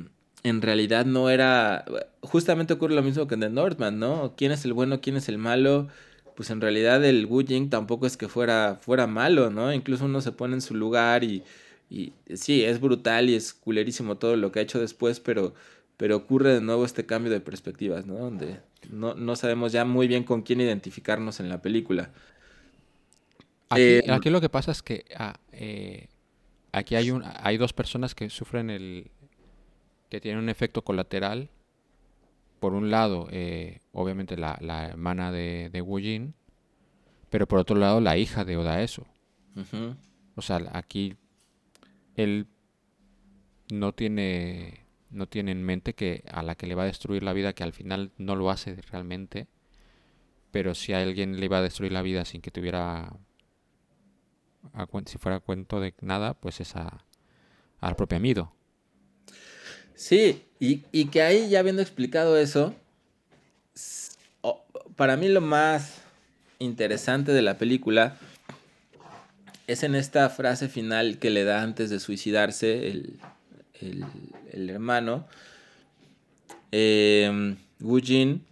en 0.43 0.61
realidad 0.61 1.05
no 1.05 1.30
era... 1.30 1.85
Justamente 2.22 2.73
ocurre 2.73 2.95
lo 2.95 3.03
mismo 3.03 3.27
que 3.27 3.35
en 3.35 3.41
The 3.41 3.49
Northman, 3.49 3.99
¿no? 3.99 4.34
¿Quién 4.35 4.51
es 4.51 4.65
el 4.65 4.73
bueno, 4.73 5.01
quién 5.01 5.18
es 5.18 5.27
el 5.30 5.38
malo? 5.38 5.89
Pues 6.35 6.49
en 6.49 6.61
realidad 6.61 7.03
el 7.03 7.26
Wu 7.26 7.45
Jing 7.45 7.69
tampoco 7.69 8.07
es 8.07 8.15
que 8.15 8.30
fuera, 8.30 8.80
fuera 8.81 9.07
malo, 9.07 9.49
¿no? 9.49 9.73
Incluso 9.73 10.05
uno 10.05 10.22
se 10.22 10.31
pone 10.31 10.55
en 10.55 10.61
su 10.61 10.73
lugar 10.73 11.23
y, 11.23 11.43
y 11.89 12.13
sí, 12.34 12.63
es 12.63 12.80
brutal 12.80 13.30
y 13.30 13.35
es 13.35 13.53
culerísimo 13.53 14.18
todo 14.18 14.38
lo 14.38 14.51
que 14.51 14.59
ha 14.59 14.63
hecho 14.63 14.80
después, 14.80 15.19
pero, 15.19 15.53
pero 15.97 16.15
ocurre 16.15 16.53
de 16.53 16.61
nuevo 16.61 16.85
este 16.85 17.05
cambio 17.05 17.31
de 17.31 17.41
perspectivas, 17.41 18.05
¿no? 18.05 18.15
Donde 18.15 18.61
no, 18.90 19.14
no 19.14 19.36
sabemos 19.36 19.72
ya 19.72 19.86
muy 19.86 20.08
bien 20.08 20.24
con 20.24 20.41
quién 20.41 20.62
identificarnos 20.62 21.40
en 21.40 21.49
la 21.49 21.62
película. 21.62 22.12
Aquí, 23.70 23.82
Eh, 23.82 24.03
aquí 24.10 24.30
lo 24.30 24.41
que 24.41 24.49
pasa 24.49 24.72
es 24.72 24.82
que 24.82 25.06
ah, 25.16 25.40
eh, 25.52 26.08
aquí 26.72 26.95
hay, 26.95 27.12
un, 27.12 27.24
hay 27.26 27.58
dos 27.58 27.74
personas 27.74 28.16
que 28.16 28.30
sufren 28.30 28.70
el... 28.70 29.12
que 30.10 30.20
tienen 30.20 30.44
un 30.44 30.49
efecto 30.49 30.84
colateral. 30.84 31.49
Por 32.60 32.74
un 32.74 32.91
lado, 32.91 33.28
eh, 33.32 33.80
obviamente 33.91 34.38
la, 34.38 34.58
la 34.62 34.90
hermana 34.90 35.32
de, 35.32 35.70
de 35.72 35.82
Wu 35.82 35.98
Jin, 35.99 36.36
pero 37.32 37.48
por 37.48 37.58
otro 37.58 37.76
lado 37.76 38.02
la 38.02 38.18
hija 38.18 38.45
de 38.45 38.56
Odaesu. 38.56 39.03
Ujú. 39.56 39.95
O 40.36 40.41
sea, 40.41 40.62
aquí 40.74 41.16
él 42.16 42.45
no 43.72 43.94
tiene, 43.94 44.86
no 45.12 45.28
tiene 45.28 45.52
en 45.52 45.64
mente 45.64 45.94
que 45.94 46.24
a 46.32 46.42
la 46.44 46.56
que 46.56 46.68
le 46.68 46.76
va 46.76 46.84
a 46.84 46.88
destruir 46.88 47.24
la 47.24 47.34
vida, 47.34 47.54
que 47.54 47.64
al 47.64 47.74
final 47.74 48.12
no 48.18 48.36
lo 48.36 48.50
hace 48.50 48.76
realmente, 48.92 49.48
pero 50.52 50.76
si 50.76 50.94
a 50.94 51.02
alguien 51.02 51.40
le 51.40 51.46
iba 51.46 51.58
a 51.58 51.62
destruir 51.62 51.92
la 51.92 52.02
vida 52.02 52.26
sin 52.26 52.42
que 52.42 52.52
tuviera, 52.52 53.14
si 55.06 55.18
fuera 55.18 55.40
cuento 55.40 55.80
de 55.80 55.94
nada, 56.02 56.34
pues 56.34 56.60
es 56.60 56.76
a, 56.76 57.06
al 57.80 57.96
propio 57.96 58.20
Mido. 58.20 58.54
Sí, 59.96 60.44
y, 60.60 60.84
y 60.92 61.06
que 61.06 61.22
ahí 61.22 61.50
ya 61.50 61.60
habiendo 61.60 61.82
explicado 61.82 62.38
eso, 62.38 62.74
para 64.96 65.18
mí 65.18 65.30
lo 65.30 65.42
más 65.42 66.02
interesante 66.60 67.32
de 67.32 67.42
la 67.42 67.58
película 67.58 68.18
es 69.68 69.84
en 69.84 69.96
esta 69.96 70.30
frase 70.30 70.70
final 70.70 71.18
que 71.18 71.30
le 71.30 71.44
da 71.44 71.62
antes 71.62 71.90
de 71.90 72.00
suicidarse 72.00 72.90
el, 72.90 73.20
el- 73.82 74.70
hermano, 74.70 75.28
eh, 76.72 77.56
Wu 77.80 77.99
Jin. 77.99 78.45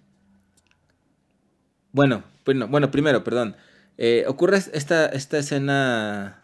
Bueno, 1.91 2.23
bueno, 2.45 2.67
bueno, 2.67 2.91
primero, 2.91 3.23
perdón. 3.23 3.55
Eh, 3.97 4.23
ocurre 4.27 4.57
esta, 4.57 5.07
esta 5.07 5.37
escena 5.37 6.43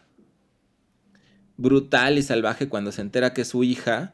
brutal 1.56 2.18
y 2.18 2.22
salvaje 2.22 2.68
cuando 2.68 2.92
se 2.92 3.00
entera 3.00 3.32
que 3.32 3.42
es 3.42 3.48
su 3.48 3.64
hija 3.64 4.12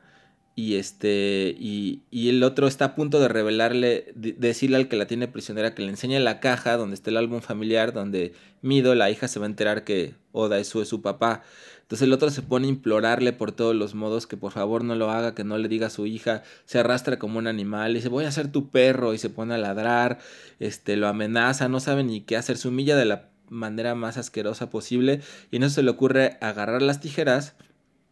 y 0.55 0.77
este 0.77 1.57
y, 1.59 2.03
y 2.11 2.28
el 2.28 2.43
otro 2.44 2.69
está 2.69 2.85
a 2.85 2.94
punto 2.94 3.19
de 3.20 3.27
revelarle 3.28 4.12
de- 4.15 4.32
decirle 4.32 4.77
al 4.77 4.86
que 4.86 4.97
la 4.97 5.07
tiene 5.07 5.27
prisionera 5.27 5.74
que 5.74 5.82
le 5.82 5.89
enseñe 5.89 6.20
la 6.20 6.39
caja 6.40 6.77
donde 6.77 6.94
está 6.94 7.11
el 7.11 7.16
álbum 7.16 7.40
familiar 7.40 7.93
donde 7.93 8.35
Mido 8.61 8.94
la 8.94 9.11
hija 9.11 9.27
se 9.28 9.40
va 9.40 9.47
a 9.47 9.49
enterar 9.49 9.82
que 9.82 10.15
Oda 10.31 10.59
es 10.61 10.69
su, 10.69 10.82
es 10.82 10.89
su 10.89 11.03
papá 11.03 11.43
entonces 11.82 12.06
el 12.06 12.12
otro 12.12 12.30
se 12.30 12.42
pone 12.42 12.66
a 12.66 12.70
implorarle 12.70 13.32
por 13.32 13.52
todos 13.52 13.74
los 13.74 13.94
modos 13.94 14.26
que 14.26 14.36
por 14.36 14.52
favor 14.52 14.82
no 14.84 14.94
lo 14.94 15.10
haga 15.10 15.34
que 15.34 15.44
no 15.44 15.59
le 15.59 15.68
diga 15.68 15.88
a 15.88 15.90
su 15.90 16.06
hija 16.06 16.42
se 16.64 16.78
arrastra 16.78 17.18
como 17.18 17.38
un 17.38 17.46
animal 17.46 17.92
y 17.92 17.94
dice 17.96 18.09
voy 18.09 18.24
a 18.24 18.32
ser 18.32 18.50
tu 18.50 18.70
perro 18.70 19.14
y 19.14 19.18
se 19.18 19.30
pone 19.30 19.54
a 19.54 19.59
ladrar 19.59 20.18
este 20.59 20.96
lo 20.96 21.09
amenaza 21.09 21.68
no 21.68 21.80
sabe 21.80 22.04
ni 22.04 22.22
qué 22.22 22.36
hacer 22.36 22.56
se 22.56 22.68
humilla 22.68 22.96
de 22.96 23.04
la 23.04 23.28
manera 23.48 23.94
más 23.94 24.16
asquerosa 24.16 24.70
posible 24.70 25.20
y 25.50 25.59
eso 25.59 25.68
se 25.68 25.82
le 25.82 25.90
ocurre 25.90 26.38
agarrar 26.40 26.82
las 26.82 27.00
tijeras 27.00 27.54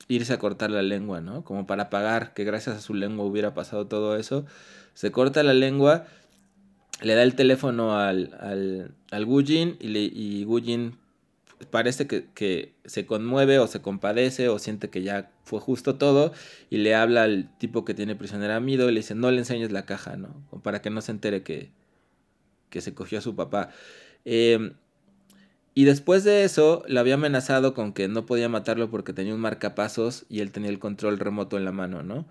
irse 0.09 0.32
a 0.32 0.38
cortar 0.38 0.70
la 0.70 0.82
lengua, 0.82 1.20
¿no? 1.20 1.44
Como 1.44 1.66
para 1.66 1.88
pagar 1.88 2.34
que 2.34 2.44
gracias 2.44 2.76
a 2.76 2.80
su 2.80 2.94
lengua 2.94 3.24
hubiera 3.24 3.55
pasado 3.55 3.86
todo 3.86 4.16
eso. 4.16 4.44
Se 4.94 5.12
corta 5.12 5.42
la 5.42 5.55
lengua, 5.55 6.05
le 7.01 7.14
da 7.14 7.22
el 7.22 7.34
teléfono 7.34 7.97
al, 7.97 8.36
al, 8.40 8.94
al 9.10 9.24
Wu 9.24 9.42
Jin 9.42 9.76
y, 9.80 9.88
le, 9.88 10.01
y 10.01 10.44
Wu 10.44 10.60
Jin 10.60 10.97
parece 11.70 12.07
que, 12.07 12.27
que 12.35 12.74
se 12.85 13.07
conmueve 13.07 13.59
o 13.59 13.66
se 13.66 13.82
compadece 13.82 14.49
o 14.49 14.59
siente 14.59 14.89
que 14.89 15.03
ya 15.03 15.31
fue 15.45 15.61
justo 15.61 15.97
todo 15.97 16.32
y 16.70 16.78
le 16.78 16.95
habla 16.95 17.24
al 17.24 17.57
tipo 17.59 17.85
que 17.85 17.95
tiene 17.95 18.16
prisionera 18.16 18.57
a 18.57 18.61
Mido 18.61 18.89
y 18.89 18.93
le 18.93 19.01
dice 19.01 19.15
no 19.15 19.31
le 19.31 19.39
enseñes 19.39 19.70
la 19.73 19.85
caja, 19.85 20.16
¿no? 20.16 20.35
Para 20.62 20.81
que 20.81 20.91
no 20.91 21.01
se 21.03 21.12
entere 21.12 21.43
que, 21.43 21.70
que 22.70 22.81
se 22.81 22.95
cogió 22.95 23.19
a 23.19 23.23
su 23.23 23.37
papá. 23.37 23.70
Eh, 24.24 24.73
y 25.74 25.85
después 25.85 26.24
de 26.24 26.45
eso, 26.45 26.82
le 26.89 26.99
había 26.99 27.15
amenazado 27.15 27.74
con 27.74 27.93
que 27.93 28.09
no 28.09 28.27
podía 28.27 28.49
matarlo 28.49 28.91
porque 28.91 29.12
tenía 29.12 29.35
un 29.35 29.41
marcapasos 29.41 30.27
y 30.28 30.41
él 30.41 30.51
tenía 30.51 30.70
el 30.70 30.78
control 30.78 31.19
remoto 31.19 31.57
en 31.57 31.65
la 31.65 31.73
mano, 31.73 32.03
¿no? 32.03 32.27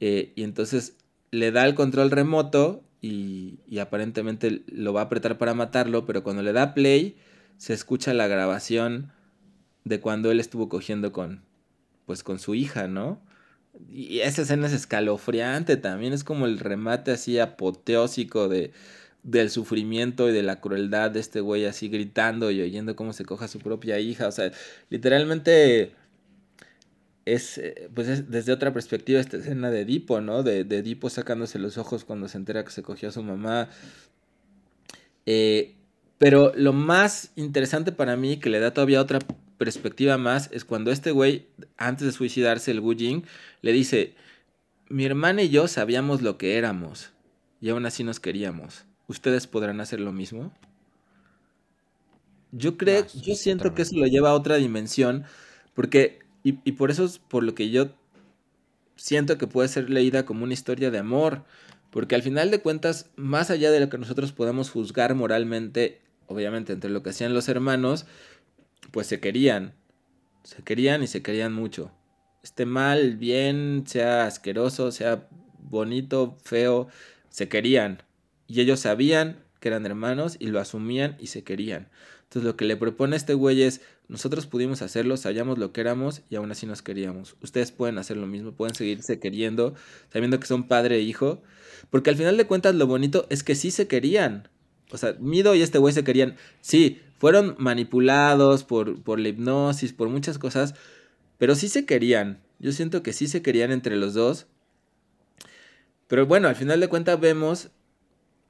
Eh, 0.00 0.32
y 0.34 0.42
entonces 0.42 0.96
le 1.30 1.52
da 1.52 1.64
el 1.66 1.74
control 1.74 2.10
remoto 2.10 2.82
y, 3.00 3.60
y 3.66 3.78
aparentemente 3.78 4.62
lo 4.66 4.92
va 4.92 5.02
a 5.02 5.04
apretar 5.04 5.38
para 5.38 5.54
matarlo, 5.54 6.04
pero 6.04 6.22
cuando 6.22 6.42
le 6.42 6.52
da 6.52 6.74
play, 6.74 7.16
se 7.56 7.74
escucha 7.74 8.14
la 8.14 8.26
grabación 8.26 9.12
de 9.84 10.00
cuando 10.00 10.30
él 10.30 10.40
estuvo 10.40 10.68
cogiendo 10.68 11.12
con, 11.12 11.42
pues 12.06 12.22
con 12.22 12.38
su 12.38 12.54
hija, 12.54 12.88
¿no? 12.88 13.20
Y 13.90 14.20
esa 14.20 14.42
escena 14.42 14.66
es 14.66 14.72
escalofriante 14.72 15.76
también, 15.76 16.12
es 16.12 16.24
como 16.24 16.46
el 16.46 16.58
remate 16.58 17.10
así 17.12 17.38
apoteósico 17.38 18.48
de, 18.48 18.72
del 19.22 19.50
sufrimiento 19.50 20.28
y 20.28 20.32
de 20.32 20.42
la 20.42 20.60
crueldad 20.60 21.10
de 21.10 21.20
este 21.20 21.40
güey 21.40 21.64
así 21.64 21.88
gritando 21.88 22.50
y 22.50 22.60
oyendo 22.60 22.96
cómo 22.96 23.12
se 23.12 23.24
coja 23.24 23.48
su 23.48 23.58
propia 23.58 23.98
hija. 23.98 24.28
O 24.28 24.32
sea, 24.32 24.52
literalmente 24.90 25.92
es, 27.24 27.60
pues 27.94 28.08
es 28.08 28.30
desde 28.30 28.52
otra 28.52 28.72
perspectiva 28.72 29.20
esta 29.20 29.36
escena 29.36 29.70
de 29.70 29.82
Edipo, 29.82 30.20
¿no? 30.20 30.42
De, 30.42 30.64
de 30.64 30.78
Edipo 30.78 31.08
sacándose 31.08 31.58
los 31.58 31.78
ojos 31.78 32.04
cuando 32.04 32.28
se 32.28 32.38
entera 32.38 32.64
que 32.64 32.70
se 32.70 32.82
cogió 32.82 33.08
a 33.08 33.12
su 33.12 33.22
mamá. 33.22 33.68
Eh, 35.26 35.76
pero 36.22 36.52
lo 36.54 36.72
más 36.72 37.32
interesante 37.34 37.90
para 37.90 38.16
mí, 38.16 38.36
que 38.36 38.48
le 38.48 38.60
da 38.60 38.72
todavía 38.72 39.00
otra 39.00 39.18
perspectiva 39.58 40.18
más, 40.18 40.48
es 40.52 40.64
cuando 40.64 40.92
este 40.92 41.10
güey, 41.10 41.48
antes 41.76 42.06
de 42.06 42.12
suicidarse, 42.12 42.70
el 42.70 42.78
Wu 42.78 42.94
Jing, 42.94 43.24
le 43.60 43.72
dice, 43.72 44.14
mi 44.88 45.04
hermana 45.04 45.42
y 45.42 45.48
yo 45.48 45.66
sabíamos 45.66 46.22
lo 46.22 46.38
que 46.38 46.58
éramos, 46.58 47.10
y 47.60 47.70
aún 47.70 47.86
así 47.86 48.04
nos 48.04 48.20
queríamos. 48.20 48.84
¿Ustedes 49.08 49.48
podrán 49.48 49.80
hacer 49.80 49.98
lo 49.98 50.12
mismo? 50.12 50.54
Yo 52.52 52.76
creo, 52.76 53.04
yo 53.20 53.34
siento 53.34 53.74
que 53.74 53.82
eso 53.82 53.96
lo 53.96 54.06
lleva 54.06 54.30
a 54.30 54.34
otra 54.34 54.58
dimensión, 54.58 55.24
porque, 55.74 56.20
y, 56.44 56.60
y 56.62 56.72
por 56.72 56.92
eso 56.92 57.04
es 57.04 57.18
por 57.18 57.42
lo 57.42 57.56
que 57.56 57.70
yo 57.70 57.96
siento 58.94 59.38
que 59.38 59.48
puede 59.48 59.66
ser 59.66 59.90
leída 59.90 60.24
como 60.24 60.44
una 60.44 60.54
historia 60.54 60.92
de 60.92 60.98
amor, 60.98 61.42
porque 61.90 62.14
al 62.14 62.22
final 62.22 62.52
de 62.52 62.60
cuentas, 62.60 63.10
más 63.16 63.50
allá 63.50 63.72
de 63.72 63.80
lo 63.80 63.88
que 63.88 63.98
nosotros 63.98 64.30
podamos 64.30 64.70
juzgar 64.70 65.16
moralmente, 65.16 66.00
obviamente 66.26 66.72
entre 66.72 66.90
lo 66.90 67.02
que 67.02 67.10
hacían 67.10 67.34
los 67.34 67.48
hermanos, 67.48 68.06
pues 68.90 69.06
se 69.06 69.20
querían, 69.20 69.74
se 70.44 70.62
querían 70.62 71.02
y 71.02 71.06
se 71.06 71.22
querían 71.22 71.52
mucho. 71.52 71.92
Esté 72.42 72.66
mal, 72.66 73.16
bien, 73.16 73.84
sea 73.86 74.26
asqueroso, 74.26 74.90
sea 74.90 75.28
bonito, 75.58 76.36
feo, 76.42 76.88
se 77.30 77.48
querían. 77.48 78.02
Y 78.48 78.60
ellos 78.60 78.80
sabían 78.80 79.38
que 79.60 79.68
eran 79.68 79.86
hermanos 79.86 80.36
y 80.38 80.48
lo 80.48 80.60
asumían 80.60 81.16
y 81.20 81.28
se 81.28 81.44
querían. 81.44 81.88
Entonces 82.24 82.44
lo 82.44 82.56
que 82.56 82.64
le 82.64 82.76
propone 82.76 83.14
este 83.14 83.34
güey 83.34 83.62
es, 83.62 83.82
nosotros 84.08 84.46
pudimos 84.46 84.82
hacerlo, 84.82 85.16
sabíamos 85.16 85.58
lo 85.58 85.72
que 85.72 85.82
éramos 85.82 86.22
y 86.28 86.36
aún 86.36 86.50
así 86.50 86.66
nos 86.66 86.82
queríamos. 86.82 87.36
Ustedes 87.42 87.72
pueden 87.72 87.98
hacer 87.98 88.16
lo 88.16 88.26
mismo, 88.26 88.52
pueden 88.52 88.74
seguirse 88.74 89.20
queriendo, 89.20 89.74
sabiendo 90.12 90.40
que 90.40 90.46
son 90.46 90.66
padre 90.66 90.96
e 90.96 91.00
hijo. 91.00 91.42
Porque 91.90 92.10
al 92.10 92.16
final 92.16 92.36
de 92.36 92.46
cuentas 92.46 92.74
lo 92.74 92.86
bonito 92.86 93.26
es 93.30 93.42
que 93.42 93.54
sí 93.54 93.70
se 93.70 93.86
querían. 93.86 94.48
O 94.92 94.98
sea, 94.98 95.16
Mido 95.18 95.54
y 95.54 95.62
este 95.62 95.78
güey 95.78 95.92
se 95.94 96.04
querían. 96.04 96.36
Sí, 96.60 97.00
fueron 97.18 97.56
manipulados 97.58 98.62
por, 98.64 99.02
por 99.02 99.18
la 99.18 99.28
hipnosis, 99.28 99.92
por 99.92 100.08
muchas 100.08 100.38
cosas, 100.38 100.74
pero 101.38 101.54
sí 101.54 101.68
se 101.68 101.86
querían. 101.86 102.40
Yo 102.58 102.72
siento 102.72 103.02
que 103.02 103.12
sí 103.12 103.26
se 103.26 103.42
querían 103.42 103.72
entre 103.72 103.96
los 103.96 104.14
dos. 104.14 104.46
Pero 106.08 106.26
bueno, 106.26 106.48
al 106.48 106.56
final 106.56 106.78
de 106.80 106.88
cuentas 106.88 107.18
vemos 107.18 107.70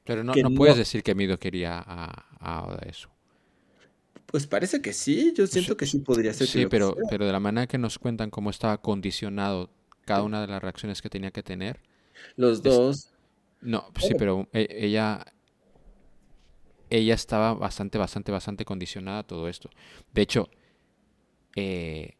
Pero 0.05 0.25
no, 0.25 0.33
que 0.33 0.43
no 0.43 0.51
puedes 0.51 0.75
no- 0.75 0.81
decir 0.81 1.03
que 1.03 1.15
Mido 1.15 1.39
quería 1.39 1.79
a, 1.79 2.27
a 2.39 2.67
Oda 2.67 2.81
eso. 2.87 3.09
Pues 4.27 4.47
parece 4.47 4.81
que 4.81 4.93
sí, 4.95 5.33
yo 5.37 5.47
siento 5.47 5.77
que 5.77 5.87
sí 5.87 5.99
podría 5.99 6.33
ser. 6.33 6.47
que 6.47 6.53
Sí, 6.53 6.67
pero, 6.67 6.89
quisiera. 6.91 7.09
pero 7.11 7.27
de 7.27 7.33
la 7.33 7.41
manera 7.41 7.67
que 7.67 7.79
nos 7.79 7.99
cuentan 7.99 8.31
cómo 8.31 8.51
estaba 8.51 8.81
condicionado 8.81 9.71
cada 10.07 10.23
una 10.23 10.41
de 10.41 10.47
las 10.49 10.63
reacciones 10.63 11.03
que 11.03 11.11
tenía 11.11 11.31
que 11.31 11.43
tener. 11.43 11.81
Los 12.37 12.63
dos. 12.63 13.11
No, 13.61 13.87
sí, 14.01 14.15
pero 14.19 14.49
e- 14.53 14.67
ella, 14.71 15.25
ella 16.97 17.15
estaba 17.15 17.55
bastante, 17.55 17.99
bastante, 17.99 18.33
bastante 18.33 18.65
condicionada 18.65 19.21
a 19.21 19.27
todo 19.27 19.49
esto. 19.49 19.71
De 20.13 20.23
hecho, 20.23 20.49
eh, 21.57 22.17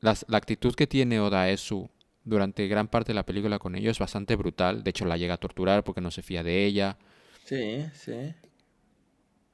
la 0.00 0.16
actitud 0.36 0.74
que 0.74 0.86
tiene 0.86 1.20
Odaesu 1.20 1.90
durante 2.26 2.66
gran 2.68 2.88
parte 2.88 3.12
de 3.12 3.14
la 3.14 3.24
película 3.24 3.58
con 3.58 3.74
ellos 3.76 3.92
es 3.92 3.98
bastante 3.98 4.36
brutal. 4.36 4.82
De 4.82 4.90
hecho, 4.90 5.06
la 5.06 5.16
llega 5.16 5.34
a 5.34 5.38
torturar 5.38 5.84
porque 5.84 6.00
no 6.00 6.10
se 6.10 6.22
fía 6.22 6.42
de 6.42 6.66
ella. 6.66 6.98
Sí, 7.44 7.86
sí. 7.94 8.34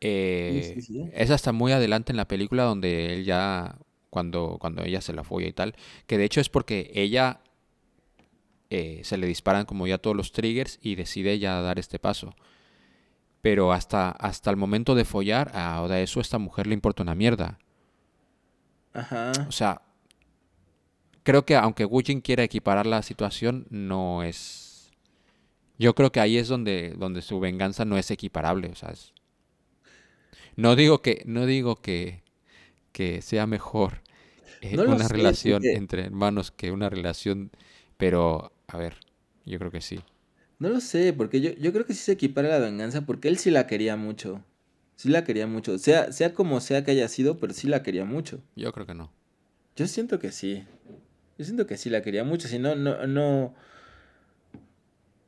Eh, 0.00 0.72
sí, 0.74 0.82
sí. 0.82 1.10
Es 1.12 1.30
hasta 1.30 1.52
muy 1.52 1.70
adelante 1.72 2.12
en 2.12 2.16
la 2.16 2.26
película 2.26 2.64
donde 2.64 3.14
él 3.14 3.24
ya, 3.24 3.78
cuando, 4.10 4.56
cuando 4.58 4.82
ella 4.82 5.00
se 5.00 5.12
la 5.12 5.22
folla 5.22 5.46
y 5.46 5.52
tal, 5.52 5.76
que 6.06 6.18
de 6.18 6.24
hecho 6.24 6.40
es 6.40 6.48
porque 6.48 6.90
ella 6.94 7.40
eh, 8.70 9.02
se 9.04 9.18
le 9.18 9.26
disparan 9.26 9.66
como 9.66 9.86
ya 9.86 9.98
todos 9.98 10.16
los 10.16 10.32
triggers 10.32 10.78
y 10.82 10.94
decide 10.94 11.38
ya 11.38 11.60
dar 11.60 11.78
este 11.78 11.98
paso. 11.98 12.34
Pero 13.42 13.72
hasta, 13.72 14.10
hasta 14.10 14.50
el 14.50 14.56
momento 14.56 14.94
de 14.94 15.04
follar, 15.04 15.50
a 15.54 15.82
Odaesu 15.82 16.20
esta 16.20 16.38
mujer 16.38 16.66
le 16.68 16.74
importa 16.74 17.02
una 17.02 17.14
mierda. 17.16 17.58
Ajá. 18.94 19.32
O 19.48 19.52
sea, 19.52 19.82
creo 21.24 21.44
que 21.44 21.56
aunque 21.56 21.84
Wujin 21.84 22.20
quiera 22.20 22.44
equiparar 22.44 22.86
la 22.86 23.02
situación, 23.02 23.66
no 23.68 24.22
es... 24.22 24.90
Yo 25.78 25.94
creo 25.96 26.12
que 26.12 26.20
ahí 26.20 26.36
es 26.38 26.46
donde, 26.46 26.94
donde 26.96 27.20
su 27.22 27.40
venganza 27.40 27.84
no 27.84 27.98
es 27.98 28.10
equiparable. 28.12 28.68
O 28.68 28.76
sea, 28.76 28.90
es- 28.90 29.12
No 30.54 30.76
digo 30.76 31.02
que, 31.02 31.22
no 31.26 31.44
digo 31.44 31.76
que, 31.76 32.22
que 32.92 33.22
sea 33.22 33.46
mejor 33.48 34.02
eh, 34.60 34.76
No 34.76 34.84
una 34.84 35.08
sé, 35.08 35.14
relación 35.14 35.62
porque- 35.62 35.72
entre 35.74 36.02
hermanos 36.04 36.52
que 36.52 36.70
una 36.70 36.88
relación... 36.88 37.50
Pero, 37.96 38.52
a 38.68 38.76
ver, 38.76 38.98
yo 39.44 39.58
creo 39.58 39.70
que 39.72 39.80
sí. 39.80 40.00
No 40.62 40.68
lo 40.68 40.80
sé, 40.80 41.12
porque 41.12 41.40
yo, 41.40 41.50
yo 41.54 41.72
creo 41.72 41.84
que 41.84 41.92
sí 41.92 41.98
se 41.98 42.12
equipara 42.12 42.48
la 42.48 42.60
venganza, 42.60 43.00
porque 43.04 43.26
él 43.26 43.36
sí 43.36 43.50
la 43.50 43.66
quería 43.66 43.96
mucho. 43.96 44.44
Sí 44.94 45.08
la 45.08 45.24
quería 45.24 45.48
mucho. 45.48 45.76
Sea, 45.76 46.12
sea 46.12 46.34
como 46.34 46.60
sea 46.60 46.84
que 46.84 46.92
haya 46.92 47.08
sido, 47.08 47.38
pero 47.38 47.52
sí 47.52 47.66
la 47.66 47.82
quería 47.82 48.04
mucho. 48.04 48.40
Yo 48.54 48.70
creo 48.70 48.86
que 48.86 48.94
no. 48.94 49.10
Yo 49.74 49.88
siento 49.88 50.20
que 50.20 50.30
sí. 50.30 50.62
Yo 51.36 51.44
siento 51.44 51.66
que 51.66 51.76
sí 51.76 51.90
la 51.90 52.00
quería 52.00 52.22
mucho. 52.22 52.46
Si 52.46 52.60
no, 52.60 52.76
no, 52.76 53.08
no. 53.08 53.56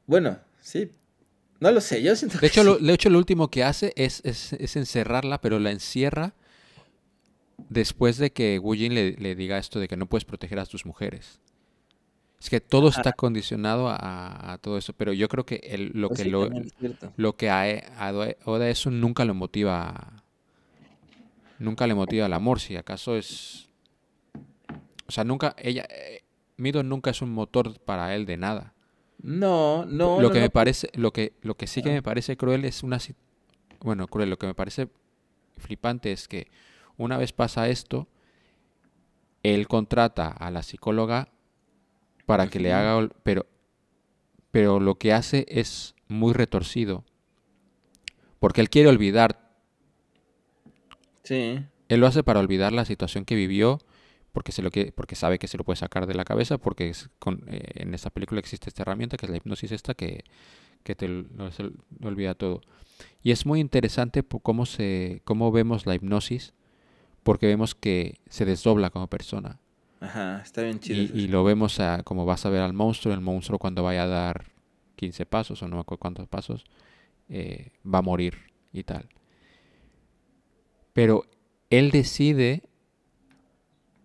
Bueno, 0.06 0.39
sí. 0.61 0.93
No 1.59 1.73
lo 1.73 1.81
sé, 1.81 2.01
yo 2.01 2.15
siento 2.15 2.36
De 2.36 2.43
que 2.43 2.47
hecho, 2.47 2.61
sí. 2.61 2.66
lo, 2.69 2.78
de 2.78 2.93
hecho, 2.93 3.11
lo 3.11 3.19
último 3.19 3.51
que 3.51 3.65
hace 3.65 3.93
es, 3.97 4.20
es, 4.24 4.52
es 4.52 4.77
encerrarla, 4.77 5.40
pero 5.40 5.59
la 5.59 5.73
encierra 5.73 6.36
después 7.69 8.19
de 8.19 8.32
que 8.32 8.61
Wujin 8.61 8.94
le, 8.94 9.12
le 9.15 9.35
diga 9.35 9.59
esto 9.59 9.81
de 9.81 9.89
que 9.89 9.97
no 9.97 10.09
puedes 10.09 10.24
proteger 10.24 10.61
a 10.61 10.66
tus 10.66 10.86
mujeres. 10.86 11.40
Es 12.44 12.50
que 12.50 12.60
todo 12.60 12.88
está 12.90 13.14
condicionado 13.14 13.88
a, 13.88 14.52
a 14.52 14.58
todo 14.58 14.76
eso, 14.76 14.92
pero 14.92 15.14
yo 15.14 15.28
creo 15.28 15.46
que 15.46 15.56
el- 15.64 15.92
lo 15.94 16.08
Pues 16.08 16.18
que 16.18 16.24
sí, 16.24 16.30
lo, 17.16 17.36
que 17.36 17.50
a, 17.50 17.62
a 17.98 18.12
Oda- 18.44 18.68
eso 18.68 18.90
nunca 18.90 19.24
lo 19.24 19.34
motiva, 19.34 20.24
nunca 21.58 21.86
le 21.86 21.94
motiva 21.94 22.26
al 22.26 22.32
amor, 22.32 22.60
si 22.60 22.76
acaso 22.76 23.16
es, 23.16 23.68
o 25.06 25.12
sea, 25.12 25.24
nunca 25.24 25.54
ella, 25.58 25.86
eh, 25.90 26.22
Mido 26.56 26.82
nunca 26.82 27.10
es 27.10 27.20
un 27.22 27.32
motor 27.32 27.78
para 27.80 28.14
él 28.14 28.26
de 28.26 28.36
nada. 28.36 28.74
No, 29.22 29.84
no. 29.86 30.20
lo 30.20 30.22
no, 30.22 30.30
que 30.30 30.40
me 30.40 30.50
parece, 30.50 30.90
lo 30.94 31.12
que, 31.12 31.34
lo 31.42 31.56
que 31.56 31.66
sí 31.66 31.82
que 31.82 31.90
me 31.92 32.02
parece 32.02 32.36
cruel 32.36 32.64
es 32.64 32.82
una, 32.82 32.98
bueno, 33.80 34.08
cruel, 34.08 34.30
lo 34.30 34.38
que 34.38 34.46
me 34.46 34.54
parece 34.54 34.88
flipante 35.58 36.12
es 36.12 36.28
que 36.28 36.48
una 36.96 37.18
vez 37.18 37.32
pasa 37.32 37.68
esto, 37.68 38.08
él 39.42 39.68
contrata 39.68 40.28
a 40.28 40.50
la 40.50 40.62
psicóloga 40.62 41.28
para 42.26 42.48
que 42.48 42.60
le 42.60 42.72
haga, 42.72 43.09
pero, 43.22 43.46
pero 44.51 44.80
lo 44.80 44.96
que 44.96 45.12
hace 45.12 45.46
es 45.48 45.94
muy 46.09 46.32
retorcido, 46.32 47.05
porque 48.38 48.60
él 48.60 48.70
quiere 48.70 48.88
olvidar, 48.88 49.40
Sí. 51.22 51.64
él 51.88 52.01
lo 52.01 52.06
hace 52.06 52.22
para 52.22 52.40
olvidar 52.40 52.72
la 52.72 52.84
situación 52.84 53.24
que 53.24 53.34
vivió, 53.34 53.78
porque 54.32 54.52
se 54.52 54.62
lo 54.62 54.70
quiere- 54.70 54.92
porque 54.92 55.14
sabe 55.14 55.38
que 55.38 55.46
se 55.48 55.56
lo 55.56 55.64
puede 55.64 55.76
sacar 55.76 56.06
de 56.06 56.14
la 56.14 56.24
cabeza, 56.24 56.59
porque 56.59 56.88
es 56.90 57.09
con- 57.18 57.44
eh, 57.48 57.60
en 57.76 57.94
esta 57.94 58.10
película 58.10 58.40
existe 58.40 58.68
esta 58.68 58.82
herramienta 58.82 59.16
que 59.16 59.26
es 59.26 59.30
la 59.30 59.36
hipnosis 59.36 59.72
esta 59.72 59.94
que 59.94 60.24
que 60.82 60.94
te 60.94 61.09
no 61.09 61.51
se 61.51 61.62
l- 61.62 61.72
olvida 62.02 62.34
todo. 62.34 62.60
Y 63.22 63.30
es 63.30 63.46
muy 63.46 63.59
interesante 63.59 64.22
cómo 64.22 64.66
se 64.66 65.22
cómo 65.24 65.51
vemos 65.51 65.86
la 65.86 65.94
hipnosis 65.94 66.52
porque 67.22 67.46
vemos 67.46 67.74
que 67.74 68.20
se 68.28 68.44
desdobla 68.44 68.90
como 68.90 69.06
persona 69.09 69.60
Ajá, 70.00 70.40
está 70.42 70.62
bien 70.62 70.80
chido. 70.80 71.16
y, 71.16 71.28
lo 71.28 71.44
vemos 71.44 71.80
a, 71.80 72.02
como 72.02 72.26
vas 72.26 72.44
a 72.44 72.50
ver 72.50 72.60
al 72.60 72.72
monstruo, 72.74 73.14
el 73.14 73.20
monstruo 73.20 73.58
cuando 73.58 73.82
vaya 73.82 74.02
a 74.04 74.06
dar 74.06 74.44
15 74.96 75.24
pasos 75.26 75.62
o 75.62 75.68
no 75.68 75.76
me 75.76 75.80
acuerdo 75.80 76.00
cuántos 76.00 76.28
pasos 76.28 76.64
eh, 77.28 77.70
va 77.86 77.98
a 77.98 78.02
morir 78.02 78.38
y 78.72 78.82
tal. 78.84 79.08
Pero 80.92 81.24
él 81.70 81.90
decide 81.90 82.62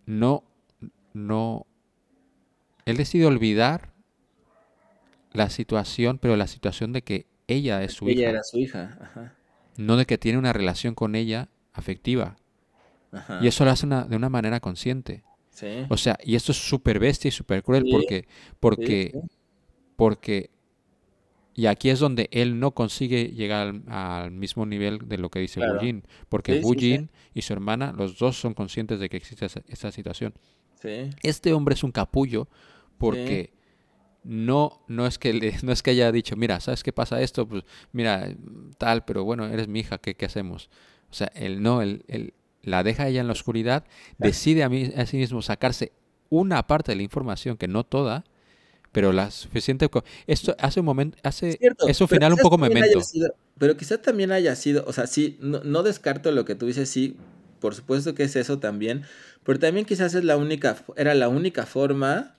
no 0.06 0.44
no 1.14 1.66
él 2.86 2.98
decide 2.98 3.26
olvidar 3.26 3.92
la 5.34 5.50
situación, 5.50 6.18
pero 6.18 6.36
la 6.36 6.48
situación 6.48 6.92
de 6.94 7.04
que 7.04 7.28
ella 7.48 7.84
es 7.84 7.94
su 7.94 8.08
Ella 8.08 8.22
hija, 8.22 8.30
era 8.32 8.44
su 8.44 8.58
hija. 8.58 8.98
Ajá. 9.02 9.34
no 9.78 9.96
de 9.98 10.06
que 10.06 10.18
tiene 10.18 10.38
una 10.40 10.54
relación 10.54 10.96
con 10.96 11.16
ella 11.16 11.50
afectiva. 11.74 12.36
Ajá. 13.12 13.40
Y 13.42 13.48
eso 13.48 13.64
lo 13.66 13.72
hace 13.72 13.86
una- 13.86 14.06
de 14.06 14.16
una 14.16 14.30
manera 14.30 14.60
consciente. 14.60 15.24
Sí. 15.60 15.86
O 15.90 15.98
sea, 15.98 16.18
y 16.24 16.36
esto 16.36 16.52
es 16.52 16.58
súper 16.58 17.00
bestia 17.00 17.30
y 17.30 17.32
súper 17.32 17.64
cruel 17.64 17.84
Sí, 17.84 17.92
porque, 17.92 18.28
porque, 18.60 19.12
sí. 19.14 19.20
porque, 19.96 20.50
y 21.56 21.66
aquí 21.66 21.90
es 21.90 22.00
donde 22.00 22.30
él 22.32 22.60
no 22.60 22.72
consigue 22.72 23.26
llegar 23.34 23.68
al, 23.68 23.84
al 23.88 24.32
mismo 24.32 24.66
nivel 24.66 25.00
de 25.10 25.18
lo 25.18 25.30
que 25.30 25.40
dice 25.40 25.60
Claro. 25.60 25.74
Wu 25.76 25.80
Jin, 25.80 26.04
porque 26.30 26.56
Sí, 26.56 26.62
Wu 26.64 26.74
sí, 26.74 26.80
sí. 26.80 26.86
Jin 26.92 27.10
y 27.34 27.42
su 27.42 27.54
hermana, 27.54 27.92
los 27.92 28.18
dos 28.18 28.40
son 28.40 28.54
conscientes 28.54 29.00
de 29.00 29.10
que 29.10 29.18
existe 29.18 29.46
esa, 29.46 29.62
esa 29.68 29.92
situación. 29.92 30.34
Este 31.24 31.52
hombre 31.54 31.74
es 31.76 31.84
un 31.84 31.92
capullo 31.92 32.48
porque 32.98 33.52
no, 34.24 34.82
no, 34.88 35.06
es 35.08 35.18
que 35.20 35.34
le- 35.34 35.54
no 35.64 35.72
es 35.72 35.84
que 35.84 35.92
haya 35.92 36.12
dicho, 36.12 36.36
mira, 36.38 36.60
¿sabes 36.60 36.84
qué 36.84 36.94
pasa 36.94 37.22
esto? 37.22 37.48
Pues 37.48 37.64
mira, 37.92 38.30
tal, 38.78 39.04
pero 39.06 39.24
bueno, 39.26 39.46
eres 39.48 39.68
mi 39.68 39.80
hija, 39.82 39.98
¿qué, 39.98 40.16
qué 40.16 40.26
hacemos? 40.26 40.70
O 41.12 41.14
sea, 41.14 41.28
él 41.36 41.62
no, 41.62 41.82
él, 41.82 42.04
él 42.08 42.34
la 42.70 42.84
deja 42.84 43.08
ella 43.08 43.22
en 43.22 43.28
la 43.28 43.34
oscuridad, 43.34 43.84
decide 44.18 44.64
a, 44.64 44.70
mí, 44.70 44.92
a 44.96 45.06
sí 45.06 45.18
mismo 45.18 45.42
sacarse 45.42 45.92
una 46.30 46.66
parte 46.68 46.92
de 46.92 46.96
la 46.98 47.04
información, 47.04 47.58
que 47.58 47.68
no 47.68 47.84
toda, 47.84 48.24
pero 48.92 49.12
la 49.12 49.32
suficiente... 49.32 49.90
Esto 50.28 50.56
hace 50.60 50.80
un 50.80 50.86
momento, 50.86 51.18
hace, 51.24 51.54
Cierto, 51.54 51.88
es 51.88 52.00
un 52.02 52.08
pero 52.08 52.18
final 52.18 52.32
un 52.32 52.38
quizás 52.38 52.44
poco 52.44 52.58
memento. 52.58 53.02
sido- 53.02 53.34
pero 53.58 53.76
quizá 53.76 54.02
también 54.02 54.32
haya 54.32 54.56
sido, 54.56 54.86
o 54.88 54.94
sea, 54.94 55.06
sí, 55.06 55.38
no, 55.42 55.62
no 55.64 55.84
descarto 55.84 56.32
lo 56.32 56.46
que 56.46 56.56
tú 56.56 56.66
dices, 56.68 56.90
sí, 56.90 57.18
por 57.60 57.76
supuesto 57.76 58.16
que 58.16 58.24
es 58.24 58.36
eso 58.36 58.60
también, 58.60 59.04
pero 59.44 59.60
también 59.60 59.86
quizás 59.86 60.14
es 60.16 60.24
la 60.24 60.38
única, 60.38 60.78
era 60.96 61.14
la 61.14 61.28
única 61.28 61.66
forma 61.66 62.38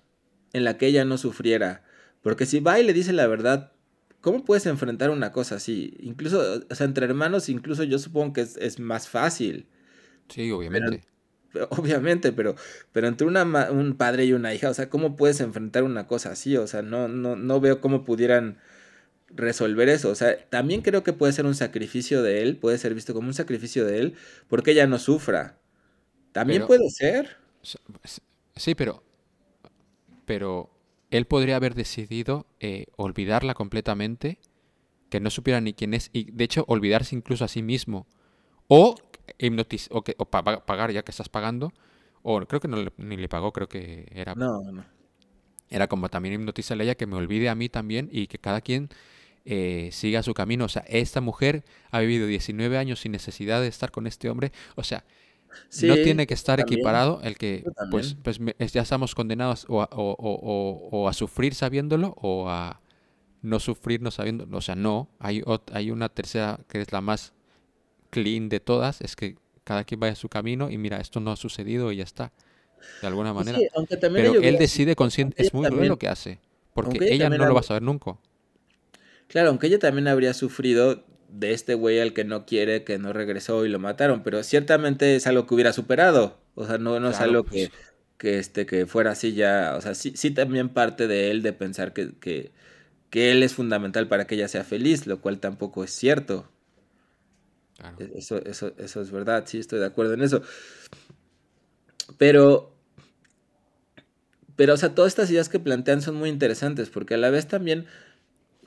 en 0.53 0.65
la 0.65 0.79
que 0.79 0.87
ella 0.87 1.05
no 1.05 1.19
sufriera, 1.19 1.85
porque 2.23 2.47
si 2.47 2.61
va 2.61 2.81
y 2.81 2.85
le 2.85 2.93
dice 2.95 3.13
la 3.13 3.27
verdad, 3.27 3.73
¿cómo 4.21 4.45
puedes 4.45 4.67
enfrentar 4.67 5.11
una 5.11 5.31
cosa 5.33 5.57
así? 5.57 5.95
Incluso, 6.01 6.63
o 6.71 6.75
sea, 6.75 6.87
entre 6.87 7.05
hermanos, 7.07 7.49
incluso 7.49 7.85
yo 7.85 7.99
supongo 7.99 8.33
que 8.33 8.41
es, 8.43 8.57
es 8.57 8.79
más 8.81 9.09
fácil, 9.09 9.67
Sí, 10.31 10.51
obviamente. 10.51 11.03
obviamente, 11.71 12.33
pero, 12.33 12.55
pero 12.93 13.09
entre 13.09 13.27
una, 13.27 13.45
un 13.71 13.97
padre 13.97 14.25
y 14.25 14.33
una 14.33 14.55
hija, 14.55 14.71
o 14.71 14.75
sea, 14.75 14.89
¿cómo 14.89 15.17
puedes 15.17 15.41
enfrentar 15.41 15.83
una 15.83 16.07
cosa 16.07 16.31
así? 16.33 16.57
O 16.57 16.67
sea, 16.67 16.83
no, 16.83 17.09
no, 17.09 17.37
no 17.37 17.61
veo 17.61 17.81
cómo 17.81 18.05
pudieran 18.05 18.59
resolver 19.29 19.89
eso. 19.89 20.11
O 20.11 20.15
sea, 20.15 20.37
también 20.49 20.83
creo 20.83 21.03
que 21.03 21.13
puede 21.13 21.33
ser 21.33 21.47
un 21.47 21.55
sacrificio 21.55 22.23
de 22.23 22.43
él, 22.43 22.57
puede 22.57 22.79
ser 22.79 22.95
visto 22.95 23.15
como 23.15 23.29
un 23.29 23.35
sacrificio 23.35 23.85
de 23.85 23.99
él, 23.99 24.15
porque 24.49 24.73
ella 24.73 24.87
no 24.87 24.99
sufra. 24.99 25.59
También 26.33 26.61
Pero- 26.61 26.67
puede 26.69 26.91
ser. 26.91 27.37
Sí, 28.57 28.75
pero, 28.75 29.03
pero 30.25 30.71
él 31.11 31.27
podría 31.27 31.57
haber 31.57 31.75
decidido 31.75 32.47
eh, 32.61 32.87
olvidarla 32.97 33.55
completamente, 33.55 34.39
que 35.09 35.21
no 35.21 35.31
supiera 35.31 35.61
ni 35.61 35.75
quién 35.75 35.95
es, 35.95 36.11
y 36.13 36.31
de 36.31 36.45
hecho 36.45 36.65
olvidarse 36.69 37.17
incluso 37.17 37.45
a 37.45 37.49
sí 37.49 37.63
mismo, 37.63 38.07
o 38.69 38.95
o, 39.91 40.03
que, 40.03 40.15
o 40.19 40.25
pa- 40.27 40.43
pa- 40.45 40.65
pagar 40.67 40.93
ya 40.93 41.03
que 41.03 41.11
estás 41.11 41.29
pagando, 41.29 41.73
o 42.23 42.41
creo 42.47 42.61
que 42.61 42.69
no 42.69 42.77
le- 42.77 42.93
ni 42.99 43.17
le 43.17 43.29
pagó, 43.29 43.53
creo 43.53 43.69
que 43.69 44.07
era, 44.15 44.35
No, 44.35 44.63
no. 44.71 44.85
era 45.69 45.87
como 45.89 46.09
también 46.09 46.35
hipnotizarle 46.35 46.83
a 46.83 46.87
ella, 46.87 46.95
que 46.97 47.07
me 47.07 47.17
olvide 47.17 47.49
a 47.49 47.55
mí 47.55 47.69
también 47.69 48.09
y 48.13 48.27
que 48.27 48.39
cada 48.39 48.61
quien 48.61 48.89
eh, 49.47 49.89
siga 49.93 50.23
su 50.23 50.35
camino. 50.35 50.67
O 50.67 50.69
sea, 50.69 50.85
esta 50.89 51.21
mujer 51.23 51.65
ha 51.91 52.01
vivido 52.01 52.27
19 52.27 52.77
años 52.77 53.01
sin 53.01 53.13
necesidad 53.13 53.61
de 53.61 53.69
estar 53.69 53.91
con 53.91 54.07
este 54.07 54.29
hombre, 54.29 54.53
o 54.77 54.85
sea, 54.85 55.05
no 55.83 55.95
Sí, 55.97 56.03
tiene 56.05 56.27
que 56.27 56.35
estar 56.35 56.59
también. 56.59 56.79
equiparado 56.81 57.21
el 57.25 57.37
que 57.37 57.65
pues, 57.91 58.17
pues 58.23 58.39
ya 58.73 58.83
estamos 58.83 59.15
condenados 59.15 59.65
o 59.69 59.83
a, 59.83 59.89
o- 59.93 60.15
o- 60.19 60.89
o- 60.93 61.09
a 61.09 61.13
sufrir 61.13 61.55
sabiéndolo 61.55 62.15
o 62.21 62.49
a 62.49 62.81
no 63.43 63.59
sufrir 63.59 64.03
no 64.03 64.11
sabiéndolo. 64.11 64.59
O 64.59 64.61
sea, 64.61 64.75
no, 64.77 65.09
hay, 65.19 65.43
hay 65.73 65.91
una 65.91 66.09
tercera 66.09 66.61
que 66.69 66.81
es 66.83 66.93
la 66.93 67.01
más 67.01 67.33
clean 68.11 68.49
de 68.49 68.61
todas, 68.61 69.01
es 69.01 69.17
que 69.17 69.37
cada 69.65 69.85
quien 69.85 70.01
vaya 70.01 70.13
a 70.13 70.17
su 70.17 70.29
camino 70.29 70.71
y 70.71 70.79
mira, 70.79 71.01
esto 71.01 71.21
no 71.21 71.31
ha 71.33 71.37
sucedido 71.37 71.93
y 71.93 71.97
ya 71.97 72.05
está, 72.05 72.33
de 73.01 73.07
alguna 73.07 73.33
manera. 73.33 73.59
sí, 73.59 73.69
aunque 73.75 73.97
también 73.97 74.33
Pero 74.33 74.43
él 74.43 74.59
decide 74.59 74.97
consciente, 74.97 75.43
es 75.43 75.55
muy 75.55 75.65
también- 75.69 75.89
lo 75.89 75.99
que 75.99 76.09
hace, 76.09 76.39
porque 76.75 76.99
ella 77.15 77.31
no 77.31 77.47
lo 77.47 77.55
va 77.55 77.61
a 77.61 77.65
saber 77.65 77.83
nunca. 77.83 78.17
Claro, 79.29 79.51
aunque 79.51 79.69
ella 79.69 79.79
también 79.79 80.09
habría 80.09 80.35
sufrido 80.35 81.05
de 81.29 81.53
este 81.53 81.75
güey 81.75 82.01
al 82.01 82.13
que 82.13 82.25
no 82.25 82.45
quiere, 82.47 82.83
que 82.85 82.99
no 82.99 83.13
regresó 83.13 83.65
y 83.65 83.69
lo 83.69 83.79
mataron, 83.79 84.23
pero 84.23 84.43
ciertamente 84.43 85.15
es 85.15 85.27
algo 85.27 85.47
que 85.47 85.55
hubiera 85.55 85.73
superado. 85.73 86.39
O 86.57 86.67
sea, 86.67 86.79
no, 86.79 86.99
no 86.99 87.11
es 87.11 87.21
algo 87.21 87.45
pues. 87.45 87.69
que, 87.69 87.75
que, 88.19 88.39
este, 88.39 88.67
que 88.67 88.87
fuera 88.87 89.13
así 89.13 89.33
ya. 89.35 89.75
O 89.77 89.81
sea, 89.81 89.95
sí, 89.95 90.13
sí 90.17 90.33
también 90.33 90.69
parte 90.71 91.07
de 91.07 91.31
él 91.31 91.43
de 91.43 91.53
pensar 91.53 91.93
que, 91.93 92.13
que, 92.19 92.51
que 93.11 93.31
él 93.31 93.43
es 93.45 93.55
fundamental 93.55 94.09
para 94.09 94.27
que 94.27 94.35
ella 94.35 94.49
sea 94.49 94.65
feliz, 94.65 95.07
lo 95.07 95.21
cual 95.21 95.39
tampoco 95.39 95.85
es 95.85 95.93
cierto. 95.93 96.49
E- 97.99 98.13
Eso, 98.17 98.39
eso, 98.45 98.73
eso 98.79 99.01
es 99.01 99.11
verdad, 99.11 99.45
sí, 99.47 99.59
estoy 99.59 99.79
de 99.81 99.87
acuerdo 99.87 100.15
en 100.15 100.23
eso. 100.23 100.43
Pero, 102.19 102.73
pero, 104.57 104.75
o 104.75 104.77
sea, 104.77 104.95
todas 104.95 105.11
estas 105.13 105.31
ideas 105.31 105.49
que 105.49 105.59
plantean 105.59 106.03
son 106.03 106.17
muy 106.17 106.29
interesantes 106.29 106.91
porque 106.91 107.15
a 107.15 107.19
la 107.19 107.31
vez 107.31 107.47
también 107.49 107.87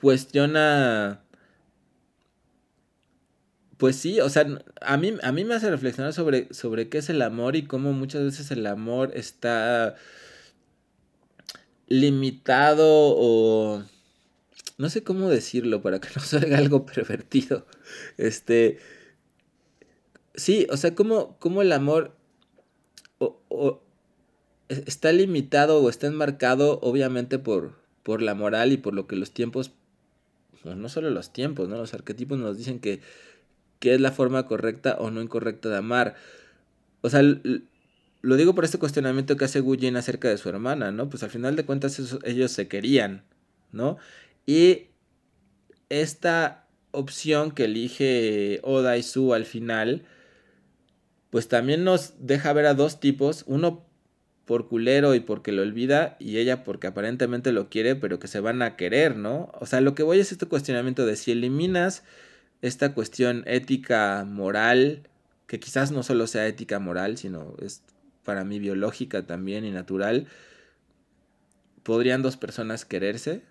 cuestiona, 0.00 1.24
pues 3.76 3.96
sí, 3.96 4.20
o 4.20 4.28
sea, 4.28 4.46
a 4.80 4.96
mí, 4.96 5.14
a 5.22 5.32
mí 5.32 5.44
me 5.44 5.54
hace 5.54 5.68
reflexionar 5.70 6.12
sobre, 6.12 6.52
sobre 6.54 6.88
qué 6.88 6.98
es 6.98 7.10
el 7.10 7.20
amor 7.22 7.56
y 7.56 7.64
cómo 7.66 7.92
muchas 7.92 8.22
veces 8.22 8.50
el 8.52 8.66
amor 8.66 9.10
está 9.14 9.96
limitado 11.88 12.84
o 12.88 13.82
no 14.78 14.90
sé 14.90 15.04
cómo 15.04 15.30
decirlo 15.30 15.82
para 15.82 16.00
que 16.00 16.08
no 16.16 16.22
salga 16.24 16.58
algo 16.58 16.86
pervertido. 16.86 17.66
Este, 18.18 18.78
sí, 20.34 20.66
o 20.70 20.76
sea, 20.76 20.94
cómo 20.94 21.62
el 21.62 21.72
amor 21.72 22.16
o- 23.18 23.40
o 23.48 23.82
es- 24.68 24.82
está 24.86 25.12
limitado 25.12 25.82
o 25.82 25.88
está 25.90 26.06
enmarcado 26.06 26.78
obviamente 26.82 27.38
por, 27.38 27.74
por 28.02 28.22
la 28.22 28.34
moral 28.34 28.72
y 28.72 28.76
por 28.76 28.94
lo 28.94 29.06
que 29.06 29.16
los 29.16 29.32
tiempos, 29.32 29.72
bueno, 30.64 30.82
no 30.82 30.88
solo 30.88 31.10
los 31.10 31.32
tiempos, 31.32 31.68
¿no? 31.68 31.76
Los 31.76 31.94
arquetipos 31.94 32.38
nos 32.38 32.58
dicen 32.58 32.80
que, 32.80 33.00
es 33.82 34.00
la 34.00 34.12
forma 34.12 34.46
correcta 34.46 34.96
o 34.98 35.10
no 35.10 35.20
incorrecta 35.22 35.68
de 35.68 35.76
amar. 35.76 36.14
O 37.02 37.10
sea, 37.10 37.22
lo 37.22 38.36
digo 38.36 38.54
por 38.54 38.64
este 38.64 38.78
cuestionamiento 38.78 39.36
que 39.36 39.44
hace 39.44 39.60
Gujin 39.60 39.96
acerca 39.96 40.28
de 40.28 40.38
su 40.38 40.48
hermana, 40.48 40.90
¿no? 40.90 41.10
Pues 41.10 41.22
al 41.22 41.30
final 41.30 41.56
de 41.56 41.66
cuentas 41.66 42.00
ellos 42.24 42.50
se 42.52 42.68
querían, 42.68 43.24
¿no? 43.72 43.98
Y 44.46 44.88
esta 45.88 46.66
opción 46.92 47.50
que 47.50 47.64
elige 47.64 48.60
Oda 48.62 48.96
y 48.96 49.02
Su 49.02 49.34
al 49.34 49.44
final, 49.44 50.04
pues 51.34 51.48
también 51.48 51.82
nos 51.82 52.14
deja 52.20 52.52
ver 52.52 52.66
a 52.66 52.74
dos 52.74 53.00
tipos, 53.00 53.42
uno 53.48 53.84
por 54.44 54.68
culero 54.68 55.16
y 55.16 55.20
porque 55.20 55.50
lo 55.52 55.62
olvida, 55.62 56.16
y 56.20 56.38
ella 56.38 56.62
porque 56.62 56.86
aparentemente 56.86 57.50
lo 57.52 57.68
quiere, 57.70 57.96
pero 57.96 58.20
que 58.20 58.28
se 58.28 58.38
van 58.40 58.62
a 58.62 58.76
querer, 58.76 59.16
¿no? 59.16 59.50
O 59.60 59.66
sea, 59.66 59.80
lo 59.80 59.96
que 59.96 60.04
voy 60.04 60.20
es 60.20 60.30
este 60.32 60.46
cuestionamiento 60.46 61.06
de 61.06 61.16
si 61.16 61.32
eliminas 61.32 62.04
esta 62.62 62.94
cuestión 62.94 63.44
ética, 63.46 64.24
moral, 64.28 65.08
que 65.48 65.60
quizás 65.60 65.92
no 65.92 66.02
solo 66.04 66.26
sea 66.28 66.46
ética 66.46 66.78
moral, 66.80 67.18
sino 67.18 67.56
es 67.62 67.82
para 68.24 68.44
mí 68.44 68.60
biológica 68.60 69.26
también 69.26 69.64
y 69.64 69.72
natural, 69.72 70.28
¿podrían 71.84 72.22
dos 72.22 72.36
personas 72.36 72.84
quererse? 72.84 73.42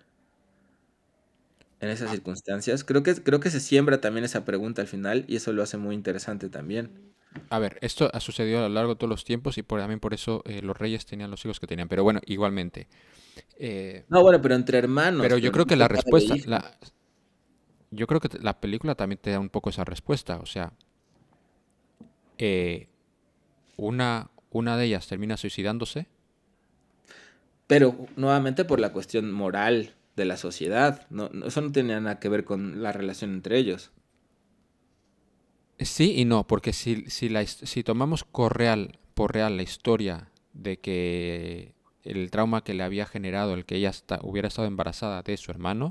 en 1.80 1.88
esas 1.88 2.10
circunstancias? 2.10 2.82
Creo 2.82 3.04
que, 3.04 3.14
creo 3.14 3.38
que 3.40 3.48
se 3.50 3.60
siembra 3.60 4.00
también 4.00 4.24
esa 4.24 4.44
pregunta 4.44 4.82
al 4.82 4.88
final 4.88 5.24
y 5.28 5.36
eso 5.36 5.52
lo 5.52 5.62
hace 5.62 5.76
muy 5.76 5.94
interesante 5.94 6.48
también. 6.48 7.13
A 7.50 7.58
ver, 7.58 7.78
esto 7.82 8.10
ha 8.12 8.20
sucedido 8.20 8.58
a 8.60 8.68
lo 8.68 8.74
largo 8.74 8.94
de 8.94 8.96
todos 8.96 9.10
los 9.10 9.24
tiempos 9.24 9.58
y 9.58 9.62
por, 9.62 9.78
también 9.80 10.00
por 10.00 10.14
eso 10.14 10.42
eh, 10.46 10.60
los 10.62 10.76
reyes 10.76 11.06
tenían 11.06 11.30
los 11.30 11.44
hijos 11.44 11.60
que 11.60 11.66
tenían. 11.66 11.88
Pero 11.88 12.02
bueno, 12.02 12.20
igualmente. 12.26 12.88
eh, 13.58 14.04
No, 14.08 14.22
bueno, 14.22 14.40
pero 14.40 14.54
entre 14.54 14.78
hermanos. 14.78 15.22
pero 15.22 15.38
yo 15.38 15.52
creo 15.52 15.66
que 15.66 15.76
la 15.76 15.88
respuesta, 15.88 16.36
la, 16.46 16.76
yo 17.90 18.06
creo 18.06 18.20
que 18.20 18.28
la 18.40 18.60
película 18.60 18.94
también 18.94 19.18
te 19.22 19.30
da 19.30 19.40
un 19.40 19.48
poco 19.48 19.70
esa 19.70 19.84
respuesta. 19.84 20.38
O 20.38 20.46
sea, 20.46 20.72
eh, 22.38 22.88
una, 23.76 24.30
una 24.50 24.76
de 24.76 24.86
ellas 24.86 25.08
termina 25.08 25.36
suicidándose. 25.36 26.08
Pero 27.66 28.06
nuevamente 28.16 28.64
por 28.64 28.80
la 28.80 28.92
cuestión 28.92 29.30
moral 29.32 29.94
de 30.16 30.24
la 30.24 30.36
sociedad. 30.36 31.06
No, 31.10 31.28
no- 31.32 31.46
eso 31.46 31.60
no 31.60 31.72
tenía 31.72 32.00
nada 32.00 32.18
que 32.20 32.28
ver 32.28 32.44
con 32.44 32.82
la 32.82 32.92
relación 32.92 33.32
entre 33.34 33.58
ellos. 33.58 33.90
Sí 35.84 36.14
y 36.16 36.24
no, 36.24 36.46
porque 36.46 36.72
si, 36.72 37.04
si, 37.10 37.28
la, 37.28 37.44
si 37.46 37.82
tomamos 37.84 38.24
por 38.24 38.56
real, 38.56 38.98
por 39.14 39.32
real 39.34 39.56
la 39.56 39.62
historia 39.62 40.30
de 40.52 40.78
que 40.78 41.74
el 42.04 42.30
trauma 42.30 42.62
que 42.64 42.74
le 42.74 42.82
había 42.84 43.06
generado 43.06 43.54
el 43.54 43.64
que 43.64 43.76
ella 43.76 43.92
hubiera 44.22 44.48
estado 44.48 44.68
embarazada 44.68 45.22
de 45.22 45.36
su 45.36 45.50
hermano. 45.50 45.90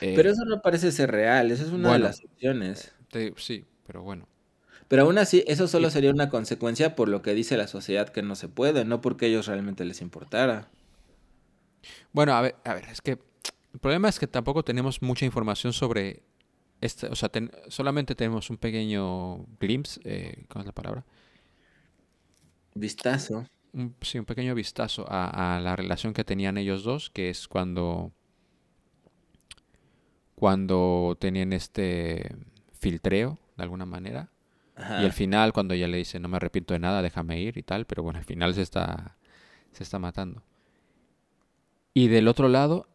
eh, 0.00 0.12
Pero 0.12 0.30
eso 0.30 0.44
no 0.44 0.60
parece 0.62 0.92
ser 0.92 1.10
real, 1.10 1.50
eso 1.50 1.64
es 1.64 1.70
una 1.72 1.90
bueno. 1.90 1.92
de 1.92 1.98
las 1.98 2.22
opciones. 2.24 2.94
te- 3.10 3.34
sí, 3.38 3.66
pero 3.86 4.02
bueno. 4.02 4.28
Pero 4.86 5.02
aún 5.02 5.18
así, 5.18 5.42
eso 5.48 5.66
solo 5.66 5.90
sería 5.90 6.12
una 6.12 6.28
consecuencia 6.28 6.94
por 6.94 7.08
lo 7.08 7.20
que 7.20 7.34
dice 7.34 7.56
la 7.56 7.66
sociedad 7.66 8.08
que 8.10 8.22
no 8.22 8.36
se 8.36 8.48
puede, 8.48 8.84
no 8.84 9.00
porque 9.00 9.26
a 9.26 9.28
ellos 9.28 9.46
realmente 9.46 9.84
les 9.84 10.00
importara. 10.00 10.68
Bueno, 12.12 12.32
a 12.34 12.40
ver, 12.40 12.56
a 12.64 12.74
ver, 12.74 12.84
es 12.90 13.00
que 13.00 13.12
el 13.72 13.80
problema 13.80 14.08
es 14.08 14.18
que 14.18 14.26
tampoco 14.26 14.64
tenemos 14.64 15.02
mucha 15.02 15.24
información 15.24 15.72
sobre 15.72 16.22
este, 16.82 17.06
o 17.06 17.14
sea, 17.14 17.30
ten- 17.30 17.50
solamente 17.68 18.14
tenemos 18.14 18.50
un 18.50 18.58
pequeño 18.58 19.46
glimpse, 19.58 20.00
eh, 20.04 20.44
¿cómo 20.48 20.60
es 20.62 20.66
la 20.66 20.72
palabra? 20.72 21.04
Vistazo. 22.74 23.46
Un, 23.72 23.94
sí, 24.02 24.18
un 24.18 24.26
pequeño 24.26 24.54
vistazo 24.54 25.06
a, 25.08 25.56
a 25.56 25.60
la 25.60 25.74
relación 25.76 26.12
que 26.12 26.24
tenían 26.24 26.58
ellos 26.58 26.84
dos, 26.84 27.08
que 27.10 27.30
es 27.30 27.48
cuando 27.48 28.12
cuando 30.34 31.16
tenían 31.20 31.52
este 31.52 32.34
filtreo, 32.72 33.38
de 33.56 33.62
alguna 33.62 33.86
manera. 33.86 34.30
Ajá. 34.74 35.02
Y 35.02 35.04
el 35.04 35.12
final, 35.12 35.52
cuando 35.52 35.74
ella 35.74 35.86
le 35.86 35.98
dice, 35.98 36.18
no 36.18 36.28
me 36.28 36.36
arrepiento 36.36 36.74
de 36.74 36.80
nada, 36.80 37.00
déjame 37.00 37.40
ir 37.40 37.56
y 37.58 37.62
tal, 37.62 37.86
pero 37.86 38.02
bueno, 38.02 38.18
al 38.18 38.24
final 38.24 38.52
se 38.54 38.62
está, 38.62 39.16
se 39.72 39.84
está 39.84 39.98
matando. 40.00 40.42
Y 41.94 42.08
del 42.08 42.26
otro 42.26 42.48
lado, 42.48 42.88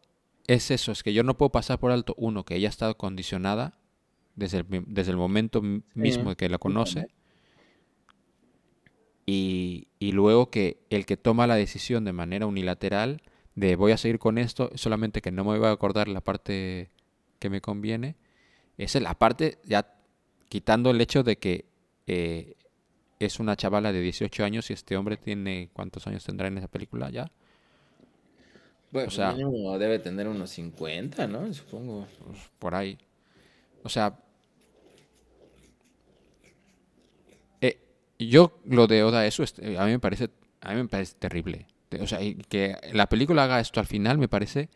es 0.46 0.70
eso, 0.70 0.92
es 0.92 1.02
que 1.02 1.12
yo 1.14 1.22
no 1.22 1.38
puedo 1.38 1.50
pasar 1.50 1.78
por 1.78 1.90
alto, 1.90 2.14
uno, 2.18 2.44
que 2.44 2.56
ella 2.56 2.68
ha 2.68 2.70
estado 2.70 2.96
condicionada 2.96 3.77
desde 4.38 4.58
el, 4.58 4.66
desde 4.86 5.10
el 5.10 5.16
momento 5.16 5.60
mismo 5.94 6.34
que 6.36 6.48
la 6.48 6.58
conoce, 6.58 7.08
y, 9.26 9.88
y 9.98 10.12
luego 10.12 10.50
que 10.50 10.78
el 10.90 11.04
que 11.04 11.16
toma 11.16 11.46
la 11.46 11.56
decisión 11.56 12.04
de 12.04 12.12
manera 12.12 12.46
unilateral 12.46 13.22
de 13.54 13.76
voy 13.76 13.92
a 13.92 13.96
seguir 13.98 14.18
con 14.18 14.38
esto, 14.38 14.70
solamente 14.74 15.20
que 15.20 15.32
no 15.32 15.44
me 15.44 15.58
voy 15.58 15.68
a 15.68 15.72
acordar 15.72 16.08
la 16.08 16.20
parte 16.20 16.90
que 17.38 17.50
me 17.50 17.60
conviene, 17.60 18.16
esa 18.78 18.98
es 18.98 19.02
la 19.04 19.14
parte, 19.14 19.58
ya 19.64 19.94
quitando 20.48 20.90
el 20.90 21.00
hecho 21.00 21.22
de 21.24 21.36
que 21.36 21.66
eh, 22.06 22.54
es 23.18 23.40
una 23.40 23.56
chavala 23.56 23.92
de 23.92 24.00
18 24.00 24.44
años 24.44 24.70
y 24.70 24.74
este 24.74 24.96
hombre 24.96 25.16
tiene, 25.16 25.70
¿cuántos 25.72 26.06
años 26.06 26.24
tendrá 26.24 26.48
en 26.48 26.58
esa 26.58 26.68
película 26.68 27.10
ya? 27.10 27.30
Bueno, 28.90 29.08
o 29.08 29.10
sea- 29.10 29.34
debe 29.78 29.98
tener 29.98 30.28
unos 30.28 30.50
50, 30.50 31.26
¿no? 31.26 31.52
Supongo. 31.52 32.06
Pues, 32.24 32.38
por 32.58 32.74
ahí. 32.74 32.96
O 33.82 33.88
sea, 33.88 34.18
eh, 37.60 37.78
yo 38.18 38.58
lo 38.64 38.86
de 38.86 39.02
Oda, 39.04 39.26
eso 39.26 39.42
es- 39.42 39.58
eh, 39.60 39.76
a 39.78 39.84
mí 39.84 39.92
me 39.92 39.98
parece, 40.00 40.30
a 40.60 40.70
mí 40.74 40.76
me 40.82 40.88
parece 40.88 41.14
terrible. 41.18 41.66
Te- 41.88 42.00
O 42.02 42.06
sea, 42.06 42.18
que 42.48 42.76
la 42.92 43.08
película 43.08 43.44
haga 43.44 43.60
esto 43.60 43.80
al 43.80 43.86
final 43.86 44.18
me 44.18 44.28
parece 44.28 44.68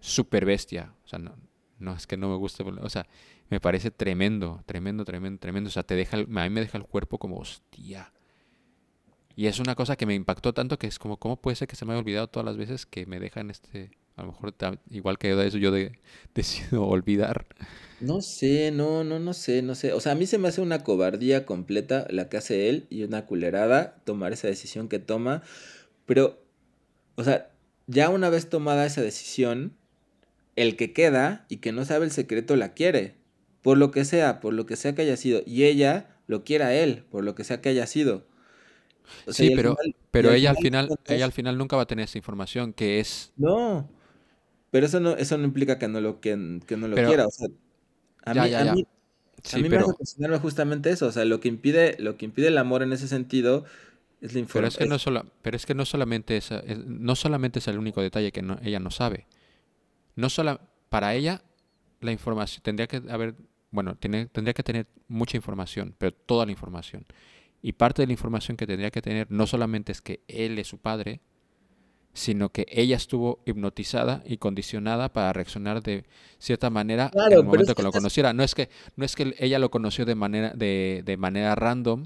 súper 0.00 0.44
bestia. 0.46 0.94
O 1.04 1.08
sea, 1.08 1.18
no, 1.18 1.36
no 1.78 1.94
es 1.94 2.06
que 2.06 2.16
no 2.16 2.28
me 2.30 2.36
guste, 2.36 2.62
o 2.64 2.90
sea, 2.90 3.06
me 3.50 3.60
parece 3.60 3.90
tremendo, 3.90 4.62
tremendo, 4.66 5.04
tremendo, 5.04 5.40
tremendo. 5.40 5.68
O 5.68 5.72
sea, 5.72 5.82
te 5.84 5.96
deja, 5.96 6.16
el- 6.18 6.24
a 6.38 6.44
mí 6.44 6.50
me 6.50 6.60
deja 6.62 6.78
el 6.78 6.84
cuerpo 6.86 7.18
como 7.18 7.38
hostia. 7.38 8.12
Y 9.36 9.46
es 9.46 9.58
una 9.58 9.74
cosa 9.74 9.96
que 9.96 10.06
me 10.06 10.14
impactó 10.14 10.52
tanto 10.54 10.78
que 10.78 10.86
es 10.86 10.98
como, 10.98 11.16
¿cómo 11.18 11.36
puede 11.36 11.56
ser 11.56 11.66
que 11.68 11.76
se 11.76 11.84
me 11.84 11.92
haya 11.92 12.00
olvidado 12.00 12.28
todas 12.28 12.46
las 12.46 12.56
veces 12.56 12.86
que 12.86 13.04
me 13.06 13.18
dejan 13.18 13.50
este, 13.50 13.90
a 14.16 14.22
lo 14.22 14.28
mejor 14.28 14.54
igual 14.90 15.18
que 15.18 15.32
Oda, 15.34 15.44
eso 15.44 15.58
yo 15.58 15.70
de, 15.70 15.98
decido 16.34 16.86
olvidar. 16.86 17.46
No 18.00 18.20
sé, 18.20 18.70
no, 18.70 19.04
no, 19.04 19.18
no 19.18 19.32
sé, 19.34 19.62
no 19.62 19.74
sé. 19.74 19.92
O 19.92 20.00
sea, 20.00 20.12
a 20.12 20.14
mí 20.14 20.26
se 20.26 20.38
me 20.38 20.48
hace 20.48 20.60
una 20.60 20.82
cobardía 20.84 21.46
completa 21.46 22.06
la 22.10 22.28
que 22.28 22.36
hace 22.36 22.68
él 22.68 22.86
y 22.90 23.02
una 23.04 23.24
culerada 23.26 23.96
tomar 24.04 24.32
esa 24.32 24.48
decisión 24.48 24.88
que 24.88 24.98
toma. 24.98 25.42
Pero, 26.06 26.38
o 27.16 27.24
sea, 27.24 27.50
ya 27.86 28.10
una 28.10 28.30
vez 28.30 28.50
tomada 28.50 28.86
esa 28.86 29.02
decisión, 29.02 29.74
el 30.56 30.76
que 30.76 30.92
queda 30.92 31.46
y 31.48 31.58
que 31.58 31.72
no 31.72 31.84
sabe 31.84 32.04
el 32.06 32.12
secreto 32.12 32.56
la 32.56 32.74
quiere. 32.74 33.16
Por 33.62 33.78
lo 33.78 33.90
que 33.90 34.04
sea, 34.04 34.40
por 34.40 34.54
lo 34.54 34.66
que 34.66 34.76
sea 34.76 34.94
que 34.94 35.02
haya 35.02 35.16
sido. 35.16 35.42
Y 35.46 35.64
ella 35.64 36.16
lo 36.26 36.44
quiere 36.44 36.64
a 36.64 36.74
él, 36.74 37.04
por 37.10 37.24
lo 37.24 37.34
que 37.34 37.44
sea 37.44 37.60
que 37.62 37.70
haya 37.70 37.86
sido. 37.86 38.26
O 39.26 39.32
sea, 39.32 39.46
y 39.46 39.50
Sí, 39.50 39.54
pero, 39.56 39.76
final- 39.76 39.96
pero 40.10 40.32
ella 40.32 40.50
al 40.50 40.56
de 40.56 40.62
final, 40.62 40.86
cuentas- 40.88 41.14
ella 41.14 41.24
al 41.24 41.32
final 41.32 41.58
nunca 41.58 41.76
va 41.76 41.82
a 41.82 41.86
tener 41.86 42.04
esa 42.04 42.18
información, 42.18 42.72
que 42.72 43.00
es, 43.00 43.32
No, 43.36 43.88
pero 44.74 44.86
eso 44.86 44.98
no, 44.98 45.12
eso 45.12 45.38
no 45.38 45.44
implica 45.44 45.78
que 45.78 45.86
no 45.86 46.00
lo, 46.00 46.20
que, 46.20 46.30
que 46.66 46.76
no 46.76 46.88
lo 46.88 46.96
Pero- 46.96 47.06
quiera. 47.06 47.26
O 47.28 47.30
sea, 47.30 47.46
a 48.24 48.34
Ya, 48.34 48.42
mí, 48.42 48.50
ya, 48.50 48.58
a 48.60 48.64
ya. 48.64 48.74
mí- 48.74 48.86
a 49.52 49.56
mí 49.58 49.68
me 49.68 49.76
hace 49.76 49.92
cuestionarme 49.92 50.38
justamente 50.40 50.90
eso. 50.90 51.06
O 51.06 51.12
sea, 51.12 51.24
lo 51.24 51.38
que 51.38 51.46
impide, 51.46 51.94
lo 52.00 52.16
que 52.16 52.24
impide 52.24 52.48
el 52.48 52.58
amor 52.58 52.82
en 52.82 52.92
ese 52.92 53.06
sentido 53.06 53.64
es 54.20 54.34
la 54.34 54.40
pero 54.52 54.66
es 54.66 54.76
que 54.76 54.82
información. 54.84 54.88
no 54.88 54.98
sola- 54.98 55.24
pero 55.42 55.56
es 55.56 55.64
que 55.64 55.74
no 55.76 55.84
solamente 55.84 56.36
es, 56.36 56.50
es- 56.50 56.84
no 56.86 57.14
solamente 57.14 57.60
es 57.60 57.68
el 57.68 57.78
único 57.78 58.02
detalle 58.02 58.32
que 58.32 58.42
no- 58.42 58.58
ella 58.64 58.80
no 58.80 58.90
sabe. 58.90 59.26
No 60.16 60.28
sola, 60.28 60.60
para 60.88 61.14
ella 61.14 61.42
la 62.00 62.10
información 62.10 62.62
tendría 62.64 62.88
que 62.88 63.00
haber, 63.10 63.36
bueno, 63.70 63.94
tiene- 63.94 64.26
tendría 64.26 64.54
que 64.54 64.64
tener 64.64 64.88
mucha 65.06 65.36
información, 65.36 65.94
pero 65.98 66.12
toda 66.12 66.46
la 66.46 66.50
información. 66.50 67.06
Y 67.62 67.74
parte 67.74 68.02
de 68.02 68.06
la 68.08 68.12
información 68.14 68.56
que 68.56 68.66
tendría 68.66 68.90
que 68.90 69.02
tener 69.02 69.28
no 69.30 69.46
solamente 69.46 69.92
es 69.92 70.00
que 70.02 70.20
él 70.26 70.58
es 70.58 70.66
su 70.66 70.78
padre, 70.78 71.20
sino 72.14 72.50
que 72.50 72.66
ella 72.70 72.96
estuvo 72.96 73.40
hipnotizada 73.46 74.22
y 74.26 74.38
condicionada 74.38 75.12
para 75.12 75.32
reaccionar 75.32 75.82
de 75.82 76.04
cierta 76.38 76.70
manera 76.70 77.12
Claro, 77.12 77.36
en 77.36 77.40
el 77.40 77.44
momento 77.44 77.72
es 77.72 77.74
que 77.74 77.82
que 77.82 77.82
lo 77.82 77.92
conociera. 77.92 78.32
No 78.32 78.42
es 78.44 78.54
que, 78.54 78.70
no 78.96 79.04
es 79.04 79.16
que 79.16 79.34
ella 79.38 79.58
lo 79.58 79.70
conoció 79.70 80.04
de 80.06 80.14
manera, 80.14 80.52
de, 80.54 81.02
de 81.04 81.16
manera 81.16 81.54
random 81.54 82.04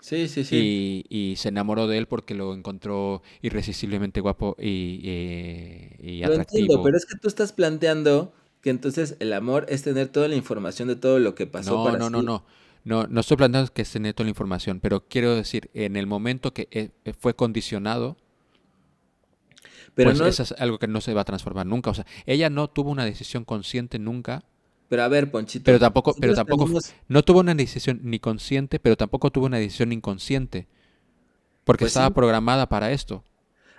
Sí, 0.00 0.28
sí, 0.28 0.44
sí. 0.44 0.56
y, 0.56 1.04
y 1.10 1.36
se 1.36 1.50
enamoró 1.50 1.86
de 1.86 1.98
él 1.98 2.06
porque 2.06 2.34
lo 2.34 2.54
encontró 2.54 3.22
irresistiblemente 3.42 4.20
guapo 4.20 4.56
y, 4.58 4.68
y- 5.02 5.90
y 6.00 6.22
Lo 6.24 6.32
entiendo, 6.34 6.82
pero 6.82 6.96
es 6.96 7.06
que 7.06 7.18
tú 7.18 7.28
estás 7.28 7.52
planteando 7.52 8.32
que 8.62 8.70
entonces 8.70 9.16
el 9.20 9.32
amor 9.32 9.66
es 9.68 9.82
tener 9.82 10.08
toda 10.08 10.28
la 10.28 10.36
información 10.36 10.88
de 10.88 10.96
todo 10.96 11.18
lo 11.18 11.34
que 11.34 11.46
pasó 11.46 11.76
No, 11.76 11.84
para 11.84 11.98
no, 11.98 12.10
no, 12.10 12.22
no. 12.22 12.44
No, 12.84 13.06
no 13.06 13.20
estoy 13.20 13.36
planteando 13.36 13.72
que 13.72 13.82
esté 13.82 14.00
neto 14.00 14.22
la 14.22 14.30
información, 14.30 14.80
pero 14.80 15.04
quiero 15.08 15.34
decir, 15.34 15.68
en 15.74 15.96
el 15.96 16.06
momento 16.06 16.54
que 16.54 16.68
eh, 16.70 16.90
fue 17.18 17.34
condicionado, 17.34 18.16
Pero 19.94 20.10
pues 20.10 20.18
no, 20.18 20.26
eso 20.26 20.42
es 20.42 20.52
algo 20.58 20.78
que 20.78 20.86
no 20.86 21.00
se 21.00 21.14
va 21.14 21.22
a 21.22 21.24
transformar 21.24 21.66
nunca. 21.66 21.90
O 21.90 21.94
sea, 21.94 22.06
ella 22.26 22.50
no 22.50 22.68
tuvo 22.68 22.90
una 22.90 23.04
decisión 23.04 23.44
consciente 23.44 23.98
nunca, 23.98 24.44
pero 24.88 25.02
a 25.02 25.08
ver, 25.08 25.30
Ponchito. 25.30 25.64
pero 25.64 25.78
tampoco, 25.78 26.14
pero 26.18 26.34
tampoco, 26.34 26.64
tenemos- 26.64 26.94
no 27.08 27.22
tuvo 27.22 27.40
una 27.40 27.54
decisión 27.54 28.00
ni 28.04 28.18
consciente, 28.20 28.78
pero 28.80 28.96
tampoco 28.96 29.30
tuvo 29.30 29.46
una 29.46 29.58
decisión 29.58 29.92
inconsciente, 29.92 30.66
porque 31.64 31.84
Pues 31.84 31.92
sí. 31.92 31.98
estaba 31.98 32.14
programada 32.14 32.68
para 32.68 32.90
esto. 32.92 33.22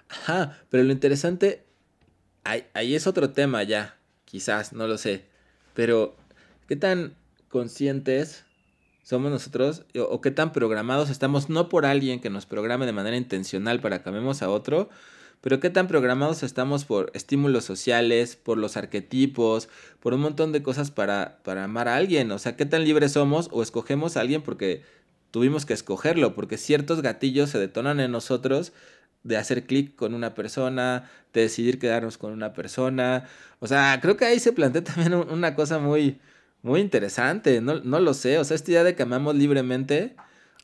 Ajá, 0.10 0.58
pero 0.70 0.84
lo 0.84 0.92
interesante, 0.92 1.64
ahí, 2.44 2.66
ahí 2.74 2.96
es 2.96 3.08
otro 3.08 3.32
tema 3.32 3.64
ya, 3.64 3.98
quizás, 4.26 4.74
no 4.74 4.88
lo 4.88 4.98
sé. 4.98 5.26
Pero, 5.74 6.16
¿qué 6.68 6.76
tan 6.76 7.16
conscientes 7.50 8.46
somos 9.04 9.32
nosotros 9.32 9.86
o, 9.96 10.02
o 10.04 10.22
qué 10.22 10.30
tan 10.32 10.52
programados 10.52 11.10
estamos, 11.10 11.50
no 11.50 11.70
por 11.70 11.86
alguien 11.86 12.20
que 12.20 12.30
nos 12.30 12.46
programe 12.46 12.86
de 12.86 12.92
manera 12.92 13.18
intencional 13.18 13.80
para 13.82 14.04
que 14.04 14.10
amemos 14.10 14.42
a 14.44 14.50
otro, 14.50 14.90
pero 15.42 15.60
qué 15.60 15.70
tan 15.70 15.88
programados 15.88 16.44
estamos 16.44 16.86
por 16.86 17.12
estímulos 17.14 17.64
sociales, 17.66 18.36
por 18.36 18.58
los 18.58 18.78
arquetipos, 18.78 19.70
por 20.00 20.14
un 20.14 20.22
montón 20.22 20.52
de 20.52 20.64
cosas 20.64 20.92
para, 20.92 21.40
para 21.44 21.64
amar 21.66 21.88
a 21.88 21.96
alguien? 21.96 22.32
O 22.32 22.40
sea, 22.40 22.56
¿qué 22.56 22.66
tan 22.66 22.84
libres 22.84 23.14
somos 23.14 23.50
o 23.52 23.64
escogemos 23.64 24.18
a 24.18 24.22
alguien 24.22 24.42
porque 24.42 24.84
tuvimos 25.32 25.66
que 25.66 25.74
escogerlo? 25.74 26.36
Porque 26.36 26.58
ciertos 26.58 27.02
gatillos 27.02 27.50
se 27.52 27.60
detonan 27.60 28.00
en 28.00 28.12
nosotros 28.12 28.74
de 29.24 29.38
hacer 29.38 29.66
clic 29.66 29.96
con 29.96 30.14
una 30.14 30.34
persona, 30.34 31.10
de 31.34 31.42
decidir 31.42 31.80
quedarnos 31.80 32.18
con 32.18 32.32
una 32.32 32.54
persona. 32.54 33.26
O 33.60 33.68
sea, 33.68 34.00
creo 34.02 34.18
que 34.18 34.26
ahí 34.26 34.40
se 34.40 34.54
plantea 34.54 34.84
también 34.86 35.14
un- 35.14 35.30
una 35.30 35.56
cosa 35.56 35.80
muy, 35.80 36.20
muy 36.62 36.80
interesante. 36.82 37.62
No, 37.62 37.80
no 37.82 38.00
lo 38.00 38.14
sé. 38.14 38.38
O 38.40 38.44
sea, 38.44 38.56
esta 38.56 38.72
idea 38.72 38.84
de 38.84 38.96
que 38.96 39.04
amamos 39.04 39.36
libremente. 39.36 40.16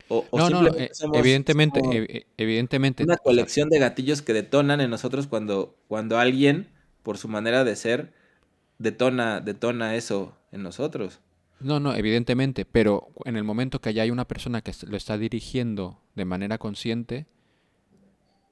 O, 0.10 0.26
o 0.30 0.38
No, 0.38 0.50
no, 0.50 0.68
eh, 0.68 0.92
evidentemente, 1.14 1.80
ev- 1.82 2.26
evidentemente. 2.38 3.04
una 3.04 3.18
colección 3.18 3.70
de 3.70 3.80
gatillos 3.80 4.22
que 4.22 4.34
detonan 4.34 4.82
en 4.82 4.90
nosotros 4.90 5.28
cuando, 5.28 5.76
cuando 5.88 6.18
alguien, 6.20 6.68
por 7.04 7.18
su 7.18 7.28
manera 7.28 7.64
de 7.64 7.76
ser, 7.76 8.14
detona, 8.78 9.42
detona 9.42 9.96
eso 9.96 10.38
en 10.52 10.64
nosotros. 10.64 11.20
No, 11.60 11.80
no, 11.80 11.96
evidentemente, 11.96 12.66
pero 12.66 13.08
en 13.26 13.38
el 13.38 13.44
momento 13.44 13.80
que 13.80 13.94
ya 13.94 14.04
hay 14.04 14.12
una 14.12 14.28
persona 14.28 14.62
que 14.62 14.74
lo 14.88 14.98
está 14.98 15.18
dirigiendo 15.18 16.00
de 16.14 16.26
manera 16.26 16.58
consciente 16.58 17.26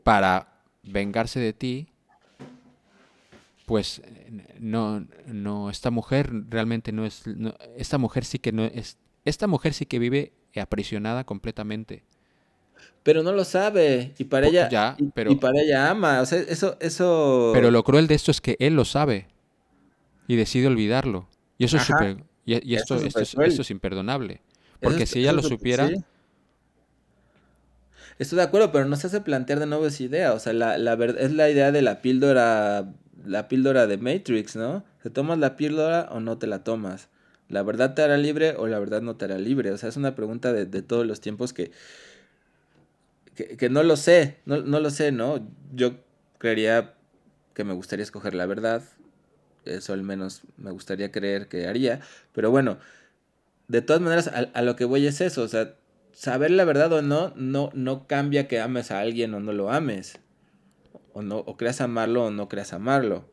para 0.04 0.48
vengarse 0.84 1.40
de 1.40 1.54
ti, 1.54 1.88
pues 3.66 4.02
no, 4.60 5.06
no, 5.28 5.70
esta 5.70 5.90
mujer 5.92 6.32
realmente 6.50 6.92
no 6.92 7.06
es, 7.06 7.26
no- 7.28 7.56
esta 7.78 7.98
mujer 7.98 8.26
sí 8.26 8.40
que 8.40 8.52
no 8.52 8.66
es, 8.66 8.98
esta 9.26 9.48
mujer 9.48 9.74
sí 9.74 9.86
que 9.86 10.00
vive 10.00 10.34
aprisionada 10.62 11.24
completamente. 11.24 12.04
Pero 13.04 13.22
no 13.24 13.32
lo 13.34 13.44
sabe. 13.44 14.14
Y 14.18 14.24
para 14.26 14.48
ella. 14.48 14.70
ya, 14.70 14.96
y, 14.98 15.06
pero- 15.14 15.32
y 15.32 15.36
para 15.36 15.60
ella 15.62 15.90
ama. 15.90 16.22
O 16.22 16.26
sea, 16.26 16.40
eso, 16.40 16.78
eso. 16.80 17.52
Pero 17.54 17.70
lo 17.72 17.84
cruel 17.84 18.08
de 18.08 18.16
esto 18.16 18.32
es 18.32 18.40
que 18.42 18.56
él 18.60 18.76
lo 18.76 18.86
sabe 18.86 19.28
y 20.28 20.36
decide 20.36 20.68
olvidarlo. 20.68 21.28
Y 21.58 21.66
eso 21.66 21.78
es 21.78 21.84
Ajá. 21.84 21.98
súper, 21.98 22.24
y, 22.46 22.54
Eso 22.76 22.96
esto, 22.96 22.96
es 23.08 23.16
esto, 23.16 23.42
esto 23.44 23.62
es 23.62 23.72
imperdonable. 23.72 24.42
Porque 24.82 25.04
es- 25.04 25.10
si 25.10 25.20
ella 25.20 25.34
lo 25.34 25.42
supiera, 25.44 25.88
sí. 25.88 25.96
Estoy 28.20 28.38
de 28.38 28.44
acuerdo, 28.44 28.72
pero 28.72 28.86
no 28.86 28.96
se 28.96 29.08
hace 29.08 29.22
plantear 29.22 29.60
de 29.60 29.66
nuevo 29.66 29.86
esa 29.88 30.04
idea. 30.04 30.34
O 30.34 30.40
sea, 30.40 30.54
la, 30.54 30.78
la 30.78 30.94
es 30.94 31.32
la 31.34 31.50
idea 31.50 31.72
de 31.72 31.82
la 31.82 32.02
píldora, 32.02 32.94
la 33.26 33.48
píldora 33.48 33.88
de 33.88 33.98
Matrix, 33.98 34.56
¿no? 34.56 34.84
¿Te 35.02 35.10
tomas 35.10 35.40
la 35.40 35.56
píldora 35.56 36.10
o 36.12 36.20
no 36.20 36.38
te 36.38 36.48
la 36.48 36.64
tomas? 36.64 37.10
¿La 37.49 37.64
verdad 37.64 37.94
te 37.94 38.02
hará 38.02 38.18
libre 38.18 38.56
o 38.57 38.68
la 38.68 38.80
verdad 38.80 39.02
no 39.02 39.15
te 39.15 39.26
hará 39.26 39.38
libre? 39.38 39.72
O 39.72 39.78
sea, 39.78 39.90
es 39.90 39.98
una 39.98 40.15
pregunta 40.15 40.53
de, 40.53 40.65
de 40.65 40.82
todos 40.82 41.06
los 41.06 41.22
tiempos 41.22 41.53
que, 41.53 41.72
que, 43.36 43.57
que 43.57 43.70
no 43.70 43.84
lo 43.84 43.95
sé, 43.98 44.38
no, 44.45 44.61
no 44.61 44.80
lo 44.80 44.90
sé, 44.90 45.11
¿no? 45.11 45.48
Yo 45.74 45.95
creería 46.38 46.94
que 47.53 47.64
me 47.64 47.74
gustaría 47.74 48.03
escoger 48.03 48.34
la 48.34 48.45
verdad, 48.45 48.84
eso 49.65 49.94
al 49.94 50.03
menos 50.03 50.41
me 50.57 50.72
gustaría 50.72 51.11
creer 51.11 51.48
que 51.48 51.68
haría, 51.68 52.02
pero 52.34 52.52
bueno, 52.52 52.80
de 53.68 53.82
todas 53.82 54.02
maneras, 54.02 54.28
a, 54.28 54.49
a 54.53 54.61
lo 54.61 54.76
que 54.76 54.86
voy 54.86 55.06
es 55.07 55.22
eso, 55.22 55.44
o 55.44 55.48
sea, 55.48 55.76
saber 56.14 56.52
la 56.52 56.64
verdad 56.65 56.91
o 56.94 57.02
no, 57.02 57.34
no, 57.36 57.72
no 57.74 58.07
cambia 58.07 58.48
que 58.48 58.60
ames 58.60 58.91
a 58.91 58.99
alguien 58.99 59.34
o 59.34 59.40
no 59.40 59.52
lo 59.53 59.72
ames. 59.72 60.20
O 61.14 61.22
no, 61.22 61.38
o 61.40 61.57
creas 61.57 61.82
amarlo 61.82 62.26
o 62.26 62.32
no 62.32 62.48
creas 62.49 62.74
amarlo. 62.74 63.30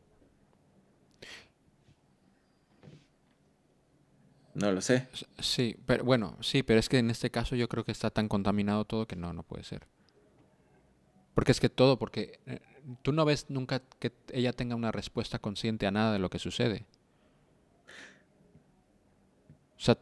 No 4.53 4.71
lo 4.71 4.81
sé. 4.81 5.07
Sí, 5.39 5.77
pero 5.85 6.03
bueno, 6.03 6.37
sí, 6.41 6.63
pero 6.63 6.79
es 6.79 6.89
que 6.89 6.97
en 6.97 7.09
este 7.09 7.31
caso 7.31 7.55
yo 7.55 7.69
creo 7.69 7.85
que 7.85 7.91
está 7.91 8.09
tan 8.09 8.27
contaminado 8.27 8.85
todo 8.85 9.07
que 9.07 9.15
no, 9.15 9.33
no 9.33 9.43
puede 9.43 9.63
ser. 9.63 9.87
Porque 11.33 11.51
es 11.51 11.59
que 11.59 11.69
todo, 11.69 11.97
porque 11.97 12.39
eh, 12.45 12.59
tú 13.01 13.13
no 13.13 13.23
ves 13.23 13.45
nunca 13.49 13.81
que 13.99 14.11
ella 14.31 14.51
tenga 14.51 14.75
una 14.75 14.91
respuesta 14.91 15.39
consciente 15.39 15.87
a 15.87 15.91
nada 15.91 16.11
de 16.13 16.19
lo 16.19 16.29
que 16.29 16.39
sucede. 16.39 16.85
O 19.77 19.79
sea, 19.83 19.97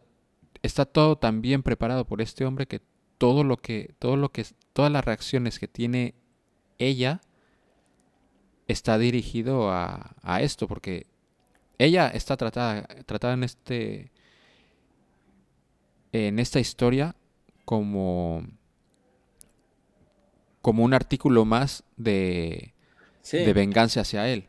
está 0.64 0.86
todo 0.86 1.18
tan 1.18 1.42
bien 1.42 1.62
preparado 1.62 2.06
por 2.06 2.22
este 2.22 2.46
hombre 2.46 2.66
que 2.66 2.82
todo 3.18 3.44
lo 3.44 3.58
que, 3.58 3.94
todo 4.00 4.16
lo 4.16 4.32
que, 4.32 4.46
todas 4.74 4.92
las 4.92 5.06
reacciones 5.06 5.60
que 5.60 5.68
tiene 5.68 6.16
ella 6.80 7.22
está 8.68 8.98
dirigido 8.98 9.72
a, 9.72 10.16
a 10.22 10.42
esto, 10.42 10.68
porque 10.68 11.08
ella 11.78 12.10
está 12.10 12.38
tratada, 12.38 12.84
tratada 13.06 13.34
en 13.34 13.44
este, 13.44 14.12
en 16.12 16.40
esta 16.40 16.60
historia 16.60 17.16
como, 17.66 18.44
como 20.62 20.84
un 20.84 20.94
artículo 20.94 21.46
más 21.46 21.84
de, 21.98 22.74
Sí. 23.22 23.38
de 23.38 23.54
venganza 23.54 24.02
hacia 24.02 24.28
él. 24.30 24.46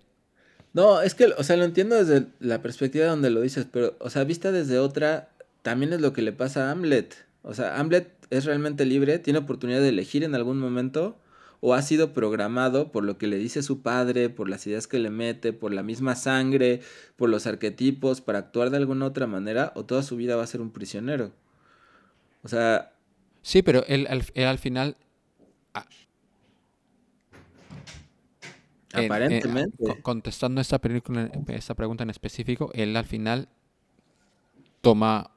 No, 0.73 1.03
es 1.03 1.15
que, 1.15 1.27
o 1.27 1.43
sea, 1.43 1.57
lo 1.57 1.65
entiendo 1.65 1.97
desde 1.97 2.27
la 2.39 2.62
perspectiva 2.62 3.07
donde 3.07 3.31
lo 3.31 3.41
dices, 3.41 3.66
pero, 3.70 3.97
o 3.99 4.09
sea, 4.09 4.24
vista 4.24 4.53
desde 4.53 4.78
otra, 4.78 5.28
también 5.62 5.93
es 5.93 6.01
lo 6.01 6.12
que 6.12 6.23
le 6.23 6.32
pasa 6.32 6.69
a 6.69 6.70
Hamlet. 6.70 7.15
O 7.43 7.55
sea, 7.55 7.78
Hamlet 7.78 8.09
es 8.31 8.45
realmente 8.45 8.85
libre, 8.85 9.19
tiene 9.19 9.41
oportunidad 9.41 9.81
de 9.81 9.89
elegir 9.89 10.23
en 10.23 10.35
algún 10.37 10.59
momento, 10.59 11.16
o 11.61 11.74
ha 11.74 11.82
sido 11.82 12.12
programado 12.12 12.91
por 12.93 13.05
lo 13.05 13.19
que 13.19 13.27
le 13.27 13.37
dice 13.37 13.62
su 13.62 13.82
padre, 13.82 14.31
por 14.31 14.49
las 14.49 14.66
ideas 14.66 14.87
que 14.87 14.99
le 15.01 15.11
mete, 15.11 15.53
por 15.53 15.74
la 15.74 15.82
misma 15.82 16.15
sangre, 16.15 16.81
por 17.16 17.28
los 17.28 17.47
arquetipos, 17.47 18.20
para 18.20 18.39
actuar 18.39 18.70
de 18.70 18.77
alguna 18.78 19.07
otra 19.07 19.27
manera, 19.27 19.73
o 19.74 19.85
toda 19.85 20.03
su 20.03 20.16
vida 20.16 20.37
va 20.37 20.45
a 20.45 20.47
ser 20.47 20.61
un 20.61 20.70
prisionero. 20.70 21.32
O 22.43 22.49
sea, 22.49 22.93
Sí, 23.43 23.62
pero 23.62 23.85
él, 23.87 24.07
al- 24.11 24.25
él 24.35 24.45
al 24.47 24.59
final... 24.59 24.97
a- 25.75 25.87
en- 28.93 28.99
en- 29.01 29.05
aparentemente. 29.07 29.85
co- 29.85 30.03
contestando 30.03 30.61
esta, 30.61 30.79
película, 30.81 31.31
esta 31.49 31.75
pregunta 31.75 32.03
en 32.05 32.11
específico, 32.11 32.71
él 32.75 32.97
al 32.97 33.05
final 33.05 33.49
toma 34.81 35.31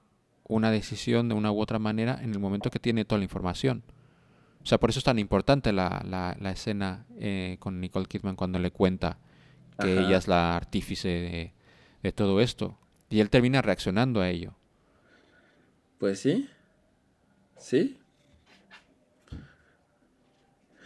una 0.47 0.71
decisión 0.71 1.29
de 1.29 1.35
una 1.35 1.51
u 1.51 1.59
otra 1.61 1.79
manera 1.79 2.19
en 2.21 2.31
el 2.31 2.39
momento 2.39 2.69
que 2.69 2.79
tiene 2.79 3.05
toda 3.05 3.19
la 3.19 3.25
información. 3.25 3.83
O 4.61 4.65
sea, 4.65 4.79
por 4.79 4.89
eso 4.89 4.99
es 4.99 5.05
tan 5.05 5.19
importante 5.19 5.71
la, 5.73 6.01
la- 6.05 6.35
la 6.39 6.51
escena 6.51 7.05
eh, 7.17 7.57
con 7.59 7.79
Nicole 7.79 8.05
Kidman 8.05 8.35
cuando 8.35 8.59
le 8.59 8.71
cuenta 8.71 9.17
que 9.79 9.93
Ajá. 9.97 10.07
ella 10.07 10.17
es 10.17 10.27
la 10.27 10.55
artífice 10.55 11.07
de, 11.07 11.53
de 12.01 12.11
todo 12.11 12.39
esto. 12.41 12.77
Y 13.09 13.19
él 13.19 13.29
termina 13.29 13.61
reaccionando 13.61 14.21
a 14.21 14.29
ello. 14.29 14.55
Pues 15.99 16.19
sí. 16.19 16.49
Sí. 17.57 17.97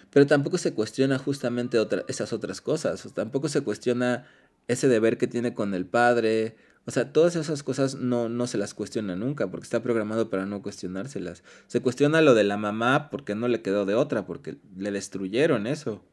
Pero 0.09 0.25
tampoco 0.25 0.57
se 0.57 0.73
cuestiona 0.73 1.19
justamente 1.19 1.77
esas 2.07 2.33
otras 2.33 2.61
cosas. 2.61 3.07
tampoco 3.13 3.49
se 3.49 3.61
cuestiona 3.61 4.25
ese 4.67 4.87
deber 4.87 5.17
que 5.17 5.27
tiene 5.27 5.53
con 5.53 5.73
el 5.73 5.85
padre. 5.85 6.55
O 6.85 6.91
sea, 6.91 7.11
todas 7.11 7.35
esas 7.35 7.63
cosas 7.63 7.95
no, 7.95 8.29
no 8.29 8.47
se 8.47 8.57
las 8.57 8.73
cuestiona 8.73 9.15
nunca 9.15 9.51
porque 9.51 9.65
está 9.65 9.83
programado 9.83 10.29
para 10.29 10.45
no 10.45 10.61
cuestionárselas. 10.61 11.43
Se 11.67 11.81
cuestiona 11.81 12.21
lo 12.21 12.33
de 12.33 12.45
la 12.45 12.57
mamá 12.57 13.09
porque 13.09 13.35
no 13.35 13.47
le 13.47 13.61
quedó 13.61 13.85
de 13.85 13.95
otra, 13.95 14.25
porque 14.25 14.57
le 14.75 14.91
destruyeron 14.91 15.67
eso. 15.67 16.03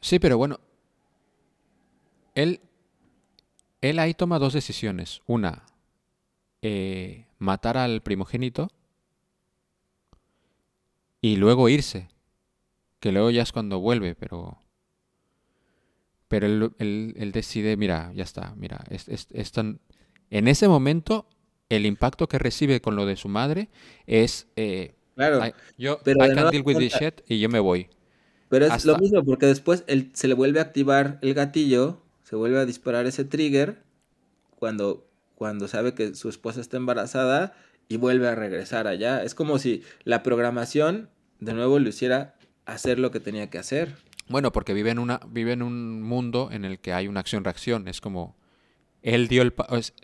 Sí, 0.00 0.18
pero 0.18 0.38
bueno, 0.38 0.60
él, 2.34 2.60
él 3.80 3.98
ahí 3.98 4.14
toma 4.14 4.38
dos 4.38 4.52
decisiones. 4.52 5.22
Una, 5.26 5.64
eh, 6.62 7.26
matar 7.40 7.76
al 7.76 8.00
primogénito 8.02 8.70
y 11.20 11.36
luego 11.36 11.68
irse. 11.68 12.08
Que 13.00 13.12
luego 13.12 13.30
ya 13.30 13.42
es 13.42 13.50
cuando 13.52 13.80
vuelve, 13.80 14.14
pero... 14.14 14.58
Pero 16.28 16.46
él, 16.46 16.70
él- 16.78 17.14
él 17.16 17.32
decide, 17.32 17.76
mira, 17.76 18.12
ya 18.14 18.22
está, 18.22 18.54
mira, 18.56 18.84
es, 18.88 19.08
es- 19.08 19.26
es 19.32 19.50
tan- 19.50 19.80
en 20.30 20.46
ese 20.46 20.68
momento 20.68 21.26
el 21.68 21.86
impacto 21.86 22.28
que 22.28 22.38
recibe 22.38 22.80
con 22.80 22.94
lo 22.94 23.04
de 23.06 23.16
su 23.16 23.28
madre 23.28 23.68
es... 24.06 24.46
eh, 24.56 24.94
Claro. 25.16 25.44
I, 25.44 25.52
yo, 25.76 25.98
pero 26.04 26.24
I 26.24 26.28
de 26.28 26.34
deal 26.50 26.62
with 26.64 26.76
this 26.78 26.94
shit 26.94 27.20
y 27.28 27.40
yo 27.40 27.48
me 27.48 27.58
voy. 27.58 27.88
Pero 28.48 28.66
es 28.66 28.84
lo 28.84 28.96
mismo, 28.96 29.24
porque 29.24 29.46
después 29.46 29.84
él, 29.86 30.10
se 30.14 30.28
le 30.28 30.34
vuelve 30.34 30.60
a 30.60 30.62
activar 30.62 31.18
el 31.22 31.34
gatillo, 31.34 32.02
se 32.22 32.36
vuelve 32.36 32.58
a 32.58 32.64
disparar 32.66 33.06
ese 33.06 33.24
trigger 33.24 33.82
cuando, 34.56 35.09
cuando 35.40 35.68
sabe 35.68 35.94
que 35.94 36.14
su 36.14 36.28
esposa 36.28 36.60
está 36.60 36.76
embarazada 36.76 37.54
y 37.88 37.96
vuelve 37.96 38.28
a 38.28 38.34
regresar 38.34 38.86
allá. 38.86 39.22
Es 39.24 39.34
como 39.34 39.58
si 39.58 39.82
la 40.04 40.22
programación 40.22 41.08
de 41.38 41.54
nuevo 41.54 41.78
le 41.78 41.88
hiciera 41.88 42.34
hacer 42.66 42.98
lo 42.98 43.10
que 43.10 43.20
tenía 43.20 43.48
que 43.48 43.56
hacer. 43.56 43.96
Bueno, 44.28 44.52
porque 44.52 44.74
vive 44.74 44.90
en, 44.90 44.98
una, 44.98 45.18
vive 45.30 45.52
en 45.52 45.62
un 45.62 46.02
mundo 46.02 46.50
en 46.52 46.66
el 46.66 46.78
que 46.78 46.92
hay 46.92 47.08
una 47.08 47.20
acción-reacción. 47.20 47.88
Es 47.88 48.02
como, 48.02 48.36
él 49.00 49.28
dio 49.28 49.40
el... 49.40 49.54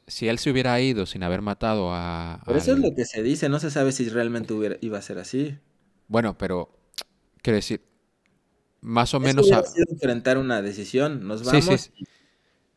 si 0.07 0.27
él 0.29 0.39
se 0.39 0.51
hubiera 0.51 0.81
ido 0.81 1.05
sin 1.05 1.23
haber 1.23 1.43
matado 1.43 1.91
a... 1.93 2.41
Pero 2.47 2.57
eso 2.57 2.73
es 2.73 2.79
lo 2.79 2.95
que 2.97 3.05
se 3.05 3.23
dice, 3.23 3.51
no 3.51 3.59
se 3.59 3.71
sabe 3.71 3.93
si 3.93 4.09
realmente 4.09 4.55
hubiera, 4.55 4.79
iba 4.81 4.97
a 4.97 5.03
ser 5.03 5.19
así. 5.19 5.59
Bueno, 6.09 6.39
pero, 6.39 6.81
quiero 7.43 7.57
decir, 7.57 7.83
más 8.81 9.13
o 9.13 9.19
Eso 9.19 9.27
menos... 9.27 9.53
a- 9.53 9.63
sido 9.65 9.85
enfrentar 9.91 10.39
una 10.39 10.63
decisión, 10.63 11.29
nos 11.29 11.45
vamos. 11.45 11.63
sí, 11.67 11.77
sí. 11.77 12.05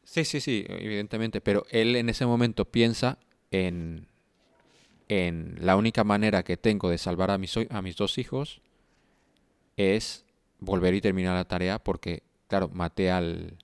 Sí, 0.10 0.26
sí, 0.26 0.41
sí, 0.41 0.65
evidentemente. 0.68 1.40
Pero 1.40 1.68
él 1.69 1.95
en 1.95 2.10
ese 2.10 2.26
momento 2.26 2.65
piensa 2.65 3.19
en, 3.52 4.07
en 5.07 5.56
la 5.61 5.76
única 5.76 6.03
manera 6.03 6.41
que 6.41 6.57
tengo 6.57 6.90
de 6.90 6.98
salvar 6.98 7.30
a 7.30 7.38
mis, 7.38 7.56
a 7.69 7.81
mis 7.84 7.95
dos 7.95 8.18
hijos 8.18 8.60
es 9.77 10.26
volver 10.60 10.95
y 10.95 11.02
terminar 11.02 11.36
la 11.36 11.45
tarea 11.45 11.77
porque, 11.77 12.23
claro, 12.48 12.72
maté 12.73 13.11
al 13.11 13.57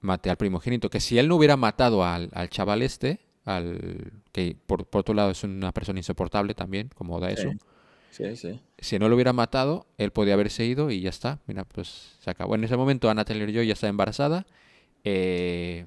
maté 0.00 0.30
al 0.30 0.38
primogénito. 0.38 0.88
Que 0.88 1.00
si 1.00 1.18
él 1.18 1.28
no 1.28 1.36
hubiera 1.36 1.58
matado 1.58 2.02
al, 2.02 2.30
al 2.32 2.48
chaval 2.48 2.80
este, 2.80 3.20
al 3.44 4.10
que 4.32 4.56
por, 4.66 4.86
por 4.86 5.00
otro 5.00 5.14
lado 5.14 5.30
es 5.30 5.44
una 5.44 5.72
persona 5.72 5.98
insoportable 5.98 6.54
también, 6.54 6.88
como 6.94 7.20
da 7.20 7.30
eso. 7.30 7.50
Sí, 8.10 8.34
sí. 8.34 8.58
Si 8.78 8.98
no 8.98 9.10
lo 9.10 9.14
hubiera 9.14 9.34
matado, 9.34 9.86
él 9.98 10.10
podía 10.10 10.34
haberse 10.34 10.64
ido 10.64 10.90
y 10.90 11.02
ya 11.02 11.10
está. 11.10 11.38
Mira, 11.46 11.64
pues 11.64 12.16
se 12.18 12.30
acabó. 12.30 12.54
En 12.54 12.64
ese 12.64 12.78
momento 12.78 13.10
Anna 13.10 13.26
Taylor-Joy 13.26 13.66
ya 13.66 13.74
está 13.74 13.86
embarazada. 13.88 14.46
Eh, 15.04 15.86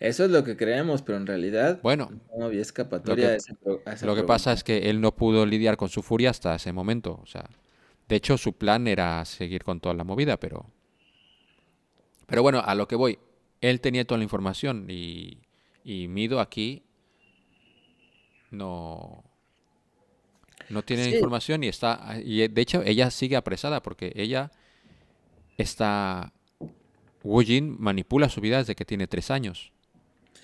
Eso 0.00 0.24
es 0.24 0.30
lo 0.30 0.42
que 0.44 0.56
creemos, 0.56 1.02
pero 1.02 1.18
en 1.18 1.26
realidad 1.26 1.80
bueno, 1.82 2.10
no 2.36 2.46
había 2.46 2.62
escapatoria 2.62 3.24
Lo 3.24 3.28
que- 3.30 3.34
a 3.34 3.36
ese 3.36 3.54
pro- 3.54 3.82
a 3.86 3.92
esa 3.92 4.06
lo 4.06 4.14
que 4.14 4.22
programación. 4.22 4.26
pasa 4.26 4.52
es 4.52 4.64
que 4.64 4.90
él 4.90 5.00
no 5.00 5.14
pudo 5.14 5.44
lidiar 5.46 5.76
con 5.76 5.88
su 5.88 6.02
furia 6.02 6.30
hasta 6.30 6.54
ese 6.54 6.72
momento. 6.72 7.20
O 7.22 7.26
sea, 7.26 7.44
de 8.08 8.16
hecho 8.16 8.38
su 8.38 8.54
plan 8.54 8.86
era 8.88 9.24
seguir 9.24 9.64
con 9.64 9.80
toda 9.80 9.94
la 9.94 10.04
movida, 10.04 10.38
pero... 10.38 10.66
Pero 12.26 12.42
bueno, 12.42 12.60
a 12.64 12.74
lo 12.74 12.86
que 12.88 12.96
voy. 12.96 13.18
Él 13.60 13.80
tenía 13.80 14.04
toda 14.06 14.18
la 14.18 14.24
información 14.24 14.86
y, 14.88 15.38
y 15.84 16.08
Mido 16.08 16.40
aquí 16.40 16.82
no... 18.50 19.24
No 20.70 20.82
tiene 20.82 21.04
Sí. 21.04 21.14
información 21.14 21.64
y 21.64 21.68
está... 21.68 22.16
Y 22.22 22.46
de 22.48 22.60
hecho 22.60 22.82
ella 22.82 23.10
sigue 23.10 23.36
apresada 23.36 23.82
porque 23.82 24.12
ella 24.14 24.50
está... 25.56 26.32
Wu 27.22 27.42
Jin 27.42 27.76
manipula 27.78 28.28
su 28.28 28.40
vida 28.40 28.58
desde 28.58 28.74
que 28.74 28.84
tiene 28.84 29.06
tres 29.06 29.30
años. 29.30 29.72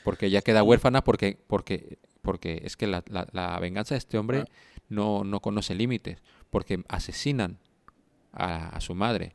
Porque 0.02 0.26
ella 0.26 0.42
queda 0.42 0.62
huérfana 0.62 1.02
porque, 1.04 1.38
porque, 1.46 1.98
porque 2.22 2.60
es 2.64 2.76
que 2.76 2.86
la, 2.86 3.02
la- 3.08 3.26
la 3.32 3.58
venganza 3.58 3.94
de 3.94 3.98
este 3.98 4.18
hombre 4.18 4.44
no, 4.88 5.24
no 5.24 5.40
conoce 5.40 5.74
límites. 5.74 6.18
Porque 6.50 6.82
asesinan 6.88 7.58
a, 8.32 8.68
a 8.68 8.80
su 8.80 8.94
madre 8.94 9.34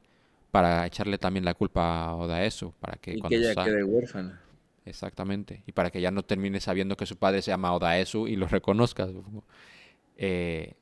para 0.52 0.86
echarle 0.86 1.18
también 1.18 1.46
la 1.46 1.54
culpa 1.54 2.06
a 2.06 2.16
Odaesu. 2.16 2.74
Para 2.80 2.98
que 2.98 3.12
Y 3.12 3.16
que 3.16 3.20
cuando 3.22 3.38
ella 3.38 3.64
quede 3.64 3.84
huérfana. 3.84 4.42
Exactamente. 4.86 5.64
Y 5.68 5.72
para 5.72 5.90
que 5.92 6.02
ya 6.02 6.12
no 6.12 6.24
termine 6.24 6.60
sabiendo 6.60 6.96
que 6.98 7.06
su 7.06 7.18
padre 7.18 7.42
se 7.42 7.52
llama 7.52 7.74
Odaesu 7.74 8.28
y 8.28 8.36
lo 8.36 8.48
reconozca. 8.48 9.08
Eh, 10.18 10.74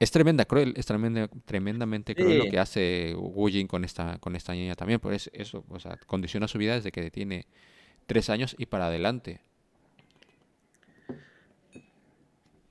es 0.00 0.10
tremenda, 0.10 0.46
cruel, 0.46 0.72
es 0.76 0.86
tremenda, 0.86 1.28
tremendamente 1.44 2.14
cruel 2.14 2.38
lo 2.38 2.46
que 2.46 2.58
hace 2.58 3.14
Wu 3.14 3.48
Jin 3.48 3.66
con 3.66 3.84
esta, 3.84 4.18
con 4.18 4.34
esta 4.34 4.54
niña 4.54 4.74
también. 4.74 4.98
Por 4.98 5.12
eso, 5.12 5.30
eso, 5.34 5.62
o 5.68 5.78
sea, 5.78 5.98
condiciona 6.06 6.48
su 6.48 6.56
vida 6.56 6.74
desde 6.74 6.90
que 6.90 7.10
tiene 7.10 7.46
tres 8.06 8.30
años 8.30 8.56
y 8.58 8.64
para 8.64 8.86
adelante. 8.86 9.40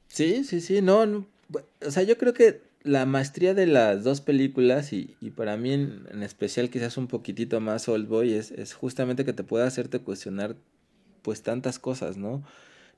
Sí, 0.08 0.44
sí, 0.44 0.60
sí, 0.60 0.82
no, 0.82 1.28
o 1.86 1.92
sea, 1.92 2.02
yo 2.02 2.18
creo 2.18 2.34
que 2.34 2.62
la 2.82 3.06
maestría 3.06 3.54
de 3.54 3.68
las 3.68 4.04
dos 4.04 4.22
películas 4.22 4.92
y, 4.92 5.16
y 5.22 5.30
para 5.30 5.56
mí 5.56 5.72
en, 5.72 6.08
en 6.12 6.24
especial 6.24 6.72
quizás 6.72 6.98
un 6.98 7.08
poquitito 7.08 7.60
más 7.60 7.88
Old 7.88 8.08
Boy 8.08 8.34
es, 8.34 8.50
es 8.50 8.74
justamente 8.74 9.24
que 9.24 9.34
te 9.34 9.44
pueda 9.44 9.68
hacerte 9.68 10.00
cuestionar 10.00 10.56
pues 11.22 11.44
tantas 11.44 11.78
cosas, 11.78 12.18
¿no? 12.18 12.44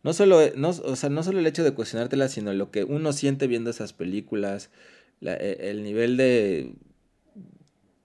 No 0.04 0.14
solo, 0.14 0.42
e- 0.42 0.54
no, 0.56 0.70
o 0.70 0.96
sea, 0.96 1.10
no 1.10 1.24
solo 1.24 1.40
el 1.40 1.48
hecho 1.48 1.64
de 1.64 1.74
cuestionártelas, 1.74 2.32
sino 2.34 2.54
lo 2.54 2.72
que 2.72 2.84
uno 2.84 3.14
siente 3.14 3.48
viendo 3.48 3.70
esas 3.70 3.94
películas, 3.94 4.70
la- 5.20 5.36
e- 5.36 5.70
el 5.70 5.84
nivel 5.84 6.18
de 6.18 6.74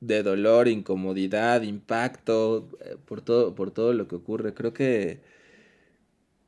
de 0.00 0.22
dolor, 0.22 0.68
incomodidad, 0.68 1.62
impacto, 1.62 2.68
eh, 2.84 2.96
por 3.06 3.22
todo, 3.22 3.54
por 3.54 3.70
todo 3.70 3.92
lo 3.92 4.08
que 4.08 4.16
ocurre. 4.16 4.54
Creo 4.54 4.72
que 4.72 5.20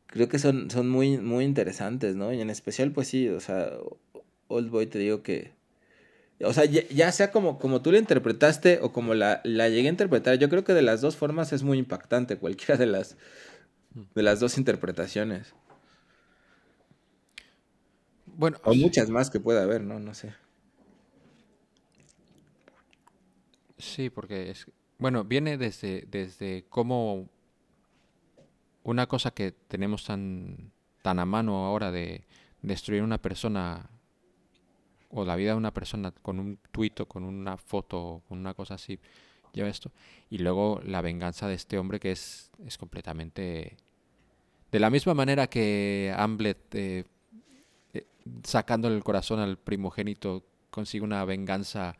creo 0.06 0.28
que 0.28 0.38
son, 0.38 0.70
son 0.70 0.88
muy, 0.88 1.18
muy 1.18 1.44
interesantes, 1.44 2.16
¿no? 2.16 2.32
Y 2.32 2.40
en 2.40 2.50
especial, 2.50 2.92
pues 2.92 3.08
sí, 3.08 3.28
o 3.28 3.40
sea, 3.40 3.70
Old 4.48 4.70
Boy 4.70 4.86
te 4.86 4.98
digo 4.98 5.22
que. 5.22 5.52
O 6.44 6.52
sea, 6.54 6.66
ya, 6.66 6.82
ya 6.90 7.12
sea 7.12 7.32
como, 7.32 7.58
como 7.58 7.82
tú 7.82 7.92
la 7.92 7.98
interpretaste 7.98 8.80
o 8.82 8.92
como 8.92 9.14
la, 9.14 9.40
la 9.44 9.68
llegué 9.70 9.88
a 9.88 9.92
interpretar, 9.92 10.38
yo 10.38 10.48
creo 10.50 10.64
que 10.64 10.74
de 10.74 10.82
las 10.82 11.00
dos 11.00 11.16
formas 11.16 11.52
es 11.52 11.62
muy 11.64 11.78
impactante, 11.78 12.38
cualquiera 12.38 12.76
de 12.78 12.86
las, 12.86 13.16
de 14.14 14.22
las 14.22 14.40
dos 14.40 14.58
interpretaciones. 14.58 15.54
Bueno, 18.26 18.58
O 18.64 18.74
muchas 18.74 19.10
más 19.10 19.30
que 19.30 19.40
pueda 19.40 19.62
haber, 19.62 19.82
¿no? 19.82 19.98
No 19.98 20.14
sé. 20.14 20.34
Sí, 23.78 24.10
porque 24.10 24.50
es, 24.50 24.66
bueno, 24.98 25.24
viene 25.24 25.56
desde, 25.56 26.06
desde 26.10 26.64
cómo 26.68 27.28
una 28.82 29.06
cosa 29.06 29.30
que 29.30 29.52
tenemos 29.52 30.04
tan, 30.04 30.72
tan 31.02 31.18
a 31.18 31.24
mano 31.24 31.66
ahora 31.66 31.90
de 31.90 32.24
destruir 32.62 33.02
una 33.02 33.18
persona 33.18 33.90
o 35.10 35.24
la 35.24 35.36
vida 35.36 35.52
de 35.52 35.56
una 35.56 35.72
persona 35.72 36.10
con 36.10 36.38
un 36.38 36.58
tuit 36.70 37.00
o 37.00 37.06
con 37.06 37.24
una 37.24 37.56
foto, 37.56 38.22
con 38.28 38.38
una 38.38 38.54
cosa 38.54 38.74
así, 38.74 38.98
lleva 39.52 39.68
esto. 39.68 39.90
Y 40.30 40.38
luego 40.38 40.80
la 40.84 41.00
venganza 41.00 41.48
de 41.48 41.54
este 41.54 41.78
hombre 41.78 42.00
que 42.00 42.12
es, 42.12 42.50
es 42.64 42.78
completamente... 42.78 43.76
De 44.70 44.78
la 44.78 44.90
misma 44.90 45.14
manera 45.14 45.46
que 45.48 46.12
Hamlet, 46.16 46.74
eh, 46.74 47.04
eh, 47.94 48.06
sacándole 48.42 48.96
el 48.96 49.04
corazón 49.04 49.40
al 49.40 49.56
primogénito, 49.58 50.44
consigue 50.70 51.04
una 51.04 51.24
venganza 51.24 51.96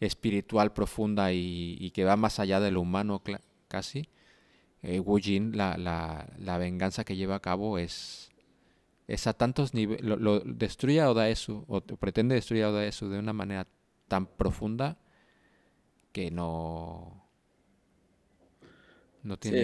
espiritual 0.00 0.72
profunda 0.72 1.32
y, 1.32 1.76
y 1.80 1.90
que 1.90 2.04
va 2.04 2.16
más 2.16 2.38
allá 2.38 2.60
de 2.60 2.70
lo 2.70 2.80
humano 2.82 3.22
casi. 3.68 4.08
Eh, 4.82 5.00
Wu 5.00 5.18
Jin, 5.18 5.56
la, 5.56 5.76
la, 5.76 6.28
la 6.38 6.58
venganza 6.58 7.04
que 7.04 7.16
lleva 7.16 7.36
a 7.36 7.40
cabo 7.40 7.78
es, 7.78 8.30
es 9.08 9.26
a 9.26 9.32
tantos 9.32 9.74
niveles, 9.74 10.04
lo, 10.04 10.16
lo 10.16 10.40
destruye 10.40 11.00
a 11.00 11.10
Odaesu, 11.10 11.64
o 11.68 11.80
pretende 11.80 12.34
destruir 12.36 12.64
a 12.64 12.70
Odaesu 12.70 13.08
de 13.08 13.18
una 13.18 13.32
manera 13.32 13.66
tan 14.08 14.26
profunda 14.26 14.98
que 16.12 16.30
no, 16.30 17.24
no 19.22 19.36
tiene, 19.38 19.58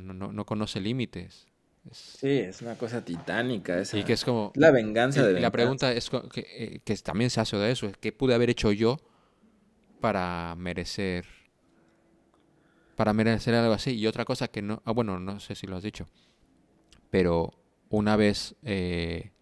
no- 0.00 0.32
no 0.32 0.44
conoce 0.44 0.80
límites. 0.80 1.45
Es- 1.90 1.96
Sí, 2.20 2.28
es 2.38 2.62
una 2.62 2.76
cosa 2.76 3.04
titánica 3.04 3.78
esa. 3.78 3.96
y 3.98 4.04
que 4.04 4.12
es 4.14 4.24
como, 4.24 4.52
La 4.54 4.70
venganza 4.70 5.22
de 5.22 5.30
y 5.30 5.34
la 5.34 5.50
venganza. 5.50 5.52
pregunta 5.52 5.92
es 5.92 6.10
que, 6.10 6.40
eh, 6.56 6.80
que 6.84 6.96
también 6.96 7.30
se 7.30 7.40
hace 7.40 7.56
Odaesu, 7.56 7.92
¿qué 8.00 8.12
pude 8.12 8.34
haber 8.34 8.50
hecho 8.50 8.72
yo 8.72 8.96
para 10.00 10.54
merecer 10.56 11.24
para 12.96 13.12
merecer 13.12 13.54
algo 13.54 13.74
así? 13.74 13.92
Y 13.94 14.06
otra 14.06 14.24
cosa 14.24 14.48
que 14.48 14.62
no, 14.62 14.82
ah, 14.84 14.92
bueno, 14.92 15.18
no 15.20 15.38
sé 15.40 15.54
si 15.54 15.66
lo 15.66 15.76
has 15.76 15.82
dicho, 15.82 16.08
pero 17.10 17.52
una 17.90 18.16
vez 18.16 18.54
eh, 18.62 19.32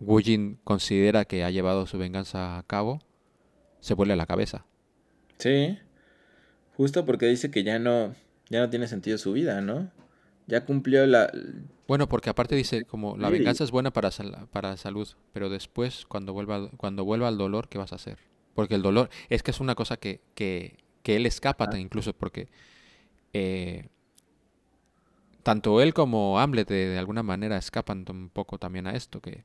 Wu 0.00 0.20
Jin 0.20 0.58
considera 0.64 1.26
que 1.26 1.44
ha 1.44 1.50
llevado 1.50 1.86
su 1.86 1.98
venganza 1.98 2.56
a 2.58 2.62
cabo, 2.62 3.00
se 3.80 3.94
vuelve 3.94 4.16
la 4.16 4.26
cabeza. 4.26 4.64
Sí. 5.38 5.78
Justo 6.76 7.04
porque 7.04 7.26
dice 7.26 7.50
que 7.50 7.62
ya 7.62 7.78
no, 7.78 8.14
ya 8.48 8.60
no 8.60 8.70
tiene 8.70 8.88
sentido 8.88 9.18
su 9.18 9.32
vida, 9.34 9.60
¿no? 9.60 9.90
Ya 10.46 10.64
cumplió 10.64 11.06
la... 11.06 11.30
Bueno, 11.86 12.08
porque 12.08 12.30
aparte 12.30 12.54
dice 12.54 12.84
como 12.84 13.16
la 13.16 13.30
venganza 13.30 13.64
es 13.64 13.70
buena 13.70 13.92
para, 13.92 14.10
sal- 14.10 14.48
para 14.52 14.70
la 14.70 14.76
salud, 14.76 15.08
pero 15.32 15.48
después 15.48 16.06
cuando 16.06 16.32
vuelva 16.32 16.70
cuando 16.76 17.04
vuelva 17.04 17.28
al 17.28 17.38
dolor, 17.38 17.68
¿qué 17.68 17.78
vas 17.78 17.92
a 17.92 17.96
hacer? 17.96 18.18
Porque 18.54 18.74
el 18.76 18.82
dolor 18.82 19.10
es 19.28 19.42
que 19.42 19.50
es 19.50 19.60
una 19.60 19.74
cosa 19.74 19.96
que, 19.96 20.20
que, 20.34 20.76
que 21.02 21.16
él 21.16 21.26
escapa 21.26 21.68
ta- 21.68 21.78
incluso 21.78 22.12
porque 22.12 22.48
eh, 23.32 23.88
tanto 25.42 25.80
él 25.80 25.94
como 25.94 26.38
Hamlet 26.38 26.68
de, 26.68 26.86
de 26.88 26.98
alguna 26.98 27.22
manera 27.22 27.56
escapan 27.56 28.04
un 28.10 28.28
poco 28.28 28.58
también 28.58 28.86
a 28.86 28.92
esto, 28.92 29.20
que, 29.20 29.44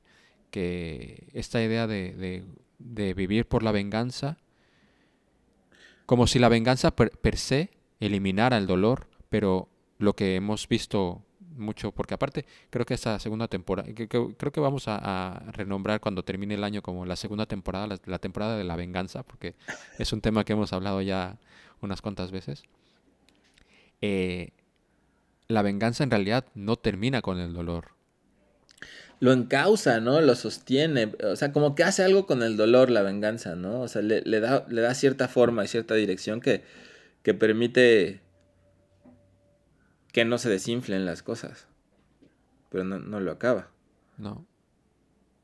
que 0.50 1.28
esta 1.32 1.62
idea 1.62 1.86
de, 1.86 2.12
de- 2.14 2.44
de 2.78 3.14
vivir 3.14 3.46
por 3.46 3.62
la 3.62 3.72
venganza, 3.72 4.36
como 6.06 6.26
si 6.26 6.38
la 6.38 6.48
venganza 6.48 6.94
per, 6.94 7.10
per 7.10 7.36
se 7.36 7.70
eliminara 8.00 8.56
el 8.58 8.66
dolor, 8.66 9.08
pero 9.28 9.68
lo 9.98 10.14
que 10.14 10.36
hemos 10.36 10.68
visto 10.68 11.22
mucho, 11.56 11.90
porque 11.92 12.14
aparte 12.14 12.44
creo 12.70 12.84
que 12.84 12.94
esta 12.94 13.18
segunda 13.18 13.48
temporada, 13.48 13.92
que- 13.94 14.08
que- 14.08 14.34
creo 14.36 14.52
que 14.52 14.60
vamos 14.60 14.88
a, 14.88 14.96
a 14.98 15.52
renombrar 15.52 16.00
cuando 16.00 16.22
termine 16.22 16.54
el 16.54 16.64
año 16.64 16.82
como 16.82 17.06
la 17.06 17.16
segunda 17.16 17.46
temporada, 17.46 17.86
la, 17.86 17.98
la 18.04 18.18
temporada 18.18 18.58
de 18.58 18.64
la 18.64 18.76
venganza, 18.76 19.22
porque 19.22 19.54
es 19.98 20.12
un 20.12 20.20
tema 20.20 20.44
que 20.44 20.52
hemos 20.52 20.72
hablado 20.74 21.00
ya 21.00 21.38
unas 21.80 22.02
cuantas 22.02 22.30
veces. 22.30 22.64
Eh, 24.02 24.50
la 25.48 25.62
venganza 25.62 26.04
en 26.04 26.10
realidad 26.10 26.44
no 26.54 26.76
termina 26.76 27.22
con 27.22 27.38
el 27.38 27.54
dolor. 27.54 27.96
Lo 29.18 29.32
encausa, 29.32 30.00
¿no? 30.00 30.20
Lo 30.20 30.34
sostiene. 30.34 31.12
O 31.24 31.36
sea, 31.36 31.52
como 31.52 31.74
que 31.74 31.84
hace 31.84 32.02
algo 32.02 32.26
con 32.26 32.42
el 32.42 32.56
dolor 32.58 32.90
la 32.90 33.00
venganza, 33.02 33.56
¿no? 33.56 33.80
O 33.80 33.88
sea, 33.88 34.02
le, 34.02 34.20
le 34.22 34.40
da, 34.40 34.66
le 34.68 34.82
da 34.82 34.94
cierta 34.94 35.28
forma 35.28 35.64
y 35.64 35.68
cierta 35.68 35.94
dirección 35.94 36.40
que, 36.40 36.62
que 37.22 37.32
permite 37.32 38.20
que 40.16 40.24
no 40.24 40.38
se 40.38 40.48
desinflen 40.48 41.04
las 41.04 41.22
cosas. 41.22 41.68
Pero 42.70 42.84
no, 42.84 42.98
no 42.98 43.20
lo 43.20 43.30
acaba. 43.32 43.68
¿no? 44.16 44.46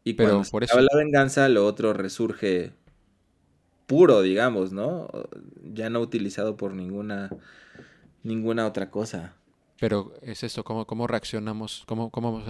Y 0.02 0.14
Pero 0.14 0.30
cuando 0.30 0.44
se 0.46 0.50
por 0.50 0.64
acaba 0.64 0.80
eso- 0.80 0.88
la 0.90 0.98
venganza, 0.98 1.46
lo 1.50 1.66
otro 1.66 1.92
resurge 1.92 2.72
puro, 3.86 4.22
digamos, 4.22 4.72
¿no? 4.72 5.10
Ya 5.74 5.90
no 5.90 6.00
utilizado 6.00 6.56
por 6.56 6.72
ninguna, 6.72 7.28
ninguna 8.22 8.66
otra 8.66 8.90
cosa. 8.90 9.34
Pero 9.78 10.14
es 10.22 10.42
esto, 10.42 10.64
¿cómo, 10.64 10.86
cómo 10.86 11.06
reaccionamos? 11.06 11.82
¿Cómo, 11.86 12.08
cómo, 12.10 12.42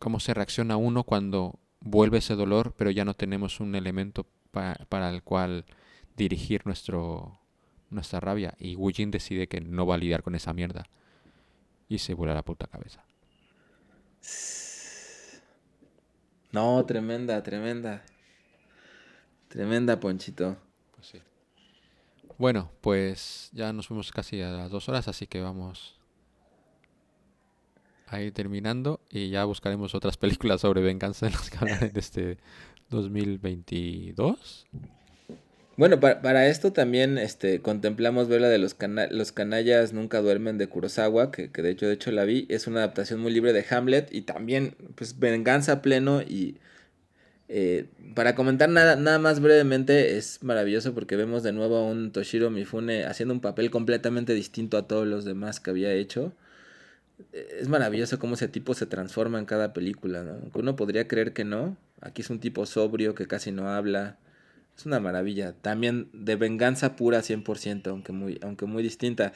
¿Cómo 0.00 0.18
se 0.18 0.34
reacciona 0.34 0.76
uno 0.76 1.04
cuando 1.04 1.60
vuelve 1.78 2.18
ese 2.18 2.34
dolor, 2.34 2.74
pero 2.76 2.90
ya 2.90 3.04
no 3.04 3.14
tenemos 3.14 3.60
un 3.60 3.76
elemento 3.76 4.26
pa- 4.50 4.76
para 4.88 5.08
el 5.10 5.22
cual 5.22 5.66
dirigir 6.16 6.62
nuestro, 6.66 7.38
nuestra 7.90 8.18
rabia? 8.18 8.54
Y 8.58 8.74
Wu 8.74 8.90
Jin 8.90 9.12
decide 9.12 9.46
que 9.46 9.60
no 9.60 9.86
va 9.86 9.94
a 9.94 9.98
lidiar 9.98 10.24
con 10.24 10.34
esa 10.34 10.52
mierda. 10.52 10.84
Y 11.94 11.98
se 12.00 12.12
vuela 12.12 12.34
la 12.34 12.42
puta 12.42 12.66
cabeza. 12.66 13.04
No, 16.50 16.84
tremenda, 16.84 17.40
tremenda. 17.40 18.02
Tremenda, 19.46 20.00
Ponchito. 20.00 20.56
Pues 20.92 21.06
sí. 21.06 21.22
Bueno, 22.36 22.72
pues 22.80 23.48
ya 23.52 23.72
nos 23.72 23.86
fuimos 23.86 24.10
casi 24.10 24.42
a 24.42 24.48
las 24.48 24.72
dos 24.72 24.88
horas, 24.88 25.06
así 25.06 25.28
que 25.28 25.40
vamos 25.40 26.00
a 28.08 28.20
ir 28.20 28.32
terminando 28.34 29.00
y 29.08 29.30
ya 29.30 29.44
buscaremos 29.44 29.94
otras 29.94 30.16
películas 30.18 30.62
sobre 30.62 30.82
venganza 30.82 31.26
en 31.26 31.32
las 31.34 31.48
que 31.48 31.58
hablar 31.58 31.84
en 31.84 31.96
este 31.96 32.38
2022. 32.90 34.66
Bueno, 35.76 35.98
para, 35.98 36.22
para 36.22 36.46
esto 36.48 36.72
también 36.72 37.18
este, 37.18 37.60
contemplamos 37.60 38.28
ver 38.28 38.40
la 38.40 38.48
de 38.48 38.58
los, 38.58 38.74
cana- 38.74 39.08
los 39.10 39.32
canallas 39.32 39.92
nunca 39.92 40.20
duermen 40.20 40.56
de 40.58 40.68
Kurosawa, 40.68 41.32
que, 41.32 41.50
que 41.50 41.62
de 41.62 41.70
hecho 41.70 41.86
de 41.86 41.94
hecho 41.94 42.12
la 42.12 42.24
vi, 42.24 42.46
es 42.48 42.66
una 42.68 42.78
adaptación 42.80 43.20
muy 43.20 43.32
libre 43.32 43.52
de 43.52 43.64
Hamlet 43.68 44.08
y 44.14 44.22
también 44.22 44.76
pues 44.94 45.18
venganza 45.18 45.82
pleno 45.82 46.22
y 46.22 46.58
eh, 47.48 47.86
para 48.14 48.34
comentar 48.36 48.68
nada, 48.70 48.96
nada 48.96 49.18
más 49.18 49.40
brevemente 49.40 50.16
es 50.18 50.42
maravilloso 50.42 50.94
porque 50.94 51.16
vemos 51.16 51.42
de 51.44 51.52
nuevo 51.52 51.76
a 51.78 51.84
un 51.86 52.12
Toshiro 52.12 52.50
Mifune 52.50 53.04
haciendo 53.06 53.34
un 53.34 53.40
papel 53.40 53.70
completamente 53.70 54.34
distinto 54.34 54.78
a 54.78 54.88
todos 54.88 55.06
los 55.06 55.24
demás 55.24 55.60
que 55.60 55.70
había 55.70 55.92
hecho. 55.94 56.32
Eh, 57.32 57.58
Es 57.60 57.68
maravilloso 57.68 58.18
cómo 58.18 58.34
ese 58.34 58.48
tipo 58.48 58.74
se 58.74 58.86
transforma 58.86 59.38
en 59.38 59.46
cada 59.46 59.72
película, 59.72 60.22
¿no? 60.22 60.38
Uno 60.54 60.76
podría 60.76 61.08
creer 61.08 61.32
que 61.32 61.44
no, 61.44 61.76
aquí 62.00 62.22
es 62.22 62.30
un 62.30 62.40
tipo 62.40 62.66
sobrio 62.66 63.14
que 63.14 63.26
casi 63.26 63.52
no 63.52 63.68
habla. 63.70 64.16
Es 64.76 64.86
una 64.86 65.00
maravilla. 65.00 65.52
También 65.52 66.08
de 66.12 66.36
venganza 66.36 66.96
pura 66.96 67.20
100%, 67.20 67.88
aunque 67.88 68.12
muy, 68.12 68.38
aunque 68.42 68.66
muy 68.66 68.82
distinta. 68.82 69.32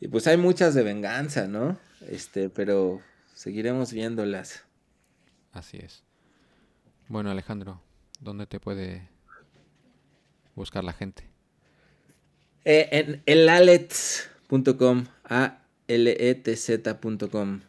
Y 0.00 0.08
pues 0.08 0.26
hay 0.26 0.36
muchas 0.36 0.74
de 0.74 0.82
venganza, 0.82 1.46
¿no? 1.46 1.78
Este, 2.08 2.48
pero 2.48 3.00
seguiremos 3.34 3.92
viéndolas. 3.92 4.64
Así 5.52 5.78
es. 5.78 6.02
Bueno, 7.08 7.30
Alejandro, 7.30 7.82
¿dónde 8.20 8.46
te 8.46 8.60
puede 8.60 9.08
buscar 10.54 10.84
la 10.84 10.92
gente? 10.92 11.24
Eh, 12.64 12.88
en 12.92 13.22
elalets.com, 13.26 15.06
a 15.24 15.62
l 15.88 16.16
e 16.18 16.34
t 16.34 16.56
z.com. 16.56 17.60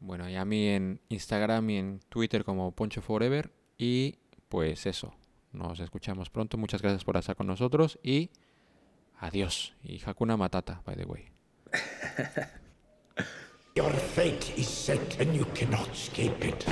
Bueno, 0.00 0.28
y 0.28 0.36
a 0.36 0.44
mí 0.44 0.68
en 0.68 1.00
Instagram 1.08 1.70
y 1.70 1.76
en 1.76 2.00
Twitter 2.08 2.44
como 2.44 2.72
Poncho 2.72 3.02
Forever. 3.02 3.50
Y 3.76 4.16
pues 4.48 4.86
eso, 4.86 5.14
nos 5.52 5.80
escuchamos 5.80 6.30
pronto. 6.30 6.58
Muchas 6.58 6.82
gracias 6.82 7.04
por 7.04 7.16
estar 7.16 7.36
con 7.36 7.46
nosotros 7.46 7.98
y 8.02 8.30
adiós. 9.18 9.74
Y 9.82 10.00
Hakuna 10.04 10.36
Matata, 10.36 10.82
by 10.84 10.96
the 10.96 11.04
way. 11.04 11.30
Your 13.74 13.92
fate 13.92 14.52
is 14.56 14.68
set 14.68 15.20
and 15.20 15.34
you 15.34 15.44
cannot 15.54 15.88
escape 15.92 16.44
it. 16.44 16.64